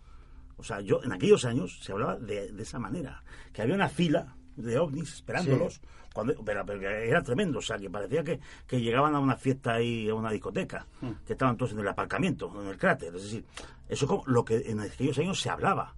O 0.57 0.63
sea, 0.63 0.81
yo 0.83 1.01
en 1.03 1.13
aquellos 1.13 1.45
años 1.45 1.81
se 1.83 1.93
hablaba 1.93 2.17
de, 2.17 2.53
de 2.53 2.63
esa 2.63 2.79
manera, 2.79 3.23
que 3.53 3.63
había 3.63 3.75
una 3.75 3.89
fila 3.89 4.37
de 4.63 4.79
ovnis 4.79 5.15
esperándolos. 5.15 5.81
Cuando, 6.13 6.35
pero, 6.45 6.63
era 6.81 7.23
tremendo, 7.23 7.59
o 7.61 7.63
sea, 7.63 7.79
que 7.79 7.89
parecía 7.91 8.25
que, 8.25 8.41
que 8.67 8.81
llegaban 8.81 9.15
a 9.15 9.21
una 9.21 9.37
fiesta 9.37 9.75
ahí, 9.75 10.09
a 10.09 10.15
una 10.15 10.31
discoteca, 10.31 10.87
que 11.27 11.35
estaban 11.35 11.57
todos 11.57 11.73
en 11.73 11.79
el 11.81 11.89
aparcamiento, 11.89 12.51
en 12.61 12.67
el 12.69 12.77
cráter. 12.79 13.15
Es 13.15 13.23
decir, 13.23 13.45
eso 13.89 14.05
es 14.05 14.09
como 14.09 14.25
lo 14.27 14.45
que 14.45 14.57
en 14.71 14.81
aquellos 14.81 15.17
años 15.19 15.41
se 15.41 15.51
hablaba 15.51 15.95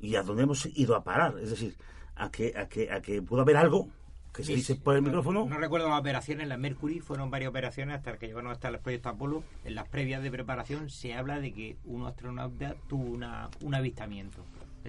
y 0.00 0.14
a 0.16 0.22
dónde 0.22 0.42
hemos 0.44 0.66
ido 0.66 0.94
a 0.94 1.02
parar. 1.02 1.36
Es 1.40 1.50
decir, 1.50 1.74
a 2.16 2.30
que, 2.30 2.54
a 2.56 2.68
que, 2.68 2.90
a 2.92 3.00
que 3.00 3.22
pudo 3.22 3.40
haber 3.40 3.56
algo 3.56 3.88
que 4.32 4.42
se 4.42 4.48
Sí, 4.48 4.54
dice 4.56 4.74
por 4.76 4.94
el 4.96 5.02
No- 5.02 5.08
micrófono. 5.08 5.46
No 5.48 5.58
recuerdo 5.58 5.88
las 5.88 5.98
operaciones, 6.00 6.46
la 6.46 6.56
Mercury 6.56 7.00
fueron 7.00 7.30
varias 7.30 7.50
operaciones 7.50 7.96
hasta 7.96 8.16
que 8.18 8.26
llegaron 8.26 8.50
hasta 8.52 8.68
el 8.68 8.78
proyecto 8.80 9.08
Apolo. 9.08 9.42
En 9.64 9.74
las 9.74 9.88
previas 9.88 10.22
de 10.22 10.30
preparación 10.30 10.90
se 10.90 11.14
habla 11.14 11.40
de 11.40 11.52
que 11.52 11.76
un 11.84 12.06
astronauta 12.06 12.74
tuvo 12.88 13.04
una, 13.10 13.48
un 13.62 13.74
avistamiento. 13.74 14.44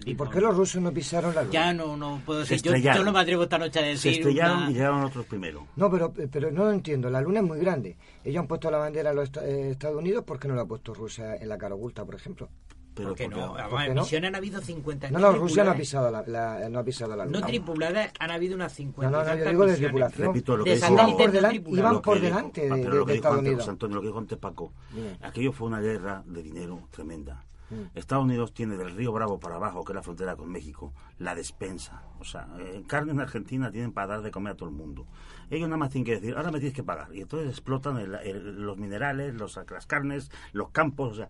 ¿Y 0.06 0.14
por 0.16 0.30
qué 0.30 0.42
los 0.42 0.56
rusos 0.56 0.82
no 0.82 0.92
pisaron 0.92 1.34
la 1.34 1.42
luna? 1.44 1.54
Ya 1.54 1.74
no, 1.74 1.96
no 1.96 2.22
puedo 2.26 2.46
Se 2.46 2.56
decir. 2.56 2.76
Yo, 2.82 3.04
no 3.04 3.12
me 3.12 3.20
atrevo 3.20 3.44
esta 3.44 3.58
noche 3.58 3.80
a 3.80 3.82
se 3.84 3.88
decir. 3.90 4.14
estrellaron 4.14 4.58
una- 4.58 4.72
y 4.72 4.74
llegaron 4.74 5.04
otros 5.04 5.26
primero. 5.26 5.68
No, 5.76 5.90
pero, 5.90 6.12
pero 6.14 6.52
no 6.52 6.66
lo 6.66 6.72
entiendo. 6.72 7.10
La 7.10 7.22
luna 7.22 7.40
es 7.40 7.46
muy 7.46 7.60
grande. 7.60 7.96
Ellos 8.24 8.42
han 8.42 8.48
puesto 8.48 8.70
la 8.70 8.78
bandera 8.78 9.12
de 9.12 9.16
los 9.16 9.30
eh, 9.38 9.70
Estados 9.72 9.98
Unidos. 9.98 10.24
¿Por 10.26 10.40
qué 10.40 10.48
no 10.48 10.56
la 10.56 10.64
ha 10.64 10.66
puesto 10.66 10.94
Rusia 10.94 11.36
en 11.38 11.48
la 11.48 11.58
cara 11.58 11.76
oculta, 11.76 12.04
por 12.04 12.16
ejemplo? 12.16 12.50
Pero 12.94 13.10
¿Por 13.10 13.18
qué 13.18 13.28
no? 13.28 13.50
¿por 13.50 13.60
Además, 13.60 13.84
qué 13.84 13.90
en 13.90 13.96
no? 13.96 14.02
misiones 14.04 14.28
han 14.30 14.36
habido 14.36 14.62
50 14.62 15.12
No, 15.12 15.20
no, 15.20 15.32
Rusia 15.34 15.64
no 15.66 15.72
ha 15.72 15.76
pisado 15.76 16.10
la, 16.12 16.24
la- 16.28 16.70
no 16.70 16.80
ha 16.80 16.84
pisado 16.84 17.14
la 17.16 17.26
luna. 17.26 17.40
No 17.42 17.46
tripuladas, 17.46 18.12
han 18.20 18.32
habido 18.32 18.56
unas 18.56 18.72
50. 18.72 19.12
No, 19.18 19.24
no, 19.26 19.30
no, 19.34 19.38
yo 19.44 19.50
digo 19.50 19.66
de 19.66 19.76
tripulación. 19.76 20.28
Repito 20.28 20.56
lo 20.58 20.64
que 20.64 20.70
De 20.70 20.76
dijo- 20.78 20.88
por 21.18 21.32
tripulados. 21.32 21.78
iban 21.92 22.02
por 22.02 22.22
delante 22.22 22.62
de- 22.62 22.70
pero 22.70 22.92
de- 22.92 22.98
lo 23.00 23.06
que 23.06 23.12
de 23.12 23.18
Estados 23.18 23.38
antes 23.40 23.52
Unidos. 23.54 23.70
Antonio, 23.70 23.96
lo 23.96 24.02
que 24.02 24.08
dijo 24.08 24.20
antes 24.20 24.38
Paco, 24.38 24.72
Bien. 24.94 25.18
aquello 25.22 25.52
fue 25.52 25.68
una 25.68 25.82
guerra 25.82 26.24
de 26.26 26.42
dinero 26.44 26.88
tremenda. 26.92 27.44
Mm. 27.70 27.98
Estados 27.98 28.24
Unidos 28.26 28.54
tiene 28.54 28.78
del 28.78 28.92
río 28.92 29.12
Bravo 29.12 29.40
para 29.40 29.56
abajo, 29.56 29.84
que 29.84 29.92
es 29.92 29.96
la 29.96 30.04
frontera 30.04 30.36
con 30.36 30.52
México, 30.52 30.94
la 31.18 31.34
despensa. 31.36 32.04
O 32.20 32.24
sea, 32.24 32.48
eh, 32.60 32.84
carne 32.88 33.12
en 33.12 33.20
Argentina 33.22 33.72
tienen 33.72 33.92
para 33.92 34.08
dar 34.08 34.22
de 34.22 34.32
comer 34.32 34.54
a 34.54 34.56
todo 34.56 34.70
el 34.70 34.76
mundo. 34.76 35.08
Ellos 35.50 35.68
nada 35.68 35.78
más 35.78 35.90
tienen 35.90 36.06
que 36.06 36.16
decir, 36.20 36.36
ahora 36.36 36.52
me 36.52 36.60
tienes 36.60 36.76
que 36.76 36.84
pagar. 36.84 37.14
Y 37.16 37.22
entonces 37.22 37.50
explotan 37.50 37.98
el- 37.98 38.62
los 38.62 38.78
minerales, 38.78 39.34
las 39.36 39.86
carnes, 39.88 40.30
los 40.54 40.70
campos. 40.70 41.14
O 41.14 41.16
sea, 41.16 41.30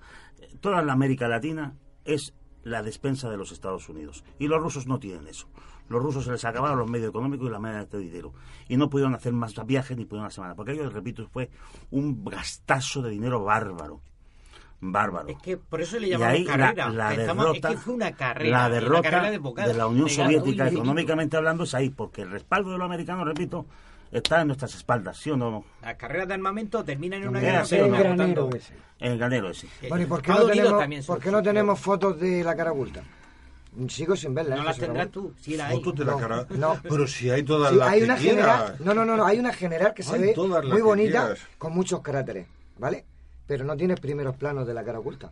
toda 0.59 0.81
la 0.81 0.93
América 0.93 1.27
Latina 1.27 1.75
es 2.03 2.33
la 2.63 2.81
despensa 2.81 3.29
de 3.29 3.37
los 3.37 3.51
Estados 3.51 3.87
Unidos. 3.89 4.23
Y 4.39 4.47
los 4.47 4.61
rusos 4.61 4.87
no 4.87 4.99
tienen 4.99 5.27
eso. 5.27 5.47
Los 5.87 6.01
rusos 6.01 6.25
se 6.25 6.31
les 6.31 6.43
acabaron 6.45 6.79
los 6.79 6.89
medios 6.89 7.09
económicos 7.09 7.47
y 7.47 7.51
la 7.51 7.59
manera 7.59 7.79
de 7.79 7.83
este 7.85 7.97
dinero. 7.99 8.33
Y 8.67 8.75
no 8.75 8.89
pudieron 8.89 9.13
hacer 9.13 9.33
más 9.33 9.53
viajes 9.67 9.95
ni 9.95 10.05
pudieron 10.05 10.25
hacer 10.25 10.41
nada. 10.41 10.55
Porque 10.55 10.71
ellos, 10.71 10.91
repito, 10.91 11.27
fue 11.29 11.51
un 11.91 12.25
gastazo 12.25 13.03
de 13.03 13.11
dinero 13.11 13.43
bárbaro. 13.43 14.01
Bárbaro. 14.81 15.29
Es 15.29 15.37
que 15.41 15.57
por 15.57 15.81
eso 15.81 15.97
le 15.99 16.09
llamamos 16.09 16.39
la, 16.41 16.45
carrera. 16.45 16.89
la 16.89 17.09
que 17.15 17.21
estamos- 17.21 17.45
derrota, 17.45 17.69
es 17.69 17.75
que 17.75 17.81
fue 17.81 17.93
una 17.93 18.11
carrera. 18.11 18.57
la 18.57 18.69
derrota 18.69 19.09
carrera 19.09 19.31
de, 19.67 19.73
la 19.73 19.87
Unión 19.87 20.09
Soviética, 20.09 20.63
uy, 20.63 20.69
uy, 20.69 20.75
uy. 20.75 20.75
económicamente 20.75 21.37
hablando, 21.37 21.63
es 21.63 21.73
ahí, 21.73 21.89
porque 21.89 22.21
el 22.23 22.31
respaldo 22.31 22.71
de 22.71 22.77
los 22.77 22.85
americanos, 22.85 23.25
repito, 23.25 23.65
está 24.11 24.41
en 24.41 24.47
nuestras 24.47 24.75
espaldas, 24.75 25.17
¿sí 25.17 25.31
o 25.31 25.37
no? 25.37 25.63
Las 25.81 25.95
carreras 25.95 26.27
de 26.27 26.33
armamento 26.35 26.83
terminan 26.83 27.23
en 27.23 27.29
una 27.29 27.39
guerra. 27.39 27.63
¿no? 27.63 27.97
por 27.97 28.15
tanto- 28.17 28.49
En 28.99 29.11
el 29.13 29.17
granero 29.17 29.49
ese. 29.49 29.67
Bueno, 29.89 30.03
¿y 30.03 30.07
por 30.07 30.21
qué, 30.21 30.31
no 30.31 30.45
tenemos, 30.45 30.79
también 30.79 31.03
por 31.05 31.17
su- 31.17 31.23
qué 31.23 31.31
no 31.31 31.37
su- 31.39 31.43
tenemos 31.43 31.79
fotos 31.79 32.19
de 32.19 32.43
la 32.43 32.55
cara 32.55 32.71
oculta? 32.71 33.01
Sigo 33.89 34.15
sin 34.15 34.33
verla. 34.33 34.55
No 34.55 34.61
¿eh, 34.61 34.65
las 34.65 34.77
tendrás 34.77 35.09
tú, 35.09 35.33
si 35.41 35.57
la 35.57 35.67
hay. 35.67 35.75
Fotos 35.75 35.95
de 35.95 36.05
la 36.05 36.11
No, 36.13 36.17
cara. 36.17 36.47
no. 36.51 36.79
Pero 36.81 37.07
si 37.07 37.29
hay 37.29 37.43
todas 37.43 37.71
Sí, 37.71 37.77
las 37.77 37.89
hay 37.89 37.99
que 37.99 38.05
una 38.05 38.17
general, 38.17 38.75
no, 38.79 38.93
no, 38.93 39.03
no, 39.03 39.17
no, 39.17 39.25
hay 39.25 39.37
una 39.39 39.51
general 39.51 39.93
que 39.93 40.01
se 40.03 40.15
Hay 40.15 40.21
ve 40.21 40.33
muy 40.69 40.81
bonita 40.81 41.25
quieras. 41.25 41.39
con 41.57 41.73
muchos 41.73 42.01
cráteres, 42.01 42.47
¿vale? 42.77 43.03
Pero 43.47 43.63
no 43.65 43.75
tienes 43.77 43.99
primeros 43.99 44.35
planos 44.35 44.65
de 44.67 44.73
la 44.73 44.83
cara 44.83 44.99
oculta. 44.99 45.31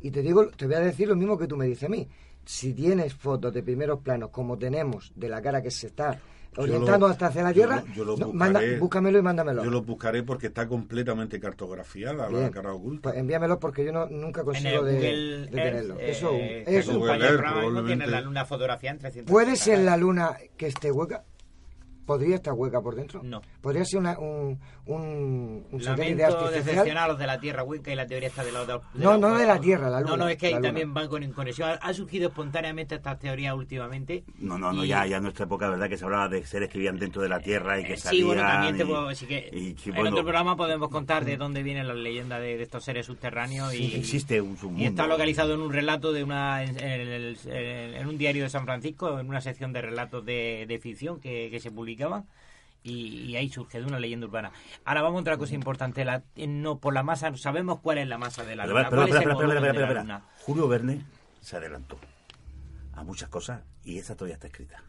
Y 0.00 0.10
te 0.10 0.22
digo, 0.22 0.46
te 0.48 0.66
voy 0.66 0.74
a 0.76 0.80
decir 0.80 1.08
lo 1.08 1.16
mismo 1.16 1.36
que 1.38 1.46
tú 1.46 1.56
me 1.56 1.66
dices 1.66 1.84
a 1.84 1.88
mí. 1.88 2.06
Si 2.44 2.72
tienes 2.72 3.14
fotos 3.14 3.52
de 3.52 3.62
primeros 3.62 4.00
planos 4.00 4.30
como 4.30 4.56
tenemos 4.56 5.12
de 5.16 5.28
la 5.28 5.42
cara 5.42 5.60
que 5.62 5.70
se 5.70 5.88
está 5.88 6.18
orientando 6.56 7.06
lo- 7.06 7.12
hasta 7.12 7.26
hacia 7.26 7.42
la 7.42 7.50
yo 7.52 7.54
Tierra, 7.54 7.84
lo- 7.86 7.94
yo 7.94 8.04
lo 8.04 8.16
no, 8.16 8.26
buscaré. 8.28 8.52
manda, 8.52 8.60
búscamelo 8.78 9.18
y 9.18 9.22
mándamelo. 9.22 9.64
Yo 9.64 9.70
lo 9.70 9.82
buscaré 9.82 10.22
porque 10.22 10.46
está 10.48 10.66
completamente 10.66 11.38
cartografiada 11.40 12.28
la 12.30 12.50
cara 12.50 12.72
oculta. 12.72 13.10
Pues 13.10 13.16
envíamelo 13.16 13.58
porque 13.58 13.84
yo 13.84 13.92
no, 13.92 14.06
nunca 14.06 14.44
consigo 14.44 14.82
de, 14.82 15.48
tenerlo. 15.50 15.98
Eso, 15.98 16.30
eh, 16.32 16.64
eso. 16.66 16.98
Google 16.98 17.24
Earth, 17.24 17.38
probablemente. 17.40 17.86
tiene 17.88 18.06
la- 18.06 18.28
una 18.28 18.44
fotografía 18.44 18.90
en 18.92 18.98
300 18.98 19.30
¿Puede 19.30 19.56
ser 19.56 19.80
la 19.80 19.96
luna 19.96 20.36
que 20.56 20.68
esté 20.68 20.90
hueca? 20.90 21.24
¿Podría 22.08 22.36
estar 22.36 22.54
hueca 22.54 22.80
por 22.80 22.94
dentro? 22.94 23.20
No. 23.22 23.42
¿Podría 23.60 23.84
ser 23.84 24.00
una- 24.00 24.18
un, 24.18 24.58
un, 24.86 25.66
un 25.70 25.82
satélite 25.82 26.24
artificial? 26.24 26.64
decepcionar 26.64 27.04
a 27.04 27.08
los 27.08 27.18
de 27.18 27.26
la 27.26 27.38
Tierra 27.38 27.62
hueca 27.64 27.92
y 27.92 27.96
la 27.96 28.06
teoría 28.06 28.28
está 28.28 28.42
de 28.42 28.50
la 28.52 28.62
otra. 28.62 28.78
de 28.94 29.04
No, 29.04 29.10
la- 29.12 29.18
no 29.18 29.34
de 29.38 29.46
la 29.46 29.60
Tierra, 29.60 29.90
la 29.90 30.00
Luna. 30.00 30.10
No, 30.12 30.16
no, 30.16 30.28
es 30.30 30.38
que 30.38 30.46
ahí 30.46 30.60
también 30.62 30.94
van 30.94 31.08
con 31.08 31.30
conexión. 31.32 31.68
Ha, 31.68 31.72
ha 31.74 31.92
surgido 31.92 32.28
espontáneamente 32.28 32.94
estas 32.94 33.18
teorías 33.18 33.54
últimamente. 33.54 34.24
No, 34.38 34.56
no, 34.56 34.72
no, 34.72 34.84
Y- 34.84 34.88
ya, 34.88 35.04
ya 35.04 35.18
en 35.18 35.22
nuestra 35.24 35.44
época, 35.44 35.68
¿verdad? 35.68 35.86
Que 35.88 35.98
se 35.98 36.04
hablaba 36.06 36.28
de 36.28 36.46
seres 36.46 36.70
que 36.70 36.78
vivían 36.78 36.98
dentro 36.98 37.20
de 37.20 37.28
la 37.28 37.40
Tierra 37.40 37.78
y 37.78 37.84
que 37.84 37.96
Sí, 37.96 38.02
salían. 38.02 38.26
bueno, 38.28 38.42
también 38.42 38.76
te 38.78 38.82
y- 38.84 38.86
puedo 38.86 39.08
decir 39.08 39.28
que 39.28 39.50
y 39.52 39.76
en 39.90 39.94
bueno, 39.94 40.10
otro 40.10 40.22
programa 40.24 40.56
podemos 40.56 40.88
contar 40.88 41.26
de 41.26 41.36
dónde 41.36 41.62
vienen 41.62 41.86
las 41.86 41.96
leyendas 41.98 42.40
de, 42.40 42.56
de 42.56 42.62
estos 42.62 42.82
seres 42.84 43.04
subterráneos 43.04 43.70
sí, 43.72 43.90
y 43.92 43.96
existe 43.98 44.40
un 44.40 44.56
submundo. 44.56 44.82
y 44.82 44.86
está 44.86 45.06
localizado 45.06 45.52
en 45.52 45.60
un 45.60 45.70
relato 45.72 46.12
de 46.14 46.24
una 46.24 46.62
en, 46.64 46.78
en 46.78 47.00
el- 47.00 47.38
en- 47.44 47.94
en 47.96 48.06
un 48.06 48.16
diario 48.16 48.44
de 48.44 48.48
San 48.48 48.64
Francisco, 48.64 49.20
en 49.20 49.28
una 49.28 49.42
sección 49.42 49.74
de 49.74 49.82
relatos 49.82 50.24
de, 50.24 50.64
de 50.66 50.78
ficción 50.78 51.20
que, 51.20 51.48
que 51.50 51.60
se 51.60 51.70
Y, 52.82 53.24
y 53.24 53.36
ahí 53.36 53.50
surge 53.50 53.80
de 53.80 53.86
una 53.86 53.98
leyenda 53.98 54.26
urbana. 54.26 54.52
Ahora 54.84 55.02
vamos 55.02 55.18
a 55.18 55.20
otra 55.22 55.36
cosa 55.36 55.54
importante. 55.54 56.04
La, 56.04 56.22
eh, 56.36 56.46
no 56.46 56.78
por 56.78 56.94
la 56.94 57.02
masa, 57.02 57.36
sabemos 57.36 57.80
cuál 57.80 57.98
es 57.98 58.06
la 58.08 58.18
masa 58.18 58.44
de 58.44 58.56
la 58.56 58.64
Pero, 58.64 58.76
luna. 58.78 58.88
pero, 58.90 59.02
espera, 59.04 59.32
espera, 59.32 59.70
espera, 59.70 60.00
luna. 60.02 60.22
Julio 60.42 60.68
Verne 60.68 61.04
se 61.40 61.56
adelantó 61.56 61.98
a 62.94 63.02
muchas 63.02 63.28
cosas 63.28 63.62
y 63.84 63.98
esa 63.98 64.14
todavía 64.14 64.34
está 64.34 64.46
escrita. 64.46 64.82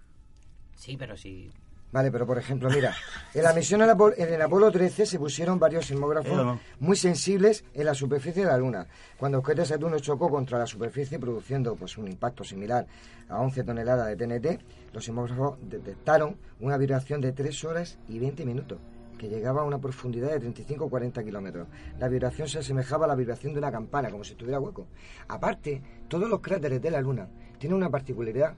Sí, 0.75 0.95
pero 0.97 1.17
sí. 1.17 1.51
Vale, 1.91 2.11
pero 2.11 2.27
por 2.27 2.37
ejemplo, 2.37 2.69
mira, 2.69 2.93
en 3.33 3.41
la 3.43 3.51
misión 3.53 3.81
al 3.81 3.89
Apolo- 3.89 4.13
en 4.15 4.31
el 4.31 4.41
Apolo 4.41 4.69
13 4.71 5.07
se 5.07 5.17
pusieron 5.17 5.57
varios 5.57 5.87
sismógrafos 5.87 6.31
muy 6.79 6.95
sensibles 6.95 7.63
en 7.73 7.85
la 7.85 7.95
superficie 7.95 8.43
de 8.43 8.47
la 8.51 8.57
Luna. 8.59 8.85
Cuando 9.17 9.39
el 9.39 9.43
cohete 9.43 9.65
Saturno 9.65 9.97
chocó 9.99 10.29
contra 10.29 10.59
la 10.59 10.67
superficie 10.67 11.17
produciendo 11.17 11.75
pues 11.75 11.97
un 11.97 12.07
impacto 12.07 12.43
similar 12.43 12.85
a 13.27 13.39
11 13.39 13.63
toneladas 13.63 14.07
de 14.07 14.15
TNT, 14.15 14.61
los 14.93 15.03
sismógrafos 15.03 15.57
detectaron 15.63 16.37
una 16.59 16.77
vibración 16.77 17.21
de 17.21 17.31
3 17.31 17.63
horas 17.63 17.97
y 18.07 18.19
20 18.19 18.45
minutos 18.45 18.77
que 19.17 19.27
llegaba 19.27 19.61
a 19.61 19.65
una 19.65 19.79
profundidad 19.79 20.29
de 20.29 20.39
35 20.39 20.85
o 20.85 20.89
40 20.89 21.23
kilómetros. 21.23 21.67
La 21.99 22.07
vibración 22.07 22.47
se 22.47 22.59
asemejaba 22.59 23.05
a 23.05 23.07
la 23.09 23.15
vibración 23.15 23.51
de 23.53 23.59
una 23.59 23.71
campana, 23.71 24.11
como 24.11 24.23
si 24.23 24.31
estuviera 24.33 24.59
hueco. 24.61 24.87
Aparte, 25.27 25.81
todos 26.07 26.29
los 26.29 26.39
cráteres 26.39 26.81
de 26.81 26.91
la 26.91 27.01
Luna 27.01 27.27
tienen 27.57 27.75
una 27.77 27.89
particularidad 27.89 28.53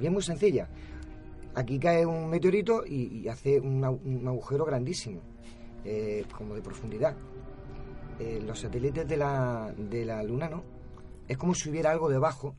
bien 0.00 0.12
muy 0.12 0.22
sencilla. 0.22 0.66
Aquí 1.54 1.78
cae 1.78 2.04
un 2.04 2.28
meteorito 2.28 2.84
y, 2.84 3.20
y 3.20 3.28
hace 3.28 3.60
un, 3.60 3.84
agujero 4.26 4.64
grandísimo, 4.64 5.20
eh, 5.84 6.24
como 6.36 6.54
de 6.54 6.62
profundidad. 6.62 7.14
Eh, 8.18 8.42
los 8.44 8.60
satélites 8.60 9.06
de 9.06 9.16
la, 9.16 9.72
de 9.76 10.04
la 10.04 10.22
Luna 10.22 10.48
no. 10.48 10.64
Es 11.28 11.36
como 11.36 11.54
si 11.54 11.70
hubiera 11.70 11.90
algo 11.90 12.08
debajo, 12.08 12.54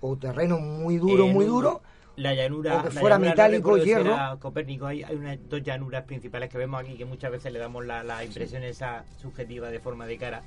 o 0.00 0.16
terreno 0.16 0.58
muy 0.58 0.98
duro, 0.98 1.26
muy 1.26 1.46
duro, 1.46 1.80
La 2.16 2.34
llanura. 2.34 2.78
o 2.78 2.82
que 2.82 2.94
la 2.94 3.00
fuera 3.00 3.16
llanura, 3.16 3.18
no 3.18 3.30
metálico, 3.30 3.78
si 3.78 3.84
hierro. 3.84 4.12
era 4.14 4.36
Copérnico, 4.38 4.86
hay, 4.86 5.02
hay 5.02 5.16
unas 5.16 5.38
dos 5.48 5.62
llanuras 5.62 6.04
principales 6.04 6.50
que 6.50 6.58
vemos 6.58 6.80
aquí 6.80 6.96
que 6.96 7.04
muchas 7.06 7.30
veces 7.30 7.52
le 7.52 7.58
damos 7.58 7.84
la, 7.84 8.04
la 8.04 8.24
impresión 8.24 8.62
esa 8.62 9.04
subjetiva 9.16 9.70
de 9.70 9.80
forma 9.80 10.06
de 10.06 10.18
cara. 10.18 10.42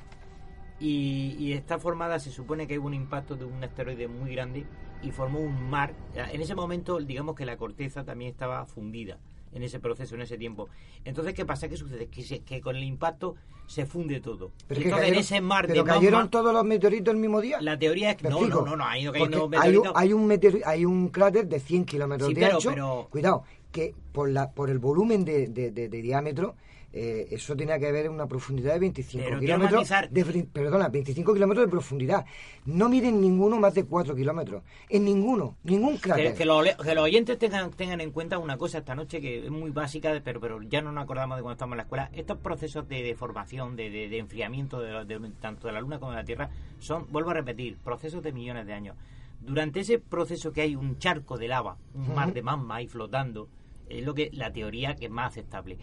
Y, 0.80 1.36
y 1.40 1.54
está 1.54 1.80
formada, 1.80 2.20
se 2.20 2.30
supone 2.30 2.68
que 2.68 2.78
hubo 2.78 2.86
un 2.86 2.94
impacto 2.94 3.36
de 3.36 3.46
un 3.46 3.64
asteroide 3.64 4.08
muy 4.08 4.36
grande 4.36 4.66
y 5.04 5.12
formó 5.12 5.40
un 5.40 5.70
mar. 5.70 5.94
En 6.16 6.42
ese 6.42 6.56
momento, 6.56 7.00
digamos 7.00 7.36
que 7.36 7.46
la 7.46 7.58
corteza 7.58 8.04
también 8.04 8.32
estaba 8.32 8.66
fundida 8.66 9.18
en 9.54 9.64
ese 9.64 9.80
proceso, 9.80 10.16
en 10.16 10.22
ese 10.22 10.38
tiempo. 10.38 10.68
Entonces, 11.06 11.34
¿qué 11.34 11.46
pasa? 11.46 11.68
¿Qué 11.70 11.78
sucede? 11.78 12.08
Que, 12.08 12.22
se- 12.24 12.40
que 12.42 12.62
con 12.62 12.76
el 12.76 12.84
impacto 12.84 13.36
se 13.66 13.86
funde 13.86 14.20
todo. 14.22 14.52
Pero 14.68 14.82
entonces, 14.82 15.08
en 15.10 15.16
ese 15.16 15.42
mar 15.42 15.66
pero 15.68 15.84
de 15.84 15.90
cayeron 15.90 16.20
magma, 16.20 16.30
todos 16.32 16.54
los 16.54 16.64
meteoritos 16.66 17.14
el 17.14 17.20
mismo 17.20 17.42
día. 17.42 17.60
la 17.62 17.78
teoría 17.80 18.12
es 18.12 18.18
que 18.18 18.24
¿Me 18.26 18.30
no, 18.30 18.42
no, 18.48 18.62
no, 18.66 18.76
no, 18.76 18.98
ido 18.98 19.12
cayendo 19.12 19.38
hay, 19.38 19.44
un- 19.44 19.50
meteoritos. 19.50 19.94
hay 19.96 20.14
un 20.14 20.28
meteori- 20.30 20.62
hay 20.66 20.86
un 20.86 21.08
cráter 21.10 21.48
de 21.48 21.60
100 21.60 21.86
kilómetros 21.86 22.30
Sí, 22.30 22.34
de 22.36 22.42
pero- 22.42 22.56
ancho. 22.56 22.70
pero- 22.70 23.08
Cuidado, 23.10 23.44
que 23.72 23.94
por 24.12 24.30
la 24.30 24.52
por 24.52 24.70
el 24.70 24.80
volumen 24.80 25.26
de, 25.26 25.48
de- 25.48 25.72
de- 25.72 25.90
de 25.90 26.02
diámetro, 26.02 26.56
eh, 27.00 27.28
eso 27.32 27.56
tenía 27.56 27.78
que 27.78 27.88
haber 27.88 28.10
una 28.10 28.26
profundidad 28.28 28.74
de 28.74 28.80
25 28.80 29.24
Pero 29.26 29.40
quiero 29.40 29.56
kilómetros. 29.68 29.90
De, 30.10 30.46
perdona, 30.52 30.90
25 30.90 31.34
kilómetros 31.34 31.68
de 31.68 31.70
profundidad. 31.72 32.26
No 32.66 32.90
miren 32.90 33.22
ninguno 33.22 33.60
más 33.60 33.74
de 33.76 33.86
4 33.86 34.16
kilómetros. 34.16 34.64
En 34.90 35.06
ninguno, 35.06 35.58
ningún 35.64 35.98
cráter. 35.98 36.32
Que, 36.32 36.40
que 36.40 36.46
los, 36.46 36.66
que 36.76 36.96
los 36.96 37.04
oyentes 37.04 37.38
tengan, 37.38 37.72
tengan 37.72 38.02
en 38.02 38.12
cuenta 38.12 38.38
una 38.40 38.58
cosa 38.58 38.80
esta 38.80 38.96
noche 38.96 39.22
que 39.22 39.46
es 39.46 39.52
muy 39.52 39.72
básica, 39.72 40.20
pero, 40.24 40.40
pero 40.42 40.62
ya 40.64 40.82
no 40.82 40.92
nos 40.92 41.04
acordamos 41.04 41.38
de 41.38 41.44
cuando 41.44 41.54
estamos 41.54 41.74
en 41.74 41.78
la 41.78 41.84
escuela. 41.84 42.10
Estos 42.14 42.38
procesos 42.40 42.88
de 42.88 43.04
deformación, 43.04 43.76
de, 43.76 43.90
de, 43.90 44.10
de 44.10 44.18
enfriamiento 44.18 44.80
de, 44.80 45.06
de- 45.06 45.30
tanto 45.40 45.68
de 45.68 45.74
la 45.74 45.82
Luna 45.82 46.00
como 46.00 46.12
de 46.12 46.18
la 46.18 46.26
Tierra 46.26 46.50
son, 46.80 47.06
vuelvo 47.12 47.30
a 47.30 47.34
repetir, 47.36 47.78
procesos 47.84 48.24
de 48.24 48.32
millones 48.34 48.66
de 48.66 48.74
años. 48.74 48.96
Durante 49.40 49.82
ese 49.82 50.00
proceso 50.00 50.52
que 50.52 50.62
hay 50.62 50.76
un 50.76 50.98
charco 50.98 51.38
de 51.38 51.48
lava, 51.48 51.78
un 51.94 52.16
mar 52.16 52.34
de 52.34 52.42
magma 52.42 52.78
ahí 52.78 52.88
flotando, 52.88 53.48
es 53.88 54.04
lo 54.04 54.14
que 54.14 54.30
la 54.34 54.52
teoría 54.52 54.96
que 54.96 55.06
es 55.06 55.12
más 55.12 55.28
aceptable. 55.34 55.78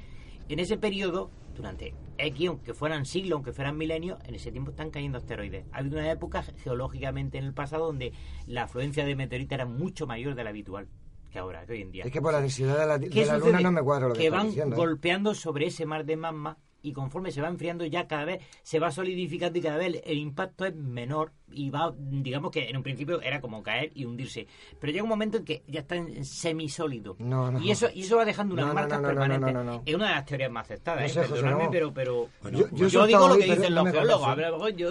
En 0.48 0.58
ese 0.58 0.76
periodo, 0.76 1.30
durante 1.56 1.94
X, 2.18 2.48
aunque 2.48 2.74
fueran 2.74 3.06
siglos, 3.06 3.36
aunque 3.36 3.52
fueran 3.52 3.76
milenios, 3.76 4.18
en 4.24 4.34
ese 4.34 4.52
tiempo 4.52 4.70
están 4.70 4.90
cayendo 4.90 5.18
asteroides. 5.18 5.64
Ha 5.72 5.78
habido 5.78 5.98
una 5.98 6.10
época 6.10 6.42
geológicamente 6.42 7.38
en 7.38 7.44
el 7.44 7.54
pasado 7.54 7.86
donde 7.86 8.12
la 8.46 8.64
afluencia 8.64 9.04
de 9.04 9.16
meteoritos 9.16 9.54
era 9.54 9.66
mucho 9.66 10.06
mayor 10.06 10.34
de 10.34 10.44
la 10.44 10.50
habitual 10.50 10.88
que 11.30 11.38
ahora, 11.40 11.66
que 11.66 11.72
hoy 11.72 11.82
en 11.82 11.90
día. 11.90 12.04
Es 12.04 12.12
que 12.12 12.22
por 12.22 12.32
la 12.32 12.40
densidad 12.40 12.78
de 12.78 13.26
la, 13.26 13.38
luna 13.38 13.60
no 13.60 13.72
me 13.72 13.82
cuadra 13.82 14.08
lo 14.08 14.14
que, 14.14 14.20
que 14.20 14.30
van 14.30 14.46
diciendo. 14.48 14.76
¿eh? 14.76 14.78
golpeando 14.78 15.34
sobre 15.34 15.66
ese 15.66 15.84
mar 15.84 16.04
de 16.04 16.16
magma 16.16 16.58
y 16.84 16.92
conforme 16.92 17.32
se 17.32 17.40
va 17.40 17.48
enfriando 17.48 17.84
ya 17.86 18.06
cada 18.06 18.26
vez 18.26 18.42
se 18.62 18.78
va 18.78 18.90
solidificando 18.90 19.58
y 19.58 19.62
cada 19.62 19.78
vez 19.78 20.02
el 20.04 20.18
impacto 20.18 20.66
es 20.66 20.74
menor 20.76 21.32
y 21.50 21.70
va, 21.70 21.94
digamos 21.96 22.50
que 22.50 22.68
en 22.68 22.76
un 22.76 22.82
principio 22.82 23.20
era 23.22 23.40
como 23.40 23.62
caer 23.62 23.90
y 23.94 24.04
hundirse, 24.04 24.46
pero 24.80 24.92
llega 24.92 25.02
un 25.02 25.08
momento 25.08 25.38
en 25.38 25.44
que 25.44 25.62
ya 25.66 25.80
está 25.80 25.96
en 25.96 26.24
semisólido 26.24 27.16
No, 27.18 27.50
no. 27.50 27.58
y 27.60 27.70
eso 27.70 27.88
y 27.94 28.02
eso 28.02 28.16
va 28.16 28.24
dejando 28.24 28.52
unas 28.54 28.66
No, 28.66 28.74
marcas 28.74 29.00
no, 29.00 29.08
no, 29.08 29.14
no, 29.14 29.20
permanentes. 29.20 29.54
no, 29.54 29.64
no, 29.64 29.72
no. 29.78 29.82
Es 29.86 29.94
una 29.94 30.08
de 30.08 30.14
las 30.14 30.26
teorías 30.26 30.50
más 30.50 30.64
aceptadas, 30.66 31.00
No 31.00 31.06
¿eh? 31.06 31.08
sé, 31.08 31.20
José 31.20 31.32
perdonadme, 31.32 31.58
Ramón. 31.58 31.72
pero 31.72 31.94
pero 31.94 32.28
Bueno, 32.42 32.58
yo, 32.74 32.86
yo- 32.88 33.06
digo 33.06 33.28
lo 33.28 33.36
que 33.38 33.44
dicen 33.44 33.74
los 33.74 33.90
geólogos, 33.90 34.28
a 34.28 34.36
lo 34.36 34.52
mejor 34.58 34.76
yo 34.76 34.90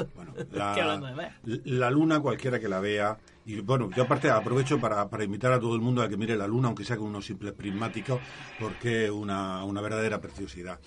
La, 0.51 0.69
estoy 0.69 0.81
hablando 0.81 1.05
de 1.07 1.15
más. 1.15 1.31
la 1.65 1.91
luna, 1.91 2.19
cualquiera 2.21 2.59
que 2.59 2.67
la 2.67 2.79
vea, 2.79 3.17
y 3.45 3.59
bueno, 3.59 3.89
yo 3.95 4.03
aparte 4.03 4.29
aprovecho 4.31 4.79
para, 4.79 5.09
para 5.09 5.23
invitar 5.25 5.51
a 5.51 5.59
todo 5.59 5.75
el 5.75 5.81
mundo 5.81 6.01
a 6.01 6.07
que 6.09 6.15
mire 6.17 6.35
la 6.37 6.47
luna, 6.47 6.69
aunque 6.69 6.85
sea 6.85 6.97
con 6.97 7.07
unos 7.07 7.25
simples 7.25 7.53
prismáticos, 7.53 8.19
porque 8.59 9.05
es 9.05 9.11
una, 9.11 9.63
una 9.65 9.81
verdadera 9.81 10.19
preciosidad. 10.21 10.79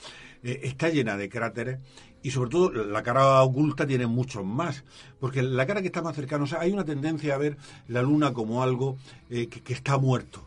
Eh, 0.46 0.60
está 0.62 0.90
llena 0.90 1.16
de 1.16 1.28
cráteres 1.28 1.80
y 2.22 2.30
sobre 2.30 2.50
todo 2.50 2.70
la 2.70 3.02
cara 3.02 3.42
oculta 3.42 3.84
tiene 3.84 4.06
muchos 4.06 4.44
más, 4.44 4.84
porque 5.18 5.42
la 5.42 5.66
cara 5.66 5.80
que 5.80 5.88
está 5.88 6.02
más 6.02 6.14
cercana, 6.14 6.44
o 6.44 6.46
sea, 6.46 6.60
hay 6.60 6.70
una 6.70 6.84
tendencia 6.84 7.34
a 7.34 7.38
ver 7.38 7.56
la 7.88 8.00
luna 8.00 8.32
como 8.32 8.62
algo 8.62 8.96
eh, 9.28 9.48
que, 9.48 9.72
está 9.72 9.98
muerto 9.98 10.44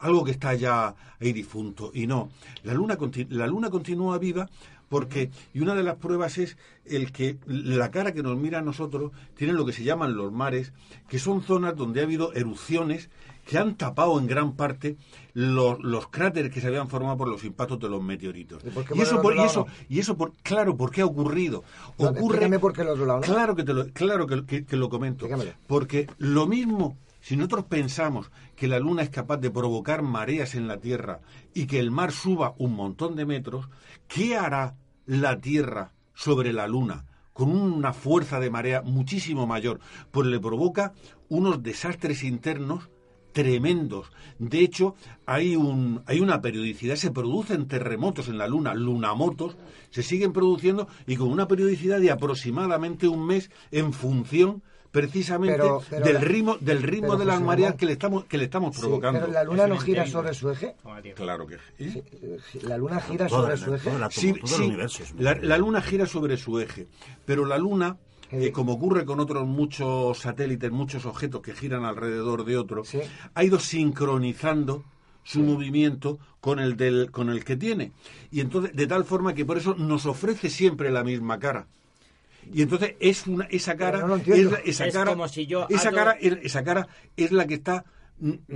algo 0.00 0.24
que 0.24 0.32
está 0.32 0.54
ya 0.54 0.94
ahí 1.20 1.32
difunto. 1.32 1.90
Y 1.94 2.06
no, 2.06 2.28
la 2.64 2.74
luna, 2.74 2.98
la 3.30 3.46
luna 3.46 3.70
continúa 3.70 4.18
viva 4.18 4.48
porque, 4.88 5.30
y 5.54 5.60
una 5.60 5.74
de 5.74 5.84
las 5.84 5.96
pruebas 5.96 6.38
es 6.38 6.56
el 6.84 7.12
que 7.12 7.38
la 7.46 7.90
cara 7.92 8.12
que 8.12 8.22
nos 8.22 8.36
mira 8.36 8.58
a 8.58 8.62
nosotros 8.62 9.12
tiene 9.36 9.52
lo 9.52 9.64
que 9.64 9.72
se 9.72 9.84
llaman 9.84 10.16
los 10.16 10.32
mares, 10.32 10.72
que 11.08 11.18
son 11.18 11.42
zonas 11.42 11.76
donde 11.76 12.00
ha 12.00 12.04
habido 12.04 12.32
erupciones 12.34 13.10
que 13.46 13.56
han 13.58 13.76
tapado 13.76 14.18
en 14.18 14.26
gran 14.26 14.54
parte 14.56 14.96
los, 15.32 15.78
los 15.82 16.08
cráteres 16.08 16.50
que 16.52 16.60
se 16.60 16.66
habían 16.66 16.88
formado 16.88 17.16
por 17.16 17.28
los 17.28 17.44
impactos 17.44 17.78
de 17.78 17.88
los 17.88 18.02
meteoritos. 18.02 18.62
¿Y 18.64 18.70
por 18.70 18.84
qué 18.84 18.92
Y 18.94 18.96
por 18.98 19.06
eso, 19.06 19.16
por, 19.22 19.32
otro 19.32 19.32
y 19.32 19.36
lado 19.36 19.48
eso, 19.50 19.60
no? 19.66 19.72
y 19.88 19.98
eso 20.00 20.16
por, 20.16 20.32
claro, 20.42 20.76
¿por 20.76 20.90
qué 20.90 21.00
ha 21.02 21.06
ocurrido? 21.06 21.62
No, 21.98 22.06
Ocurre, 22.08 22.18
explícame 22.20 22.58
por 22.58 22.72
qué 22.72 22.82
el 22.82 22.88
otro 22.88 23.06
lado, 23.06 23.20
¿no? 23.20 23.24
Claro 23.26 23.54
que 23.56 23.62
te 23.64 23.72
lo, 23.72 23.86
claro 23.92 24.26
que, 24.26 24.44
que- 24.44 24.64
que 24.66 24.76
lo 24.76 24.88
comento. 24.90 25.26
Porque 25.68 26.08
lo 26.18 26.46
mismo, 26.46 26.98
si 27.20 27.36
nosotros 27.36 27.64
pensamos 27.66 28.30
que 28.56 28.66
la 28.68 28.78
Luna 28.80 29.02
es 29.02 29.10
capaz 29.10 29.36
de 29.38 29.50
provocar 29.50 30.02
mareas 30.02 30.54
en 30.56 30.66
la 30.66 30.78
Tierra 30.78 31.20
y 31.54 31.66
que 31.66 31.78
el 31.78 31.90
mar 31.90 32.10
suba 32.12 32.54
un 32.58 32.74
montón 32.74 33.14
de 33.16 33.26
metros, 33.26 33.68
¿qué 34.08 34.36
hará 34.36 34.74
la 35.06 35.40
Tierra 35.40 35.92
sobre 36.14 36.52
la 36.52 36.66
Luna? 36.66 37.04
con 37.32 37.50
una 37.50 37.92
fuerza 37.92 38.40
de 38.40 38.48
marea 38.48 38.80
muchísimo 38.80 39.46
mayor, 39.46 39.78
pues 40.10 40.26
le 40.26 40.40
provoca 40.40 40.94
unos 41.28 41.62
desastres 41.62 42.24
internos 42.24 42.88
tremendos. 43.36 44.06
De 44.38 44.60
hecho, 44.60 44.94
hay, 45.26 45.56
un, 45.56 46.02
hay 46.06 46.20
una 46.20 46.40
periodicidad, 46.40 46.96
se 46.96 47.10
producen 47.10 47.68
terremotos 47.68 48.28
en 48.28 48.38
la 48.38 48.46
Luna, 48.48 48.72
lunamotos, 48.74 49.56
se 49.90 50.02
siguen 50.02 50.32
produciendo 50.32 50.88
y 51.06 51.16
con 51.16 51.28
una 51.28 51.46
periodicidad 51.46 52.00
de 52.00 52.10
aproximadamente 52.10 53.06
un 53.08 53.26
mes 53.26 53.50
en 53.70 53.92
función 53.92 54.62
precisamente 54.90 55.58
Pero- 55.58 55.82
pero 55.90 56.06
del 56.06 56.20
ritmo 56.22 56.56
del 56.58 56.82
ritmo 56.82 57.08
pero, 57.08 57.18
de 57.18 57.24
las 57.26 57.42
mareas 57.42 57.74
que 57.74 57.84
le 57.84 57.92
estamos 57.92 58.24
que 58.24 58.38
le 58.38 58.44
estamos 58.44 58.74
Sí, 58.74 58.80
provocando. 58.80 59.20
pero 59.20 59.32
la 59.32 59.44
luna 59.44 59.66
no 59.66 59.76
gira 59.76 60.06
sobre 60.06 60.32
su 60.32 60.48
eje. 60.50 60.74
Claro 61.14 61.46
que 61.46 61.58
Sí, 61.76 62.02
La 62.62 62.78
luna 62.78 63.00
gira 63.02 63.26
Toda 63.26 63.40
sobre 63.42 63.58
la- 63.58 63.64
su 63.66 63.74
eje. 63.74 63.84
toda 63.90 63.98
la- 63.98 64.10
Sí, 64.10 64.32
todo 64.32 64.40
el 64.42 64.48
sí, 64.48 64.62
universo 64.62 65.02
es 65.02 65.14
la, 65.18 65.34
la 65.34 65.58
luna 65.58 65.82
gira 65.82 66.06
sobre 66.06 66.38
su 66.38 66.58
eje, 66.60 66.86
pero 67.26 67.44
la 67.44 67.58
luna, 67.58 67.98
eh, 68.30 68.52
como 68.52 68.72
ocurre 68.74 69.04
con 69.04 69.20
otros 69.20 69.46
muchos 69.46 70.18
satélites, 70.18 70.70
muchos 70.70 71.06
objetos 71.06 71.40
que 71.42 71.54
giran 71.54 71.84
alrededor 71.84 72.44
de 72.44 72.56
otro, 72.56 72.84
ha 73.34 73.44
ido 73.44 73.58
sincronizando 73.58 74.84
su 75.24 75.40
movimiento 75.40 76.18
con 76.40 76.58
el 76.60 76.76
del 76.76 77.10
con 77.10 77.30
el 77.30 77.44
que 77.44 77.56
tiene. 77.56 77.92
Y 78.30 78.40
entonces 78.40 78.74
de 78.76 78.86
tal 78.86 79.04
forma 79.04 79.34
que 79.34 79.44
por 79.44 79.58
eso 79.58 79.74
nos 79.74 80.06
ofrece 80.06 80.50
siempre 80.50 80.90
la 80.90 81.02
misma 81.02 81.38
cara. 81.38 81.66
Y 82.52 82.62
entonces 82.62 82.94
es 83.00 83.26
una 83.26 83.44
esa 83.46 83.76
cara 83.76 84.06
no 84.06 84.14
es 84.16 84.24
esa 84.64 84.86
Es 84.86 84.94
cara 84.94 85.10
como 85.10 85.26
si 85.26 85.46
yo 85.46 85.66
esa 85.68 85.88
ato- 85.88 85.96
cara 85.96 86.12
es- 86.20 86.38
esa 86.42 86.62
cara 86.62 86.86
es 87.16 87.32
la 87.32 87.46
que 87.48 87.54
está 87.54 87.84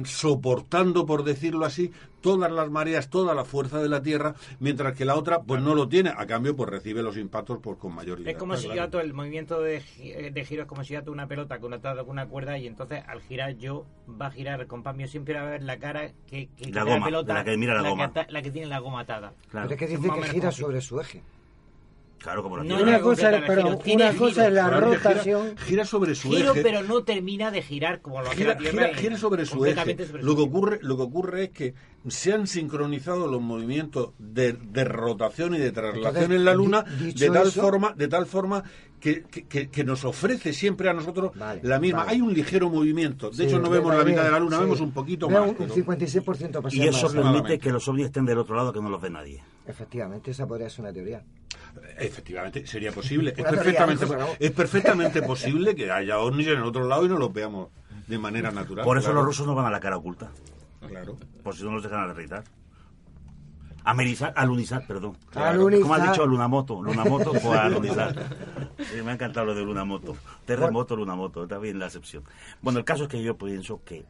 soportando 0.05 1.07
por 1.07 1.25
decirlo 1.25 1.65
así 1.67 1.93
todas 2.21 2.51
las 2.51 2.71
mareas 2.71 3.09
toda 3.11 3.35
la 3.35 3.45
fuerza 3.45 3.81
de 3.83 3.89
la 3.89 4.03
tierra 4.03 4.35
mientras 4.59 4.95
que 4.97 5.05
la 5.05 5.15
otra 5.17 5.43
pues 5.43 5.63
no 5.63 5.75
lo 5.75 5.89
tiene 5.89 6.11
a 6.17 6.27
cambio 6.27 6.55
pues 6.57 6.69
recibe 6.69 7.03
los 7.03 7.17
impactos 7.17 7.59
pues 7.63 7.79
con 7.79 7.95
mayor 7.95 8.21
Es 8.27 8.37
como 8.37 8.57
si 8.57 8.67
yo 8.69 8.73
claro. 8.73 8.89
ato 8.89 9.01
el 9.01 9.15
movimiento 9.15 9.61
de, 9.61 9.83
eh, 9.99 10.31
de 10.33 10.45
giro, 10.45 10.63
es 10.63 10.69
como 10.69 10.85
si 10.85 10.95
yo 10.95 11.01
ato 11.01 11.13
una 11.13 11.27
pelota 11.27 11.59
con 11.59 11.73
una, 11.73 11.81
con 11.81 12.11
una 12.11 12.27
cuerda 12.27 12.59
y 12.59 12.67
entonces 12.67 13.03
al 13.07 13.21
girar 13.23 13.57
yo 13.57 13.87
va 14.21 14.27
a 14.27 14.31
girar 14.31 14.61
el 14.61 14.67
compás 14.67 14.97
mío 14.97 15.09
siempre 15.09 15.35
va 15.35 15.43
a 15.43 15.51
ver 15.51 15.63
la 15.63 15.79
cara 15.79 16.11
que, 16.27 16.49
que 16.57 16.71
La 16.71 16.85
goma, 16.85 17.07
de 17.07 17.33
la 17.33 17.45
que 17.45 17.57
mira 17.57 17.81
la 17.81 17.89
goma. 17.89 18.05
ata- 18.05 18.27
la 18.29 18.43
que 18.43 18.51
tiene 18.51 18.67
la 18.69 18.79
goma 18.81 19.01
atada. 19.01 19.33
Pero 19.51 19.71
es 19.71 19.77
que 19.77 19.87
dice 19.87 20.09
que 20.11 20.23
gira 20.25 20.53
sobre 20.53 20.81
su 20.81 21.01
eje. 21.01 21.23
Claro, 22.23 22.43
como 22.43 22.59
la 22.59 22.65
No, 22.65 22.77
Tierra. 22.77 22.91
una 22.91 23.01
cosa, 23.01 23.31
perdón, 23.47 23.79
tiene 23.83 24.11
una 24.11 24.19
cosa 24.19 24.47
es 24.49 24.53
la 24.53 24.69
Claro 24.69 24.91
que 24.91 24.97
gira- 24.99 25.11
rotación. 25.11 25.57
Gira, 25.57 25.85
sobre 25.87 26.15
su 26.15 26.31
Giro, 26.31 26.53
eje. 26.53 26.63
pero 26.63 26.83
no 26.83 27.03
termina 27.03 27.51
de 27.51 27.63
girar 27.63 28.03
como 28.03 28.21
lo 28.21 28.29
hace 28.29 28.37
Gira, 28.37 28.53
la 28.53 28.59
Tierra. 28.59 28.89
gira- 28.95 29.17
sobre 29.19 29.47
su 29.47 29.65
eje. 29.65 29.75
sobre 30.07 30.23
Lo 30.23 30.33
su 30.33 30.37
que, 30.37 30.43
ocurre, 30.43 30.79
lo 30.83 30.97
que 30.99 31.03
ocurre 31.03 31.45
es 31.45 31.51
que 31.51 31.75
se 32.09 32.33
han 32.35 32.47
sincronizado 32.47 33.27
los 33.27 33.41
movimientos 33.41 34.11
de, 34.19 34.53
de 34.53 34.85
rotación 34.85 35.55
y 35.55 35.59
de 35.59 35.73
traslación 35.73 36.07
Entonces, 36.09 36.37
en 36.37 36.45
la 36.45 36.55
Luna 36.55 36.83
de 36.83 37.29
tal 37.31 37.49
eso- 37.49 37.61
forma, 37.63 37.95
de 37.97 38.09
tal 38.09 38.27
forma 38.27 38.65
que, 39.01 39.23
que- 39.69 39.85
nos 39.85 40.05
ofrece 40.05 40.53
siempre 40.53 40.89
a 40.89 40.93
nosotros 40.93 41.33
la 41.35 41.79
misma. 41.81 42.01
vale. 42.01 42.11
Hay 42.13 42.21
un 42.21 42.33
ligero 42.35 42.69
movimiento. 42.71 43.31
De 43.31 43.37
Sí, 43.37 43.43
hecho, 43.45 43.59
no 43.59 43.71
vemos 43.71 43.95
la 43.95 44.05
mitad 44.05 44.25
de 44.25 44.31
la 44.31 44.39
Luna, 44.39 44.59
sí. 44.59 44.63
vemos 44.65 44.81
un 44.81 44.93
poquito 44.93 45.27
Veo 45.29 45.41
más. 45.41 45.51
Un, 45.51 45.57
pero- 45.57 45.75
56% 45.75 46.63
pasar 46.63 46.75
Y 46.75 46.87
eso 46.87 47.07
más. 47.07 47.15
permite 47.15 47.59
que 47.59 47.73
los 47.73 47.89
ovnis 47.89 48.07
estén 48.07 48.25
del 48.27 48.39
otro 48.39 48.55
lado 48.55 48.73
que 48.73 48.81
no 48.81 48.89
los 48.91 49.01
ve 49.01 49.11
nadie. 49.11 49.43
Efectivamente, 49.67 50.31
esa 50.31 50.47
podría 50.47 50.69
ser 50.69 50.83
una 50.83 50.93
teoría. 50.93 51.23
Efectivamente, 51.99 52.67
sería 52.67 52.93
posible. 52.93 53.31
Es 53.37 53.37
teoría, 53.37 53.51
perfectamente, 53.87 54.07
es 54.39 54.51
perfectamente 54.53 55.23
posible 55.23 55.75
que 55.75 55.91
haya 55.91 56.19
ovnis 56.19 56.49
en 56.49 56.59
el 56.59 56.65
otro 56.65 56.87
lado 56.87 57.05
y 57.07 57.09
no 57.09 57.19
los 57.19 57.33
veamos 57.33 57.69
de 58.07 58.19
manera 58.19 58.51
natural. 58.51 58.85
Por 58.85 58.99
eso 58.99 59.07
claro. 59.07 59.21
los 59.21 59.27
rusos 59.27 59.47
no 59.47 59.55
van 59.55 59.67
a 59.67 59.71
la 59.71 59.81
cara 59.81 59.97
oculta. 59.97 60.31
Claro. 60.87 61.17
Por 61.43 61.55
si 61.55 61.63
no 61.65 61.73
los 61.73 61.83
dejan 61.83 62.09
aterrizar. 62.11 62.43
Amerizar, 63.85 64.33
alunizar, 64.37 64.87
perdón. 64.87 65.17
Alunizar. 65.35 65.83
¿Cómo 65.83 65.95
has 65.95 66.11
dicho? 66.11 66.27
Lunamoto. 66.27 66.83
Lunamoto 66.83 67.33
o 67.33 67.53
alunizar. 67.55 68.15
Sí, 68.79 69.03
me 69.03 69.11
ha 69.11 69.15
encantado 69.15 69.47
lo 69.47 69.55
de 69.55 69.63
Lunamoto. 69.65 70.17
Terremoto, 70.45 70.97
Lunamoto. 70.97 71.43
Está 71.45 71.59
bien 71.59 71.79
la 71.79 71.87
excepción. 71.87 72.25
Bueno, 72.61 72.79
el 72.79 72.85
caso 72.85 73.05
es 73.05 73.09
que 73.09 73.23
yo 73.23 73.37
pienso 73.37 73.83
que... 73.85 74.05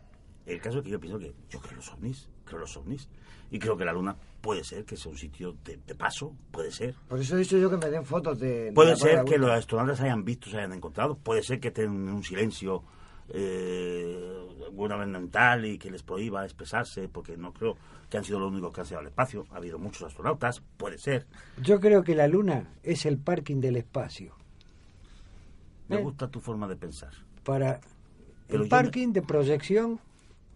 El 0.47 0.61
caso 0.61 0.79
es 0.79 0.85
que 0.85 0.91
yo 0.91 0.99
pienso 0.99 1.19
que 1.19 1.35
yo 1.49 1.61
creo 1.61 1.73
en 1.73 1.77
los 1.77 1.93
ovnis. 1.93 2.29
Creo 2.45 2.59
en 2.59 2.61
los 2.63 2.77
ovnis. 2.77 3.09
Y 3.53 3.59
creo 3.59 3.77
que 3.77 3.85
la 3.85 3.93
luna 3.93 4.17
puede 4.41 4.65
ser 4.65 4.85
que 4.85 4.97
sea 4.97 5.11
un 5.11 5.19
sitio 5.19 5.57
de, 5.65 5.79
de 5.87 5.95
paso. 5.95 6.35
Puede 6.51 6.73
ser. 6.73 6.95
Por 7.09 7.21
eso 7.21 7.37
he 7.37 7.41
dicho 7.41 7.59
yo 7.59 7.71
que 7.71 7.77
me 7.77 7.91
den 7.91 8.05
fotos 8.05 8.39
de... 8.39 8.65
de 8.67 8.73
Puede 8.73 8.97
ser 8.97 9.25
que 9.25 9.39
los 9.39 9.51
astronautas 9.51 10.01
hayan 10.01 10.25
visto, 10.25 10.51
se 10.51 10.59
hayan 10.59 10.73
encontrado. 10.73 11.17
Puede 11.17 11.43
ser 11.43 11.61
que 11.61 11.69
estén 11.69 11.87
en 11.87 12.09
un 12.09 12.25
silencio 12.25 12.85
eh, 13.31 14.47
gubernamental 14.73 15.65
y 15.65 15.79
que 15.79 15.91
les 15.91 16.03
prohíba 16.03 16.45
expresarse, 16.45 17.09
porque 17.09 17.37
no 17.37 17.53
creo 17.53 17.77
que 18.09 18.19
han 18.19 18.25
sido 18.25 18.41
los 18.41 18.51
únicos 18.51 18.73
que 18.73 18.81
han 18.81 18.87
sido 18.87 19.01
al 19.01 19.07
espacio. 19.07 19.47
Ha 19.51 19.57
habido 19.57 19.79
muchos 19.79 20.03
astronautas, 20.03 20.63
puede 20.77 20.99
ser. 20.99 21.27
Yo 21.61 21.81
creo 21.81 22.03
que 22.03 22.15
la 22.15 22.29
luna 22.29 22.69
es 22.83 23.07
el 23.07 23.19
parking 23.19 23.61
del 23.61 23.77
espacio. 23.77 24.35
Me 25.89 25.97
¿Eh? 25.97 26.03
gusta 26.03 26.29
tu 26.29 26.41
forma 26.41 26.69
de 26.69 26.77
pensar. 26.77 27.13
Para 27.45 27.81
Pero 28.47 28.63
el 28.63 28.69
parking 28.69 29.13
de 29.13 29.23
proyección 29.23 30.01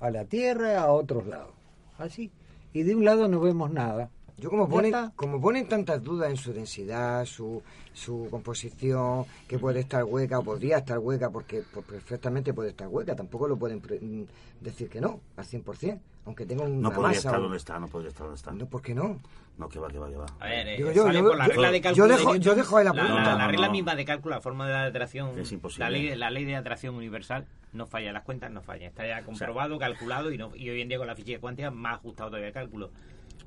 a 0.01 0.11
la 0.11 0.25
Tierra, 0.25 0.81
a 0.81 0.93
otros 0.93 1.27
lados. 1.27 1.55
Así. 1.99 2.31
Y 2.73 2.83
de 2.83 2.95
un 2.95 3.05
lado 3.05 3.29
no 3.29 3.41
vemos 3.41 3.71
nada. 3.71 4.11
Yo 4.37 4.51
como 4.51 4.69
ponen, 4.69 4.93
como 5.15 5.41
ponen 5.41 5.69
tantas 5.69 6.03
dudas 6.03 6.29
en 6.29 6.37
su 6.37 6.53
densidad, 6.53 7.25
su, 7.25 7.63
su 7.93 8.27
composición, 8.31 9.25
que 9.47 9.59
puede 9.59 9.81
estar 9.81 10.03
hueca 10.05 10.41
o 10.41 10.43
podría 10.43 10.79
estar 10.79 10.99
hueca, 10.99 11.31
porque 11.31 11.63
pues, 11.73 11.85
perfectamente 11.87 12.53
puede 12.53 12.71
estar 12.71 12.89
hueca, 12.89 13.15
tampoco 13.15 13.47
lo 13.47 13.57
pueden 13.57 13.81
pre- 13.81 14.01
mm, 14.01 14.25
decir 14.61 14.89
que 14.89 15.01
no, 15.01 15.21
al 15.37 15.45
100%, 15.45 16.01
aunque 16.27 16.47
tenga 16.47 16.65
una 16.65 16.75
No 16.75 16.89
podría 16.91 17.09
masa. 17.11 17.19
estar 17.29 17.39
o- 17.39 17.43
donde 17.43 17.59
está, 17.59 17.79
no 17.79 17.87
podría 17.87 18.09
estar 18.09 18.25
donde 18.27 18.37
está. 18.37 18.51
No, 18.53 18.67
¿por 18.67 18.83
qué 18.83 18.93
no? 18.95 19.21
No, 19.57 19.69
que 19.69 19.79
va, 19.79 19.87
que 19.89 19.99
va, 20.01 20.11
que 20.11 20.17
va. 20.17 20.27
A 20.41 20.47
ver, 20.49 20.67
eh, 20.67 20.77
Digo 20.79 20.91
yo, 20.91 21.05
sale 21.05 21.19
yo- 21.21 21.29
por 21.29 21.37
la 21.39 21.45
yo- 21.47 21.51
regla 21.53 21.71
de 21.71 21.79
yo 21.79 21.83
cálculo 21.85 22.07
dejo- 22.09 22.33
de 22.33 22.39
yo 22.41 22.51
Newton, 22.51 22.57
dejo 22.57 22.77
ahí 22.77 22.85
la 22.85 22.93
la, 22.93 23.03
pregunta. 23.05 23.37
la 23.37 23.39
no, 23.45 23.51
regla 23.53 23.67
no. 23.69 23.73
misma 23.73 23.95
de 23.95 24.05
cálculo, 24.05 24.35
la 24.35 24.41
forma 24.41 24.67
de 24.67 24.73
la 24.73 24.85
atracción, 24.87 25.39
Es 25.39 25.53
imposible. 25.53 25.85
La 25.85 25.91
ley, 25.91 26.15
la 26.17 26.31
ley 26.31 26.45
de 26.45 26.57
atracción 26.57 26.97
universal 26.97 27.47
no 27.73 27.87
falla, 27.87 28.13
las 28.13 28.25
cuentas 28.25 28.51
no 28.51 28.63
fallan. 28.63 28.89
Está 28.89 29.07
ya 29.07 29.23
comprobado, 29.23 29.79
calculado 29.79 30.33
y, 30.33 30.39
no, 30.39 30.51
y 30.57 30.69
hoy 30.71 30.81
en 30.81 30.89
día 30.89 30.99
con 30.99 31.07
la 31.07 31.15
física 31.15 31.39
cuántica 31.39 31.71
más 31.71 31.99
ajustado 31.99 32.31
todavía 32.31 32.49
el 32.49 32.55
cálculo. 32.55 32.91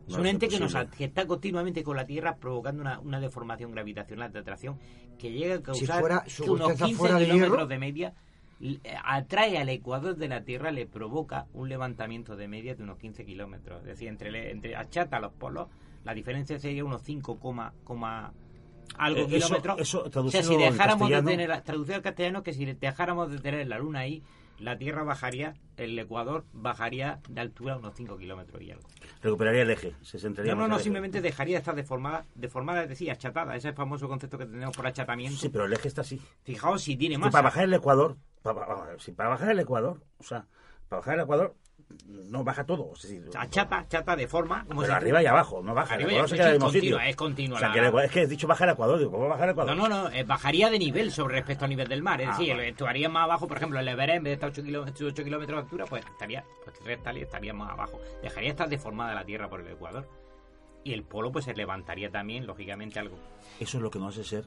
Es 0.08 0.16
un 0.16 0.26
ente 0.26 0.48
que, 0.48 0.60
nos, 0.60 0.74
que 0.98 1.06
está 1.06 1.26
continuamente 1.28 1.84
con 1.84 1.98
la 1.98 2.06
Tierra 2.06 2.36
provocando 2.38 2.82
una, 2.82 3.00
una 3.00 3.20
deformación 3.20 3.72
gravitacional 3.72 4.32
de 4.32 4.40
atracción 4.40 4.80
que 5.20 5.32
llega 5.32 5.56
a 5.56 5.62
causar 5.62 6.00
fuera- 6.00 6.24
su 6.28 6.44
que 6.46 6.50
unos 6.52 6.68
corteza 6.68 6.86
15 6.86 6.98
fuera 6.98 7.16
de 7.20 7.26
kilómetros 7.26 7.52
hierro. 7.58 7.68
de 7.68 7.78
media 7.80 8.14
eh, 8.62 8.80
atrae 9.04 9.58
al 9.58 9.70
ecuador 9.70 10.16
de 10.16 10.28
la 10.28 10.42
Tierra, 10.44 10.72
le 10.72 10.86
provoca 10.88 11.46
un 11.54 11.70
levantamiento 11.70 12.36
de 12.36 12.48
media 12.48 12.74
de 12.76 12.84
unos 12.84 12.98
15 12.98 13.26
kilómetros. 13.26 13.82
Es 13.82 13.86
decir, 13.88 14.08
entre, 14.08 14.52
entre 14.52 14.76
achata 14.76 15.20
los 15.20 15.34
polos, 15.34 15.68
la 16.04 16.14
diferencia 16.14 16.58
sería 16.58 16.84
unos 16.86 17.02
5, 17.04 17.38
coma- 17.40 17.74
coma 17.84 18.34
algo 18.98 19.20
Eh, 19.22 19.28
eso- 19.38 19.48
kilómetros. 19.48 19.80
eso, 19.80 20.00
o 20.00 20.04
sea, 20.04 20.12
traducido 20.12 20.44
si 20.44 20.56
dejáramos 20.58 21.10
de 21.10 21.22
tener, 21.22 21.62
traducido 21.62 21.96
al 21.98 22.02
castellano, 22.02 22.42
que 22.44 22.54
si 22.54 22.66
dejáramos 22.66 23.30
de 23.30 23.40
tener 23.40 23.68
la 23.68 23.78
Luna 23.78 24.00
ahí, 24.00 24.24
la 24.60 24.78
Tierra 24.78 25.04
bajaría, 25.04 25.54
el 25.78 25.98
Ecuador 26.00 26.46
bajaría 26.54 27.20
de 27.30 27.42
altura 27.42 27.78
unos 27.78 27.94
5 27.96 28.18
kilómetros 28.18 28.62
y 28.62 28.72
algo. 28.72 28.88
Recuperaría 29.22 29.62
el 29.62 29.70
eje, 29.70 29.96
se 30.02 30.18
centraría 30.20 30.54
No, 30.56 30.62
no, 30.62 30.66
el 30.68 30.72
eje. 30.74 30.84
simplemente 30.84 31.22
dejaría 31.22 31.56
de 31.56 31.60
estar 31.60 31.76
deformada, 31.76 32.26
deformada, 32.36 32.84
es 32.84 32.90
decir, 32.90 33.12
achatada, 33.12 33.56
ese 33.56 33.74
famoso 33.74 34.08
concepto 34.08 34.38
que 34.38 34.46
tenemos 34.46 34.76
por 34.76 34.88
achatamiento. 34.88 35.38
Sí, 35.38 35.50
pero 35.50 35.66
el 35.66 35.74
eje 35.74 35.88
está 35.88 36.02
así. 36.02 36.22
Fijaos 36.44 36.82
si 36.82 36.96
tiene 36.96 37.16
Es 37.16 37.22
más. 37.22 37.32
para 37.32 37.44
bajar 37.44 37.66
el 37.66 37.74
Ecuador, 37.74 38.18
para, 38.42 38.66
para- 38.66 39.00
si 39.00 39.12
para 39.12 39.30
bajar 39.30 39.52
el 39.52 39.60
Ecuador, 39.60 40.02
o 40.18 40.24
sea, 40.24 40.48
para 40.90 41.00
bajar 41.02 41.16
el 41.16 41.22
Ecuador 41.22 41.56
no 42.08 42.44
baja 42.44 42.66
todo. 42.66 42.92
Es 42.96 43.04
decir, 43.04 43.30
Achata, 43.38 43.86
chata 43.88 44.16
de 44.16 44.28
forma. 44.28 44.66
Como 44.66 44.82
pero 44.82 44.94
si- 44.94 44.98
arriba 44.98 45.24
y 45.24 45.26
abajo, 45.26 45.62
no 45.64 45.74
baja. 45.74 45.94
Arriba 45.96 46.10
el 46.10 46.14
y 46.16 46.18
Ecuador 46.18 46.30
se 46.30 46.36
abajo, 46.36 46.48
queda 46.50 46.56
en 46.56 46.62
el 46.62 46.68
es 46.68 46.74
sitio. 46.74 46.90
continua, 46.98 47.10
es 47.10 47.16
continua 47.16 47.56
O 47.56 47.60
sea, 47.60 47.68
la- 47.70 47.74
que 47.74 47.80
el 47.80 47.86
Ecuador- 47.86 48.06
es 48.06 48.12
que 48.12 48.22
he 48.24 48.28
dicho 48.28 48.48
bajar 48.48 48.68
el 48.68 48.74
Ecuador, 48.74 49.00
digo, 49.00 49.12
¿cómo 49.12 49.28
bajar 49.30 49.46
el 49.46 49.52
Ecuador? 49.52 49.76
No, 49.76 49.88
no, 49.88 50.04
no, 50.04 50.10
eh, 50.12 50.24
bajaría 50.24 50.70
de 50.70 50.80
nivel 50.80 51.12
sobre 51.12 51.36
respecto 51.36 51.66
al 51.66 51.70
nivel 51.70 51.88
del 51.88 52.04
mar. 52.04 52.20
Es 52.22 52.28
Ah, 52.28 52.32
decir, 52.32 52.50
vale. 52.56 52.70
estaría 52.70 53.10
más 53.10 53.24
abajo, 53.24 53.48
por 53.48 53.58
ejemplo, 53.58 53.80
el 53.80 53.88
Everest, 53.88 54.18
en 54.18 54.24
vez 54.24 54.32
de 54.32 54.34
estar 54.34 54.50
8 54.50 54.64
kilómetros, 54.64 55.02
8 55.14 55.24
kilómetros 55.24 55.56
de 55.58 55.62
altura, 55.64 55.86
pues 55.86 56.06
estaría, 56.06 56.44
pues 56.64 56.78
estaría, 56.88 57.24
estaría 57.24 57.54
más 57.54 57.72
abajo. 57.72 58.00
Dejaría 58.22 58.48
de 58.50 58.52
estar 58.52 58.70
deformada 58.70 59.14
la 59.14 59.24
Tierra 59.26 59.50
por 59.50 59.62
el 59.62 59.68
Ecuador. 59.68 60.08
Y 60.84 60.94
el 60.94 61.04
polo, 61.04 61.32
pues 61.32 61.46
se 61.46 61.54
levantaría 61.54 62.10
también, 62.10 62.46
lógicamente, 62.46 63.00
algo. 63.00 63.18
Eso 63.60 63.78
es 63.78 63.84
lo 63.84 63.90
que 63.92 64.00
nos 64.00 64.14
hace 64.18 64.24
ser 64.24 64.46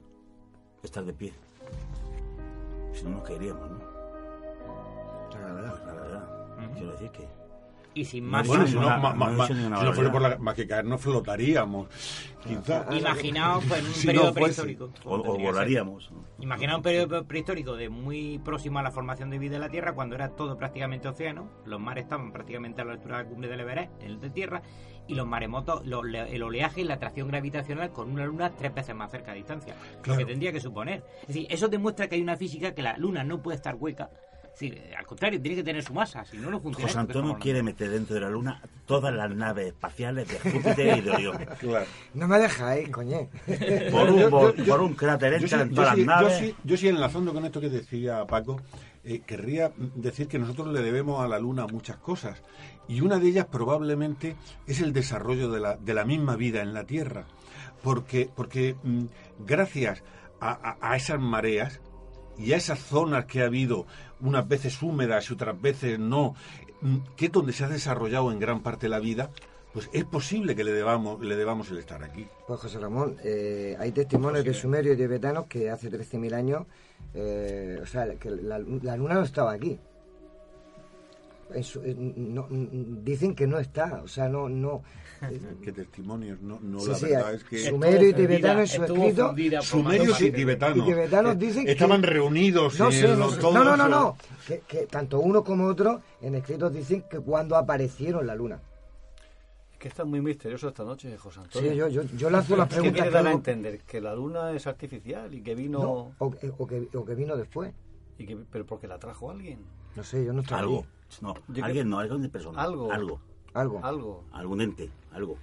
estar 0.82 1.04
de 1.04 1.12
pie. 1.12 1.32
Si 2.94 3.04
no 3.04 3.10
nos 3.10 3.22
caeríamos, 3.24 3.70
¿no? 3.70 3.78
La 5.38 5.52
verdad. 5.52 5.82
La 5.86 5.92
verdad. 5.92 6.19
Quiero 6.74 6.92
decir 6.92 7.10
que... 7.10 7.28
Y 7.92 8.04
sin 8.04 8.24
No 8.26 8.30
más. 8.30 8.46
Bueno, 8.46 8.66
si 8.68 8.74
no, 8.76 8.82
ma- 8.82 9.12
no 9.12 9.32
ma- 9.32 9.46
si 9.48 9.52
no 9.52 9.92
fuera 9.92 10.12
por 10.12 10.22
la, 10.22 10.38
más 10.38 10.54
que 10.54 10.64
caernos 10.64 11.00
flotaríamos. 11.00 11.88
Quizá. 12.46 12.86
Imaginaos 12.96 13.64
pues, 13.66 13.80
en 13.80 13.86
un 13.86 13.92
Si 13.92 14.06
periodo 14.06 14.26
no 14.26 14.32
prehistórico. 14.34 14.90
O, 15.04 15.16
o 15.16 15.38
volaríamos. 15.38 16.12
Imaginaos 16.38 16.76
un 16.78 16.82
periodo 16.84 17.24
prehistórico 17.26 17.74
de 17.74 17.88
muy 17.88 18.38
próximo 18.38 18.78
a 18.78 18.82
la 18.84 18.92
formación 18.92 19.28
de 19.30 19.40
vida 19.40 19.56
en 19.56 19.62
la 19.62 19.70
Tierra, 19.70 19.92
cuando 19.92 20.14
era 20.14 20.28
todo 20.30 20.56
prácticamente 20.56 21.08
océano, 21.08 21.50
los 21.66 21.80
mares 21.80 22.04
estaban 22.04 22.30
prácticamente 22.32 22.80
a 22.80 22.84
la 22.84 22.92
altura 22.92 23.18
de 23.18 23.24
la 23.24 23.28
cumbre 23.28 23.48
del 23.48 23.58
Everest, 23.60 23.90
en 24.02 24.06
el 24.12 24.20
de 24.20 24.30
tierra, 24.30 24.62
y 25.08 25.14
los 25.16 25.26
maremotos, 25.26 25.82
el 25.84 26.42
oleaje 26.44 26.82
y 26.82 26.84
la 26.84 26.94
atracción 26.94 27.26
gravitacional 27.26 27.90
con 27.90 28.08
una 28.08 28.24
luna 28.24 28.52
tres 28.56 28.72
veces 28.72 28.94
más 28.94 29.10
cerca 29.10 29.32
de 29.32 29.38
distancia. 29.38 29.74
Lo 30.04 30.16
que 30.16 30.24
tendría 30.24 30.52
que 30.52 30.60
suponer. 30.60 31.02
Es 31.22 31.26
decir, 31.28 31.46
eso 31.50 31.66
demuestra 31.66 32.06
que 32.08 32.14
hay 32.14 32.22
una 32.22 32.36
física 32.36 32.72
que 32.72 32.82
la 32.82 32.96
luna 32.96 33.24
no 33.24 33.42
puede 33.42 33.56
estar 33.56 33.74
hueca. 33.74 34.10
Decir, 34.52 34.82
al 34.98 35.06
contrario, 35.06 35.40
tiene 35.40 35.56
que 35.56 35.62
tener 35.62 35.82
su 35.82 35.94
masa, 35.94 36.24
si 36.24 36.36
no, 36.36 36.50
no 36.50 36.60
funciona. 36.60 36.86
José 36.88 36.98
Antonio 36.98 37.38
quiere 37.40 37.62
meter 37.62 37.88
dentro 37.90 38.14
de 38.14 38.20
la 38.20 38.28
Luna 38.28 38.60
todas 38.84 39.14
las 39.14 39.30
naves 39.34 39.68
espaciales 39.68 40.28
de 40.28 40.38
Júpiter 40.50 40.98
y 40.98 41.00
de 41.00 41.10
Orión. 41.10 41.38
Claro. 41.58 41.86
No 42.14 42.28
me 42.28 42.38
dejáis, 42.38 42.88
coñe. 42.90 43.28
Por 43.90 44.10
un, 44.10 44.18
Yo- 44.20 44.30
por, 44.30 44.54
yo- 44.56 44.64
por 44.66 44.80
un 44.82 44.94
cráter 44.94 45.32
Yo 45.40 45.48
sí, 45.48 45.54
entran 45.54 45.68
yo 45.70 45.74
todas 45.76 45.94
sí- 45.94 46.04
las 46.04 46.06
yo 46.20 46.22
naves. 46.28 46.38
sí- 46.38 46.54
yo 46.64 46.76
sí, 46.76 46.88
enlazando 46.88 47.32
con 47.32 47.44
esto 47.46 47.60
que 47.60 47.70
decía 47.70 48.26
Paco, 48.26 48.60
eh, 49.04 49.20
querría 49.26 49.72
decir 49.94 50.28
que 50.28 50.38
nosotros 50.38 50.68
le 50.74 50.82
debemos 50.82 51.24
a 51.24 51.28
la 51.28 51.38
Luna 51.38 51.66
muchas 51.66 51.96
cosas. 51.96 52.42
Y 52.86 53.00
una 53.00 53.18
de 53.18 53.28
ellas 53.28 53.46
probablemente 53.50 54.36
es 54.66 54.80
el 54.80 54.92
desarrollo 54.92 55.50
de 55.50 55.60
la, 55.60 55.76
de 55.76 55.94
la 55.94 56.04
misma 56.04 56.36
vida 56.36 56.60
en 56.60 56.74
la 56.74 56.84
Tierra. 56.84 57.24
Porque, 57.82 58.28
porque 58.34 58.76
mm, 58.82 59.04
gracias 59.46 60.02
a, 60.40 60.50
a- 60.50 60.92
a 60.92 60.96
esas 60.96 61.18
mareas 61.18 61.80
y 62.40 62.52
a 62.52 62.56
esas 62.56 62.78
zonas 62.78 63.26
que 63.26 63.42
ha 63.42 63.46
habido, 63.46 63.86
unas 64.20 64.46
veces 64.48 64.82
húmedas 64.82 65.30
y 65.30 65.34
otras 65.34 65.60
veces 65.60 65.98
no, 65.98 66.34
mm, 66.80 66.96
que 67.16 67.26
es 67.26 67.32
donde 67.32 67.52
se 67.52 67.64
ha 67.64 67.68
desarrollado 67.68 68.32
en 68.32 68.38
gran 68.38 68.62
parte 68.62 68.88
la 68.88 68.98
vida, 68.98 69.30
pues 69.72 69.88
es 69.92 70.04
posible 70.04 70.56
que 70.56 70.64
le 70.64 70.72
debamos, 70.72 71.20
le 71.20 71.36
debamos 71.36 71.70
el 71.70 71.78
estar 71.78 72.02
aquí. 72.02 72.26
Pues 72.46 72.60
José 72.60 72.78
Ramón, 72.78 73.16
eh, 73.22 73.76
hay 73.78 73.92
testimonios 73.92 74.44
de 74.44 74.54
sumerios 74.54 74.96
y 74.96 74.98
tibetanos 74.98 75.46
que 75.46 75.70
hace 75.70 75.90
13.000 75.90 76.34
años, 76.34 76.66
eh, 77.14 77.78
o 77.80 77.86
sea, 77.86 78.12
que 78.16 78.30
la, 78.30 78.58
la 78.58 78.96
luna 78.96 79.14
no 79.14 79.22
estaba 79.22 79.52
aquí. 79.52 79.78
En 81.54 81.64
su- 81.64 81.82
en- 81.82 82.34
no- 82.34 82.46
dicen 83.02 83.34
que 83.34 83.46
no 83.46 83.58
está, 83.58 84.02
o 84.02 84.08
sea, 84.08 84.28
no... 84.28 84.48
no 84.48 84.82
que 85.62 85.72
testimonios, 85.72 86.40
no, 86.40 86.58
no 86.60 86.80
Sí, 86.80 86.88
la 86.88 86.94
sí, 86.94 87.04
verdad 87.06 87.28
a- 87.28 87.32
es 87.34 87.44
que... 87.44 87.58
Sumerio 87.58 88.08
y 88.08 88.14
tibetano 88.14 88.60
en 88.60 88.66
su 88.66 88.84
escrito... 88.84 89.34
Sumerios 89.62 90.20
y 90.22 90.30
tibetanos. 90.30 90.78
Y 90.78 90.90
tibetanos 90.90 91.38
dicen 91.38 91.64
que- 91.66 91.72
Estaban 91.72 92.02
reunidos 92.02 92.78
No 92.78 92.86
en 92.86 92.92
sé, 92.92 93.08
no, 93.08 93.16
los- 93.16 93.42
no, 93.42 93.64
no, 93.64 93.76
no, 93.76 93.88
no. 93.88 94.16
Que, 94.46 94.60
que 94.60 94.86
tanto 94.86 95.20
uno 95.20 95.44
como 95.44 95.66
otro 95.66 96.00
en 96.22 96.34
escritos 96.36 96.72
dicen 96.72 97.04
que 97.10 97.18
cuando 97.20 97.56
aparecieron 97.56 98.26
la 98.26 98.34
luna. 98.34 98.60
Es 99.72 99.78
que 99.78 99.88
está 99.88 100.04
muy 100.04 100.20
misterioso 100.20 100.68
esta 100.68 100.84
noche, 100.84 101.16
José 101.16 101.40
Antonio. 101.40 101.70
Sí, 101.70 101.76
yo, 101.76 101.88
yo, 101.88 102.02
yo 102.16 102.30
lanzo 102.30 102.56
las 102.56 102.68
preguntas 102.68 102.92
quiere 102.94 103.08
que 103.08 103.14
dar 103.14 103.26
a 103.26 103.32
entender 103.32 103.80
que 103.80 104.00
la 104.00 104.14
luna 104.14 104.52
es 104.52 104.66
artificial 104.66 105.32
y 105.34 105.42
que 105.42 105.54
vino... 105.54 105.78
No, 105.80 105.90
o, 106.18 106.34
o 106.58 106.66
que, 106.66 106.88
o 106.94 107.04
que 107.04 107.14
vino 107.14 107.36
después. 107.36 107.72
y 108.18 108.26
que, 108.26 108.36
pero 108.50 108.64
porque 108.66 108.86
la 108.86 108.98
trajo 108.98 109.30
alguien. 109.30 109.58
No 109.96 110.04
sé, 110.04 110.24
yo 110.24 110.32
no 110.32 110.40
estaba 110.42 110.60
Algo. 110.60 110.86
No, 111.20 111.34
Yo 111.48 111.64
alguien 111.64 111.84
creo- 111.84 111.84
no, 111.86 111.98
algo 111.98 112.18
de 112.18 112.28
persona. 112.28 112.62
Algo. 112.62 112.92
Algo. 112.92 113.20
Algo. 113.54 113.80
Algo. 113.84 114.24
Algún 114.32 114.60
ente. 114.60 114.90
Algo. 115.12 115.36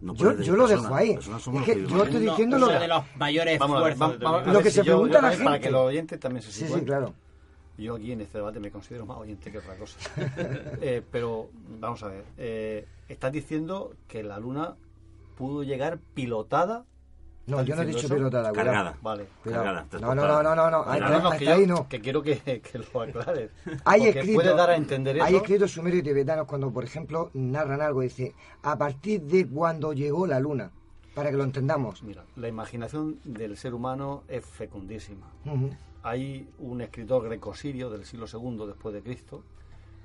No 0.00 0.14
Yo, 0.14 0.38
yo 0.40 0.56
lo 0.56 0.68
dejo 0.68 0.94
ahí. 0.94 1.16
Somos 1.22 1.46
Es 1.46 1.74
que 1.74 1.86
yo 1.86 2.04
estoy 2.04 2.20
diciendo 2.20 2.58
lo 2.58 2.66
de 2.68 2.86
los 2.86 3.02
mayores 3.16 3.58
Vamos 3.58 3.82
ver, 3.82 3.96
Lo 4.52 4.60
que 4.60 4.70
si 4.70 4.76
se 4.76 4.84
yo- 4.84 4.92
pregunta 4.92 5.22
la 5.22 5.44
para- 5.44 5.58
que 5.60 5.70
los 5.70 5.80
oyentes 5.80 6.20
también 6.20 6.42
se 6.42 6.52
Sí, 6.52 6.66
sí, 6.68 6.80
claro. 6.82 7.14
Yo 7.78 7.96
aquí 7.96 8.12
en 8.12 8.20
este 8.22 8.38
debate 8.38 8.58
me 8.60 8.70
considero 8.70 9.04
más 9.06 9.18
oyente 9.18 9.50
que 9.50 9.58
otra 9.58 9.76
cosa. 9.76 9.98
Eh, 10.82 11.02
pero 11.10 11.48
vamos 11.80 12.02
a 12.02 12.08
ver. 12.08 12.24
eh, 12.38 12.86
estás 13.08 13.32
diciendo 13.32 13.94
que 14.08 14.22
la 14.22 14.38
luna 14.38 14.76
pudo 15.36 15.62
llegar 15.62 15.98
pilotada. 16.14 16.84
No, 17.46 17.60
¿Estás 17.60 17.66
yo 17.68 17.76
no 17.76 17.82
he 17.82 17.86
dicho 17.86 18.08
cuidado. 18.08 18.52
Cargada. 18.52 18.96
Vale. 19.00 19.26
Cuidado. 19.42 19.64
Cargada, 19.64 19.86
No, 20.00 20.14
no, 20.14 20.26
no, 20.26 20.42
no, 20.42 20.54
no, 20.56 20.70
no. 20.70 20.84
Vale, 20.84 21.04
Hasta, 21.04 21.16
no, 21.16 21.22
no, 21.22 21.30
que 21.30 21.36
hasta 21.36 21.44
yo- 21.44 21.54
ahí 21.54 21.66
no. 21.66 21.88
Que 21.88 22.00
quiero 22.00 22.22
que, 22.22 22.36
que 22.62 22.78
lo 22.78 23.00
aclares. 23.02 23.50
Hay 23.84 24.12
puede 24.34 24.54
dar 24.54 24.70
a 24.70 24.76
entender 24.76 25.22
hay 25.22 25.36
escritos 25.36 25.70
sumerios 25.70 26.00
y 26.00 26.04
tibetanos 26.04 26.46
cuando, 26.46 26.72
por 26.72 26.82
ejemplo, 26.82 27.30
narran 27.34 27.80
algo, 27.80 28.00
dice, 28.00 28.34
a 28.62 28.76
partir 28.76 29.22
de 29.22 29.46
cuando 29.46 29.92
llegó 29.92 30.26
la 30.26 30.40
luna, 30.40 30.72
para 31.14 31.30
que 31.30 31.36
lo 31.36 31.44
entendamos. 31.44 32.02
Mira, 32.02 32.24
la 32.34 32.48
imaginación 32.48 33.20
del 33.24 33.56
ser 33.56 33.74
humano 33.74 34.24
es 34.28 34.44
fecundísima. 34.44 35.26
Hay 36.02 36.48
un 36.58 36.80
escritor 36.80 37.24
greco-sirio 37.24 37.90
del 37.90 38.04
siglo 38.04 38.26
II 38.32 38.66
después 38.66 38.94
de 38.94 39.02
Cristo 39.02 39.42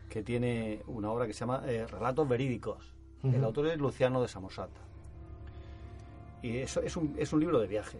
que 0.09 0.21
tiene 0.23 0.81
una 0.87 1.09
obra 1.09 1.25
que 1.25 1.33
se 1.33 1.39
llama 1.41 1.63
eh, 1.65 1.87
Relatos 1.87 2.27
verídicos. 2.27 2.93
El 3.23 3.43
autor 3.43 3.67
es 3.67 3.77
Luciano 3.77 4.21
de 4.21 4.27
Samosata. 4.27 4.81
Y 6.41 6.57
eso 6.57 6.81
es 6.81 6.95
un, 6.97 7.15
es 7.17 7.31
un 7.33 7.39
libro 7.39 7.59
de 7.59 7.67
viaje. 7.67 7.99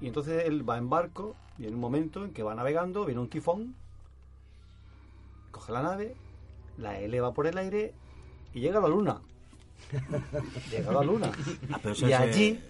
Y 0.00 0.06
entonces 0.06 0.44
él 0.46 0.68
va 0.68 0.78
en 0.78 0.88
barco 0.90 1.36
y 1.58 1.66
en 1.66 1.74
un 1.74 1.80
momento 1.80 2.24
en 2.24 2.32
que 2.32 2.42
va 2.42 2.54
navegando 2.54 3.04
viene 3.04 3.20
un 3.20 3.28
tifón, 3.28 3.74
coge 5.50 5.72
la 5.72 5.82
nave, 5.82 6.14
la 6.78 6.98
eleva 6.98 7.32
por 7.32 7.46
el 7.46 7.56
aire 7.58 7.94
y 8.52 8.60
llega 8.60 8.78
a 8.78 8.82
la 8.82 8.88
luna. 8.88 9.20
llega 10.70 10.90
a 10.90 10.94
la 10.94 11.02
luna. 11.02 11.30
Ah, 11.72 11.78
y 11.84 11.88
es, 11.90 12.10
eh, 12.10 12.14
allí, 12.14 12.60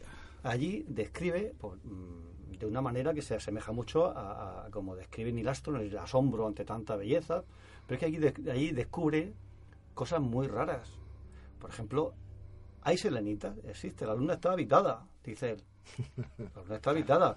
allí 0.43 0.85
describe 0.89 1.55
por, 1.59 1.77
mm, 1.79 2.59
de 2.59 2.67
una 2.67 2.81
manera 2.81 3.15
que 3.15 3.23
se 3.23 3.35
asemeja 3.35 3.73
mucho 3.73 4.07
a, 4.07 4.67
a 4.67 4.71
como 4.71 4.97
describe 4.97 5.33
Neil 5.33 5.49
Armstrong, 5.49 5.81
el 5.81 5.97
asombro 5.99 6.47
ante 6.47 6.65
tanta 6.65 6.97
belleza. 6.97 7.45
Pero 7.87 7.95
es 7.97 8.01
que 8.01 8.07
allí, 8.07 8.17
de- 8.19 8.51
allí 8.51 8.73
descubre 8.73 9.33
cosas 9.95 10.21
muy 10.21 10.47
raras. 10.47 10.89
Por 11.61 11.71
ejemplo, 11.71 12.15
hay 12.85 12.97
selenitas, 12.99 13.57
existe, 13.67 14.07
la 14.07 14.15
luna 14.15 14.35
está 14.35 14.53
habitada, 14.53 15.05
dice 15.25 15.51
él. 15.53 15.63
La 16.39 16.63
luna 16.63 16.77
está 16.77 16.91
habitada. 16.91 17.37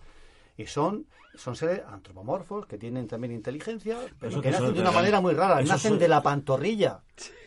Y 0.58 0.66
son, 0.66 1.06
son 1.36 1.56
seres 1.56 1.82
antropomorfos 1.88 2.66
que 2.66 2.78
tienen 2.78 3.08
también 3.08 3.32
inteligencia, 3.34 3.98
pero 4.20 4.32
Eso 4.32 4.42
que 4.42 4.50
nacen 4.52 4.74
de 4.74 4.82
una 4.82 4.92
manera 4.92 5.22
muy 5.22 5.34
rara. 5.34 5.62
eso 5.62 5.72
Nacen 5.74 5.92
son- 5.92 6.00
de 6.00 6.08
la 6.08 6.22
pantorrilla. 6.24 7.02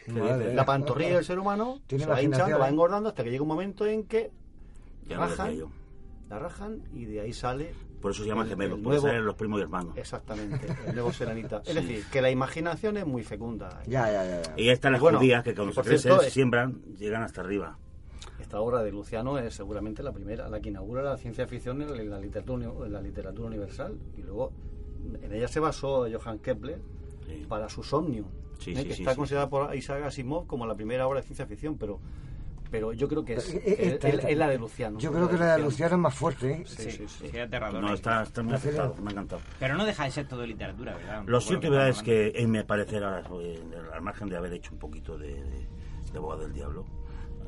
Madre. 0.07 0.55
La 0.55 0.65
pantorrilla 0.65 1.17
del 1.17 1.25
ser 1.25 1.39
humano 1.39 1.81
Tiene 1.87 2.05
se 2.05 2.11
va 2.11 2.23
hinchando, 2.23 2.59
va 2.59 2.67
¿eh? 2.67 2.71
engordando 2.71 3.09
hasta 3.09 3.23
que 3.25 3.31
llega 3.31 3.43
un 3.43 3.49
momento 3.49 3.85
en 3.87 4.05
que 4.05 4.31
Ya 5.09 5.19
rajan, 5.19 5.55
yo. 5.55 5.71
la 6.29 6.39
rajan 6.39 6.83
y 6.93 7.05
de 7.07 7.21
ahí 7.21 7.33
sale 7.33 7.73
Por 8.01 8.13
eso 8.13 8.23
se 8.23 8.29
llaman 8.29 8.45
el- 8.47 8.51
gemelos, 8.51 8.79
nuevo- 8.79 9.03
salen 9.03 9.25
los 9.25 9.35
primos 9.35 9.59
y 9.59 9.63
hermanos. 9.63 9.97
Exactamente, 9.97 10.67
el 10.87 10.95
nuevo 10.95 11.13
serenita. 11.13 11.63
Sí. 11.65 11.71
Es 11.71 11.75
decir, 11.77 12.05
que 12.13 12.23
la 12.23 12.31
imaginación 12.31 12.97
es 12.97 13.07
muy 13.07 13.25
fecunda. 13.25 13.83
Ya, 13.87 14.07
ya, 14.13 14.25
ya. 14.25 14.43
ya. 14.43 14.55
Y 14.57 14.63
ahí 14.69 14.71
están 14.71 14.93
las 14.93 15.01
bueno, 15.01 15.19
judías 15.19 15.43
que 15.43 15.55
cuando 15.55 15.75
por 15.75 15.85
se 15.85 15.91
crecen, 15.91 16.13
eh, 16.13 16.31
siembran, 16.31 16.81
llegan 16.97 17.23
hasta 17.25 17.41
arriba. 17.41 17.77
Esta 18.51 18.61
obra 18.63 18.83
de 18.83 18.91
Luciano 18.91 19.39
es 19.39 19.55
seguramente 19.55 20.03
la 20.03 20.11
primera, 20.11 20.49
la 20.49 20.59
que 20.59 20.71
inaugura 20.71 21.05
la 21.05 21.17
ciencia 21.17 21.47
ficción 21.47 21.81
en 21.83 22.11
la, 22.11 22.19
literatura, 22.19 22.67
en 22.85 22.93
la 22.93 23.01
literatura 23.01 23.47
universal. 23.47 23.97
Y 24.19 24.23
luego 24.23 24.51
en 25.23 25.33
ella 25.33 25.47
se 25.47 25.61
basó 25.61 26.05
Johann 26.13 26.41
Kepler 26.41 26.81
para 27.49 27.69
su 27.69 27.85
Somnium, 27.85 28.27
Sí, 28.59 28.73
¿eh? 28.73 28.77
sí, 28.79 28.89
que 28.89 28.95
sí, 28.95 29.03
está 29.03 29.13
sí. 29.13 29.17
considerada 29.19 29.49
por 29.49 29.73
Isaac 29.77 30.03
Asimov 30.03 30.49
como 30.49 30.67
la 30.67 30.75
primera 30.75 31.07
obra 31.07 31.21
de 31.21 31.27
ciencia 31.27 31.47
ficción, 31.47 31.77
pero 31.79 32.01
pero 32.73 32.93
yo 32.93 33.07
creo 33.09 33.25
que 33.25 33.35
es, 33.35 33.55
Eh, 33.55 33.63
eh, 33.65 33.75
es- 33.79 33.93
esta, 33.95 34.09
es- 34.09 34.15
esta. 34.17 34.29
es 34.31 34.37
la 34.39 34.49
de 34.49 34.59
Luciano. 34.59 34.99
Yo 34.99 35.13
creo 35.13 35.29
que 35.29 35.37
la 35.37 35.57
de 35.57 35.63
Luciano 35.63 35.95
es 35.95 36.01
más 36.01 36.15
fuerte, 36.15 36.51
¿eh? 36.53 36.63
Sí, 36.67 36.91
sí, 36.91 37.07
sí. 37.07 37.29
Sí, 37.31 37.39
aterrador. 37.39 37.81
No, 37.81 37.95
está, 37.95 38.25
está 38.25 38.43
muy 38.43 38.55
acertado, 38.55 38.97
me 39.01 39.11
ha 39.11 39.13
encantado. 39.13 39.43
Pero 39.61 39.77
no 39.77 39.85
deja 39.87 40.05
de 40.05 40.11
ser 40.11 40.27
todo 40.27 40.45
literatura, 40.45 40.97
¿verdad? 40.97 41.21
Un 41.21 41.31
Lo 41.31 41.41
cierto 41.41 41.67
y 41.67 41.71
que 41.71 41.77
verdad 41.77 41.89
es 41.89 42.03
que, 42.03 42.33
en 42.35 42.51
mi 42.51 42.63
parecer, 42.65 43.05
ahora, 43.05 43.23
eh, 43.43 43.63
al 43.95 44.03
margen 44.03 44.29
de 44.29 44.37
haber 44.37 44.53
hecho 44.55 44.73
un 44.73 44.79
poquito 44.81 45.17
de, 45.17 45.35
de, 45.35 45.67
de 46.13 46.19
abogado 46.19 46.43
del 46.43 46.53
diablo, 46.53 46.85
eh, 46.85 47.00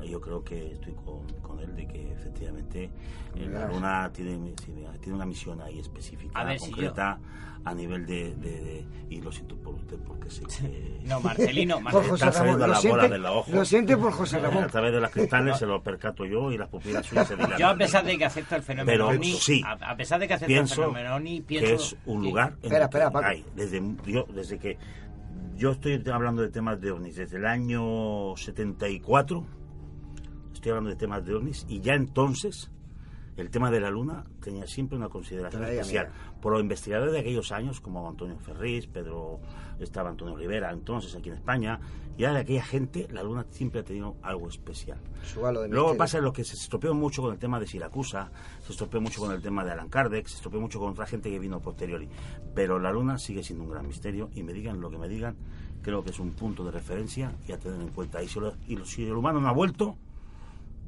yo 0.05 0.19
creo 0.21 0.43
que 0.43 0.73
estoy 0.73 0.93
con, 0.93 1.27
con 1.41 1.59
él 1.59 1.75
de 1.75 1.87
que 1.87 2.11
efectivamente 2.11 2.89
eh, 3.35 3.49
la 3.51 3.67
luna 3.67 4.09
tiene, 4.13 4.53
tiene 4.99 5.15
una 5.15 5.25
misión 5.25 5.61
ahí 5.61 5.79
específica, 5.79 6.39
A 6.39 6.43
ver 6.43 6.59
si 6.59 6.71
concreta, 6.71 7.19
a 7.65 7.73
nivel 7.73 8.05
de, 8.05 8.35
de- 8.35 8.61
de- 8.61 8.85
Y 9.09 9.21
lo 9.21 9.31
siento 9.31 9.55
por 9.55 9.73
usted 9.75 9.97
porque 10.05 10.29
sé 10.29 10.43
que... 10.43 10.99
No, 11.05 11.19
Marcelino, 11.21 11.75
Por 11.81 11.83
Marcelino. 11.83 12.09
José 12.11 12.25
Están 12.25 12.33
saliendo 12.33 12.59
Ramón, 12.59 12.67
lo 12.67 12.73
las 12.73 12.83
bolas 12.83 12.99
siente, 13.01 13.13
de 13.13 13.19
los 13.19 13.31
ojos. 13.37 13.53
lo 13.53 13.65
siente 13.65 13.97
por 13.97 14.11
José 14.11 14.39
Ramón. 14.41 14.63
A 14.65 14.67
través 14.67 14.91
de 14.93 14.99
las 15.01 15.11
cristales 15.11 15.57
se 15.57 15.65
lo 15.65 15.81
percato 15.81 16.25
yo 16.25 16.51
y 16.51 16.57
las 16.57 16.67
pupilas 16.69 17.05
suyas 17.05 17.27
se 17.27 17.35
dilatan. 17.35 17.57
Yo 17.59 17.67
a 17.67 17.75
pesar 17.75 18.03
de 18.05 18.17
que 18.17 18.25
acepto 18.25 18.55
el 18.55 18.63
fenómeno 18.63 18.91
Pero 18.91 19.07
OVNI, 19.07 19.31
sí, 19.33 19.61
a, 19.65 19.71
a 19.91 19.95
pesar 19.95 20.19
de 20.19 20.27
que 20.27 20.33
acepto 20.33 20.47
pienso 20.47 20.73
el 20.83 20.89
fenómeno 20.91 21.15
OVNI, 21.15 21.41
pienso 21.41 21.67
que 21.67 21.73
es 21.75 21.95
un 22.05 22.21
que- 22.21 22.27
lugar 22.27 22.49
en 22.49 22.63
Espera, 22.63 22.85
espera, 22.85 23.05
que 23.07 23.11
Paco. 23.13 23.25
hay, 23.27 23.45
desde, 23.55 23.81
yo, 24.05 24.25
desde 24.33 24.57
que 24.59 24.77
yo 25.55 25.71
estoy 25.71 26.03
hablando 26.11 26.41
de 26.41 26.49
temas 26.49 26.81
de 26.81 26.91
ovnis 26.91 27.15
desde 27.15 27.37
el 27.37 27.45
año 27.45 28.35
74 28.35 29.45
estoy 30.63 30.71
hablando 30.71 30.91
de 30.91 30.95
temas 30.95 31.25
de 31.25 31.33
ovnis 31.35 31.65
y 31.67 31.81
ya 31.81 31.93
entonces 31.93 32.71
el 33.35 33.49
tema 33.49 33.69
de 33.71 33.81
la 33.81 33.89
luna 33.89 34.23
tenía 34.41 34.65
siempre 34.65 34.95
una 34.95 35.09
consideración 35.09 35.63
especial 35.81 36.07
mira. 36.13 36.39
por 36.39 36.53
los 36.53 36.61
investigadores 36.61 37.11
de 37.13 37.19
aquellos 37.19 37.51
años 37.51 37.81
como 37.81 38.07
Antonio 38.07 38.37
Ferris, 38.37 38.87
Pedro 38.87 39.39
estaba 39.79 40.09
Antonio 40.09 40.37
Rivera 40.37 40.71
entonces 40.71 41.13
aquí 41.15 41.29
en 41.29 41.35
España 41.35 41.79
ya 42.17 42.31
de 42.31 42.39
aquella 42.39 42.63
gente 42.63 43.07
la 43.11 43.23
luna 43.23 43.45
siempre 43.49 43.81
ha 43.81 43.83
tenido 43.83 44.15
algo 44.21 44.47
especial 44.47 44.99
de 45.63 45.67
Luego 45.73 45.87
pasa 45.97 46.19
lo 46.19 46.31
que 46.31 46.43
se 46.45 46.55
estropeó 46.55 46.93
mucho 46.93 47.21
con 47.23 47.33
el 47.33 47.39
tema 47.39 47.59
de 47.59 47.65
Siracusa, 47.67 48.31
se 48.65 48.71
estropeó 48.71 49.01
mucho 49.01 49.19
con 49.19 49.31
el 49.33 49.41
tema 49.41 49.65
de 49.65 49.71
Alan 49.71 49.89
Kardec, 49.89 50.27
se 50.27 50.35
estropeó 50.35 50.61
mucho 50.61 50.79
con 50.79 50.91
otra 50.91 51.05
gente 51.07 51.29
que 51.31 51.39
vino 51.39 51.59
posteriori. 51.59 52.07
Pero 52.53 52.77
la 52.77 52.91
luna 52.91 53.17
sigue 53.17 53.41
siendo 53.43 53.63
un 53.65 53.71
gran 53.71 53.87
misterio 53.87 54.29
y 54.35 54.43
me 54.43 54.53
digan 54.53 54.79
lo 54.79 54.89
que 54.91 54.97
me 54.99 55.07
digan, 55.09 55.35
creo 55.81 56.03
que 56.03 56.11
es 56.11 56.19
un 56.19 56.31
punto 56.33 56.63
de 56.63 56.69
referencia 56.71 57.33
y 57.47 57.51
a 57.53 57.57
tener 57.57 57.81
en 57.81 57.87
cuenta. 57.89 58.21
Y 58.21 58.27
si, 58.27 58.39
lo- 58.39 58.53
y 58.67 58.77
si 58.85 59.05
el 59.05 59.13
humano 59.13 59.39
no 59.41 59.47
ha 59.47 59.53
vuelto, 59.53 59.97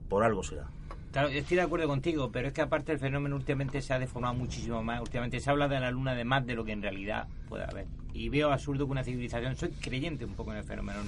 por 0.10 0.24
algo 0.24 0.44
será. 0.44 0.68
Claro, 1.12 1.30
yo 1.30 1.40
estoy 1.40 1.56
de 1.56 1.64
acuerdo 1.64 1.88
contigo, 1.88 2.30
pero 2.32 2.50
es 2.50 2.54
que 2.54 2.62
aparte 2.62 2.92
el 2.92 3.00
fenómeno 3.00 3.38
últimamente 3.38 3.82
se 3.82 3.94
ha 3.94 4.00
deformado 4.00 4.34
muchísimo 4.34 4.84
más. 4.84 5.00
Últimamente 5.00 5.40
se 5.40 5.50
habla 5.50 5.70
de 5.70 5.80
la 5.80 5.90
luna 5.90 6.14
de 6.14 6.26
más 6.26 6.46
de 6.46 6.56
lo 6.56 6.66
que 6.66 6.74
en 6.74 6.82
realidad 6.82 7.28
puede 7.48 7.64
haber. 7.64 7.88
Y 8.14 8.28
veo 8.28 8.52
absurdo 8.52 8.86
que 8.86 8.92
una 8.92 9.04
civilización, 9.04 9.56
soy 9.56 9.70
creyente 9.70 10.26
un 10.26 10.34
poco 10.34 10.52
en 10.52 10.58
el 10.58 10.64
fenómeno, 10.66 11.00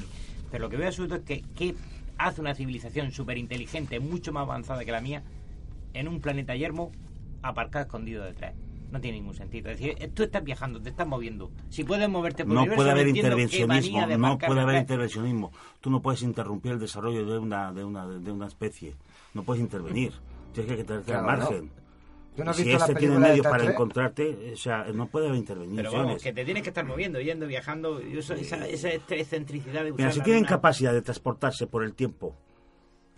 pero 0.49 0.63
lo 0.63 0.69
que 0.69 0.77
veo 0.77 0.87
absurdo 0.87 1.15
es 1.15 1.21
que 1.23 1.43
¿qué 1.55 1.75
hace 2.17 2.41
una 2.41 2.55
civilización 2.55 3.11
súper 3.11 3.37
inteligente, 3.37 3.99
mucho 3.99 4.31
más 4.33 4.43
avanzada 4.43 4.85
que 4.85 4.91
la 4.91 5.01
mía, 5.01 5.23
en 5.93 6.07
un 6.07 6.21
planeta 6.21 6.55
yermo, 6.55 6.91
aparcado 7.41 7.85
escondido 7.85 8.23
detrás. 8.23 8.53
No 8.91 9.01
tiene 9.01 9.17
ningún 9.17 9.33
sentido. 9.35 9.69
Es 9.69 9.79
decir, 9.79 9.95
eh, 9.99 10.07
tú 10.07 10.23
estás 10.23 10.43
viajando, 10.43 10.81
te 10.81 10.89
estás 10.89 11.05
moviendo. 11.05 11.51
Si 11.69 11.83
puedes 11.83 12.07
moverte 12.07 12.43
por 12.43 12.51
el 12.51 12.55
No 12.55 12.61
universo, 12.61 12.77
puede 12.77 12.91
haber 12.91 13.07
intervencionismo, 13.09 14.07
no 14.17 14.37
puede 14.37 14.61
haber 14.61 14.75
intervencionismo. 14.77 15.51
Tú 15.81 15.89
no 15.89 16.01
puedes 16.01 16.21
interrumpir 16.21 16.71
el 16.73 16.79
desarrollo 16.79 17.25
de 17.25 17.37
una, 17.37 17.73
de 17.73 17.83
una, 17.83 18.07
de 18.07 18.31
una 18.31 18.47
especie. 18.47 18.95
No 19.33 19.43
puedes 19.43 19.61
intervenir. 19.61 20.13
Tienes 20.53 20.71
que 20.71 20.83
quedarte 20.83 21.13
al 21.13 21.23
Claro, 21.23 21.25
margen. 21.41 21.71
¿Tú 22.35 22.43
no 22.43 22.51
has 22.51 22.57
si 22.57 22.63
visto 22.63 22.85
este 22.85 22.95
tiene 22.95 23.17
medios 23.17 23.45
para 23.47 23.65
encontrarte, 23.69 24.51
o 24.53 24.55
sea, 24.57 24.85
no 24.93 25.07
puede 25.07 25.27
haber 25.27 25.43
Pero 25.43 25.55
vamos, 25.57 25.73
intervenciones. 25.73 26.23
que 26.23 26.33
te 26.33 26.45
tienes 26.45 26.63
que 26.63 26.69
estar 26.69 26.85
moviendo, 26.85 27.19
yendo, 27.19 27.47
viajando. 27.47 27.99
Yo 28.01 28.21
soy- 28.21 28.41
esa, 28.41 28.65
esa 28.67 28.89
excentricidad 28.89 29.83
de 29.83 29.91
usar 29.91 29.97
Mira, 29.97 30.11
si 30.11 30.21
tienen 30.21 30.43
luna- 30.43 30.49
capacidad 30.49 30.93
de 30.93 31.01
transportarse 31.01 31.65
por 31.67 31.83
el 31.83 31.93
tiempo, 31.95 32.35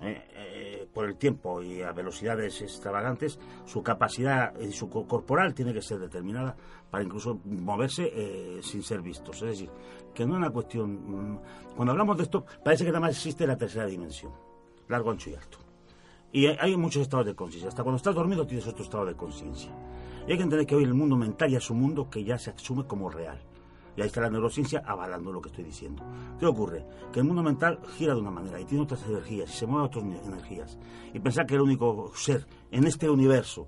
eh, 0.02 0.24
eh, 0.34 0.69
por 0.94 1.06
el 1.06 1.16
tiempo 1.16 1.62
y 1.62 1.82
a 1.82 1.92
velocidades 1.92 2.62
extravagantes, 2.62 3.40
su 3.66 3.82
capacidad 3.84 4.54
y 4.60 4.72
su 4.72 4.90
co- 4.90 5.08
corporal 5.08 5.54
tiene 5.54 5.74
que 5.74 5.82
ser 5.82 6.00
determinada 6.00 6.56
para 6.90 7.04
incluso 7.04 7.40
moverse 7.46 8.12
eh, 8.14 8.60
sin 8.64 8.82
ser 8.84 9.02
vistos. 9.02 9.38
Es 9.44 9.50
decir, 9.50 9.70
que 10.14 10.26
no 10.26 10.34
es 10.34 10.38
una 10.40 10.50
cuestión. 10.50 11.34
mm, 11.34 11.40
Cuando 11.76 11.92
hablamos 11.92 12.18
de 12.18 12.24
esto, 12.24 12.46
parece 12.64 12.84
que 12.86 12.90
nada 12.92 13.02
más 13.02 13.12
existe 13.12 13.46
la 13.46 13.58
tercera 13.58 13.86
dimensión, 13.86 14.32
largo, 14.88 15.12
ancho 15.12 15.30
y 15.30 15.36
alto. 15.36 15.58
Y 16.32 16.46
hay 16.48 16.76
muchos 16.78 17.02
estados 17.04 17.26
de 17.26 17.34
conciencia. 17.36 17.70
Hasta 17.70 17.84
cuando 17.84 17.98
estás 17.98 18.14
dormido 18.16 18.46
tienes 18.46 18.68
otro 18.68 18.84
estado 18.84 19.06
de 19.06 19.16
conciencia. 19.16 19.72
Y 20.28 20.32
hay 20.32 20.38
que 20.38 20.44
entender 20.44 20.68
que 20.68 20.76
hoy 20.76 20.84
el 20.84 20.94
mundo 20.94 21.16
mental 21.16 21.50
ya 21.50 21.58
es 21.60 21.70
un 21.72 21.80
mundo 21.80 22.10
que 22.10 22.24
ya 22.24 22.38
se 22.38 22.52
asume 22.52 22.86
como 22.86 23.10
real. 23.10 23.40
Y 23.98 24.02
ahí 24.02 24.08
está 24.08 24.22
la 24.22 24.30
neurociencia 24.30 24.82
avalando 24.86 25.32
lo 25.32 25.42
que 25.42 25.50
estoy 25.50 25.64
diciendo. 25.66 26.04
¿Qué 26.40 26.46
ocurre? 26.46 26.86
Que 27.12 27.20
el 27.20 27.26
mundo 27.26 27.44
mental 27.44 27.80
gira 27.98 28.14
de 28.14 28.22
una 28.22 28.32
manera 28.32 28.60
y 28.60 28.66
tiene 28.66 28.84
otras 28.84 29.04
energías 29.06 29.50
y 29.50 29.58
se 29.58 29.66
mueve 29.66 29.84
a 29.84 29.86
otras 29.88 30.06
ne- 30.06 30.22
energías. 30.26 30.78
Y 31.14 31.20
pensar 31.20 31.46
que 31.46 31.56
el 31.56 31.62
único 31.62 32.12
ser 32.16 32.46
en 32.72 32.86
este 32.86 33.10
universo 33.10 33.68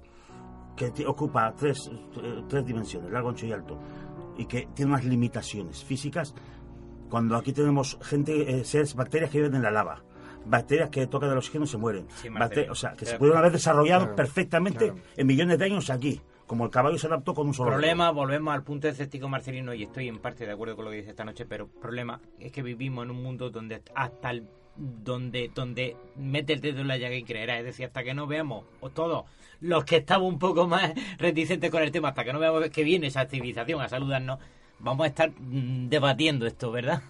que 0.76 0.91
ocupa 1.06 1.53
tres, 1.56 1.91
eh, 2.23 2.43
tres 2.48 2.65
dimensiones, 2.65 3.11
largo, 3.11 3.30
ancho 3.30 3.45
y 3.45 3.52
alto, 3.52 3.77
y 4.38 4.45
que 4.45 4.68
tiene 4.73 4.91
unas 4.93 5.06
limitaciones 5.06 5.84
físicas, 5.84 6.34
cuando 7.10 7.35
aquí 7.35 7.52
tenemos 7.52 7.98
gente, 8.02 8.60
eh, 8.60 8.64
seres, 8.64 8.95
bacterias 8.95 9.30
que 9.30 9.39
viven 9.39 9.56
en 9.56 9.64
la 9.64 9.69
lava, 9.72 10.02
bacterias 10.45 10.89
que 10.89 11.06
tocan 11.07 11.30
el 11.30 11.38
oxígeno 11.38 11.65
y 11.65 11.68
se 11.68 11.77
mueren, 11.77 12.07
Sí, 12.15 12.30
o 12.69 12.76
sea, 12.76 12.93
que 12.93 13.06
se 13.06 13.18
pudieron 13.18 13.38
haber 13.39 13.52
desarrollado 13.52 14.02
Claro, 14.06 14.15
perfectamente 14.15 14.85
claro. 14.91 15.02
en 15.18 15.27
millones 15.27 15.60
de 15.60 15.65
años 15.65 15.89
aquí, 15.89 16.22
como 16.52 16.65
el 16.65 16.69
caballo 16.69 16.98
se 16.98 17.07
adaptó 17.07 17.34
con 17.34 17.48
un 17.48 17.53
solo 17.53 17.72
Problema, 17.72 18.11
volvemos 18.11 18.53
al 18.53 18.61
punto 18.61 18.90
escéptico 18.90 19.30
Marcelino 19.30 19.73
y 19.73 19.84
estoy 19.84 20.10
en 20.10 20.19
parte 20.19 20.45
de 20.45 20.52
acuerdo 20.52 20.76
con 20.76 20.84
lo 20.84 20.91
que 20.91 20.98
dice 20.98 21.11
esta 21.11 21.23
noche, 21.23 21.45
pero 21.45 21.69
problema 21.69 22.19
es 22.41 22.52
que 22.52 22.61
vivimos 22.61 23.06
en 23.06 23.11
un 23.11 23.23
mundo 23.23 23.52
donde 23.52 23.82
hasta 23.95 24.32
el 24.32 24.49
donde, 24.76 25.49
donde 25.56 25.95
mete 26.18 26.52
el 26.52 26.60
dedo 26.60 26.82
en 26.82 26.90
la 26.90 26.98
llaga 26.98 27.15
y 27.15 27.23
creerá. 27.23 27.57
Es 27.57 27.64
decir, 27.64 27.86
hasta 27.86 28.03
que 28.03 28.14
no 28.14 28.28
veamos, 28.28 28.65
o 28.82 28.90
todos 28.90 29.28
los 29.61 29.86
que 29.86 29.95
estamos 29.95 30.28
un 30.28 30.40
poco 30.40 30.68
más 30.68 30.91
reticentes 31.19 31.72
con 31.72 31.84
el 31.84 31.91
tema, 31.94 32.10
hasta 32.10 32.26
que 32.26 32.34
no 32.34 32.40
veamos 32.40 32.69
que 32.69 32.84
viene 32.84 33.07
esa 33.07 33.28
civilización 33.28 33.80
a 33.80 33.88
saludarnos, 33.88 34.40
vamos 34.83 35.03
a 35.05 35.07
estar 35.07 35.31
mm, 35.39 35.87
debatiendo 35.89 36.45
esto, 36.45 36.71
¿verdad? 36.71 37.01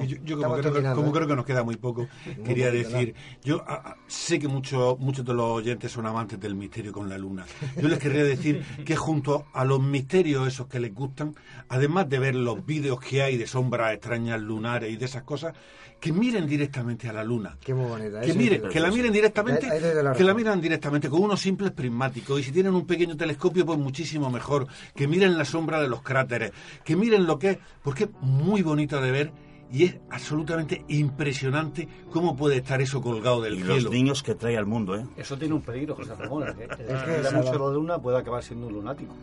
Sí, 0.00 0.06
yo, 0.06 0.16
yo 0.24 0.36
como, 0.36 0.54
creo, 0.60 0.72
que- 0.72 0.78
como 0.94 1.12
creo 1.12 1.26
que 1.28 1.36
nos 1.36 1.44
queda 1.46 1.62
muy 1.64 1.76
poco, 1.76 2.08
quería 2.44 2.70
decir, 2.70 3.14
yo 3.42 3.64
ah, 3.66 3.96
sé 4.06 4.38
que 4.38 4.48
muchos 4.48 4.98
muchos 4.98 5.24
de 5.24 5.34
los 5.34 5.44
oyentes 5.46 5.92
son 5.92 6.06
amantes 6.06 6.38
del 6.40 6.54
misterio 6.54 6.92
con 6.92 7.08
la 7.08 7.18
luna. 7.18 7.44
Yo 7.76 7.88
les 7.88 7.98
querría 7.98 8.24
decir 8.24 8.64
que 8.84 8.96
junto 8.96 9.46
a 9.52 9.64
los 9.64 9.80
misterios 9.80 10.46
esos 10.48 10.66
que 10.66 10.80
les 10.80 10.94
gustan, 10.94 11.34
además 11.68 12.08
de 12.08 12.18
ver 12.18 12.34
los 12.34 12.64
vídeos 12.64 13.00
que 13.00 13.22
hay 13.22 13.36
de 13.36 13.46
sombras 13.46 13.92
extrañas 13.92 14.40
lunares 14.40 14.92
y 14.92 14.96
de 14.96 15.04
esas 15.04 15.22
cosas, 15.22 15.54
que 16.00 16.12
miren 16.12 16.46
directamente 16.46 17.08
a 17.08 17.12
la 17.12 17.24
luna. 17.24 17.56
Qué 17.60 17.74
muy 17.74 17.86
bonita. 17.86 18.20
Que 18.20 18.34
miren, 18.34 18.68
que 18.68 18.80
la 18.80 18.90
miren 18.90 19.12
directamente, 19.12 19.66
la 20.02 20.12
que 20.12 20.24
la 20.24 20.34
miran 20.34 20.60
directamente 20.60 21.08
con 21.08 21.22
unos 21.22 21.40
simples 21.40 21.72
prismáticos 21.72 22.40
y 22.40 22.42
si 22.42 22.52
tienen 22.52 22.74
un 22.74 22.86
pequeño 22.86 23.16
telescopio 23.16 23.64
pues 23.64 23.78
muchísimo 23.78 24.30
mejor, 24.30 24.66
que 24.94 25.08
miren 25.08 25.38
la 25.38 25.44
sombra 25.44 25.80
de 25.80 25.88
los 25.88 26.02
cráteres, 26.02 26.52
que 26.84 26.96
miren 26.96 27.26
lo 27.26 27.38
que 27.38 27.50
es, 27.50 27.58
porque 27.82 28.04
es 28.04 28.10
muy 28.20 28.62
bonito 28.62 29.00
de 29.00 29.10
ver 29.10 29.45
y 29.72 29.84
es 29.84 29.96
absolutamente 30.10 30.84
impresionante 30.88 31.88
cómo 32.12 32.36
puede 32.36 32.56
estar 32.56 32.80
eso 32.80 33.00
colgado 33.02 33.40
del 33.42 33.54
Y 33.54 33.56
cielo. 33.58 33.74
los 33.76 33.90
niños 33.90 34.22
que 34.22 34.34
trae 34.34 34.56
al 34.56 34.66
mundo, 34.66 34.96
¿eh? 34.96 35.04
Eso 35.16 35.36
tiene 35.36 35.54
un 35.54 35.62
peligro, 35.62 35.94
José 35.96 36.14
Ramón. 36.14 36.48
¿eh? 36.48 36.54
El 36.60 36.76
que 36.76 36.82
Es 37.20 37.28
que 37.28 37.34
mucho 37.36 37.58
la 37.68 37.74
luna 37.74 37.98
puede 37.98 38.18
acabar 38.18 38.42
siendo 38.42 38.66
un 38.68 38.74
lunático. 38.74 39.14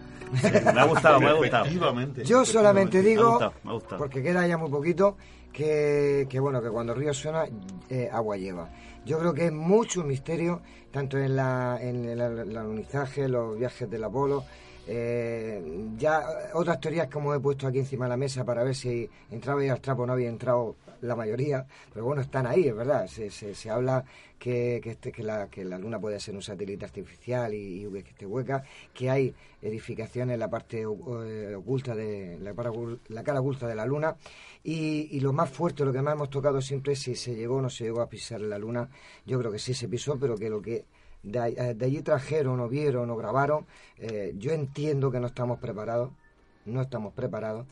me 0.41 0.79
ha 0.81 0.85
gustado, 0.85 1.19
me 1.19 1.27
ha 1.27 1.33
gustado. 1.33 1.65
Efectivamente. 1.65 2.25
Yo 2.25 2.43
solamente 2.45 2.97
Me 3.01 3.05
ha 3.05 3.09
digo, 3.09 3.29
gustado, 3.31 3.53
me 3.63 3.69
ha 3.69 3.73
gustado. 3.73 3.97
porque 3.97 4.21
queda 4.23 4.45
ya 4.47 4.57
muy 4.57 4.69
poquito, 4.69 5.15
que, 5.51 6.27
que 6.29 6.39
bueno, 6.39 6.61
que 6.61 6.69
cuando 6.69 6.93
el 6.93 6.99
río 6.99 7.13
suena, 7.13 7.45
eh, 7.89 8.09
agua 8.11 8.37
lleva. 8.37 8.69
Yo 9.05 9.19
creo 9.19 9.33
que 9.33 9.45
es 9.47 9.51
mucho 9.51 10.03
misterio, 10.03 10.61
tanto 10.91 11.17
en, 11.17 11.35
la, 11.35 11.77
en 11.81 12.05
el, 12.05 12.19
el 12.21 12.57
alunizaje, 12.57 13.27
los 13.27 13.57
viajes 13.57 13.89
del 13.89 14.03
Apolo, 14.03 14.43
eh, 14.87 15.89
ya 15.97 16.23
otras 16.53 16.79
teorías 16.79 17.07
como 17.07 17.33
he 17.33 17.39
puesto 17.39 17.67
aquí 17.67 17.79
encima 17.79 18.05
de 18.05 18.09
la 18.09 18.17
mesa 18.17 18.43
para 18.43 18.63
ver 18.63 18.75
si 18.75 19.09
entraba 19.31 19.61
ahí 19.61 19.69
al 19.69 19.79
trapo 19.79 20.05
no 20.05 20.13
había 20.13 20.29
entrado 20.29 20.75
la 21.01 21.15
mayoría, 21.15 21.65
pero 21.93 22.05
bueno, 22.05 22.21
están 22.21 22.47
ahí, 22.47 22.67
es 22.67 22.75
verdad. 22.75 23.07
Se, 23.07 23.29
se, 23.29 23.53
se 23.55 23.69
habla 23.69 24.03
que, 24.39 24.79
que, 24.83 24.91
este, 24.91 25.11
que, 25.11 25.23
la, 25.23 25.47
que 25.47 25.63
la 25.65 25.77
Luna 25.77 25.99
puede 25.99 26.19
ser 26.19 26.35
un 26.35 26.41
satélite 26.41 26.85
artificial 26.85 27.53
y, 27.53 27.85
y 27.85 28.03
que 28.03 28.09
esté 28.09 28.25
hueca, 28.25 28.63
que 28.93 29.09
hay 29.09 29.33
edificaciones 29.61 30.33
en 30.33 30.39
la 30.39 30.49
parte 30.49 30.81
eh, 30.81 31.55
oculta 31.55 31.95
de 31.95 32.37
la, 32.39 32.53
la 33.09 33.23
cara 33.23 33.41
oculta 33.41 33.67
de 33.67 33.75
la 33.75 33.85
Luna 33.85 34.15
y, 34.63 35.09
y 35.11 35.19
lo 35.19 35.33
más 35.33 35.49
fuerte, 35.49 35.85
lo 35.85 35.93
que 35.93 36.01
más 36.01 36.13
hemos 36.13 36.29
tocado 36.29 36.61
siempre 36.61 36.93
es 36.93 36.99
si 36.99 37.15
se 37.15 37.35
llegó 37.35 37.57
o 37.57 37.61
no 37.61 37.69
se 37.69 37.85
llegó 37.85 38.01
a 38.01 38.09
pisar 38.09 38.41
la 38.41 38.57
Luna. 38.57 38.89
Yo 39.25 39.39
creo 39.39 39.51
que 39.51 39.59
sí 39.59 39.73
se 39.73 39.87
pisó, 39.87 40.17
pero 40.17 40.37
que 40.37 40.49
lo 40.49 40.61
que 40.61 40.85
de, 41.23 41.39
eh, 41.49 41.73
de 41.73 41.85
allí 41.85 42.01
trajeron 42.01 42.59
o 42.59 42.69
vieron 42.69 43.09
o 43.09 43.15
grabaron, 43.15 43.65
eh, 43.97 44.33
yo 44.37 44.51
entiendo 44.51 45.11
que 45.11 45.19
no 45.19 45.27
estamos 45.27 45.59
preparados, 45.59 46.11
no 46.65 46.81
estamos 46.81 47.13
preparados 47.13 47.65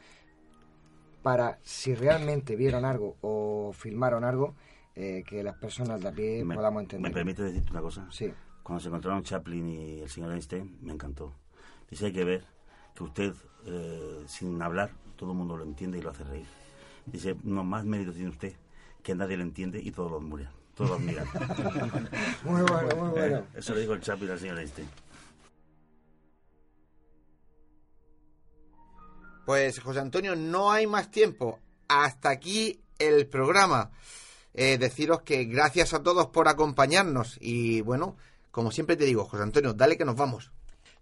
para 1.22 1.60
si 1.62 1.94
realmente 1.94 2.56
vieron 2.56 2.86
algo 2.86 3.18
o 3.22 3.72
filmaron 3.74 4.24
algo, 4.24 4.56
eh, 4.96 5.24
que 5.26 5.44
las 5.44 5.56
personas 5.56 6.02
de 6.02 6.10
a 6.10 6.12
pie 6.12 6.44
Me, 6.44 6.56
podamos 6.56 6.82
entender. 6.82 7.12
¿Me 7.12 7.14
permite 7.14 7.44
decirte 7.44 7.72
una 7.72 7.82
cosa? 7.82 8.08
Sí. 8.12 8.32
Cuando 8.64 8.82
se 8.82 8.90
encontraron 8.90 9.24
Chaplin 9.24 9.70
y 9.70 10.00
el 10.02 10.10
señor 10.10 10.34
Einstein, 10.34 10.78
me 10.82 10.94
encantó. 10.94 11.34
Dice, 11.90 12.08
hay 12.08 12.14
que 12.14 12.24
ver 12.24 12.46
que 12.96 13.04
usted, 13.04 13.34
eh, 13.66 14.24
sin 14.28 14.62
hablar, 14.62 14.92
todo 15.16 15.32
el 15.32 15.38
mundo 15.38 15.58
lo 15.58 15.64
entiende 15.64 15.98
y 15.98 16.02
lo 16.02 16.10
hace 16.10 16.24
reír. 16.24 16.48
Dice, 17.06 17.36
no 17.44 17.64
más 17.64 17.86
mérito 17.86 18.14
tiene 18.14 18.30
usted, 18.30 18.54
que 19.04 19.16
nadie 19.16 19.38
lo 19.38 19.44
entiende 19.44 19.80
y 19.82 19.92
todos 19.92 20.12
lo 20.12 20.18
admiran. 20.18 20.54
Todos 20.82 21.00
lo. 21.00 21.04
Muy 22.44 22.62
bueno, 22.64 22.96
muy 22.96 23.10
bueno. 23.10 23.38
Eh, 23.38 23.44
eso 23.56 23.76
le 23.76 23.82
dijo 23.82 23.94
el 23.94 24.02
Chaplin 24.02 24.32
al 24.32 24.40
señor 24.40 24.58
Einstein. 24.58 24.90
Pues 29.46 29.80
José 29.80 30.00
Antonio, 30.00 30.36
no 30.36 30.72
hay 30.72 30.88
más 30.88 31.12
tiempo. 31.12 31.60
Hasta 31.88 32.32
aquí 32.32 32.82
el 32.98 33.28
programa. 33.28 33.92
Eh, 34.56 34.80
deciros 34.80 35.22
que 35.22 35.46
gracias 35.46 35.94
a 35.94 36.02
todos 36.02 36.26
por 36.28 36.48
acompañarnos 36.48 37.38
y 37.40 37.82
bueno, 37.82 38.18
como 38.50 38.72
siempre 38.72 38.96
te 38.96 39.06
digo, 39.06 39.26
José 39.26 39.44
Antonio, 39.44 39.74
dale 39.74 39.98
que 39.98 40.06
nos 40.06 40.16
vamos. 40.16 40.52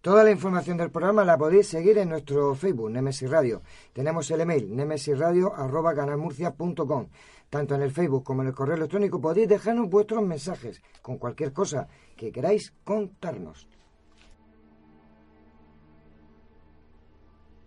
Toda 0.02 0.24
la 0.24 0.32
información 0.32 0.78
del 0.78 0.92
programa 0.92 1.26
la 1.26 1.38
podéis 1.38 1.68
seguir 1.68 1.98
en 1.98 2.08
nuestro 2.10 2.56
Facebook, 2.56 2.90
Nemesis 2.90 3.30
Radio. 3.30 3.62
Tenemos 3.92 4.32
el 4.32 4.40
email, 4.42 4.74
nemesisradio.canalmurcia.com. 4.76 7.08
Tanto 7.50 7.76
en 7.76 7.82
el 7.82 7.92
Facebook 7.92 8.24
como 8.24 8.42
en 8.42 8.50
el 8.50 8.54
correo 8.54 8.76
electrónico 8.76 9.20
podéis 9.20 9.50
dejarnos 9.50 9.90
vuestros 9.90 10.24
mensajes 10.24 10.82
con 11.02 11.18
cualquier 11.18 11.52
cosa 11.52 11.88
que 12.16 12.32
queráis 12.32 12.74
contarnos. 12.84 13.68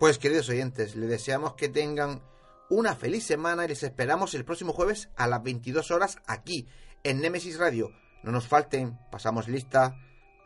Pues 0.00 0.18
queridos 0.18 0.48
oyentes, 0.48 0.96
les 0.96 1.10
deseamos 1.10 1.54
que 1.54 1.68
tengan 1.68 2.22
una 2.70 2.94
feliz 2.94 3.24
semana 3.24 3.64
y 3.64 3.68
les 3.68 3.82
esperamos 3.82 4.34
el 4.34 4.44
próximo 4.44 4.72
jueves 4.72 5.08
a 5.16 5.26
las 5.26 5.42
22 5.42 5.90
horas 5.90 6.18
aquí 6.26 6.68
en 7.02 7.20
Nemesis 7.20 7.58
Radio. 7.58 7.90
No 8.22 8.32
nos 8.32 8.46
falten, 8.46 8.98
pasamos 9.10 9.48
lista. 9.48 9.96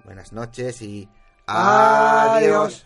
Buenas 0.04 0.32
noches 0.32 0.82
y 0.82 1.08
adiós. 1.46 2.84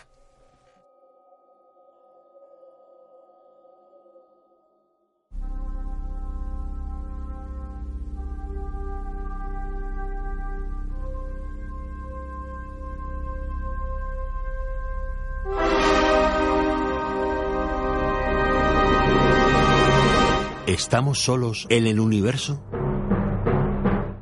¿Estamos 20.67 21.21
solos 21.21 21.67
en 21.71 21.87
el 21.87 22.01
universo? 22.01 22.61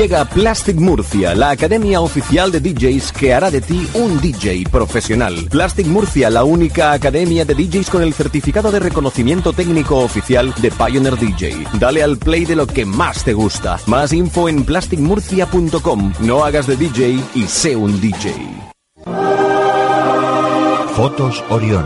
Llega 0.00 0.24
Plastic 0.24 0.76
Murcia, 0.76 1.34
la 1.34 1.50
academia 1.50 2.00
oficial 2.00 2.50
de 2.50 2.58
DJs 2.60 3.12
que 3.12 3.34
hará 3.34 3.50
de 3.50 3.60
ti 3.60 3.86
un 3.92 4.18
DJ 4.18 4.64
profesional. 4.70 5.34
Plastic 5.50 5.86
Murcia, 5.86 6.30
la 6.30 6.42
única 6.42 6.92
academia 6.92 7.44
de 7.44 7.54
DJs 7.54 7.90
con 7.90 8.02
el 8.02 8.14
certificado 8.14 8.72
de 8.72 8.78
reconocimiento 8.78 9.52
técnico 9.52 9.98
oficial 9.98 10.54
de 10.56 10.70
Pioneer 10.70 11.18
DJ. 11.18 11.66
Dale 11.74 12.02
al 12.02 12.16
play 12.16 12.46
de 12.46 12.56
lo 12.56 12.66
que 12.66 12.86
más 12.86 13.24
te 13.24 13.34
gusta. 13.34 13.78
Más 13.84 14.14
info 14.14 14.48
en 14.48 14.64
plasticmurcia.com. 14.64 16.14
No 16.20 16.44
hagas 16.44 16.66
de 16.66 16.78
DJ 16.78 17.20
y 17.34 17.42
sé 17.42 17.76
un 17.76 18.00
DJ. 18.00 18.32
Fotos 20.96 21.44
Orión. 21.50 21.84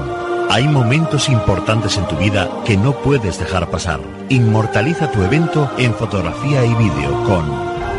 Hay 0.50 0.68
momentos 0.68 1.28
importantes 1.28 1.96
en 1.96 2.06
tu 2.06 2.16
vida 2.16 2.48
que 2.64 2.76
no 2.76 2.92
puedes 2.92 3.40
dejar 3.40 3.68
pasar. 3.72 3.98
Inmortaliza 4.28 5.10
tu 5.10 5.20
evento 5.20 5.68
en 5.78 5.92
fotografía 5.92 6.64
y 6.64 6.74
vídeo 6.74 7.24
con 7.24 7.73